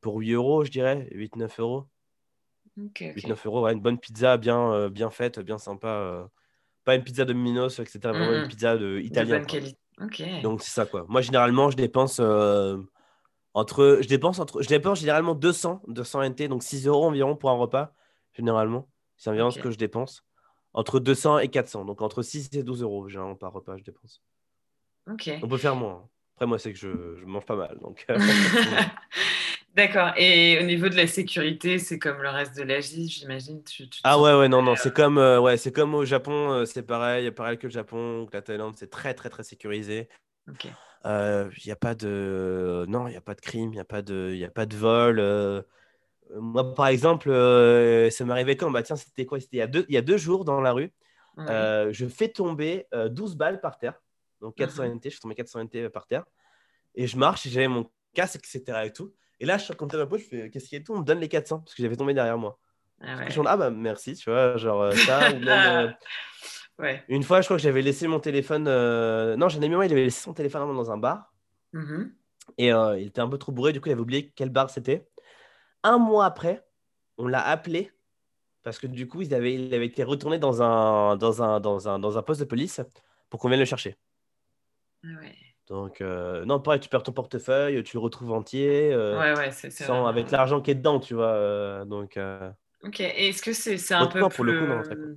pour 0.00 0.16
8 0.16 0.32
euros, 0.32 0.64
je 0.64 0.70
dirais, 0.70 1.08
8-9 1.12 1.60
euros. 1.60 1.86
8-9 3.00 3.46
euros, 3.46 3.62
ouais, 3.62 3.72
une 3.72 3.80
bonne 3.80 4.00
pizza 4.00 4.36
bien, 4.36 4.88
bien 4.88 5.10
faite, 5.10 5.38
bien 5.38 5.58
sympa 5.58 6.28
pas 6.90 6.96
une 6.96 7.04
pizza 7.04 7.24
de 7.24 7.32
Minos, 7.32 7.78
etc. 7.78 8.00
Vraiment 8.02 8.32
une 8.32 8.44
mm. 8.44 8.48
pizza 8.48 8.76
de 8.76 8.98
italien. 8.98 9.44
Donc 10.42 10.62
c'est 10.62 10.70
ça 10.70 10.86
quoi. 10.86 11.04
Moi 11.08 11.20
généralement 11.20 11.70
je 11.70 11.76
dépense 11.76 12.18
euh, 12.20 12.78
entre, 13.54 13.98
je 14.02 14.08
dépense 14.08 14.40
entre, 14.40 14.60
je 14.62 14.68
dépense 14.68 14.98
généralement 14.98 15.34
200, 15.34 15.82
200 15.86 16.30
NT, 16.30 16.48
donc 16.48 16.64
6 16.64 16.86
euros 16.88 17.06
environ 17.06 17.36
pour 17.36 17.50
un 17.50 17.54
repas 17.54 17.94
généralement. 18.32 18.88
C'est 19.16 19.30
environ 19.30 19.50
ce 19.50 19.60
que 19.60 19.70
je 19.70 19.78
dépense. 19.78 20.24
Entre 20.72 20.98
200 21.00 21.40
et 21.40 21.48
400, 21.48 21.84
donc 21.84 22.00
entre 22.00 22.22
6 22.22 22.50
et 22.54 22.62
12 22.62 22.82
euros 22.82 23.08
généralement 23.08 23.36
par 23.36 23.52
repas 23.52 23.76
je 23.76 23.84
dépense. 23.84 24.22
Ok. 25.08 25.30
On 25.42 25.48
peut 25.48 25.58
faire 25.58 25.76
moins. 25.76 26.08
Après 26.34 26.46
moi 26.46 26.58
c'est 26.58 26.72
que 26.72 26.78
je, 26.78 27.14
je, 27.16 27.24
mange 27.24 27.44
pas 27.44 27.56
mal 27.56 27.78
donc. 27.80 28.04
D'accord. 29.74 30.12
Et 30.16 30.58
au 30.60 30.64
niveau 30.64 30.88
de 30.88 30.96
la 30.96 31.06
sécurité, 31.06 31.78
c'est 31.78 31.98
comme 31.98 32.20
le 32.22 32.28
reste 32.28 32.56
de 32.56 32.62
l'Asie, 32.62 33.08
j'imagine. 33.08 33.62
ah 34.02 34.20
ouais, 34.20 34.34
ouais, 34.34 34.48
non, 34.48 34.62
non, 34.62 34.74
c'est 34.74 34.92
comme, 34.92 35.18
euh, 35.18 35.40
ouais, 35.40 35.56
c'est 35.56 35.70
comme 35.70 35.94
au 35.94 36.04
Japon, 36.04 36.50
euh, 36.50 36.64
c'est 36.64 36.82
pareil, 36.82 37.30
pareil 37.30 37.56
que 37.56 37.68
le 37.68 37.72
Japon, 37.72 38.26
que 38.26 38.36
la 38.36 38.42
Thaïlande, 38.42 38.74
c'est 38.76 38.90
très, 38.90 39.14
très, 39.14 39.30
très 39.30 39.44
sécurisé. 39.44 40.08
Il 40.48 41.50
n'y 41.64 41.72
a 41.72 41.76
pas 41.76 41.94
de. 41.94 42.84
Non, 42.88 43.06
il 43.06 43.12
n'y 43.12 43.16
a 43.16 43.20
pas 43.20 43.34
de 43.34 43.40
crime, 43.40 43.70
il 43.72 43.76
n'y 43.76 43.80
a, 43.80 43.84
pas 43.84 44.02
de... 44.02 44.34
y 44.34 44.44
a 44.44 44.50
pas 44.50 44.66
de 44.66 44.76
vol. 44.76 45.64
Moi, 46.34 46.74
par 46.74 46.88
exemple, 46.88 47.28
ça 48.10 48.24
arrivé 48.28 48.56
quand? 48.56 48.70
Bah, 48.70 48.82
Tiens, 48.82 48.96
c'était 48.96 49.24
quoi? 49.24 49.38
C'était 49.38 49.58
il, 49.58 49.60
y 49.60 49.62
a 49.62 49.68
deux... 49.68 49.86
il 49.88 49.94
y 49.94 49.98
a 49.98 50.02
deux 50.02 50.16
jours 50.16 50.44
dans 50.44 50.60
la 50.60 50.72
rue. 50.72 50.92
je 51.38 52.06
fais 52.08 52.28
tomber 52.28 52.86
12 52.92 53.36
balles 53.36 53.60
par 53.60 53.78
terre. 53.78 54.00
Donc 54.40 54.56
400 54.56 54.84
mhm. 54.84 54.94
NT, 54.96 55.04
je 55.04 55.10
suis 55.10 55.20
tombé 55.20 55.34
400 55.36 55.64
NT 55.64 55.88
par 55.90 56.06
terre. 56.06 56.24
Et 56.96 57.06
je 57.06 57.16
marche, 57.16 57.46
j'avais 57.46 57.68
mon 57.68 57.88
casque, 58.14 58.36
etc. 58.36 58.86
Et, 58.86 58.92
tout. 58.92 59.14
Et 59.40 59.46
là, 59.46 59.58
je 59.58 59.64
suis 59.64 59.74
comme 59.74 59.88
ma 59.92 60.06
poche, 60.06 60.22
je 60.22 60.26
fais 60.26 60.50
Qu'est-ce 60.50 60.68
qu'il 60.68 60.78
y 60.78 60.82
a 60.82 60.84
tout? 60.84 60.94
On 60.94 61.00
me 61.00 61.04
donne 61.04 61.18
les 61.18 61.28
400 61.28 61.60
parce 61.60 61.74
que 61.74 61.82
j'avais 61.82 61.96
tombé 61.96 62.14
derrière 62.14 62.38
moi. 62.38 62.58
Ah, 63.00 63.16
ouais. 63.16 63.28
ah 63.46 63.56
bah 63.56 63.70
merci, 63.70 64.14
tu 64.14 64.30
vois, 64.30 64.58
genre 64.58 64.92
ça. 64.92 65.32
ou 65.32 65.38
même, 65.38 65.96
une 67.08 67.22
fois, 67.22 67.40
je 67.40 67.46
crois 67.46 67.56
que 67.56 67.62
j'avais 67.62 67.80
laissé 67.80 68.06
mon 68.06 68.20
téléphone. 68.20 68.66
Euh, 68.68 69.36
non, 69.36 69.48
j'en 69.48 69.62
ai 69.62 69.68
mis 69.68 69.74
moi, 69.74 69.86
il 69.86 69.92
avait 69.92 70.04
laissé 70.04 70.22
son 70.22 70.34
téléphone 70.34 70.74
dans 70.76 70.90
un 70.90 70.98
bar. 70.98 71.32
Mm-hmm. 71.72 72.10
Et 72.58 72.72
euh, 72.72 72.98
il 72.98 73.06
était 73.06 73.20
un 73.22 73.28
peu 73.28 73.38
trop 73.38 73.52
bourré, 73.52 73.72
du 73.72 73.80
coup, 73.80 73.88
il 73.88 73.92
avait 73.92 74.00
oublié 74.00 74.30
quel 74.36 74.50
bar 74.50 74.68
c'était. 74.68 75.08
Un 75.82 75.96
mois 75.96 76.26
après, 76.26 76.62
on 77.16 77.26
l'a 77.26 77.46
appelé 77.46 77.90
parce 78.62 78.78
que 78.78 78.86
du 78.86 79.08
coup, 79.08 79.22
il 79.22 79.32
avait, 79.34 79.54
il 79.54 79.72
avait 79.72 79.86
été 79.86 80.04
retourné 80.04 80.38
dans 80.38 80.62
un, 80.62 81.16
dans, 81.16 81.42
un, 81.42 81.60
dans, 81.60 81.88
un, 81.88 81.98
dans 81.98 82.18
un 82.18 82.22
poste 82.22 82.40
de 82.40 82.44
police 82.44 82.82
pour 83.30 83.40
qu'on 83.40 83.48
vienne 83.48 83.60
le 83.60 83.66
chercher. 83.66 83.96
Ah 85.04 85.08
Donc, 85.70 86.00
euh, 86.00 86.44
non, 86.44 86.60
pareil, 86.60 86.80
tu 86.80 86.88
perds 86.88 87.04
ton 87.04 87.12
portefeuille, 87.12 87.82
tu 87.84 87.96
le 87.96 88.00
retrouves 88.00 88.32
entier, 88.32 88.94
ouais, 88.94 89.34
ouais, 89.36 89.50
c'est, 89.52 89.70
sans, 89.70 90.06
avec 90.06 90.30
l'argent 90.30 90.60
qui 90.60 90.72
est 90.72 90.74
dedans, 90.74 91.00
tu 91.00 91.14
vois. 91.14 91.84
donc, 91.86 92.18
Ok, 92.82 93.00
et 93.00 93.28
est-ce 93.28 93.42
que 93.42 93.52
c'est, 93.52 93.94
un 93.94 94.06
peu 94.06 94.28
pour 94.28 94.44
le 94.44 94.58
coup, 94.58 94.66
non, 94.66 95.16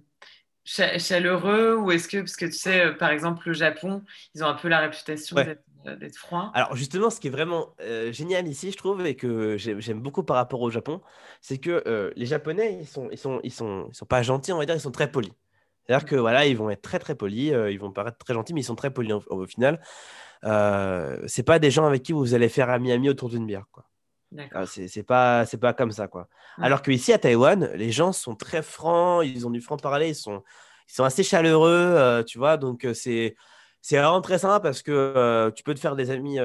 chaleureux 0.65 1.75
ou 1.75 1.91
est-ce 1.91 2.07
que, 2.07 2.17
parce 2.17 2.35
que 2.35 2.45
tu 2.45 2.53
sais, 2.53 2.85
euh, 2.85 2.93
par 2.93 3.11
exemple, 3.11 3.47
le 3.47 3.53
Japon, 3.53 4.03
ils 4.33 4.43
ont 4.43 4.47
un 4.47 4.53
peu 4.53 4.69
la 4.69 4.79
réputation 4.79 5.35
d'être, 5.35 5.63
euh, 5.87 5.95
d'être 5.95 6.17
froid 6.17 6.51
Alors 6.53 6.75
justement, 6.75 7.09
ce 7.09 7.19
qui 7.19 7.27
est 7.27 7.31
vraiment 7.31 7.75
euh, 7.81 8.11
génial 8.11 8.47
ici, 8.47 8.71
je 8.71 8.77
trouve, 8.77 9.05
et 9.05 9.15
que 9.15 9.57
j'aime 9.57 10.01
beaucoup 10.01 10.23
par 10.23 10.37
rapport 10.37 10.61
au 10.61 10.69
Japon, 10.69 11.01
c'est 11.41 11.57
que 11.57 12.13
les 12.15 12.25
Japonais, 12.25 12.79
ils 12.81 12.87
sont, 12.87 13.09
ils, 13.11 13.17
sont, 13.17 13.39
ils, 13.43 13.51
sont, 13.51 13.87
ils 13.89 13.95
sont 13.95 14.05
pas 14.05 14.23
gentils, 14.23 14.53
on 14.53 14.57
va 14.57 14.65
dire, 14.65 14.75
ils 14.75 14.81
sont 14.81 14.91
très 14.91 15.11
polis. 15.11 15.31
C'est-à-dire 15.85 16.07
que 16.07 16.15
voilà, 16.15 16.45
ils 16.45 16.55
vont 16.55 16.69
être 16.69 16.81
très 16.81 16.99
très 16.99 17.15
polis, 17.15 17.53
ils 17.69 17.79
vont 17.79 17.91
paraître 17.91 18.17
très 18.17 18.33
gentils, 18.33 18.53
mais 18.53 18.61
ils 18.61 18.65
sont 18.65 18.75
très 18.75 18.91
polis 18.91 19.13
au, 19.27 19.45
final. 19.45 19.81
Euh, 20.45 21.17
c'est 21.27 21.43
pas 21.43 21.59
des 21.59 21.71
gens 21.71 21.85
avec 21.85 22.03
qui 22.03 22.13
vous 22.13 22.33
allez 22.33 22.49
faire 22.49 22.69
ami-ami 22.69 23.09
autour 23.09 23.29
d'une 23.29 23.45
bière, 23.45 23.65
quoi. 23.71 23.85
Ah, 24.51 24.65
c'est 24.65 25.03
pas, 25.03 25.45
pas 25.61 25.73
comme 25.73 25.91
ça, 25.91 26.07
quoi. 26.07 26.27
Alors 26.57 26.81
qu'ici, 26.81 27.13
à 27.13 27.19
Taïwan, 27.19 27.69
les 27.75 27.91
gens 27.91 28.11
sont 28.11 28.35
très 28.35 28.61
francs, 28.61 29.23
ils 29.25 29.45
ont 29.45 29.51
du 29.51 29.61
franc-parler, 29.61 30.09
ils 30.09 30.15
sont, 30.15 30.43
ils 30.89 30.93
sont 30.93 31.03
assez 31.03 31.23
chaleureux, 31.23 31.69
euh, 31.69 32.23
tu 32.23 32.37
vois. 32.37 32.57
Donc, 32.57 32.85
euh, 32.85 32.93
c'est 32.93 33.35
vraiment 33.91 34.21
très 34.21 34.39
sympa 34.39 34.59
parce 34.59 34.81
que 34.81 34.91
euh, 34.91 35.51
tu 35.51 35.63
peux 35.63 35.73
te 35.73 35.79
faire 35.79 35.95
des 35.95 36.09
amis 36.09 36.39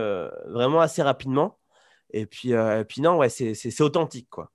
vraiment 0.47 0.81
assez 0.81 1.03
rapidement. 1.03 1.59
Et 2.11 2.27
puis, 2.27 2.53
puis 2.89 3.01
non, 3.01 3.17
ouais, 3.19 3.29
c'est 3.29 3.81
authentique, 3.81 4.29
quoi. 4.31 4.51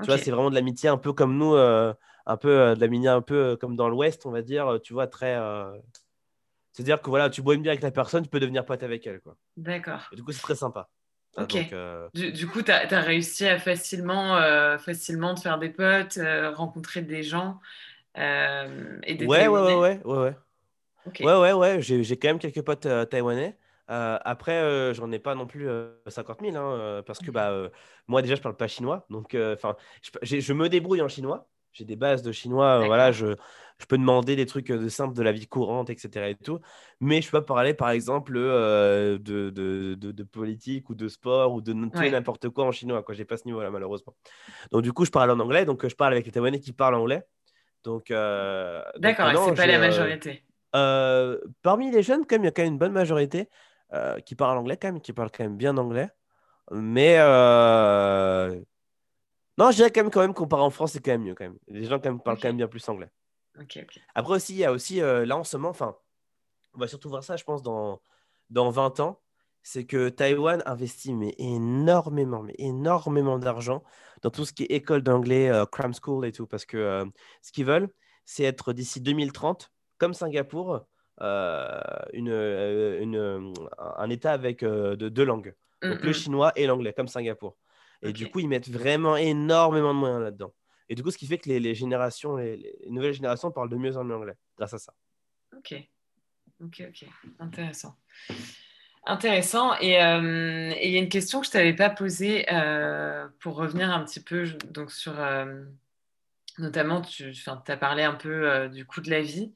Tu 0.00 0.06
vois, 0.06 0.18
c'est 0.18 0.30
vraiment 0.30 0.50
de 0.50 0.54
l'amitié 0.54 0.88
un 0.88 0.98
peu 0.98 1.12
comme 1.12 1.36
nous, 1.36 1.56
un 2.28 2.36
peu 2.36 2.76
de 2.76 2.80
l'amitié 2.80 3.08
un 3.08 3.22
peu 3.22 3.56
comme 3.56 3.74
dans 3.74 3.88
l'Ouest, 3.88 4.24
on 4.26 4.30
va 4.30 4.42
dire, 4.42 4.78
tu 4.82 4.92
vois, 4.92 5.08
très. 5.08 5.36
C'est-à-dire 6.72 7.02
que 7.02 7.10
voilà, 7.10 7.28
tu 7.28 7.42
bois 7.42 7.54
une 7.54 7.62
bière 7.62 7.72
avec 7.72 7.82
la 7.82 7.90
personne, 7.90 8.22
tu 8.22 8.28
peux 8.28 8.38
devenir 8.38 8.64
pote 8.64 8.84
avec 8.84 9.04
elle, 9.04 9.20
quoi. 9.20 9.36
D'accord. 9.56 10.08
Du 10.12 10.22
coup, 10.22 10.30
c'est 10.30 10.42
très 10.42 10.54
sympa. 10.54 10.88
Ok. 11.36 11.56
Euh, 11.72 12.08
du, 12.14 12.46
coup, 12.46 12.62
tu 12.62 12.70
as, 12.70 13.00
réussi 13.00 13.46
à 13.46 13.58
facilement, 13.58 14.36
euh, 14.36 14.78
facilement 14.78 15.34
te 15.34 15.40
faire 15.40 15.58
des 15.58 15.70
potes, 15.70 16.18
euh, 16.18 16.50
rencontrer 16.50 17.02
des 17.02 17.22
gens 17.22 17.60
et 18.16 19.14
des 19.14 19.26
ouais, 19.26 19.46
ouais, 19.46 19.60
ouais, 19.60 19.74
ouais, 19.74 20.00
ouais, 20.04 20.18
ouais. 20.18 21.24
Ouais, 21.24 21.52
ouais, 21.52 21.80
J'ai 21.80 22.16
quand 22.16 22.28
même 22.28 22.38
quelques 22.38 22.62
potes 22.62 22.88
taïwanais. 23.08 23.56
après, 23.88 24.92
j'en 24.94 25.10
ai 25.12 25.18
pas 25.18 25.34
non 25.34 25.46
plus 25.46 25.68
50 26.06 26.40
000, 26.40 26.56
hein, 26.56 27.02
parce 27.06 27.20
que 27.20 27.30
bah, 27.30 27.70
moi 28.08 28.22
déjà, 28.22 28.34
je 28.34 28.40
parle 28.40 28.56
pas 28.56 28.66
chinois. 28.66 29.06
Donc, 29.08 29.36
enfin, 29.36 29.76
je 30.22 30.52
me 30.52 30.68
débrouille 30.68 31.02
en 31.02 31.08
chinois 31.08 31.48
j'ai 31.78 31.84
des 31.84 31.96
bases 31.96 32.22
de 32.22 32.32
chinois. 32.32 32.84
voilà, 32.86 33.12
je, 33.12 33.36
je, 33.78 33.86
peux 33.86 33.96
demander 33.96 34.34
des 34.34 34.46
trucs 34.46 34.66
de 34.72 34.88
simples 34.88 35.14
de 35.14 35.22
la 35.22 35.30
vie 35.30 35.46
courante, 35.46 35.90
etc. 35.90 36.30
Et 36.30 36.34
tout. 36.34 36.58
Mais 37.00 37.22
je 37.22 37.30
peux 37.30 37.40
pas 37.40 37.54
parler, 37.54 37.72
par 37.72 37.90
exemple, 37.90 38.34
de, 38.34 39.18
de, 39.22 39.50
de, 39.50 39.94
de, 39.94 40.22
politique 40.24 40.90
ou 40.90 40.96
de 40.96 41.08
sport 41.08 41.52
ou 41.52 41.60
de 41.60 41.72
n'importe 41.72 42.48
quoi 42.48 42.64
en 42.64 42.72
chinois. 42.72 43.04
Je 43.08 43.18
n'ai 43.18 43.24
pas 43.24 43.36
ce 43.36 43.44
niveau-là, 43.44 43.70
malheureusement. 43.70 44.14
Donc, 44.72 44.82
du 44.82 44.92
coup, 44.92 45.04
je 45.04 45.10
parle 45.10 45.30
en 45.30 45.38
anglais. 45.38 45.64
Donc, 45.64 45.86
je 45.86 45.94
parle 45.94 46.12
avec 46.14 46.26
les 46.26 46.32
Taïwanais 46.32 46.60
qui 46.60 46.72
parlent 46.72 46.96
anglais. 46.96 47.22
Donc, 47.84 48.08
D'accord, 48.08 49.46
c'est 49.46 49.54
pas 49.54 49.66
la 49.66 49.78
majorité. 49.78 50.42
parmi 50.72 51.92
les 51.92 52.02
jeunes, 52.02 52.26
quand 52.26 52.34
même, 52.34 52.42
il 52.42 52.46
y 52.46 52.48
a 52.48 52.52
quand 52.52 52.62
même 52.62 52.72
une 52.72 52.78
bonne 52.78 52.92
majorité 52.92 53.48
qui 54.26 54.34
parlent 54.34 54.58
anglais, 54.58 54.76
quand 54.76 54.88
même, 54.88 55.00
qui 55.00 55.12
parlent 55.12 55.30
quand 55.30 55.44
même 55.44 55.56
bien 55.56 55.76
anglais. 55.76 56.08
Mais 56.72 57.16
non, 59.58 59.72
je 59.72 59.76
dirais 59.76 59.90
quand 59.90 60.02
même, 60.02 60.10
quand 60.10 60.20
même 60.20 60.34
comparé 60.34 60.62
en 60.62 60.70
France, 60.70 60.92
c'est 60.92 61.04
quand 61.04 61.10
même 61.10 61.24
mieux. 61.24 61.34
Quand 61.34 61.44
même. 61.44 61.58
Les 61.66 61.84
gens 61.84 61.98
quand 61.98 62.10
même, 62.10 62.20
parlent 62.20 62.38
quand 62.40 62.48
même 62.48 62.56
bien 62.56 62.68
plus 62.68 62.88
anglais. 62.88 63.10
Après 64.14 64.34
aussi, 64.34 64.54
il 64.54 64.58
y 64.58 64.64
a 64.64 64.70
aussi, 64.70 65.02
euh, 65.02 65.26
là 65.26 65.36
en 65.36 65.42
ce 65.42 65.56
moment, 65.56 65.70
enfin, 65.70 65.96
on 66.74 66.78
va 66.78 66.86
surtout 66.86 67.08
voir 67.08 67.24
ça, 67.24 67.36
je 67.36 67.42
pense, 67.42 67.62
dans, 67.62 68.00
dans 68.50 68.70
20 68.70 69.00
ans, 69.00 69.20
c'est 69.64 69.84
que 69.84 70.10
Taïwan 70.10 70.62
investit 70.64 71.12
mais 71.12 71.34
énormément, 71.38 72.42
mais 72.44 72.54
énormément 72.58 73.40
d'argent 73.40 73.82
dans 74.22 74.30
tout 74.30 74.44
ce 74.44 74.52
qui 74.52 74.62
est 74.62 74.66
école 74.66 75.02
d'anglais, 75.02 75.50
euh, 75.50 75.66
cram 75.66 75.92
school 75.92 76.24
et 76.24 76.30
tout, 76.30 76.46
parce 76.46 76.64
que 76.64 76.76
euh, 76.76 77.04
ce 77.42 77.50
qu'ils 77.50 77.66
veulent, 77.66 77.88
c'est 78.24 78.44
être 78.44 78.72
d'ici 78.72 79.00
2030, 79.00 79.72
comme 79.98 80.14
Singapour, 80.14 80.86
une, 81.20 82.28
une, 82.30 83.52
un 83.78 84.10
État 84.10 84.30
avec 84.30 84.64
deux 84.64 85.24
langues. 85.24 85.56
Donc 85.82 86.02
le 86.04 86.12
chinois 86.12 86.52
et 86.54 86.66
l'anglais, 86.66 86.92
comme 86.92 87.08
Singapour. 87.08 87.56
Et 88.02 88.12
du 88.12 88.30
coup, 88.30 88.40
ils 88.40 88.48
mettent 88.48 88.68
vraiment 88.68 89.16
énormément 89.16 89.92
de 89.92 89.98
moyens 89.98 90.22
là-dedans. 90.22 90.54
Et 90.88 90.94
du 90.94 91.02
coup, 91.02 91.10
ce 91.10 91.18
qui 91.18 91.26
fait 91.26 91.38
que 91.38 91.50
les, 91.50 91.74
générations, 91.74 92.36
les, 92.36 92.76
nouvelles 92.88 93.12
générations 93.12 93.50
parlent 93.50 93.68
de 93.68 93.76
mieux 93.76 93.96
en 93.96 94.04
mieux 94.04 94.14
anglais 94.14 94.36
grâce 94.56 94.74
à 94.74 94.78
ça. 94.78 94.94
Ok, 95.56 95.74
ok, 96.60 96.82
ok, 96.88 97.08
intéressant. 97.38 97.96
Intéressant. 99.06 99.74
Et 99.80 100.02
euh, 100.02 100.72
il 100.82 100.90
y 100.90 100.96
a 100.96 100.98
une 100.98 101.08
question 101.08 101.40
que 101.40 101.46
je 101.46 101.50
ne 101.50 101.52
t'avais 101.54 101.74
pas 101.74 101.90
posée 101.90 102.46
euh, 102.52 103.26
pour 103.40 103.56
revenir 103.56 103.90
un 103.90 104.04
petit 104.04 104.20
peu 104.20 104.46
donc, 104.70 104.90
sur. 104.90 105.18
Euh, 105.18 105.64
notamment, 106.58 107.00
tu 107.02 107.32
as 107.46 107.76
parlé 107.76 108.02
un 108.02 108.14
peu 108.14 108.68
du 108.68 108.84
coût 108.84 109.00
de 109.00 109.10
la 109.10 109.20
vie. 109.20 109.54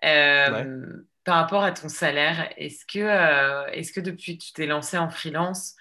Par 0.00 1.36
rapport 1.36 1.62
à 1.62 1.72
ton 1.72 1.88
salaire, 1.88 2.50
est-ce 2.56 2.86
que, 2.86 3.70
est-ce 3.72 3.92
que 3.92 4.00
depuis 4.00 4.38
que 4.38 4.44
tu 4.44 4.52
t'es 4.52 4.66
lancé 4.66 4.96
en 4.96 5.10
freelance, 5.10 5.74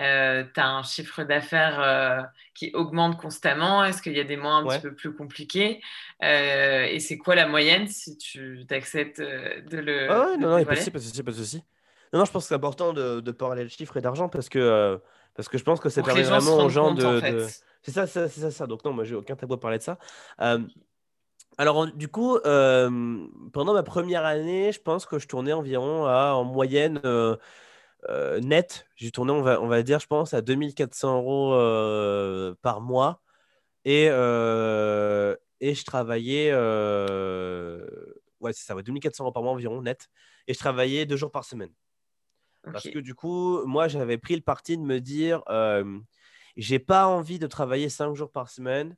euh, 0.00 0.44
tu 0.54 0.60
as 0.60 0.68
un 0.68 0.82
chiffre 0.82 1.24
d'affaires 1.24 1.80
euh, 1.80 2.22
qui 2.54 2.70
augmente 2.74 3.20
constamment 3.20 3.84
Est-ce 3.84 4.00
qu'il 4.00 4.16
y 4.16 4.20
a 4.20 4.24
des 4.24 4.36
mois 4.36 4.54
un 4.54 4.66
petit 4.66 4.80
peu 4.80 4.94
plus 4.94 5.14
compliqués? 5.14 5.80
Euh, 6.22 6.84
Et 6.84 7.00
c'est 7.00 7.18
quoi 7.18 7.34
la 7.34 7.48
moyenne 7.48 7.88
si 7.88 8.16
tu 8.16 8.64
acceptes 8.70 9.20
de 9.20 9.76
le. 9.78 10.10
Ah 10.10 10.36
non, 10.38 10.50
non, 10.50 10.64
pas 10.64 10.74
de 10.74 10.80
souci, 10.80 11.22
pas 11.22 11.30
de 11.30 11.36
souci. 11.36 11.62
Non, 12.12 12.20
non, 12.20 12.24
je 12.24 12.30
pense 12.32 12.44
que 12.44 12.48
c'est 12.48 12.54
important 12.54 12.92
de, 12.92 13.20
de, 13.20 13.32
parler 13.32 13.64
de 13.64 13.68
chiffres 13.68 13.96
et 13.96 14.00
d'argent 14.00 14.28
parce 14.28 14.48
que, 14.48 15.00
parce 15.34 15.48
que 15.48 15.58
je 15.58 15.64
pense 15.64 15.80
que 15.80 15.88
ça 15.88 16.02
permet 16.02 16.22
vraiment 16.22 16.56
aux 16.58 16.68
gens 16.68 16.94
de. 16.94 17.46
C'est 17.82 17.92
ça, 17.92 18.06
c'est 18.06 18.28
ça, 18.28 18.50
ça, 18.50 18.66
Donc, 18.66 18.84
non, 18.84 18.92
moi, 18.92 19.04
j'ai 19.04 19.14
aucun 19.14 19.36
tabou 19.36 19.54
à 19.54 19.60
parler 19.60 19.78
de 19.78 19.82
ça. 19.82 19.98
alors, 21.58 21.86
du 21.88 22.08
coup, 22.08 22.38
pendant 22.44 23.74
ma 23.74 23.82
première 23.82 24.24
année, 24.24 24.70
je 24.70 24.80
pense 24.80 25.06
que 25.06 25.18
je 25.18 25.26
tournais 25.26 25.52
environ 25.52 26.06
à, 26.06 26.34
en 26.34 26.44
moyenne, 26.44 27.00
euh, 28.08 28.40
net, 28.40 28.86
j'ai 28.96 29.10
tourné, 29.10 29.32
on 29.32 29.42
va, 29.42 29.60
on 29.60 29.66
va 29.66 29.82
dire, 29.82 29.98
je 30.00 30.06
pense, 30.06 30.34
à 30.34 30.40
2400 30.40 31.18
euros 31.18 31.54
euh, 31.54 32.54
par 32.62 32.80
mois. 32.80 33.22
Et, 33.84 34.08
euh, 34.10 35.36
et 35.60 35.74
je 35.74 35.84
travaillais, 35.84 36.52
ouais, 38.40 38.52
c'est 38.52 38.64
ça, 38.64 38.74
2400 38.80 39.24
euros 39.24 39.32
par 39.32 39.42
mois 39.42 39.52
environ, 39.52 39.82
net. 39.82 40.08
Et 40.46 40.54
je 40.54 40.58
travaillais 40.58 41.06
deux 41.06 41.16
jours 41.16 41.30
par 41.30 41.44
semaine. 41.44 41.72
Parce 42.64 42.88
que 42.88 42.98
du 42.98 43.14
coup, 43.14 43.64
moi, 43.66 43.88
j'avais 43.88 44.18
pris 44.18 44.34
le 44.34 44.42
parti 44.42 44.76
de 44.76 44.82
me 44.82 45.00
dire, 45.00 45.42
j'ai 46.56 46.78
pas 46.78 47.06
envie 47.06 47.38
de 47.38 47.46
travailler 47.46 47.88
cinq 47.88 48.14
jours 48.14 48.30
par 48.30 48.50
semaine 48.50 48.96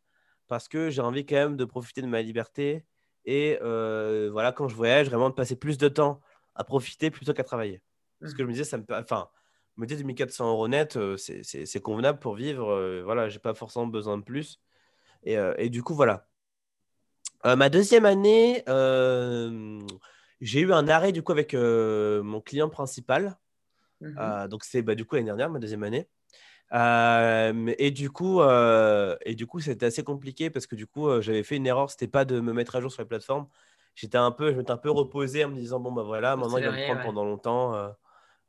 parce 0.48 0.66
que 0.66 0.90
j'ai 0.90 1.02
envie 1.02 1.24
quand 1.24 1.36
même 1.36 1.56
de 1.56 1.64
profiter 1.64 2.02
de 2.02 2.08
ma 2.08 2.20
liberté. 2.22 2.84
Et 3.24 3.58
voilà, 3.60 4.52
quand 4.52 4.68
je 4.68 4.74
voyage, 4.74 5.08
vraiment 5.08 5.30
de 5.30 5.34
passer 5.34 5.56
plus 5.56 5.78
de 5.78 5.88
temps 5.88 6.20
à 6.54 6.64
profiter 6.64 7.10
plutôt 7.10 7.32
qu'à 7.32 7.44
travailler. 7.44 7.80
Parce 8.20 8.34
que 8.34 8.42
je 8.42 8.46
me 8.46 8.52
disais, 8.52 8.64
ça 8.64 8.78
me, 8.78 8.84
enfin, 8.90 9.28
me 9.80 9.86
disais 9.86 10.02
2400 10.02 10.48
euros 10.48 10.68
net, 10.68 10.96
euh, 10.96 11.16
c'est 11.16 11.80
convenable 11.80 12.18
pour 12.18 12.34
vivre. 12.34 12.70
Euh, 12.70 13.02
voilà, 13.04 13.28
j'ai 13.28 13.38
pas 13.38 13.54
forcément 13.54 13.86
besoin 13.86 14.18
de 14.18 14.22
plus. 14.22 14.60
Et, 15.24 15.36
euh, 15.36 15.54
et 15.58 15.68
du 15.68 15.82
coup, 15.82 15.94
voilà. 15.94 16.26
ma 17.44 17.68
deuxième 17.68 18.04
année, 18.04 18.62
j'ai 20.40 20.60
eu 20.60 20.72
un 20.72 20.88
arrêt 20.88 21.12
du 21.12 21.22
coup 21.22 21.32
avec 21.32 21.54
mon 21.54 22.40
client 22.40 22.68
principal. 22.68 23.36
Mmh 24.02 24.48
donc 24.48 24.64
c'est 24.64 24.80
bah, 24.80 24.94
du 24.94 25.04
coup 25.04 25.16
l'année 25.16 25.26
dernière, 25.26 25.50
ma 25.50 25.58
deuxième 25.58 25.82
année. 25.82 26.08
et 26.72 27.90
du 27.90 28.10
coup, 28.10 28.40
et 28.42 29.34
du 29.34 29.46
coup, 29.46 29.60
c'était 29.60 29.86
assez 29.86 30.04
compliqué 30.04 30.50
parce 30.50 30.66
que 30.66 30.76
du 30.76 30.86
coup, 30.86 31.20
j'avais 31.20 31.42
fait 31.42 31.56
une 31.56 31.66
erreur. 31.66 31.90
C'était 31.90 32.08
pas 32.08 32.24
de 32.24 32.40
me 32.40 32.52
mettre 32.52 32.76
à 32.76 32.80
jour 32.80 32.90
sur 32.90 33.02
la 33.02 33.06
plateforme. 33.06 33.46
J'étais 33.94 34.16
un 34.16 34.30
peu, 34.30 34.52
je 34.52 34.56
m'étais 34.56 34.70
un 34.70 34.78
peu 34.78 34.90
reposé 34.90 35.44
en 35.44 35.50
me 35.50 35.56
disant 35.56 35.80
bon 35.80 35.92
bah 35.92 36.04
voilà, 36.04 36.36
maintenant 36.36 36.56
il 36.56 36.64
va 36.64 36.70
me 36.70 36.84
prendre 36.84 37.02
pendant 37.02 37.24
longtemps. 37.24 37.92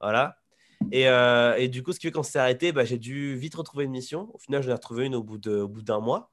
Voilà. 0.02 0.38
Et, 0.92 1.08
euh, 1.08 1.56
et, 1.58 1.68
du 1.68 1.84
coup, 1.84 1.94
ce 1.94 2.00
qui 2.00 2.08
fait 2.08 2.12
qu'on 2.12 2.24
s'est 2.24 2.40
arrêté, 2.40 2.72
bah, 2.72 2.84
j'ai 2.86 2.98
dû 2.98 3.36
vite 3.36 3.56
retrouver 3.56 3.86
une 3.86 3.92
mission. 3.92 4.30
Au 4.34 4.40
final, 4.40 4.64
j'en 4.64 4.72
ai 4.72 4.74
retrouvé 4.74 5.06
une 5.06 5.16
au 5.16 5.24
bout 5.24 5.38
d'un 5.38 6.00
mois. 6.00 6.32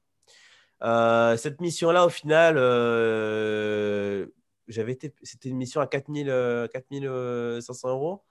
Euh, 0.81 1.37
cette 1.37 1.61
mission-là, 1.61 2.05
au 2.05 2.09
final, 2.09 2.55
euh, 2.57 4.25
j'avais 4.67 4.93
été, 4.93 5.13
c'était 5.23 5.49
une 5.49 5.57
mission 5.57 5.81
à 5.81 5.87
4000, 5.87 6.69
4500 6.73 7.89
euros. 7.89 8.23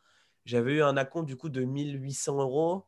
J'avais 0.44 0.72
eu 0.72 0.82
un 0.82 0.96
acompte 0.96 1.26
du 1.26 1.36
coup 1.36 1.50
de 1.50 1.62
1800 1.62 2.40
euros. 2.40 2.86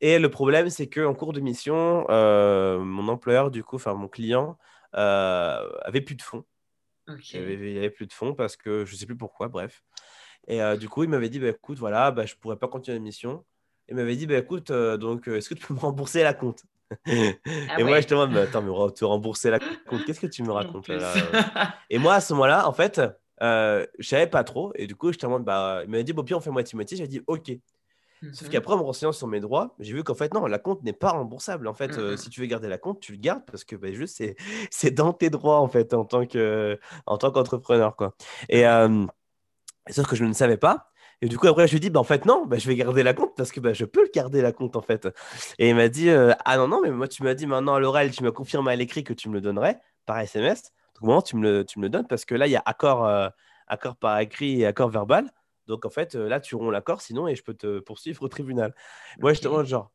Et 0.00 0.18
le 0.18 0.30
problème, 0.30 0.68
c'est 0.70 0.88
qu'en 0.88 1.14
cours 1.14 1.32
de 1.32 1.40
mission, 1.40 2.06
mon 2.08 3.08
employeur, 3.08 3.50
du 3.50 3.64
coup, 3.64 3.76
enfin 3.76 3.94
mon 3.94 4.08
client, 4.08 4.58
avait 4.92 6.00
plus 6.00 6.16
de 6.16 6.22
fonds. 6.22 6.44
Il, 7.32 7.38
avait, 7.38 7.78
avait 7.78 7.90
plus 7.90 8.06
de 8.06 8.12
fonds 8.12 8.34
parce 8.34 8.56
que 8.56 8.84
je 8.84 8.92
ne 8.92 8.98
sais 8.98 9.06
plus 9.06 9.16
pourquoi, 9.16 9.48
bref. 9.48 9.82
Et 10.48 10.62
euh, 10.62 10.76
du 10.76 10.88
coup, 10.88 11.04
il 11.04 11.10
m'avait 11.10 11.28
dit, 11.28 11.38
bah, 11.38 11.48
écoute, 11.48 11.78
voilà, 11.78 12.10
bah, 12.10 12.24
je 12.26 12.34
ne 12.34 12.38
pourrais 12.38 12.56
pas 12.56 12.68
continuer 12.68 12.96
la 12.96 13.04
mission. 13.04 13.44
Il 13.88 13.96
m'avait 13.96 14.16
dit, 14.16 14.26
bah, 14.26 14.38
écoute, 14.38 14.70
euh, 14.70 14.96
donc, 14.96 15.28
euh, 15.28 15.36
est-ce 15.36 15.48
que 15.50 15.54
tu 15.54 15.66
peux 15.66 15.74
me 15.74 15.78
rembourser 15.78 16.22
la 16.22 16.34
compte? 16.34 16.64
Ah 17.06 17.78
Et 17.78 17.84
moi, 17.84 18.00
je 18.00 18.06
te 18.06 18.14
demande, 18.14 18.34
attends, 18.34 18.62
mais 18.62 18.92
te 18.94 19.04
rembourser 19.04 19.50
la 19.50 19.58
compte, 19.58 20.04
qu'est-ce 20.06 20.20
que 20.20 20.26
tu 20.26 20.42
me 20.42 20.50
racontes 20.50 20.88
là 20.88 21.12
Et 21.90 21.98
moi, 21.98 22.14
à 22.14 22.20
ce 22.22 22.32
moment-là, 22.32 22.66
en 22.66 22.72
fait, 22.72 23.00
je 23.40 23.86
ne 23.98 24.02
savais 24.02 24.26
pas 24.26 24.42
trop. 24.42 24.72
Et 24.74 24.86
du 24.86 24.96
coup, 24.96 25.12
je 25.12 25.18
te 25.18 25.26
demande, 25.26 25.44
bah, 25.44 25.82
il 25.84 25.90
m'avait 25.90 26.04
dit, 26.04 26.14
bon, 26.14 26.24
puis 26.24 26.34
on 26.34 26.40
fait 26.40 26.50
moitié-moitié. 26.50 26.96
J'ai 26.96 27.06
dit, 27.06 27.20
OK. 27.26 27.52
Sauf 28.32 28.48
mhm. 28.48 28.48
qu'après, 28.48 28.72
en 28.72 28.78
me 28.78 28.82
renseignant 28.82 29.12
sur 29.12 29.28
mes 29.28 29.38
droits, 29.38 29.76
j'ai 29.78 29.92
vu 29.92 30.02
qu'en 30.02 30.14
fait, 30.14 30.34
non, 30.34 30.46
la 30.46 30.58
compte 30.58 30.82
n'est 30.82 30.94
pas 30.94 31.10
remboursable. 31.10 31.68
En 31.68 31.74
fait, 31.74 31.96
mhm. 31.96 32.16
si 32.16 32.30
tu 32.30 32.40
veux 32.40 32.46
garder 32.46 32.68
la 32.68 32.78
compte, 32.78 33.00
tu 33.00 33.12
le 33.12 33.18
gardes 33.18 33.44
parce 33.46 33.64
que 33.64 33.76
bah, 33.76 33.92
juste, 33.92 34.24
c'est 34.70 34.90
dans 34.94 35.12
tes 35.12 35.28
droits, 35.28 35.60
en 35.60 35.68
fait, 35.68 35.92
en 35.92 36.06
tant 36.06 36.24
qu'entrepreneur. 36.24 37.96
quoi. 37.96 38.14
Et, 38.48 38.64
sauf 39.90 40.06
que 40.06 40.16
je 40.16 40.24
ne 40.24 40.32
savais 40.32 40.56
pas. 40.56 40.90
Et 41.20 41.28
du 41.28 41.36
coup, 41.36 41.48
après, 41.48 41.66
je 41.66 41.72
lui 41.72 41.78
ai 41.78 41.80
dit, 41.80 41.90
bah, 41.90 42.00
en 42.00 42.04
fait, 42.04 42.24
non, 42.26 42.46
bah, 42.46 42.58
je 42.58 42.68
vais 42.68 42.76
garder 42.76 43.02
la 43.02 43.12
compte 43.12 43.34
parce 43.36 43.50
que 43.50 43.58
bah, 43.58 43.72
je 43.72 43.84
peux 43.84 44.02
le 44.02 44.10
garder 44.14 44.40
la 44.40 44.52
compte, 44.52 44.76
en 44.76 44.82
fait. 44.82 45.08
Et 45.58 45.70
il 45.70 45.74
m'a 45.74 45.88
dit, 45.88 46.10
euh, 46.10 46.32
ah 46.44 46.56
non, 46.56 46.68
non, 46.68 46.80
mais 46.80 46.90
moi, 46.90 47.08
tu 47.08 47.24
m'as 47.24 47.34
dit 47.34 47.46
maintenant 47.46 47.74
à 47.74 47.80
l'oral, 47.80 48.12
tu 48.12 48.22
m'as 48.22 48.30
confirmé 48.30 48.72
à 48.72 48.76
l'écrit 48.76 49.02
que 49.02 49.12
tu 49.12 49.28
me 49.28 49.34
le 49.34 49.40
donnerais 49.40 49.78
par 50.06 50.18
SMS. 50.20 50.62
Donc, 50.94 51.08
moment, 51.08 51.22
tu 51.22 51.36
me 51.36 51.42
le, 51.42 51.64
tu 51.64 51.80
me 51.80 51.84
le 51.84 51.90
donnes 51.90 52.06
parce 52.06 52.24
que 52.24 52.34
là, 52.34 52.46
il 52.46 52.50
y 52.50 52.56
a 52.56 52.62
accord, 52.64 53.04
euh, 53.04 53.28
accord 53.66 53.96
par 53.96 54.18
écrit 54.20 54.60
et 54.60 54.66
accord 54.66 54.90
verbal. 54.90 55.28
Donc, 55.66 55.84
en 55.84 55.90
fait, 55.90 56.14
euh, 56.14 56.28
là, 56.28 56.40
tu 56.40 56.54
romps 56.54 56.70
l'accord, 56.70 57.00
sinon, 57.00 57.26
et 57.26 57.34
je 57.34 57.42
peux 57.42 57.54
te 57.54 57.80
poursuivre 57.80 58.22
au 58.22 58.28
tribunal. 58.28 58.72
Moi, 59.18 59.32
je 59.32 59.40
te 59.40 59.44
demande, 59.44 59.66
genre, 59.66 59.90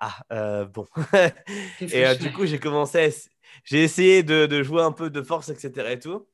ah, 0.00 0.64
bon. 0.64 0.86
et 1.80 2.16
du 2.16 2.32
coup, 2.32 2.46
j'ai 2.46 2.58
commencé, 2.58 3.14
j'ai 3.64 3.84
essayé 3.84 4.22
de, 4.22 4.46
de, 4.46 4.62
jouer 4.62 4.82
un 4.82 4.90
peu 4.90 5.10
de 5.10 5.22
force, 5.22 5.50
etc. 5.50 5.92
et 5.92 5.98
tout. 5.98 6.26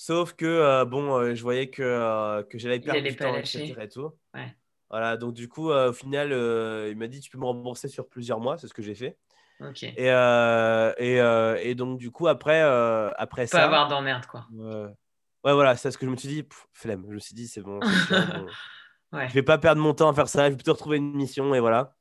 Sauf 0.00 0.32
que, 0.32 0.46
euh, 0.46 0.86
bon, 0.86 1.14
euh, 1.14 1.34
je 1.34 1.42
voyais 1.42 1.68
que, 1.68 1.82
euh, 1.82 2.42
que 2.44 2.56
j'allais 2.56 2.80
perdre 2.80 3.02
du 3.02 3.14
temps, 3.14 3.36
etc. 3.36 3.74
Et 3.82 3.88
tout. 3.90 4.10
Voilà, 4.88 5.18
donc 5.18 5.34
du 5.34 5.46
coup, 5.46 5.70
au 5.70 5.92
final, 5.92 6.30
il 6.88 6.96
m'a 6.96 7.06
dit 7.06 7.20
tu 7.20 7.30
peux 7.30 7.36
me 7.36 7.44
rembourser 7.44 7.86
sur 7.86 8.08
plusieurs 8.08 8.40
mois, 8.40 8.56
c'est 8.56 8.66
ce 8.66 8.72
que 8.72 8.80
j'ai 8.80 8.94
fait. 8.94 9.18
Et, 9.98 10.06
et, 10.06 11.68
et, 11.68 11.74
donc, 11.74 11.98
du 11.98 12.10
coup, 12.10 12.28
après, 12.28 12.62
après 12.62 13.46
ça. 13.46 13.58
Pas 13.58 13.64
avoir 13.64 13.88
d'emmerde, 13.88 14.24
quoi. 14.24 14.46
ouais, 14.54 15.52
voilà, 15.52 15.76
c'est 15.76 15.90
ce 15.90 15.98
que 15.98 16.06
je 16.06 16.10
me 16.10 16.16
suis 16.16 16.28
dit. 16.28 16.48
flemme. 16.72 17.04
Je 17.06 17.14
me 17.16 17.18
suis 17.18 17.34
dit, 17.34 17.46
c'est 17.46 17.60
bon. 17.60 17.78
ouais. 19.12 19.28
Je 19.28 19.34
vais 19.34 19.42
pas 19.42 19.58
perdre 19.58 19.82
mon 19.82 19.92
temps 19.92 20.08
à 20.08 20.14
faire 20.14 20.28
ça. 20.28 20.46
Je 20.46 20.52
vais 20.52 20.56
plutôt 20.56 20.72
retrouver 20.72 20.96
une 20.96 21.14
mission, 21.14 21.54
et 21.54 21.60
voilà. 21.60 21.94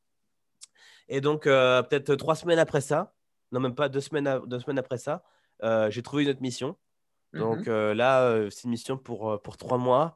Et 1.09 1.19
donc, 1.19 1.43
peut-être 1.43 2.15
trois 2.15 2.35
semaines 2.35 2.59
après 2.59 2.79
ça, 2.79 3.13
non, 3.51 3.59
même 3.59 3.75
pas 3.75 3.89
deux 3.89 3.99
semaines, 3.99 4.39
deux 4.47 4.61
semaines 4.61 4.79
après 4.79 4.97
ça, 4.97 5.21
j'ai 5.89 6.01
trouvé 6.01 6.23
une 6.23 6.29
autre 6.29 6.41
mission. 6.41 6.77
Donc 7.33 7.67
mmh 7.67 7.69
euh, 7.69 7.93
là, 7.93 8.23
euh, 8.23 8.49
c'est 8.49 8.63
une 8.63 8.71
mission 8.71 8.97
pour, 8.97 9.31
euh, 9.31 9.37
pour 9.37 9.57
trois 9.57 9.77
mois 9.77 10.15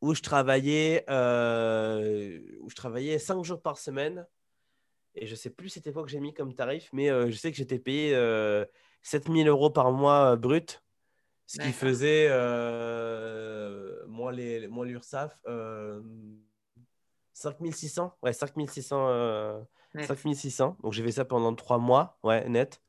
où 0.00 0.14
je 0.14 0.22
travaillais, 0.22 1.04
où 1.08 2.70
je 2.70 2.74
travaillais 2.74 3.18
cinq 3.18 3.42
jours 3.44 3.60
par 3.62 3.78
semaine. 3.78 4.26
Et 5.14 5.26
je 5.26 5.34
sais 5.34 5.50
plus 5.50 5.70
c'était 5.70 5.92
quoi 5.92 6.02
que 6.04 6.10
j'ai 6.10 6.20
mis 6.20 6.34
comme 6.34 6.54
tarif, 6.54 6.90
mais 6.92 7.08
je 7.08 7.36
sais 7.36 7.50
que 7.50 7.56
j'étais 7.56 7.78
payé 7.78 8.14
7000 9.02 9.48
euros 9.48 9.70
par 9.70 9.90
mois 9.92 10.36
brut, 10.36 10.82
ce 11.46 11.58
qui 11.58 11.72
faisait, 11.72 12.28
moins 14.06 14.32
l'URSAF, 14.32 15.40
5600. 17.32 18.18
Ouais, 18.22 18.34
5600. 18.34 19.66
5600. 19.98 20.76
Donc 20.82 20.92
j'ai 20.92 21.02
fait 21.02 21.12
ça 21.12 21.24
pendant 21.24 21.54
trois 21.54 21.78
mois, 21.78 22.18
ouais, 22.22 22.46
net. 22.50 22.82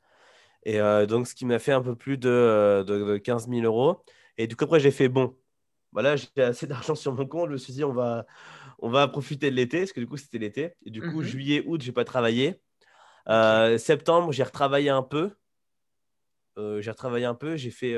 Et 0.67 0.81
euh, 0.81 1.05
donc, 1.05 1.27
ce 1.27 1.33
qui 1.33 1.45
m'a 1.45 1.59
fait 1.59 1.71
un 1.71 1.81
peu 1.81 1.95
plus 1.95 2.17
de, 2.17 2.83
de, 2.85 3.17
15 3.17 3.47
000 3.47 3.61
euros. 3.61 4.03
Et 4.37 4.47
du 4.47 4.57
coup, 4.57 4.65
après, 4.65 4.81
j'ai 4.81 4.91
fait 4.91 5.07
bon. 5.07 5.33
Voilà, 5.93 6.17
j'ai 6.17 6.27
assez 6.43 6.67
d'argent 6.67 6.93
sur 6.93 7.13
mon 7.13 7.25
compte. 7.25 7.47
Je 7.47 7.53
me 7.53 7.57
suis 7.57 7.71
dit, 7.71 7.85
on 7.85 7.93
va, 7.93 8.25
on 8.79 8.89
va 8.89 9.07
profiter 9.07 9.49
de 9.49 9.55
l'été, 9.55 9.79
parce 9.79 9.93
que 9.93 10.01
du 10.01 10.07
coup, 10.07 10.17
c'était 10.17 10.39
l'été. 10.39 10.75
Et 10.85 10.89
du 10.91 11.01
coup, 11.01 11.19
mhm. 11.19 11.23
juillet, 11.23 11.63
août, 11.65 11.81
j'ai 11.81 11.93
pas 11.93 12.03
travaillé. 12.03 12.61
Euh, 13.29 13.77
septembre, 13.77 14.33
j'ai 14.33 14.43
retravaillé 14.43 14.89
un 14.89 15.03
peu. 15.03 15.31
Euh, 16.57 16.81
j'ai 16.81 16.91
retravaillé 16.91 17.25
un 17.25 17.35
peu. 17.35 17.55
J'ai 17.55 17.71
fait, 17.71 17.95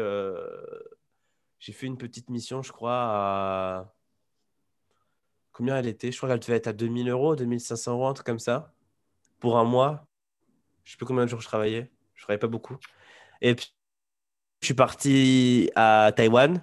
j'ai 1.58 1.74
fait 1.74 1.88
une 1.88 1.98
petite 1.98 2.30
mission, 2.30 2.62
je 2.62 2.72
crois, 2.72 3.00
à. 3.02 3.94
Combien 5.54 5.76
elle 5.78 5.88
était? 5.88 6.12
Je 6.12 6.18
crois 6.18 6.30
qu'elle 6.30 6.40
devait 6.40 6.56
être 6.56 6.68
à 6.68 6.74
2000 6.74 7.10
euros, 7.10 7.36
2500 7.36 7.94
euros, 7.94 8.08
un 8.08 8.14
truc 8.14 8.28
comme 8.28 8.38
ça. 8.38 8.72
Pour 9.40 9.58
un 9.58 9.64
mois. 9.64 10.06
Je 10.84 10.92
sais 10.92 10.98
plus 10.98 11.08
combien 11.08 11.26
de 11.26 11.30
jours 11.30 11.42
je 11.42 11.48
travaillais. 11.48 11.92
Je 12.20 12.26
travaillais 12.26 12.40
pas 12.40 12.48
beaucoup. 12.48 12.78
Et 13.42 13.56
puis, 13.56 13.74
je 14.60 14.66
suis 14.68 14.74
parti 14.74 15.72
à 15.76 16.12
Taïwan 16.14 16.62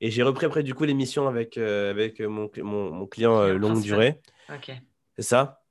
et 0.00 0.12
j'ai 0.12 0.22
repris 0.22 0.46
après 0.46 0.62
du 0.62 0.74
coup 0.74 0.84
l'émission 0.84 1.26
avec, 1.26 1.58
euh, 1.58 1.90
avec 1.90 2.20
mon, 2.20 2.48
mon, 2.62 3.06
client 3.06 3.36
euh, 3.40 3.54
longue 3.54 3.82
durée. 3.82 4.20
C'est 5.16 5.22
ça. 5.22 5.64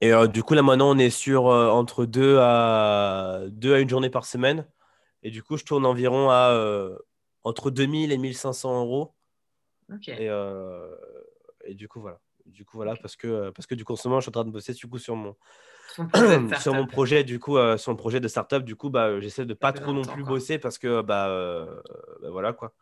Et 0.00 0.12
euh, 0.12 0.28
du 0.28 0.44
coup, 0.44 0.54
là 0.54 0.62
maintenant, 0.62 0.90
on 0.90 0.98
est 0.98 1.10
sur 1.10 1.46
entre 1.46 2.06
deux 2.06 2.38
à, 2.40 3.40
deux 3.48 3.74
à 3.74 3.80
une 3.80 3.88
journée 3.88 4.08
par 4.08 4.24
semaine. 4.24 4.68
Et 5.24 5.30
du 5.30 5.42
coup, 5.42 5.56
je 5.56 5.64
tourne 5.64 5.84
environ 5.84 6.30
à 6.30 6.56
entre 7.42 7.72
2000 7.72 8.12
et 8.12 8.18
1500 8.18 8.82
euros. 8.82 9.14
Et, 10.06 10.28
et, 11.64 11.74
du 11.74 11.88
coup, 11.88 12.00
voilà. 12.00 12.20
Du 12.44 12.64
coup, 12.64 12.76
voilà, 12.76 12.94
parce, 12.94 13.16
que, 13.16 13.50
parce 13.50 13.66
que 13.66 13.74
du 13.74 13.84
coup, 13.84 13.94
en 13.94 13.96
ce 13.96 14.06
moment, 14.06 14.20
je 14.20 14.26
suis 14.26 14.30
en 14.30 14.32
train 14.32 14.44
de 14.44 14.50
bosser 14.50 14.72
du 14.72 14.86
coup, 14.86 14.98
sur 14.98 15.16
mon, 15.16 15.34
sur 16.60 16.74
mon 16.74 16.86
projet 16.86 17.24
du 17.24 17.38
coup 17.38 17.56
euh, 17.56 17.76
sur 17.76 17.92
mon 17.92 17.96
projet 17.96 18.20
de 18.20 18.28
startup 18.28 18.62
du 18.62 18.76
coup 18.76 18.90
bah 18.90 19.20
j'essaie 19.20 19.46
de 19.46 19.54
pas 19.54 19.72
trop 19.72 19.92
non 19.92 20.02
plus 20.02 20.24
bosser 20.24 20.58
parce 20.58 20.78
que 20.78 21.00
bah, 21.02 21.28
euh, 21.28 21.66
bah, 22.22 22.28
voilà 22.30 22.52
quoi. 22.52 22.74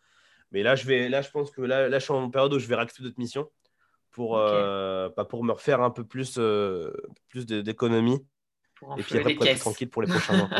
Mais 0.53 0.63
là 0.63 0.75
je 0.75 0.87
vais 0.87 1.09
là 1.09 1.23
je 1.23 1.31
pense 1.31 1.51
que 1.51 1.63
là, 1.63 1.89
là 1.89 1.99
je 1.99 2.05
suis 2.05 2.13
en 2.13 2.31
période 2.31 2.53
où 2.53 2.59
je 2.59 2.67
vais 2.67 2.75
racter 2.75 3.03
d'autres 3.03 3.19
missions 3.19 3.49
pour 4.11 4.39
euh, 4.39 5.09
bah, 5.17 5.25
pour 5.25 5.45
me 5.45 5.53
refaire 5.53 5.81
un 5.81 5.91
peu 5.91 6.05
plus 6.05 6.39
plus 7.29 7.47
d'économie 7.47 8.25
et 8.99 9.03
puis 9.03 9.19
après 9.19 9.35
pour 9.35 9.47
être 9.47 9.61
tranquille 9.61 9.89
pour 9.89 10.03
les 10.03 10.09
prochains 10.09 10.37
mois. 10.37 10.51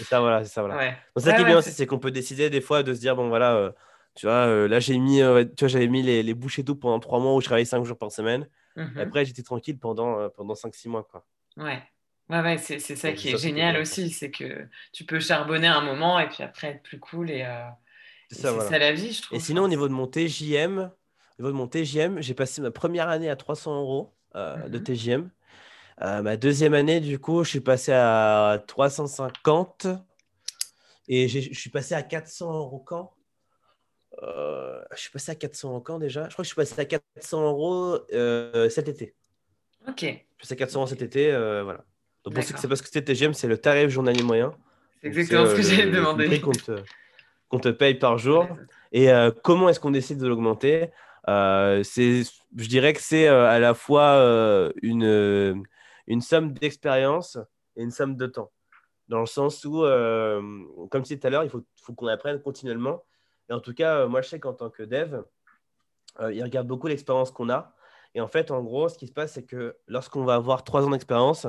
Et 0.00 0.04
ça 0.04 0.20
voilà 0.20 0.44
c'est 0.44 0.52
ça 0.52 0.62
voilà. 0.62 0.90
Donc, 1.16 1.24
ça 1.24 1.32
qui 1.32 1.42
est 1.42 1.44
bien 1.44 1.58
aussi 1.58 1.72
c'est 1.72 1.86
qu'on 1.86 1.98
peut 1.98 2.10
décider 2.10 2.50
des 2.50 2.60
fois 2.60 2.82
de 2.82 2.94
se 2.94 3.00
dire 3.00 3.16
bon 3.16 3.28
voilà 3.28 3.74
tu 4.14 4.26
vois 4.26 4.68
là 4.68 4.80
j'ai 4.80 4.98
mis 4.98 5.18
tu 5.18 5.64
vois 5.64 5.68
j'avais 5.68 5.88
mis 5.88 6.02
les, 6.02 6.22
les 6.22 6.34
bouchées 6.34 6.62
doubles 6.62 6.80
pendant 6.80 7.00
trois 7.00 7.18
mois 7.18 7.34
où 7.34 7.40
je 7.40 7.46
travaillais 7.46 7.64
cinq 7.64 7.84
jours 7.84 7.98
par 7.98 8.12
semaine. 8.12 8.48
Mmh 8.76 9.00
après 9.00 9.24
j'étais 9.24 9.42
tranquille 9.42 9.76
pendant 9.76 10.28
pendant 10.30 10.54
cinq 10.54 10.72
six 10.72 10.88
mois 10.88 11.02
quoi 11.02 11.24
Ouais. 11.58 11.82
Ouais, 12.30 12.40
ouais, 12.42 12.58
c'est, 12.58 12.78
ça 12.78 13.12
qui 13.12 13.30
est 13.30 13.38
génial 13.38 13.78
aussi, 13.78 14.10
c'est 14.10 14.30
que 14.30 14.68
tu 14.92 15.04
peux 15.04 15.18
charbonner 15.18 15.66
un 15.66 15.80
moment 15.80 16.18
et 16.20 16.28
puis 16.28 16.42
après 16.42 16.68
être 16.68 16.82
plus 16.82 17.00
cool 17.00 17.30
et, 17.30 17.42
euh, 17.42 17.66
c'est 18.30 18.42
ça, 18.42 18.78
la 18.78 18.92
vie, 18.92 19.12
je 19.12 19.22
trouve. 19.22 19.38
Et 19.38 19.40
sinon, 19.40 19.62
au 19.62 19.68
niveau 19.68 19.88
de 19.88 19.94
mon 19.94 20.06
TJM, 20.06 20.78
au 20.78 21.42
niveau 21.42 21.50
de 21.50 21.56
mon 21.56 21.66
TJM, 21.66 22.20
j'ai 22.20 22.34
passé 22.34 22.60
ma 22.60 22.70
première 22.70 23.08
année 23.08 23.30
à 23.30 23.36
300 23.36 23.80
euros 23.80 24.14
euh, 24.36 24.68
de 24.68 24.78
TJM. 24.78 25.30
Euh, 26.02 26.20
ma 26.20 26.36
deuxième 26.36 26.74
année, 26.74 27.00
du 27.00 27.18
coup, 27.18 27.42
je 27.44 27.48
suis 27.48 27.60
passé 27.60 27.92
à 27.92 28.62
350 28.66 29.86
et 31.08 31.28
je 31.28 31.54
suis 31.54 31.70
passé 31.70 31.94
à 31.94 32.02
400 32.02 32.52
euros 32.52 32.80
quand? 32.80 33.14
Je 34.20 35.00
suis 35.00 35.10
passé 35.10 35.32
à 35.32 35.34
400 35.34 35.70
euros 35.70 35.80
quand 35.80 35.98
déjà? 35.98 36.28
Je 36.28 36.34
crois 36.34 36.42
que 36.42 36.48
je 36.48 36.48
suis 36.48 36.56
passé 36.56 36.78
à 36.78 36.84
400 36.84 37.42
euros 37.42 37.98
cet 38.68 38.88
été. 38.88 39.16
Ok. 39.86 40.02
Je 40.02 40.42
passé 40.42 40.54
à 40.54 40.56
400 40.56 40.80
euros 40.80 40.88
cet 40.88 41.02
été, 41.02 41.30
voilà. 41.30 41.84
Donc, 42.24 42.34
que 42.34 42.42
c'est 42.42 42.68
parce 42.68 42.82
que 42.82 42.88
c'était 42.88 43.14
TGM, 43.14 43.32
c'est 43.32 43.48
le 43.48 43.58
tarif 43.58 43.88
journalier 43.88 44.22
moyen. 44.22 44.52
C'est 45.00 45.08
exactement 45.08 45.46
ce 45.46 45.54
que 45.54 45.60
euh, 45.60 45.62
j'ai 45.62 45.90
demandé. 45.90 46.24
Le 46.24 46.30
prix 46.30 46.40
qu'on 47.48 47.58
te, 47.58 47.68
paye 47.70 47.94
par 47.94 48.18
jour. 48.18 48.46
Et 48.92 49.10
euh, 49.10 49.30
comment 49.42 49.68
est-ce 49.68 49.80
qu'on 49.80 49.90
décide 49.90 50.18
de 50.18 50.26
l'augmenter? 50.26 50.90
Euh, 51.28 51.82
Je 51.84 52.68
dirais 52.68 52.92
que 52.92 53.00
c'est 53.00 53.28
à 53.28 53.58
la 53.58 53.74
fois 53.74 54.72
une, 54.82 55.64
une 56.06 56.20
somme 56.20 56.52
d'expérience 56.52 57.38
et 57.76 57.82
une 57.82 57.90
somme 57.90 58.16
de 58.16 58.26
temps. 58.26 58.50
Dans 59.08 59.20
le 59.20 59.26
sens 59.26 59.64
où, 59.64 59.82
comme 59.82 61.02
tu 61.02 61.14
disais 61.14 61.18
tout 61.18 61.26
à 61.26 61.30
l'heure, 61.30 61.44
il 61.44 61.50
faut, 61.50 61.64
faut 61.82 61.94
qu'on 61.94 62.08
apprenne 62.08 62.40
continuellement. 62.42 63.04
Et 63.48 63.54
en 63.54 63.60
tout 63.60 63.72
cas, 63.72 64.06
moi, 64.06 64.20
je 64.20 64.28
sais 64.28 64.40
qu'en 64.40 64.52
tant 64.52 64.68
que 64.68 64.82
dev, 64.82 65.22
il 66.20 66.42
regarde 66.42 66.66
beaucoup 66.66 66.88
l'expérience 66.88 67.30
qu'on 67.30 67.48
a. 67.48 67.74
Et 68.14 68.20
en 68.20 68.28
fait, 68.28 68.50
en 68.50 68.62
gros, 68.62 68.88
ce 68.88 68.98
qui 68.98 69.06
se 69.06 69.12
passe, 69.12 69.34
c'est 69.34 69.44
que 69.44 69.76
lorsqu'on 69.86 70.24
va 70.24 70.34
avoir 70.34 70.64
trois 70.64 70.84
ans 70.84 70.90
d'expérience, 70.90 71.46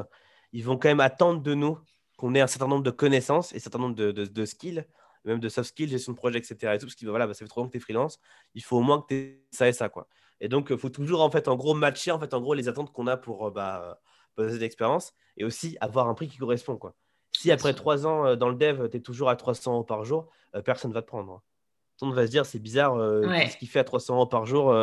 ils 0.51 0.63
vont 0.63 0.77
quand 0.77 0.89
même 0.89 0.99
attendre 0.99 1.41
de 1.41 1.53
nous 1.53 1.77
qu'on 2.17 2.35
ait 2.35 2.41
un 2.41 2.47
certain 2.47 2.67
nombre 2.67 2.83
de 2.83 2.91
connaissances 2.91 3.53
et 3.53 3.57
un 3.57 3.59
certain 3.59 3.79
nombre 3.79 3.95
de, 3.95 4.11
de, 4.11 4.45
skills, 4.45 4.85
même 5.23 5.39
de 5.39 5.49
soft 5.49 5.69
skills, 5.69 5.89
gestion 5.89 6.11
de 6.11 6.17
projet, 6.17 6.37
etc. 6.37 6.73
Et 6.75 6.77
tout, 6.77 6.85
parce 6.85 6.95
que 6.95 7.05
voilà, 7.05 7.27
bah, 7.27 7.33
ça 7.33 7.39
fait 7.39 7.49
trop 7.49 7.61
longgs 7.61 7.67
que 7.67 7.73
tu 7.73 7.77
es 7.77 7.81
freelance, 7.81 8.19
il 8.53 8.63
faut 8.63 8.77
au 8.77 8.81
moins 8.81 9.01
que 9.01 9.07
tu 9.07 9.15
aies 9.15 9.45
ça 9.51 9.69
et 9.69 9.73
ça. 9.73 9.87
Quoi. 9.89 10.07
Et 10.41 10.49
donc, 10.49 10.67
il 10.69 10.77
faut 10.77 10.89
toujours, 10.89 11.21
en 11.21 11.31
fait, 11.31 11.47
en 11.47 11.55
gros, 11.55 11.73
matcher, 11.73 12.11
en 12.11 12.19
fait, 12.19 12.33
en 12.33 12.41
gros, 12.41 12.53
les 12.53 12.67
attentes 12.67 12.91
qu'on 12.91 13.07
a 13.07 13.15
pour 13.15 13.51
bah, 13.51 14.01
poser 14.35 14.53
cette 14.53 14.63
expérience 14.63 15.13
et 15.37 15.45
aussi 15.45 15.77
avoir 15.79 16.09
un 16.09 16.13
prix 16.13 16.27
qui 16.27 16.37
correspond, 16.37 16.77
quoi. 16.77 16.93
Si 17.31 17.51
après 17.51 17.73
trois 17.73 18.07
ans 18.07 18.35
dans 18.35 18.49
le 18.49 18.55
dev, 18.55 18.89
tu 18.89 18.97
es 18.97 18.99
toujours 18.99 19.29
à 19.29 19.35
300 19.35 19.73
euros 19.73 19.83
par 19.83 20.03
jour, 20.03 20.27
personne 20.65 20.89
ne 20.89 20.95
va 20.95 21.01
te 21.01 21.07
prendre. 21.07 21.41
Tout 21.97 22.05
le 22.05 22.07
monde 22.07 22.15
va 22.15 22.25
se 22.25 22.31
dire, 22.31 22.45
c'est 22.45 22.59
bizarre, 22.59 22.95
ce 22.95 23.57
qu'il 23.57 23.69
fait 23.69 23.79
à 23.79 23.83
300 23.83 24.15
euros 24.15 24.25
par 24.25 24.45
jour, 24.45 24.73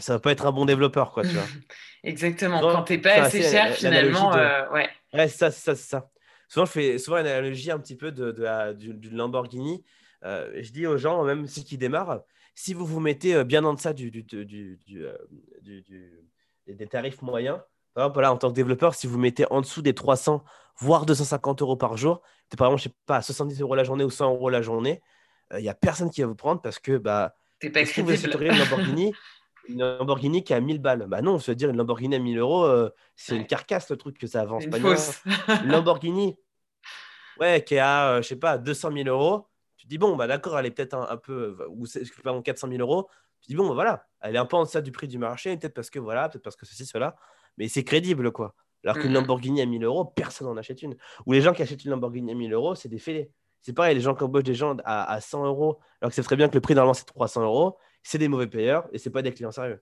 ça 0.00 0.14
va 0.14 0.18
pas 0.20 0.32
être 0.32 0.46
un 0.46 0.52
bon 0.52 0.64
développeur, 0.64 1.12
quoi, 1.12 1.22
tu 1.22 1.30
vois. 1.30 1.44
Exactement. 2.04 2.60
Quand 2.60 2.84
tu 2.84 2.94
n'es 2.94 2.98
pas 2.98 3.14
assez 3.14 3.42
cher, 3.42 3.74
finalement, 3.74 4.32
ouais. 4.32 4.88
Ouais, 5.12 5.28
c'est 5.28 5.38
ça, 5.38 5.50
c'est 5.50 5.60
ça, 5.60 5.74
c'est 5.74 5.88
ça. 5.88 6.10
Souvent, 6.48 6.66
je 6.66 6.70
fais 6.70 6.98
souvent 6.98 7.18
une 7.18 7.26
analogie 7.26 7.70
un 7.70 7.78
petit 7.78 7.96
peu 7.96 8.10
de, 8.10 8.32
de, 8.32 8.92
du, 8.92 9.10
Lamborghini. 9.10 9.84
je 10.22 10.70
dis 10.70 10.86
aux 10.86 10.96
gens, 10.96 11.22
même 11.24 11.46
ceux 11.46 11.62
qui 11.62 11.76
démarrent, 11.78 12.20
si 12.54 12.74
vous 12.74 12.86
vous 12.86 13.00
mettez 13.00 13.44
bien 13.44 13.64
en 13.64 13.74
deçà 13.74 13.92
du, 13.92 14.10
du, 14.10 14.22
du, 14.22 15.06
des 16.66 16.86
tarifs 16.86 17.22
moyens, 17.22 17.58
par 17.94 18.06
exemple, 18.06 18.20
là, 18.20 18.32
en 18.32 18.36
tant 18.36 18.48
que 18.48 18.54
développeur, 18.54 18.94
si 18.94 19.06
vous 19.06 19.18
mettez 19.18 19.44
en 19.50 19.60
dessous 19.60 19.82
des 19.82 19.94
300, 19.94 20.44
voire 20.78 21.04
250 21.04 21.62
euros 21.62 21.76
par 21.76 21.96
jour, 21.96 22.22
par 22.56 22.68
exemple, 22.68 22.82
je 22.82 22.88
sais 22.88 22.94
pas, 23.06 23.16
à 23.16 23.22
70 23.22 23.60
euros 23.60 23.74
la 23.74 23.84
journée 23.84 24.04
ou 24.04 24.10
100 24.10 24.34
euros 24.34 24.50
la 24.50 24.62
journée, 24.62 25.02
il 25.52 25.62
n'y 25.62 25.68
a 25.68 25.74
personne 25.74 26.10
qui 26.10 26.20
va 26.20 26.26
vous 26.26 26.34
prendre 26.34 26.60
parce 26.60 26.78
que 26.78 26.96
bah, 26.96 27.34
T'es 27.58 27.70
pas 27.70 27.80
une 27.82 28.56
Lamborghini, 28.58 29.12
une 29.68 29.80
Lamborghini 29.80 30.44
qui 30.44 30.54
a 30.54 30.60
1000 30.60 30.80
balles. 30.80 31.06
Bah 31.08 31.22
non, 31.22 31.38
se 31.38 31.52
dire 31.52 31.70
une 31.70 31.76
Lamborghini 31.76 32.16
à 32.16 32.18
1000 32.18 32.38
euros, 32.38 32.64
euh, 32.64 32.90
c'est 33.16 33.36
une 33.36 33.46
carcasse 33.46 33.90
le 33.90 33.96
truc 33.96 34.18
que 34.18 34.26
ça 34.26 34.42
avance 34.42 34.66
pas. 34.66 34.78
Une 34.78 35.70
Lamborghini, 35.70 36.36
ouais, 37.40 37.62
qui 37.64 37.74
est 37.74 37.78
à, 37.78 38.10
euh, 38.10 38.22
je 38.22 38.28
sais 38.28 38.36
pas, 38.36 38.58
200 38.58 38.90
000 38.92 39.08
euros. 39.08 39.46
Tu 39.76 39.86
dis, 39.86 39.98
bon, 39.98 40.16
bah 40.16 40.26
d'accord, 40.26 40.58
elle 40.58 40.66
est 40.66 40.70
peut-être 40.70 40.94
un, 40.94 41.16
peu, 41.16 41.56
ou 41.68 41.86
pardon, 42.24 42.42
400 42.42 42.68
000 42.68 42.80
euros. 42.80 43.08
Tu 43.40 43.48
dis, 43.48 43.54
bon, 43.54 43.68
bah 43.68 43.74
voilà, 43.74 44.06
elle 44.20 44.34
est 44.34 44.38
un 44.38 44.46
peu 44.46 44.56
en 44.56 44.64
deçà 44.64 44.80
du 44.80 44.90
prix 44.90 45.06
du 45.06 45.18
marché, 45.18 45.56
peut-être 45.56 45.74
parce 45.74 45.90
que 45.90 45.98
voilà, 45.98 46.28
peut-être 46.28 46.42
parce 46.42 46.56
que 46.56 46.66
ceci, 46.66 46.84
cela. 46.86 47.16
Mais 47.56 47.68
c'est 47.68 47.84
crédible, 47.84 48.32
quoi. 48.32 48.54
Alors 48.84 48.98
qu'une 48.98 49.12
Lamborghini 49.12 49.60
à 49.60 49.66
1000 49.66 49.84
euros, 49.84 50.04
personne 50.04 50.46
n'en 50.46 50.56
achète 50.56 50.82
une. 50.82 50.96
Ou 51.26 51.32
les 51.32 51.40
gens 51.40 51.52
qui 51.52 51.62
achètent 51.62 51.84
une 51.84 51.90
Lamborghini 51.90 52.30
à 52.30 52.34
1000 52.34 52.52
euros, 52.52 52.74
c'est 52.74 52.88
des 52.88 52.98
fêlés. 52.98 53.30
C'est 53.60 53.72
pareil, 53.72 53.94
les 53.94 54.00
gens 54.00 54.14
qui 54.14 54.22
embauchent 54.22 54.44
des 54.44 54.54
gens 54.54 54.76
à, 54.84 55.20
100 55.20 55.44
euros, 55.44 55.78
alors 56.00 56.10
que 56.10 56.14
c'est 56.14 56.22
très 56.22 56.36
bien 56.36 56.48
que 56.48 56.54
le 56.54 56.60
prix 56.60 56.74
normalement 56.74 56.94
c'est 56.94 57.04
300 57.04 57.42
euros, 57.42 57.76
c'est 58.02 58.18
des 58.18 58.28
mauvais 58.28 58.46
payeurs 58.46 58.88
et 58.92 58.98
c'est 58.98 59.10
pas 59.10 59.22
des 59.22 59.32
clients 59.32 59.52
sérieux. 59.52 59.80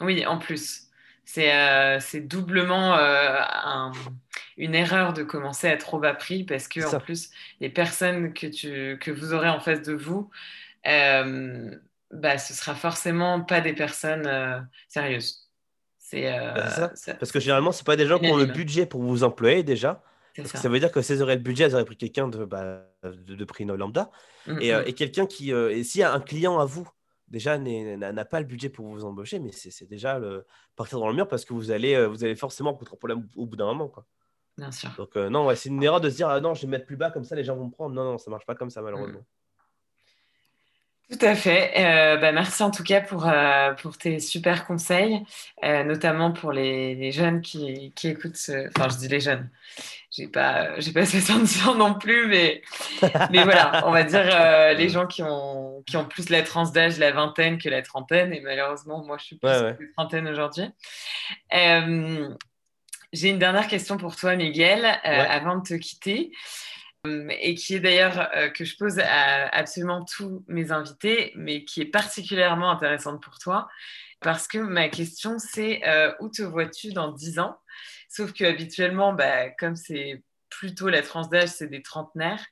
Oui, 0.00 0.26
en 0.26 0.38
plus. 0.38 0.88
C'est 1.24 1.54
euh, 1.54 1.98
doublement 2.20 2.96
euh, 2.98 3.40
une 4.58 4.74
erreur 4.74 5.14
de 5.14 5.22
commencer 5.22 5.68
à 5.68 5.76
trop 5.76 5.98
bas 5.98 6.14
prix 6.14 6.44
parce 6.44 6.68
que 6.68 6.94
en 6.94 7.00
plus, 7.00 7.30
les 7.60 7.70
personnes 7.70 8.34
que, 8.34 8.46
tu, 8.46 8.98
que 9.00 9.10
vous 9.10 9.32
aurez 9.32 9.48
en 9.48 9.60
face 9.60 9.82
de 9.82 9.94
vous, 9.94 10.30
euh, 10.86 11.74
bah, 12.10 12.38
ce 12.38 12.52
sera 12.52 12.74
forcément 12.74 13.40
pas 13.40 13.60
des 13.60 13.72
personnes 13.72 14.26
euh, 14.26 14.60
sérieuses. 14.88 15.40
Bah, 16.12 16.92
c'est 16.94 17.18
parce 17.18 17.32
que 17.32 17.40
généralement, 17.40 17.72
c'est 17.72 17.86
pas 17.86 17.96
des 17.96 18.06
gens 18.06 18.18
qui 18.18 18.28
ont 18.28 18.36
le 18.36 18.44
budget 18.44 18.86
pour 18.86 19.02
vous 19.02 19.24
employer 19.24 19.64
déjà. 19.64 20.02
Ça. 20.44 20.68
veut 20.68 20.80
dire 20.80 20.90
que 20.90 21.02
si 21.02 21.12
elles 21.12 21.22
auraient 21.22 21.36
le 21.36 21.42
budget, 21.42 21.64
elles 21.64 21.74
auraient 21.74 21.84
pris 21.84 21.96
quelqu'un 21.96 22.28
de, 22.28 22.44
bah, 22.44 22.82
de, 23.02 23.44
prix 23.44 23.64
lambda. 23.64 24.10
Mm, 24.46 24.58
et, 24.60 24.72
mm. 24.72 24.82
et 24.86 24.92
quelqu'un 24.94 25.26
qui. 25.26 25.50
et 25.50 25.84
s'il 25.84 26.00
y 26.00 26.04
a 26.04 26.12
un 26.12 26.20
client 26.20 26.58
à 26.58 26.64
vous 26.64 26.88
déjà 27.28 27.58
n'a 27.58 28.24
pas 28.24 28.40
le 28.40 28.46
budget 28.46 28.68
pour 28.68 28.86
vous 28.86 29.04
embaucher, 29.04 29.38
mais 29.38 29.50
c'est 29.52 29.86
déjà 29.86 30.18
le, 30.18 30.46
partir 30.76 30.98
dans 30.98 31.08
le 31.08 31.14
mur 31.14 31.28
parce 31.28 31.44
que 31.44 31.52
vous 31.52 31.70
allez, 31.70 31.94
euh, 31.94 32.06
vous 32.06 32.24
allez 32.24 32.36
forcément 32.36 32.72
rencontrer 32.72 32.94
un 32.94 32.98
problème 32.98 33.28
au 33.36 33.46
bout 33.46 33.56
d'un 33.56 33.66
moment. 33.66 33.88
Quoi. 33.88 34.06
Bien 34.56 34.70
sûr. 34.70 34.90
Donc, 34.96 35.16
euh, 35.16 35.28
non, 35.28 35.46
ouais, 35.46 35.56
c'est 35.56 35.68
une 35.68 35.82
erreur 35.82 36.00
de 36.00 36.08
se 36.10 36.16
dire 36.16 36.28
ah, 36.28 36.40
non, 36.40 36.54
je 36.54 36.62
vais 36.62 36.68
mettre 36.68 36.86
plus 36.86 36.96
bas, 36.96 37.10
comme 37.10 37.24
ça 37.24 37.34
les 37.34 37.44
gens 37.44 37.56
vont 37.56 37.66
me 37.66 37.72
prendre. 37.72 37.94
Non, 37.94 38.04
non, 38.04 38.18
ça 38.18 38.30
marche 38.30 38.46
pas 38.46 38.54
comme 38.54 38.70
ça, 38.70 38.82
malheureusement. 38.82 39.20
Mm. 39.20 39.24
Tout 41.10 41.26
à 41.26 41.34
fait. 41.34 41.72
Euh, 41.76 42.16
bah, 42.16 42.32
merci 42.32 42.62
en 42.62 42.70
tout 42.70 42.82
cas 42.82 43.00
pour, 43.00 43.30
pour 43.82 43.98
tes 43.98 44.18
super 44.20 44.66
conseils, 44.66 45.22
notamment 45.62 46.32
pour 46.32 46.52
les, 46.52 46.94
les 46.94 47.12
jeunes 47.12 47.40
qui, 47.40 47.92
qui 47.94 48.08
écoutent 48.08 48.36
ce... 48.36 48.68
Enfin, 48.68 48.88
je 48.88 48.96
dis 48.96 49.08
les 49.08 49.20
jeunes. 49.20 49.48
J'ai 50.16 50.28
pas 50.28 50.78
j'ai 50.78 50.92
pas 50.92 51.04
70 51.06 51.66
ans 51.66 51.74
non 51.74 51.94
plus 51.94 52.28
mais 52.28 52.62
mais 53.30 53.42
voilà 53.42 53.82
on 53.86 53.90
va 53.90 54.04
dire 54.04 54.24
euh, 54.24 54.72
les 54.72 54.88
gens 54.88 55.06
qui 55.06 55.22
ont 55.22 55.82
qui 55.86 55.96
ont 55.96 56.04
plus 56.04 56.30
la 56.30 56.42
tranche 56.42 56.70
d'âge 56.70 56.98
la 56.98 57.10
vingtaine 57.10 57.58
que 57.58 57.68
la 57.68 57.82
trentaine 57.82 58.32
et 58.32 58.40
malheureusement 58.40 59.04
moi 59.04 59.16
je 59.18 59.24
suis 59.24 59.36
plus 59.36 59.48
la 59.48 59.74
trentaine 59.96 60.28
aujourd'hui. 60.28 60.70
Euh, 61.52 62.28
j'ai 63.12 63.30
une 63.30 63.38
dernière 63.38 63.66
question 63.66 63.96
pour 63.96 64.14
toi 64.14 64.36
Miguel 64.36 64.84
euh, 64.84 65.24
avant 65.28 65.56
de 65.56 65.62
te 65.62 65.74
quitter 65.74 66.30
et 67.06 67.54
qui 67.54 67.74
est 67.74 67.80
d'ailleurs 67.80 68.30
que 68.54 68.64
je 68.64 68.76
pose 68.76 68.98
à 68.98 69.48
absolument 69.48 70.04
tous 70.04 70.44
mes 70.48 70.72
invités 70.72 71.32
mais 71.36 71.64
qui 71.64 71.82
est 71.82 71.86
particulièrement 71.86 72.70
intéressante 72.70 73.22
pour 73.22 73.38
toi 73.38 73.68
parce 74.20 74.48
que 74.48 74.58
ma 74.58 74.88
question 74.88 75.38
c'est 75.38 75.82
où 76.20 76.28
te 76.28 76.42
vois-tu 76.42 76.92
dans 76.92 77.12
10 77.12 77.38
ans? 77.40 77.58
Sauf 78.08 78.32
que 78.32 78.44
habituellement, 78.44 79.12
bah, 79.12 79.50
comme 79.50 79.74
c'est 79.74 80.22
plutôt 80.48 80.88
la 80.88 81.02
tranche 81.02 81.28
d'âge, 81.30 81.48
c'est 81.48 81.66
des 81.66 81.82
trentenaires. 81.82 82.44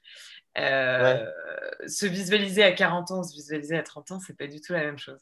Euh, 0.59 1.25
se 1.87 2.05
visualiser 2.05 2.65
à 2.65 2.73
40 2.73 3.11
ans, 3.13 3.23
se 3.23 3.33
visualiser 3.35 3.79
à 3.79 3.83
30 3.83 4.11
ans, 4.13 4.19
c'est 4.19 4.37
pas 4.37 4.49
du 4.49 4.61
tout 4.61 4.73
la 4.73 4.81
même 4.81 4.99
chose. 4.99 5.21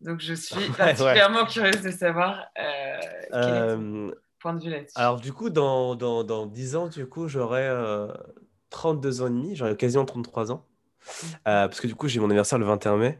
Donc 0.00 0.20
je 0.20 0.34
suis 0.34 0.68
particulièrement 0.76 1.46
curieuse 1.46 1.82
de 1.82 1.90
savoir 1.90 2.46
euh, 2.58 2.98
quel 3.32 3.40
est 3.40 3.74
ton 3.74 4.08
euh, 4.08 4.14
point 4.38 4.54
de 4.54 4.62
vue 4.62 4.70
là-dessus. 4.70 4.92
Alors 4.94 5.18
du 5.18 5.32
coup, 5.32 5.48
dans, 5.48 5.94
dans, 5.96 6.22
dans 6.22 6.46
10 6.46 6.76
ans, 6.76 6.88
du 6.88 7.06
coup, 7.06 7.26
j'aurai 7.28 7.66
32 8.70 9.22
ans 9.22 9.26
et 9.26 9.30
demi, 9.30 9.56
j'aurai 9.56 9.76
quasiment 9.76 10.04
33 10.04 10.52
ans. 10.52 10.64
Mmh. 11.22 11.26
parce 11.44 11.80
que 11.80 11.86
du 11.86 11.94
coup, 11.94 12.08
j'ai 12.08 12.20
mon 12.20 12.26
anniversaire 12.26 12.58
le 12.58 12.66
21 12.66 12.96
mai. 12.96 13.18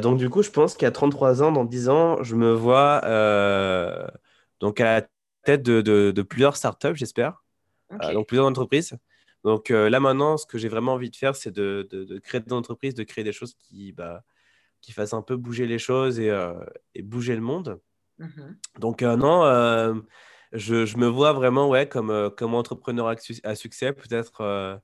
donc, 0.00 0.18
du 0.18 0.28
coup, 0.28 0.42
je 0.42 0.50
pense 0.50 0.74
qu'à 0.74 0.90
33 0.90 1.42
ans, 1.42 1.52
dans 1.52 1.64
10 1.64 1.88
ans, 1.88 2.22
je 2.22 2.34
me 2.34 2.52
vois 2.52 3.00
donc 4.60 4.80
à 4.80 4.84
la 4.84 5.06
tête 5.42 5.62
de, 5.62 5.80
de, 5.80 6.22
plusieurs 6.22 6.56
startups, 6.56 6.94
j'espère. 6.94 7.42
Euh, 7.92 8.12
donc 8.12 8.28
plusieurs 8.28 8.46
entreprises. 8.46 8.96
Donc 9.42 9.70
euh, 9.70 9.90
là 9.90 10.00
maintenant, 10.00 10.36
ce 10.36 10.46
que 10.46 10.58
j'ai 10.58 10.68
vraiment 10.68 10.92
envie 10.92 11.10
de 11.10 11.16
faire, 11.16 11.34
c'est 11.34 11.50
de, 11.50 11.88
de, 11.90 12.18
créer 12.18 12.40
des 12.40 12.52
entreprises, 12.52 12.94
de 12.94 13.02
créer 13.02 13.24
des 13.24 13.32
choses 13.32 13.54
qui, 13.54 13.92
bah, 13.92 14.22
qui 14.80 14.92
fassent 14.92 15.14
un 15.14 15.22
peu 15.22 15.36
bouger 15.36 15.66
les 15.66 15.78
choses 15.78 16.20
et, 16.20 16.30
euh, 16.30 16.54
et 16.94 17.02
bouger 17.02 17.34
le 17.34 17.40
monde. 17.40 17.80
Mhm. 18.18 18.56
Donc 18.78 19.02
non, 19.02 20.02
je, 20.52 20.84
je, 20.84 20.96
me 20.96 21.06
vois 21.06 21.32
vraiment 21.32 21.68
ouais, 21.68 21.88
comme, 21.88 22.30
comme 22.36 22.54
entrepreneur 22.54 23.08
à, 23.44 23.54
succès, 23.54 23.92
peut-être 23.92 24.80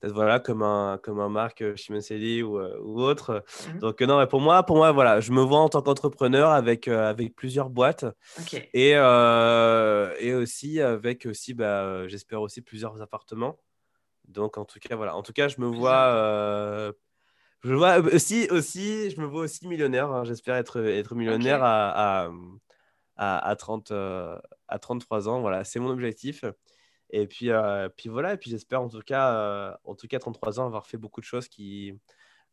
peut-être 0.00 0.14
voilà 0.14 0.40
comme 0.40 0.62
un 0.62 0.98
comme 1.02 1.20
un 1.20 1.28
Marc 1.28 1.62
Chimencelli 1.76 2.42
ou, 2.42 2.58
ou 2.58 3.00
autre. 3.00 3.44
Mhm. 3.68 3.78
Donc 3.80 4.00
non, 4.00 4.26
pour 4.26 4.40
moi 4.40 4.64
pour 4.64 4.76
moi 4.76 4.92
voilà, 4.92 5.20
je 5.20 5.32
me 5.32 5.40
vois 5.40 5.60
en 5.60 5.68
tant 5.68 5.82
qu'entrepreneur 5.82 6.50
avec 6.50 6.88
avec 6.88 7.34
plusieurs 7.36 7.70
boîtes 7.70 8.04
et 8.52 8.90
et 8.90 10.34
aussi 10.34 10.80
avec 10.80 11.26
aussi 11.26 11.54
bah, 11.54 12.08
j'espère 12.08 12.40
aussi 12.40 12.62
plusieurs 12.62 13.00
appartements. 13.00 13.58
Donc 14.26 14.58
en 14.58 14.64
tout 14.64 14.78
cas 14.80 14.96
voilà, 14.96 15.16
en 15.16 15.22
tout 15.22 15.32
cas 15.32 15.48
je 15.48 15.60
me 15.60 15.66
vois 15.66 16.92
je 17.64 17.74
vois 17.74 17.98
aussi 17.98 18.48
aussi 18.50 19.10
je 19.10 19.20
me 19.20 19.26
vois 19.26 19.42
aussi 19.42 19.68
millionnaire. 19.68 20.10
Hein. 20.10 20.24
J'espère 20.24 20.56
être 20.56 20.84
être 20.84 21.14
millionnaire 21.14 21.62
à, 21.62 22.24
à, 22.24 22.30
à 23.40 23.56
30 23.56 23.92
à 23.92 24.78
33 24.80 25.28
ans. 25.28 25.40
Voilà, 25.40 25.64
c'est 25.64 25.80
mon 25.80 25.90
objectif. 25.90 26.44
Et 27.12 27.26
puis, 27.26 27.50
euh, 27.50 27.88
puis 27.90 28.08
voilà, 28.08 28.32
et 28.32 28.36
puis 28.38 28.50
j'espère 28.50 28.80
en 28.80 28.88
tout 28.88 29.02
cas, 29.02 29.34
euh, 29.34 29.72
en 29.84 29.94
tout 29.94 30.08
cas, 30.08 30.18
33 30.18 30.60
ans, 30.60 30.66
avoir 30.66 30.86
fait 30.86 30.96
beaucoup 30.96 31.20
de 31.20 31.26
choses 31.26 31.46
qui, 31.46 31.92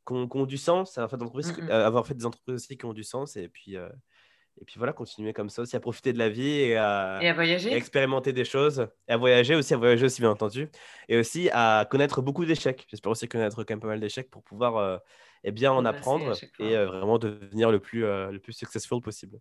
ont, 0.09 0.45
du 0.45 0.57
sens, 0.57 0.97
avoir 0.97 1.09
fait, 1.09 1.17
mmh. 1.17 1.69
Euh, 1.69 1.85
avoir 1.85 2.05
fait 2.05 2.13
des 2.13 2.25
entreprises 2.25 2.55
aussi 2.55 2.77
qui 2.77 2.85
ont 2.85 2.93
du 2.93 3.05
sens, 3.05 3.37
et 3.37 3.47
puis, 3.47 3.75
et 3.75 4.65
puis 4.65 4.75
voilà, 4.77 4.91
continuer 4.91 5.31
comme 5.31 5.49
ça 5.49 5.61
aussi, 5.61 5.77
à 5.77 5.79
profiter 5.79 6.11
de 6.11 6.17
la 6.17 6.27
vie 6.27 6.59
et 6.59 6.75
à, 6.75 7.19
voyager. 7.33 7.73
expérimenter 7.73 8.33
des 8.33 8.43
choses, 8.43 8.87
et 9.07 9.13
à 9.13 9.17
voyager 9.17 9.55
aussi, 9.55 9.73
à 9.73 9.77
voyager 9.77 10.05
aussi, 10.05 10.19
bien 10.19 10.31
entendu, 10.31 10.69
et 11.07 11.17
aussi 11.17 11.49
à 11.53 11.87
connaître 11.89 12.21
beaucoup 12.21 12.43
d'échecs. 12.43 12.85
J'espère 12.89 13.13
aussi 13.13 13.29
connaître 13.29 13.63
quand 13.63 13.73
même 13.73 13.79
pas 13.79 13.87
mal 13.87 14.01
d'échecs 14.01 14.29
pour 14.29 14.43
pouvoir 14.43 14.99
eh 15.45 15.51
bien 15.51 15.71
en 15.71 15.85
apprendre 15.85 16.33
et 16.59 16.75
vraiment 16.75 17.17
devenir 17.17 17.71
le 17.71 17.79
plus, 17.79 18.01
le 18.01 18.39
plus 18.39 18.51
successful 18.51 18.99
possible. 18.99 19.39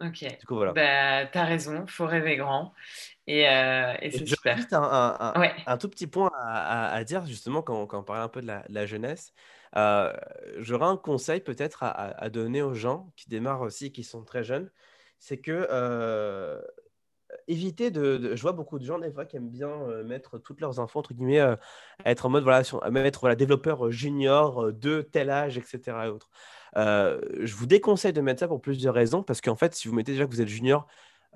Ok. 0.00 0.38
Du 0.40 0.46
coup, 0.46 0.56
voilà. 0.56 0.72
Bah, 0.72 1.26
tu 1.26 1.38
as 1.38 1.44
raison, 1.44 1.86
faut 1.86 2.06
rêver 2.06 2.36
grand. 2.36 2.72
Et, 3.26 3.48
euh, 3.48 3.94
et 4.00 4.10
c'est 4.10 4.26
super. 4.26 4.56
Juste 4.56 4.72
un, 4.72 4.82
un, 4.82 5.42
un, 5.66 5.78
tout 5.78 5.88
petit 5.88 6.06
point 6.06 6.30
à, 6.36 6.92
à, 6.92 7.04
dire, 7.04 7.24
justement, 7.26 7.62
quand, 7.62 7.86
quand, 7.86 8.00
on 8.00 8.02
parlait 8.02 8.22
un 8.22 8.28
peu 8.28 8.42
de 8.42 8.46
la, 8.46 8.64
la 8.68 8.86
jeunesse. 8.86 9.32
Euh, 9.76 10.12
J'aurais 10.58 10.86
un 10.86 10.96
conseil 10.96 11.40
peut-être 11.40 11.82
à, 11.82 11.90
à, 11.90 12.28
donner 12.28 12.62
aux 12.62 12.74
gens 12.74 13.12
qui 13.16 13.28
démarrent 13.28 13.62
aussi, 13.62 13.92
qui 13.92 14.04
sont 14.04 14.24
très 14.24 14.44
jeunes. 14.44 14.70
C'est 15.20 15.38
que 15.38 15.66
euh, 15.70 16.60
éviter 17.46 17.90
de, 17.90 18.34
Je 18.34 18.42
vois 18.42 18.52
beaucoup 18.52 18.78
de 18.78 18.84
gens, 18.84 18.98
des 18.98 19.12
fois, 19.12 19.24
qui 19.24 19.36
aiment 19.36 19.50
bien 19.50 19.70
euh, 19.70 20.04
mettre 20.04 20.38
toutes 20.38 20.60
leurs 20.60 20.80
enfants, 20.80 21.00
entre 21.00 21.14
guillemets, 21.14 21.40
à 21.40 21.58
être 22.04 22.26
en 22.26 22.30
mode, 22.30 22.42
voilà, 22.42 22.62
à 22.82 22.90
mettre 22.90 23.20
voilà, 23.20 23.36
développeur 23.36 23.90
junior 23.92 24.72
de 24.72 25.02
tel 25.02 25.30
âge, 25.30 25.56
etc. 25.56 25.80
Et 26.04 26.08
autres. 26.08 26.30
Je 26.76 27.54
vous 27.54 27.66
déconseille 27.66 28.12
de 28.12 28.20
mettre 28.20 28.40
ça 28.40 28.48
pour 28.48 28.60
plusieurs 28.60 28.94
raisons, 28.94 29.22
parce 29.22 29.40
qu'en 29.40 29.56
fait, 29.56 29.74
si 29.74 29.88
vous 29.88 29.94
mettez 29.94 30.12
déjà 30.12 30.26
que 30.26 30.30
vous 30.30 30.40
êtes 30.40 30.48
junior, 30.48 30.86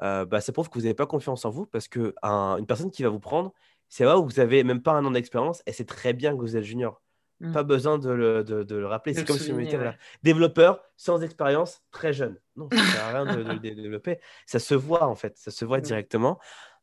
euh, 0.02 0.24
bah, 0.24 0.40
ça 0.40 0.52
prouve 0.52 0.68
que 0.68 0.74
vous 0.74 0.82
n'avez 0.82 0.94
pas 0.94 1.06
confiance 1.06 1.44
en 1.44 1.50
vous 1.50 1.66
parce 1.66 1.88
qu'une 1.88 2.12
une 2.22 2.66
personne 2.66 2.90
qui 2.90 3.02
va 3.02 3.08
vous 3.08 3.20
prendre, 3.20 3.52
c'est 3.88 4.04
vrai 4.04 4.14
que 4.14 4.20
vous 4.20 4.40
n'avez 4.40 4.62
même 4.62 4.82
pas 4.82 4.92
un 4.92 5.04
an 5.04 5.10
d'expérience 5.10 5.62
et 5.66 5.72
c'est 5.72 5.86
très 5.86 6.12
bien 6.12 6.36
que 6.36 6.40
vous 6.40 6.56
êtes 6.56 6.62
junior. 6.62 7.02
Mm. 7.40 7.52
Pas 7.52 7.62
besoin 7.62 7.98
de 7.98 8.10
le, 8.10 8.44
de, 8.44 8.62
de 8.62 8.76
le 8.76 8.86
rappeler. 8.86 9.14
C'est 9.14 9.24
comme 9.24 9.38
si 9.38 9.52
on 9.52 9.58
était 9.58 9.78
développeur 10.22 10.80
sans 10.96 11.22
expérience, 11.22 11.82
très 11.90 12.12
jeune. 12.12 12.36
Non, 12.56 12.68
ça 12.72 12.78
sert 12.78 13.04
à 13.04 13.22
rien 13.22 13.36
de, 13.36 13.42
le 13.42 13.58
développer. 13.58 14.18
Ça 14.46 14.58
se 14.58 14.74
voit 14.74 15.04
en 15.04 15.14
fait, 15.14 15.36
ça 15.36 15.50
se 15.50 15.64
voit 15.64 15.78
mm. 15.78 15.82
directement. 15.82 16.38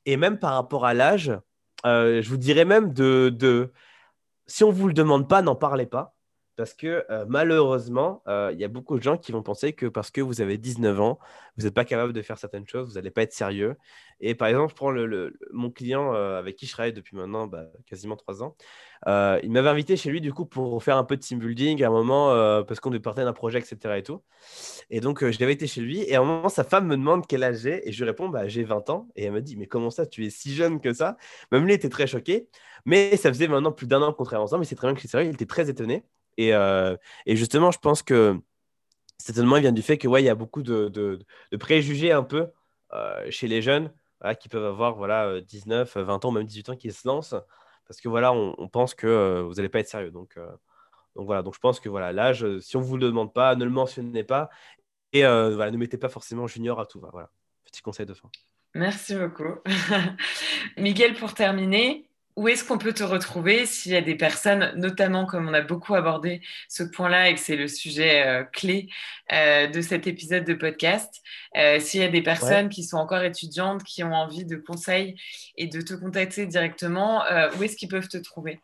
Et 0.06 0.18
même 0.18 0.38
par 0.38 0.54
rapport 0.54 0.86
à 0.86 0.94
l'âge, 0.94 1.32
euh, 1.86 2.22
je 2.22 2.30
vous 2.30 2.38
dirais 2.38 2.66
même 2.66 2.94
de, 2.94 3.30
de 3.30 3.72
si 4.46 4.64
on 4.64 4.70
ne 4.70 4.74
vous 4.74 4.88
le 4.88 4.94
demande 4.94 5.30
pas, 5.30 5.42
n'en 5.42 5.56
parlez 5.56 5.86
pas. 5.86 6.15
Parce 6.56 6.74
que 6.74 7.06
malheureusement, 7.28 8.24
il 8.28 8.58
y 8.58 8.64
a 8.64 8.68
beaucoup 8.68 8.98
de 8.98 9.04
gens 9.04 9.18
qui 9.18 9.32
vont 9.32 9.44
penser 9.44 9.74
que 9.74 9.86
parce 9.86 10.12
que 10.12 10.22
vous 10.22 10.42
avez 10.42 10.58
19 10.58 11.00
ans, 11.02 11.20
vous 11.58 11.64
n'êtes 11.64 11.74
pas 11.74 11.86
capable 11.86 12.14
de 12.14 12.22
faire 12.22 12.38
certaines 12.38 12.68
choses, 12.68 12.90
vous 12.90 12.96
n'allez 12.96 13.12
pas 13.12 13.24
être 13.24 13.34
sérieux. 13.34 13.76
Et 14.22 14.36
par 14.36 14.48
exemple, 14.48 14.72
je 14.72 14.76
prends 14.76 14.92
le, 14.92 15.38
mon 15.52 15.70
client 15.70 16.14
avec 16.14 16.56
qui 16.56 16.66
je 16.66 16.72
travaille 16.72 16.94
depuis 16.94 17.18
maintenant 17.18 17.48
bah, 17.48 17.66
quasiment 17.86 18.16
3 18.16 18.44
ans. 18.44 18.56
il 19.44 19.52
m'avait 19.52 19.70
invité 19.70 19.98
chez 19.98 20.10
lui 20.10 20.22
du 20.22 20.34
coup 20.34 20.46
pour 20.46 20.82
faire 20.84 20.98
un 20.98 21.04
peu 21.04 21.18
de 21.18 21.22
team 21.22 21.40
building 21.40 21.84
à 21.84 21.88
un 21.88 21.92
moment 21.92 22.64
parce 22.64 22.80
qu'on 22.80 22.90
devait 22.90 23.02
partir 23.02 23.26
d'un 23.26 23.34
projet, 23.34 23.60
etc. 23.60 23.98
Et, 23.98 24.04
tout. 24.04 24.22
et 24.90 25.00
donc, 25.00 25.30
je 25.30 25.40
l'avais 25.40 25.54
été 25.54 25.68
chez 25.68 25.82
lui. 25.82 26.02
Et 26.02 26.16
à 26.16 26.22
un 26.22 26.24
moment, 26.24 26.50
sa 26.50 26.64
femme 26.64 26.88
me 26.88 26.96
demande 26.96 27.28
quel 27.28 27.44
âge 27.44 27.58
j'ai. 27.60 27.88
Et 27.88 27.92
je 27.92 28.04
lui 28.04 28.10
réponds, 28.10 28.30
bah, 28.30 28.48
j'ai 28.48 28.64
20 28.64 28.90
ans. 28.90 29.08
Et 29.16 29.26
elle 29.26 29.34
me 29.34 29.42
dit, 29.42 29.56
mais 29.58 29.68
comment 29.68 29.90
ça, 29.90 30.06
tu 30.06 30.26
es 30.26 30.30
si 30.30 30.54
jeune 30.54 30.80
que 30.80 30.94
ça? 30.94 31.18
Même 31.52 31.66
lui 31.66 31.74
était 31.74 31.90
très 31.90 32.08
choqué. 32.08 32.48
Mais 32.86 33.18
ça 33.18 33.30
faisait 33.30 33.48
maintenant 33.48 33.72
plus 33.72 33.88
d'un 33.88 34.02
an 34.02 34.14
qu'on 34.14 34.24
travaillait 34.24 34.44
ensemble. 34.44 34.64
Il 34.64 34.68
sait 34.68 34.76
très 34.76 34.88
bien 34.88 34.96
que 34.96 35.02
c'est 35.02 35.08
sérieux. 35.08 35.30
Il 35.30 35.34
était 35.34 35.46
très 35.46 35.70
étonné. 35.70 36.04
Euh, 36.40 36.98
et, 37.26 37.36
justement, 37.36 37.72
je 37.72 37.80
pense 37.80 38.02
que 38.02 38.40
cet 39.18 39.38
étonnement 39.38 39.60
vient 39.60 39.72
du 39.72 39.82
fait 39.82 39.98
que 39.98 40.08
ouais, 40.08 40.22
il 40.22 40.26
y 40.26 40.30
a 40.30 40.36
beaucoup 40.36 40.64
de, 40.64 41.20
préjugés 41.60 42.12
un 42.12 42.24
peu 42.24 42.48
euh, 42.94 43.26
chez 43.30 43.48
les 43.48 43.62
jeunes 43.62 43.92
qui 44.40 44.50
peuvent 44.50 44.66
avoir 44.66 44.96
voilà, 44.96 45.40
19, 45.42 45.98
20 45.98 46.26
ans, 46.26 46.32
même 46.32 46.46
18 46.46 46.70
ans 46.70 46.76
qui 46.76 46.92
se 46.92 47.08
lancent 47.08 47.36
parce 47.88 48.02
que 48.02 48.10
voilà, 48.10 48.34
on, 48.34 48.68
pense 48.68 48.96
que 48.96 49.06
euh, 49.06 49.44
vous 49.44 49.56
n'allez 49.56 49.70
pas 49.70 49.80
être 49.80 49.88
sérieux. 49.88 50.10
Donc, 50.10 50.40
voilà, 51.16 51.44
donc 51.44 51.54
je 51.54 51.60
pense 51.60 51.80
que 51.80 51.90
voilà, 51.90 52.12
l'âge, 52.12 52.46
si 52.60 52.76
on 52.76 52.80
ne 52.80 52.86
vous 52.86 52.98
le 52.98 53.06
demande 53.06 53.34
pas, 53.34 53.56
ne 53.56 53.64
le 53.64 53.70
mentionnez 53.70 54.24
pas 54.24 54.50
et 55.14 55.22
voilà, 55.22 55.72
ne 55.72 55.78
mettez 55.78 55.98
pas 55.98 56.10
forcément 56.10 56.48
junior 56.48 56.80
à 56.80 56.86
tout. 56.86 57.00
Voilà, 57.12 57.30
petit 57.66 57.82
conseil 57.82 58.06
de 58.06 58.14
fin. 58.14 58.30
Merci 58.74 59.16
beaucoup. 59.16 59.62
Miguel, 60.78 61.14
pour 61.14 61.34
terminer, 61.34 62.10
où 62.36 62.48
est-ce 62.50 62.66
qu'on 62.66 62.78
peut 62.78 62.94
te 62.94 63.04
retrouver 63.04 63.66
s'il 63.66 63.94
y 63.94 63.96
a 63.96 64.02
des 64.02 64.16
personnes, 64.16 64.74
notamment 64.76 65.26
comme 65.26 65.48
on 65.48 65.54
a 65.54 65.62
beaucoup 65.62 65.96
abordé 65.96 66.42
ce 66.68 66.84
point-là 66.84 67.30
et 67.30 67.34
que 67.34 67.40
c'est 67.40 67.56
le 67.56 67.68
sujet 67.68 68.28
euh, 68.28 68.44
clé 68.44 68.90
euh, 69.32 69.68
de 69.68 69.82
cet 69.82 70.06
épisode 70.06 70.44
de 70.44 70.54
podcast, 70.54 71.22
euh, 71.56 71.80
s'il 71.80 72.02
y 72.02 72.04
a 72.04 72.10
des 72.10 72.22
personnes 72.22 72.68
qui 72.70 72.84
sont 72.84 72.98
encore 72.98 73.22
étudiantes, 73.22 73.84
qui 73.84 74.04
ont 74.04 74.14
envie 74.14 74.46
de 74.46 74.58
conseils 74.58 75.16
et 75.56 75.68
de 75.68 75.80
te 75.80 75.94
contacter 75.94 76.46
directement, 76.46 77.24
où 77.58 77.64
est-ce 77.64 77.78
qu'ils 77.78 77.90
peuvent 77.90 78.10
te 78.10 78.18
trouver? 78.18 78.60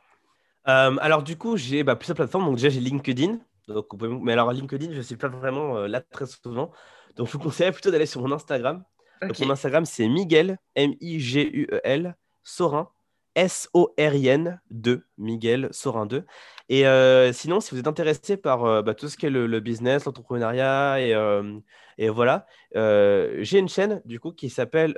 Alors 0.65 1.23
du 1.23 1.37
coup, 1.37 1.55
j'ai 1.55 1.83
bah, 1.83 1.95
plusieurs 1.95 2.15
plateformes. 2.15 2.45
Donc 2.45 2.55
déjà, 2.55 2.69
j'ai 2.69 2.81
LinkedIn. 2.81 3.39
Donc, 3.67 3.87
Mais 4.01 4.33
alors 4.33 4.51
LinkedIn, 4.51 4.91
je 4.91 4.97
ne 4.97 5.01
suis 5.01 5.15
pas 5.15 5.29
vraiment 5.29 5.75
là 5.87 6.01
très 6.01 6.25
souvent. 6.25 6.71
Donc 7.15 7.27
je 7.27 7.33
vous 7.33 7.39
conseille 7.39 7.71
plutôt 7.71 7.91
d'aller 7.91 8.05
sur 8.05 8.21
mon 8.21 8.31
Instagram. 8.33 8.83
Donc, 9.21 9.39
mon 9.39 9.51
Instagram, 9.51 9.85
c'est 9.85 10.07
Miguel, 10.07 10.57
M-I-G-U-E-L, 10.75 12.15
Sorin. 12.43 12.89
S-O-R-I-N 13.35 14.59
2, 14.71 15.05
Miguel 15.17 15.69
Sorin 15.71 16.05
2. 16.05 16.25
Et 16.69 16.87
euh, 16.87 17.33
sinon, 17.33 17.59
si 17.59 17.71
vous 17.71 17.79
êtes 17.79 17.87
intéressé 17.87 18.37
par 18.37 18.65
euh, 18.65 18.81
bah, 18.81 18.93
tout 18.93 19.09
ce 19.09 19.17
qui 19.17 19.25
est 19.25 19.29
le, 19.29 19.59
business, 19.59 20.05
l'entrepreneuriat, 20.05 21.01
et, 21.01 21.13
euh, 21.13 21.59
et, 21.97 22.09
voilà, 22.09 22.45
j'ai 22.73 23.59
une 23.59 23.69
chaîne 23.69 24.01
du 24.05 24.19
coup 24.19 24.31
qui 24.31 24.49
s'appelle 24.49 24.91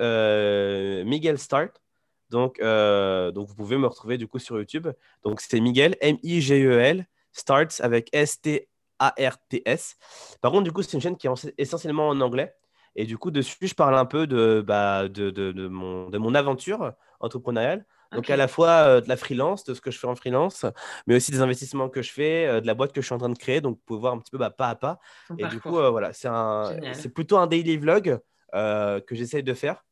Miguel 1.06 1.38
Start. 1.38 1.82
Donc, 2.30 2.60
donc, 2.60 3.48
vous 3.48 3.56
pouvez 3.56 3.78
me 3.78 3.88
retrouver 3.88 4.18
du 4.18 4.28
coup 4.28 4.40
sur 4.40 4.58
YouTube. 4.58 4.88
Donc, 5.24 5.42
c'est 5.42 5.60
Miguel, 5.60 5.96
M-I-G-E-L, 6.02 7.06
Starts 7.32 7.82
avec 7.82 8.10
S-T-A-R-T-S. 8.14 9.96
Par 10.42 10.52
contre, 10.52 10.64
du 10.64 10.72
coup, 10.72 10.82
c'est 10.82 10.94
une 10.94 11.02
chaîne 11.02 11.18
qui 11.18 11.28
est 11.28 11.54
essentiellement 11.58 12.10
en 12.10 12.22
anglais. 12.22 12.54
Et 12.96 13.06
du 13.06 13.18
coup, 13.18 13.32
dessus, 13.32 13.68
je 13.68 13.74
parle 13.74 13.96
un 13.98 14.06
peu 14.06 14.28
de, 14.28 14.64
bah, 14.66 15.08
de, 15.10 15.32
de, 15.32 15.52
de, 15.52 15.68
mon, 15.68 16.10
de 16.10 16.18
mon 16.18 16.36
aventure 16.36 16.94
entrepreneuriale. 17.20 17.86
Donc 18.16 18.30
à 18.30 18.38
la 18.38 18.48
fois 18.48 18.70
euh, 18.70 19.02
de 19.02 19.10
la 19.10 19.18
freelance, 19.18 19.64
de 19.64 19.74
ce 19.74 19.82
que 19.82 19.92
je 19.92 20.00
fais 20.00 20.08
en 20.08 20.16
freelance, 20.16 20.66
mais 21.08 21.16
aussi 21.16 21.32
des 21.32 21.42
investissements 21.42 21.90
que 21.90 22.02
je 22.02 22.12
fais, 22.12 22.46
euh, 22.48 22.62
de 22.62 22.68
la 22.68 22.74
boîte 22.74 22.94
que 22.94 23.02
je 23.02 23.06
suis 23.06 23.16
en 23.16 23.18
train 23.18 23.30
de 23.30 23.38
créer. 23.38 23.62
Donc 23.62 23.78
vous 23.78 23.84
pouvez 23.86 24.00
voir 24.00 24.14
un 24.14 24.20
petit 24.20 24.32
peu 24.32 24.38
bah, 24.38 24.50
pas 24.50 24.70
à 24.70 24.76
pas. 24.76 25.00
et 25.38 25.48
du 25.48 25.60
coup, 25.60 25.78
euh, 25.78 25.90
voilà, 25.90 26.14
c'est 26.14 26.28
un, 26.28 26.76
c'est 26.94 27.14
plutôt 27.14 27.38
un 27.38 27.48
daily 27.48 27.78
vlog 27.78 28.20
que 28.54 29.16
j'essaye 29.16 29.44
de 29.44 29.54
faire, 29.54 29.86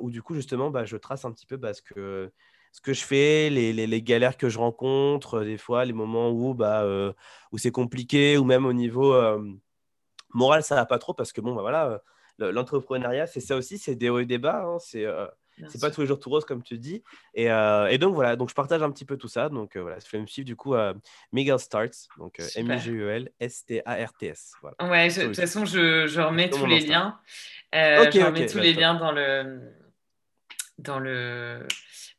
où 0.00 0.10
du 0.10 0.22
coup 0.22 0.34
justement, 0.34 0.70
bah, 0.70 0.84
je 0.84 0.96
trace 0.96 1.24
un 1.24 1.32
petit 1.32 1.46
peu 1.46 1.56
bah, 1.56 1.74
ce 1.74 1.82
que 1.82 2.32
ce 2.70 2.82
que 2.82 2.92
je 2.92 3.02
fais, 3.02 3.48
les, 3.48 3.72
les, 3.72 3.86
les, 3.86 4.02
galères 4.02 4.36
que 4.36 4.50
je 4.50 4.58
rencontre, 4.58 5.40
des 5.40 5.56
fois, 5.56 5.86
les 5.86 5.94
moments 5.94 6.30
où, 6.30 6.52
bah, 6.52 6.86
où 7.50 7.58
c'est 7.58 7.70
compliqué, 7.70 8.36
ou 8.36 8.44
même 8.44 8.66
au 8.66 8.74
niveau 8.74 9.14
moral, 10.34 10.62
ça 10.62 10.74
va 10.74 10.86
pas 10.86 10.98
trop, 10.98 11.14
parce 11.14 11.32
que 11.32 11.40
bon, 11.40 11.54
bah, 11.54 11.62
voilà, 11.62 12.02
l'entrepreneuriat, 12.38 13.26
c'est 13.26 13.40
ça 13.40 13.56
aussi, 13.56 13.78
c'est 13.78 13.96
des 13.96 14.10
hauts 14.10 14.20
et 14.20 14.26
des 14.26 14.38
bas. 14.38 14.64
Hein, 14.64 14.78
c'est 14.80 15.06
c'est 15.68 15.80
pas 15.80 15.90
tous 15.90 16.00
les 16.02 16.06
jours 16.06 16.20
tout 16.20 16.30
rose 16.30 16.44
comme 16.44 16.62
tu 16.62 16.78
dis. 16.78 17.02
Et, 17.34 17.50
euh, 17.50 17.88
et, 17.88 17.98
donc 17.98 18.14
voilà, 18.14 18.36
donc 18.36 18.48
je 18.50 18.54
partage 18.54 18.82
un 18.82 18.90
petit 18.90 19.04
peu 19.04 19.16
tout 19.16 19.28
ça. 19.28 19.48
Donc 19.48 19.76
euh, 19.76 19.80
voilà, 19.80 19.98
je 19.98 20.08
vais 20.10 20.20
me 20.20 20.26
suivre 20.26 20.46
du 20.46 20.56
coup 20.56 20.74
à 20.74 20.94
Miguel 21.32 21.58
Starts, 21.58 22.08
donc 22.18 22.40
euh, 22.40 22.46
M-I-G-E-L-S-T-A-R-T-S. 22.56 24.54
Voilà. 24.62 24.76
Ouais, 24.90 25.08
de 25.08 25.26
toute 25.26 25.36
façon, 25.36 25.64
je, 25.64 26.06
je 26.06 26.20
remets 26.20 26.50
tous 26.50 26.66
les 26.66 26.80
liens. 26.80 27.18
je 27.72 28.24
remets 28.24 28.46
tous 28.46 28.58
les 28.58 28.74
liens 28.74 28.94
dans 28.94 29.12
le 29.12 29.60
dans 30.78 31.00
le, 31.00 31.66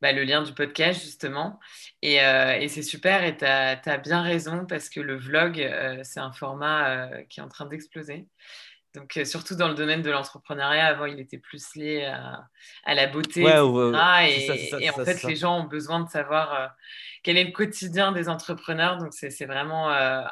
bah, 0.01 0.11
le 0.11 0.23
lien 0.23 0.43
du 0.43 0.51
podcast 0.53 1.01
justement. 1.01 1.59
Et, 2.01 2.15
et 2.15 2.67
c'est 2.67 2.83
super 2.83 3.23
et 3.23 3.37
tu 3.37 3.45
as, 3.45 3.79
as, 3.85 3.97
bien 3.97 4.21
raison 4.21 4.65
parce 4.65 4.89
que 4.89 4.99
le 4.99 5.15
vlog, 5.15 5.55
c'est 6.03 6.19
un 6.19 6.33
format 6.33 7.09
qui 7.29 7.39
est 7.39 7.43
en 7.43 7.47
train 7.47 7.65
d'exploser. 7.65 8.27
Donc, 8.95 9.17
euh, 9.17 9.25
surtout 9.25 9.55
dans 9.55 9.67
le 9.67 9.75
domaine 9.75 10.01
de 10.01 10.09
l'entrepreneuriat, 10.09 10.87
avant, 10.87 11.05
il 11.05 11.19
était 11.19 11.37
plus 11.37 11.75
lié 11.75 12.05
à, 12.05 12.95
la 12.95 13.05
beauté, 13.07 13.41
et, 13.41 13.59
en 13.59 15.05
fait, 15.05 15.23
les 15.23 15.35
gens 15.35 15.59
ont 15.59 15.67
besoin 15.67 15.99
de 15.99 16.09
savoir 16.09 16.53
euh, 16.53 16.67
quel 17.21 17.37
est 17.37 17.43
le 17.43 17.51
quotidien 17.51 18.11
des 18.11 18.29
entrepreneurs. 18.29 18.97
Donc, 18.97 19.13
c'est 19.13 19.45
vraiment 19.45 19.91
euh, 19.91 20.23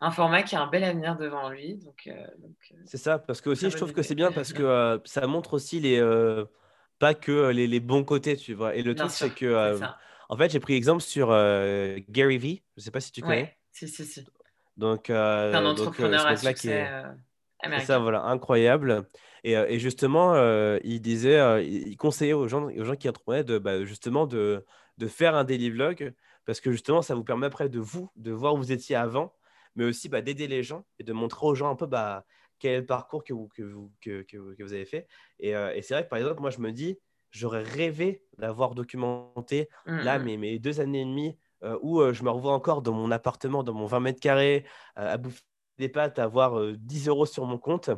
un, 0.00 0.10
format 0.10 0.42
qui 0.42 0.56
a 0.56 0.62
un 0.62 0.66
bel 0.66 0.82
avenir 0.82 1.16
devant 1.16 1.50
lui. 1.50 1.76
Donc, 1.76 2.08
c'est 2.86 2.96
ça, 2.96 3.18
parce 3.18 3.42
que 3.42 3.50
aussi, 3.50 3.70
je 3.70 3.76
trouve 3.76 3.92
que 3.92 4.02
c'est 4.02 4.14
bien 4.14 4.32
parce 4.32 4.52
que 4.54 5.00
ça 5.04 5.26
montre 5.26 5.52
aussi 5.52 5.78
les, 5.78 6.00
pas 6.98 7.14
que 7.14 7.50
les, 7.50 7.80
bons 7.80 8.04
côtés, 8.04 8.36
tu 8.36 8.54
vois. 8.54 8.74
Et 8.74 8.82
le 8.82 8.94
truc, 8.94 9.10
c'est 9.10 9.34
que, 9.34 9.78
en 10.30 10.36
fait, 10.38 10.50
j'ai 10.50 10.60
pris 10.60 10.72
exemple 10.74 11.02
sur 11.02 11.28
Gary 12.08 12.38
Vee. 12.38 12.62
Je 12.76 12.80
ne 12.80 12.84
sais 12.84 12.90
pas 12.90 13.00
si 13.00 13.12
tu 13.12 13.20
connais. 13.20 13.42
Ouais, 13.42 13.58
si, 13.72 13.88
si, 13.88 14.06
si. 14.06 14.24
Donc, 14.78 15.10
un 15.10 15.66
entrepreneur 15.66 16.26
à 16.26 16.34
succès. 16.34 16.88
C'est 17.62 17.80
ça, 17.80 17.98
voilà, 17.98 18.24
incroyable. 18.24 19.06
Et, 19.44 19.56
euh, 19.56 19.66
et 19.68 19.78
justement, 19.78 20.34
euh, 20.34 20.78
il 20.84 21.00
disait, 21.00 21.38
euh, 21.38 21.62
il 21.62 21.96
conseillait 21.96 22.32
aux 22.32 22.48
gens, 22.48 22.64
aux 22.64 22.84
gens 22.84 22.96
qui 22.96 23.08
entreprenaient 23.08 23.44
de, 23.44 23.58
bah, 23.58 23.84
justement 23.84 24.26
de, 24.26 24.64
de, 24.98 25.06
faire 25.06 25.34
un 25.34 25.44
daily 25.44 25.70
vlog 25.70 26.14
parce 26.44 26.60
que 26.60 26.72
justement, 26.72 27.02
ça 27.02 27.14
vous 27.14 27.24
permet 27.24 27.46
après 27.46 27.68
de 27.68 27.78
vous, 27.78 28.10
de 28.16 28.32
voir 28.32 28.54
où 28.54 28.58
vous 28.58 28.72
étiez 28.72 28.96
avant, 28.96 29.34
mais 29.76 29.84
aussi 29.84 30.08
bah, 30.08 30.20
d'aider 30.20 30.48
les 30.48 30.62
gens 30.62 30.84
et 30.98 31.04
de 31.04 31.12
montrer 31.12 31.46
aux 31.46 31.54
gens 31.54 31.70
un 31.70 31.76
peu 31.76 31.86
bah, 31.86 32.24
quel 32.58 32.72
est 32.72 32.80
le 32.80 32.86
parcours 32.86 33.24
que 33.24 33.32
vous, 33.32 33.48
que 33.48 33.62
vous, 33.62 33.92
que, 34.00 34.22
que, 34.22 34.62
vous 34.62 34.72
avez 34.72 34.84
fait. 34.84 35.06
Et, 35.38 35.50
et 35.50 35.82
c'est 35.82 35.94
vrai 35.94 36.04
que 36.04 36.08
par 36.08 36.18
exemple, 36.18 36.40
moi, 36.40 36.50
je 36.50 36.58
me 36.58 36.72
dis, 36.72 36.98
j'aurais 37.30 37.62
rêvé 37.62 38.24
d'avoir 38.38 38.74
documenté 38.74 39.68
mmh, 39.86 39.98
là 39.98 40.18
mmh. 40.18 40.24
mes, 40.24 40.36
mes, 40.36 40.58
deux 40.58 40.80
années 40.80 41.02
et 41.02 41.04
demie 41.04 41.38
où 41.80 42.02
je 42.12 42.24
me 42.24 42.30
revois 42.30 42.54
encore 42.54 42.82
dans 42.82 42.92
mon 42.92 43.12
appartement, 43.12 43.62
dans 43.62 43.72
mon 43.72 43.86
20 43.86 44.00
mètres 44.00 44.20
carrés, 44.20 44.64
à 44.96 45.16
bouffer 45.16 45.42
pâtes 45.88 46.18
à 46.18 46.24
avoir 46.24 46.60
10 46.72 47.08
euros 47.08 47.26
sur 47.26 47.44
mon 47.44 47.58
compte, 47.58 47.90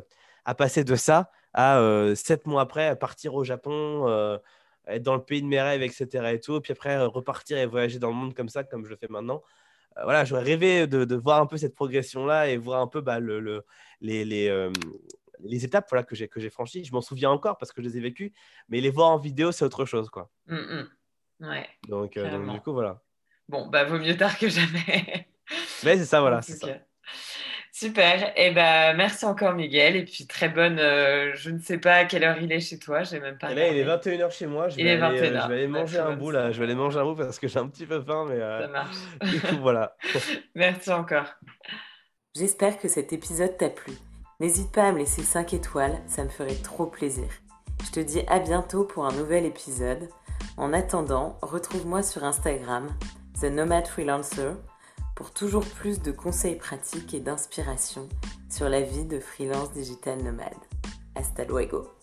à 0.45 0.55
passer 0.55 0.83
de 0.83 0.95
ça 0.95 1.31
à 1.53 1.79
7 2.15 2.47
mois 2.47 2.61
après, 2.61 2.87
à 2.87 2.95
partir 2.95 3.33
au 3.35 3.43
Japon, 3.43 4.39
être 4.87 5.03
dans 5.03 5.15
le 5.15 5.23
pays 5.23 5.41
de 5.41 5.47
mes 5.47 5.61
rêves, 5.61 5.81
etc. 5.81 6.33
Et 6.33 6.39
tout, 6.39 6.59
puis 6.61 6.73
après 6.73 7.03
repartir 7.05 7.57
et 7.57 7.65
voyager 7.65 7.99
dans 7.99 8.09
le 8.09 8.15
monde 8.15 8.33
comme 8.33 8.49
ça, 8.49 8.63
comme 8.63 8.85
je 8.85 8.89
le 8.89 8.97
fais 8.97 9.07
maintenant. 9.09 9.41
voilà, 10.03 10.25
j'aurais 10.25 10.43
rêvé 10.43 10.87
de, 10.87 11.15
voir 11.15 11.41
un 11.41 11.45
peu 11.45 11.57
cette 11.57 11.75
progression-là 11.75 12.49
et 12.49 12.57
voir 12.57 12.81
un 12.81 12.87
peu 12.87 13.01
bah, 13.01 13.19
le, 13.19 13.63
les, 14.01 14.25
les, 14.25 14.69
les, 15.43 15.65
étapes 15.65 15.87
voilà, 15.89 16.03
que 16.03 16.15
j'ai 16.15 16.49
franchies. 16.49 16.83
Je 16.83 16.91
m'en 16.91 17.01
souviens 17.01 17.31
encore 17.31 17.57
parce 17.57 17.71
que 17.71 17.81
je 17.81 17.87
les 17.87 17.97
ai 17.97 18.01
vécues, 18.01 18.33
mais 18.69 18.81
les 18.81 18.89
voir 18.89 19.09
en 19.09 19.17
vidéo, 19.17 19.51
c'est 19.51 19.65
autre 19.65 19.85
chose. 19.85 20.09
Quoi. 20.09 20.29
Mmh, 20.47 20.55
mmh. 20.55 20.89
Ouais, 21.41 21.67
donc, 21.87 22.17
donc, 22.17 22.51
du 22.51 22.61
coup, 22.61 22.73
voilà. 22.73 23.01
Bon, 23.47 23.67
bah, 23.67 23.83
vaut 23.83 23.99
mieux 23.99 24.15
tard 24.15 24.37
que 24.37 24.47
jamais. 24.49 25.27
mais 25.83 25.97
c'est 25.97 26.05
ça, 26.05 26.21
voilà. 26.21 26.41
C'est 26.41 26.53
ça. 26.53 26.79
Super. 27.77 28.29
Et 28.37 28.47
eh 28.47 28.51
ben, 28.51 28.95
merci 28.95 29.25
encore, 29.25 29.53
Miguel. 29.53 29.97
Et 29.97 30.05
puis, 30.05 30.25
très 30.27 30.47
bonne. 30.47 30.79
Euh, 30.79 31.33
je 31.35 31.49
ne 31.49 31.59
sais 31.59 31.77
pas 31.77 31.95
à 31.95 32.05
quelle 32.05 32.23
heure 32.23 32.37
il 32.41 32.49
est 32.53 32.61
chez 32.61 32.79
toi. 32.79 33.03
J'ai 33.03 33.19
même 33.19 33.37
pas. 33.37 33.53
là, 33.53 33.67
il 33.67 33.77
est 33.77 33.83
21h 33.83 34.31
chez 34.31 34.47
moi. 34.47 34.69
Je 34.69 34.79
il 34.79 34.87
est 34.87 34.97
21h. 34.97 35.11
Euh, 35.11 35.41
je 35.41 35.47
vais 35.49 35.55
aller 35.55 35.67
manger 35.67 35.99
un 35.99 36.15
bout 36.15 36.31
là. 36.31 36.53
Je 36.53 36.59
vais 36.59 36.63
aller 36.63 36.73
manger 36.73 36.99
un 36.99 37.03
bout 37.03 37.15
parce 37.15 37.37
que 37.37 37.49
j'ai 37.49 37.59
un 37.59 37.67
petit 37.67 37.85
peu 37.85 38.01
faim. 38.01 38.27
Mais, 38.29 38.39
euh, 38.39 38.61
Ça 38.61 38.67
marche. 38.69 38.95
du 39.29 39.41
coup, 39.41 39.57
voilà. 39.59 39.97
merci 40.55 40.89
encore. 40.89 41.25
J'espère 42.33 42.79
que 42.79 42.87
cet 42.87 43.11
épisode 43.11 43.57
t'a 43.57 43.69
plu. 43.69 43.91
N'hésite 44.39 44.71
pas 44.71 44.83
à 44.83 44.91
me 44.93 44.99
laisser 44.99 45.23
5 45.23 45.53
étoiles. 45.53 45.99
Ça 46.07 46.23
me 46.23 46.29
ferait 46.29 46.55
trop 46.55 46.85
plaisir. 46.85 47.27
Je 47.83 47.91
te 47.91 47.99
dis 47.99 48.21
à 48.29 48.39
bientôt 48.39 48.85
pour 48.85 49.05
un 49.05 49.11
nouvel 49.11 49.45
épisode. 49.45 50.07
En 50.55 50.71
attendant, 50.71 51.37
retrouve-moi 51.41 52.03
sur 52.03 52.23
Instagram 52.23 52.87
The 53.41 53.51
Nomad 53.51 53.85
Freelancer, 53.85 54.53
pour 55.15 55.31
toujours 55.31 55.65
plus 55.65 56.01
de 56.01 56.11
conseils 56.11 56.57
pratiques 56.57 57.13
et 57.13 57.21
d'inspiration 57.21 58.09
sur 58.49 58.69
la 58.69 58.81
vie 58.81 59.05
de 59.05 59.19
freelance 59.19 59.71
digital 59.71 60.21
nomade. 60.21 60.53
Hasta 61.15 61.45
luego 61.45 61.94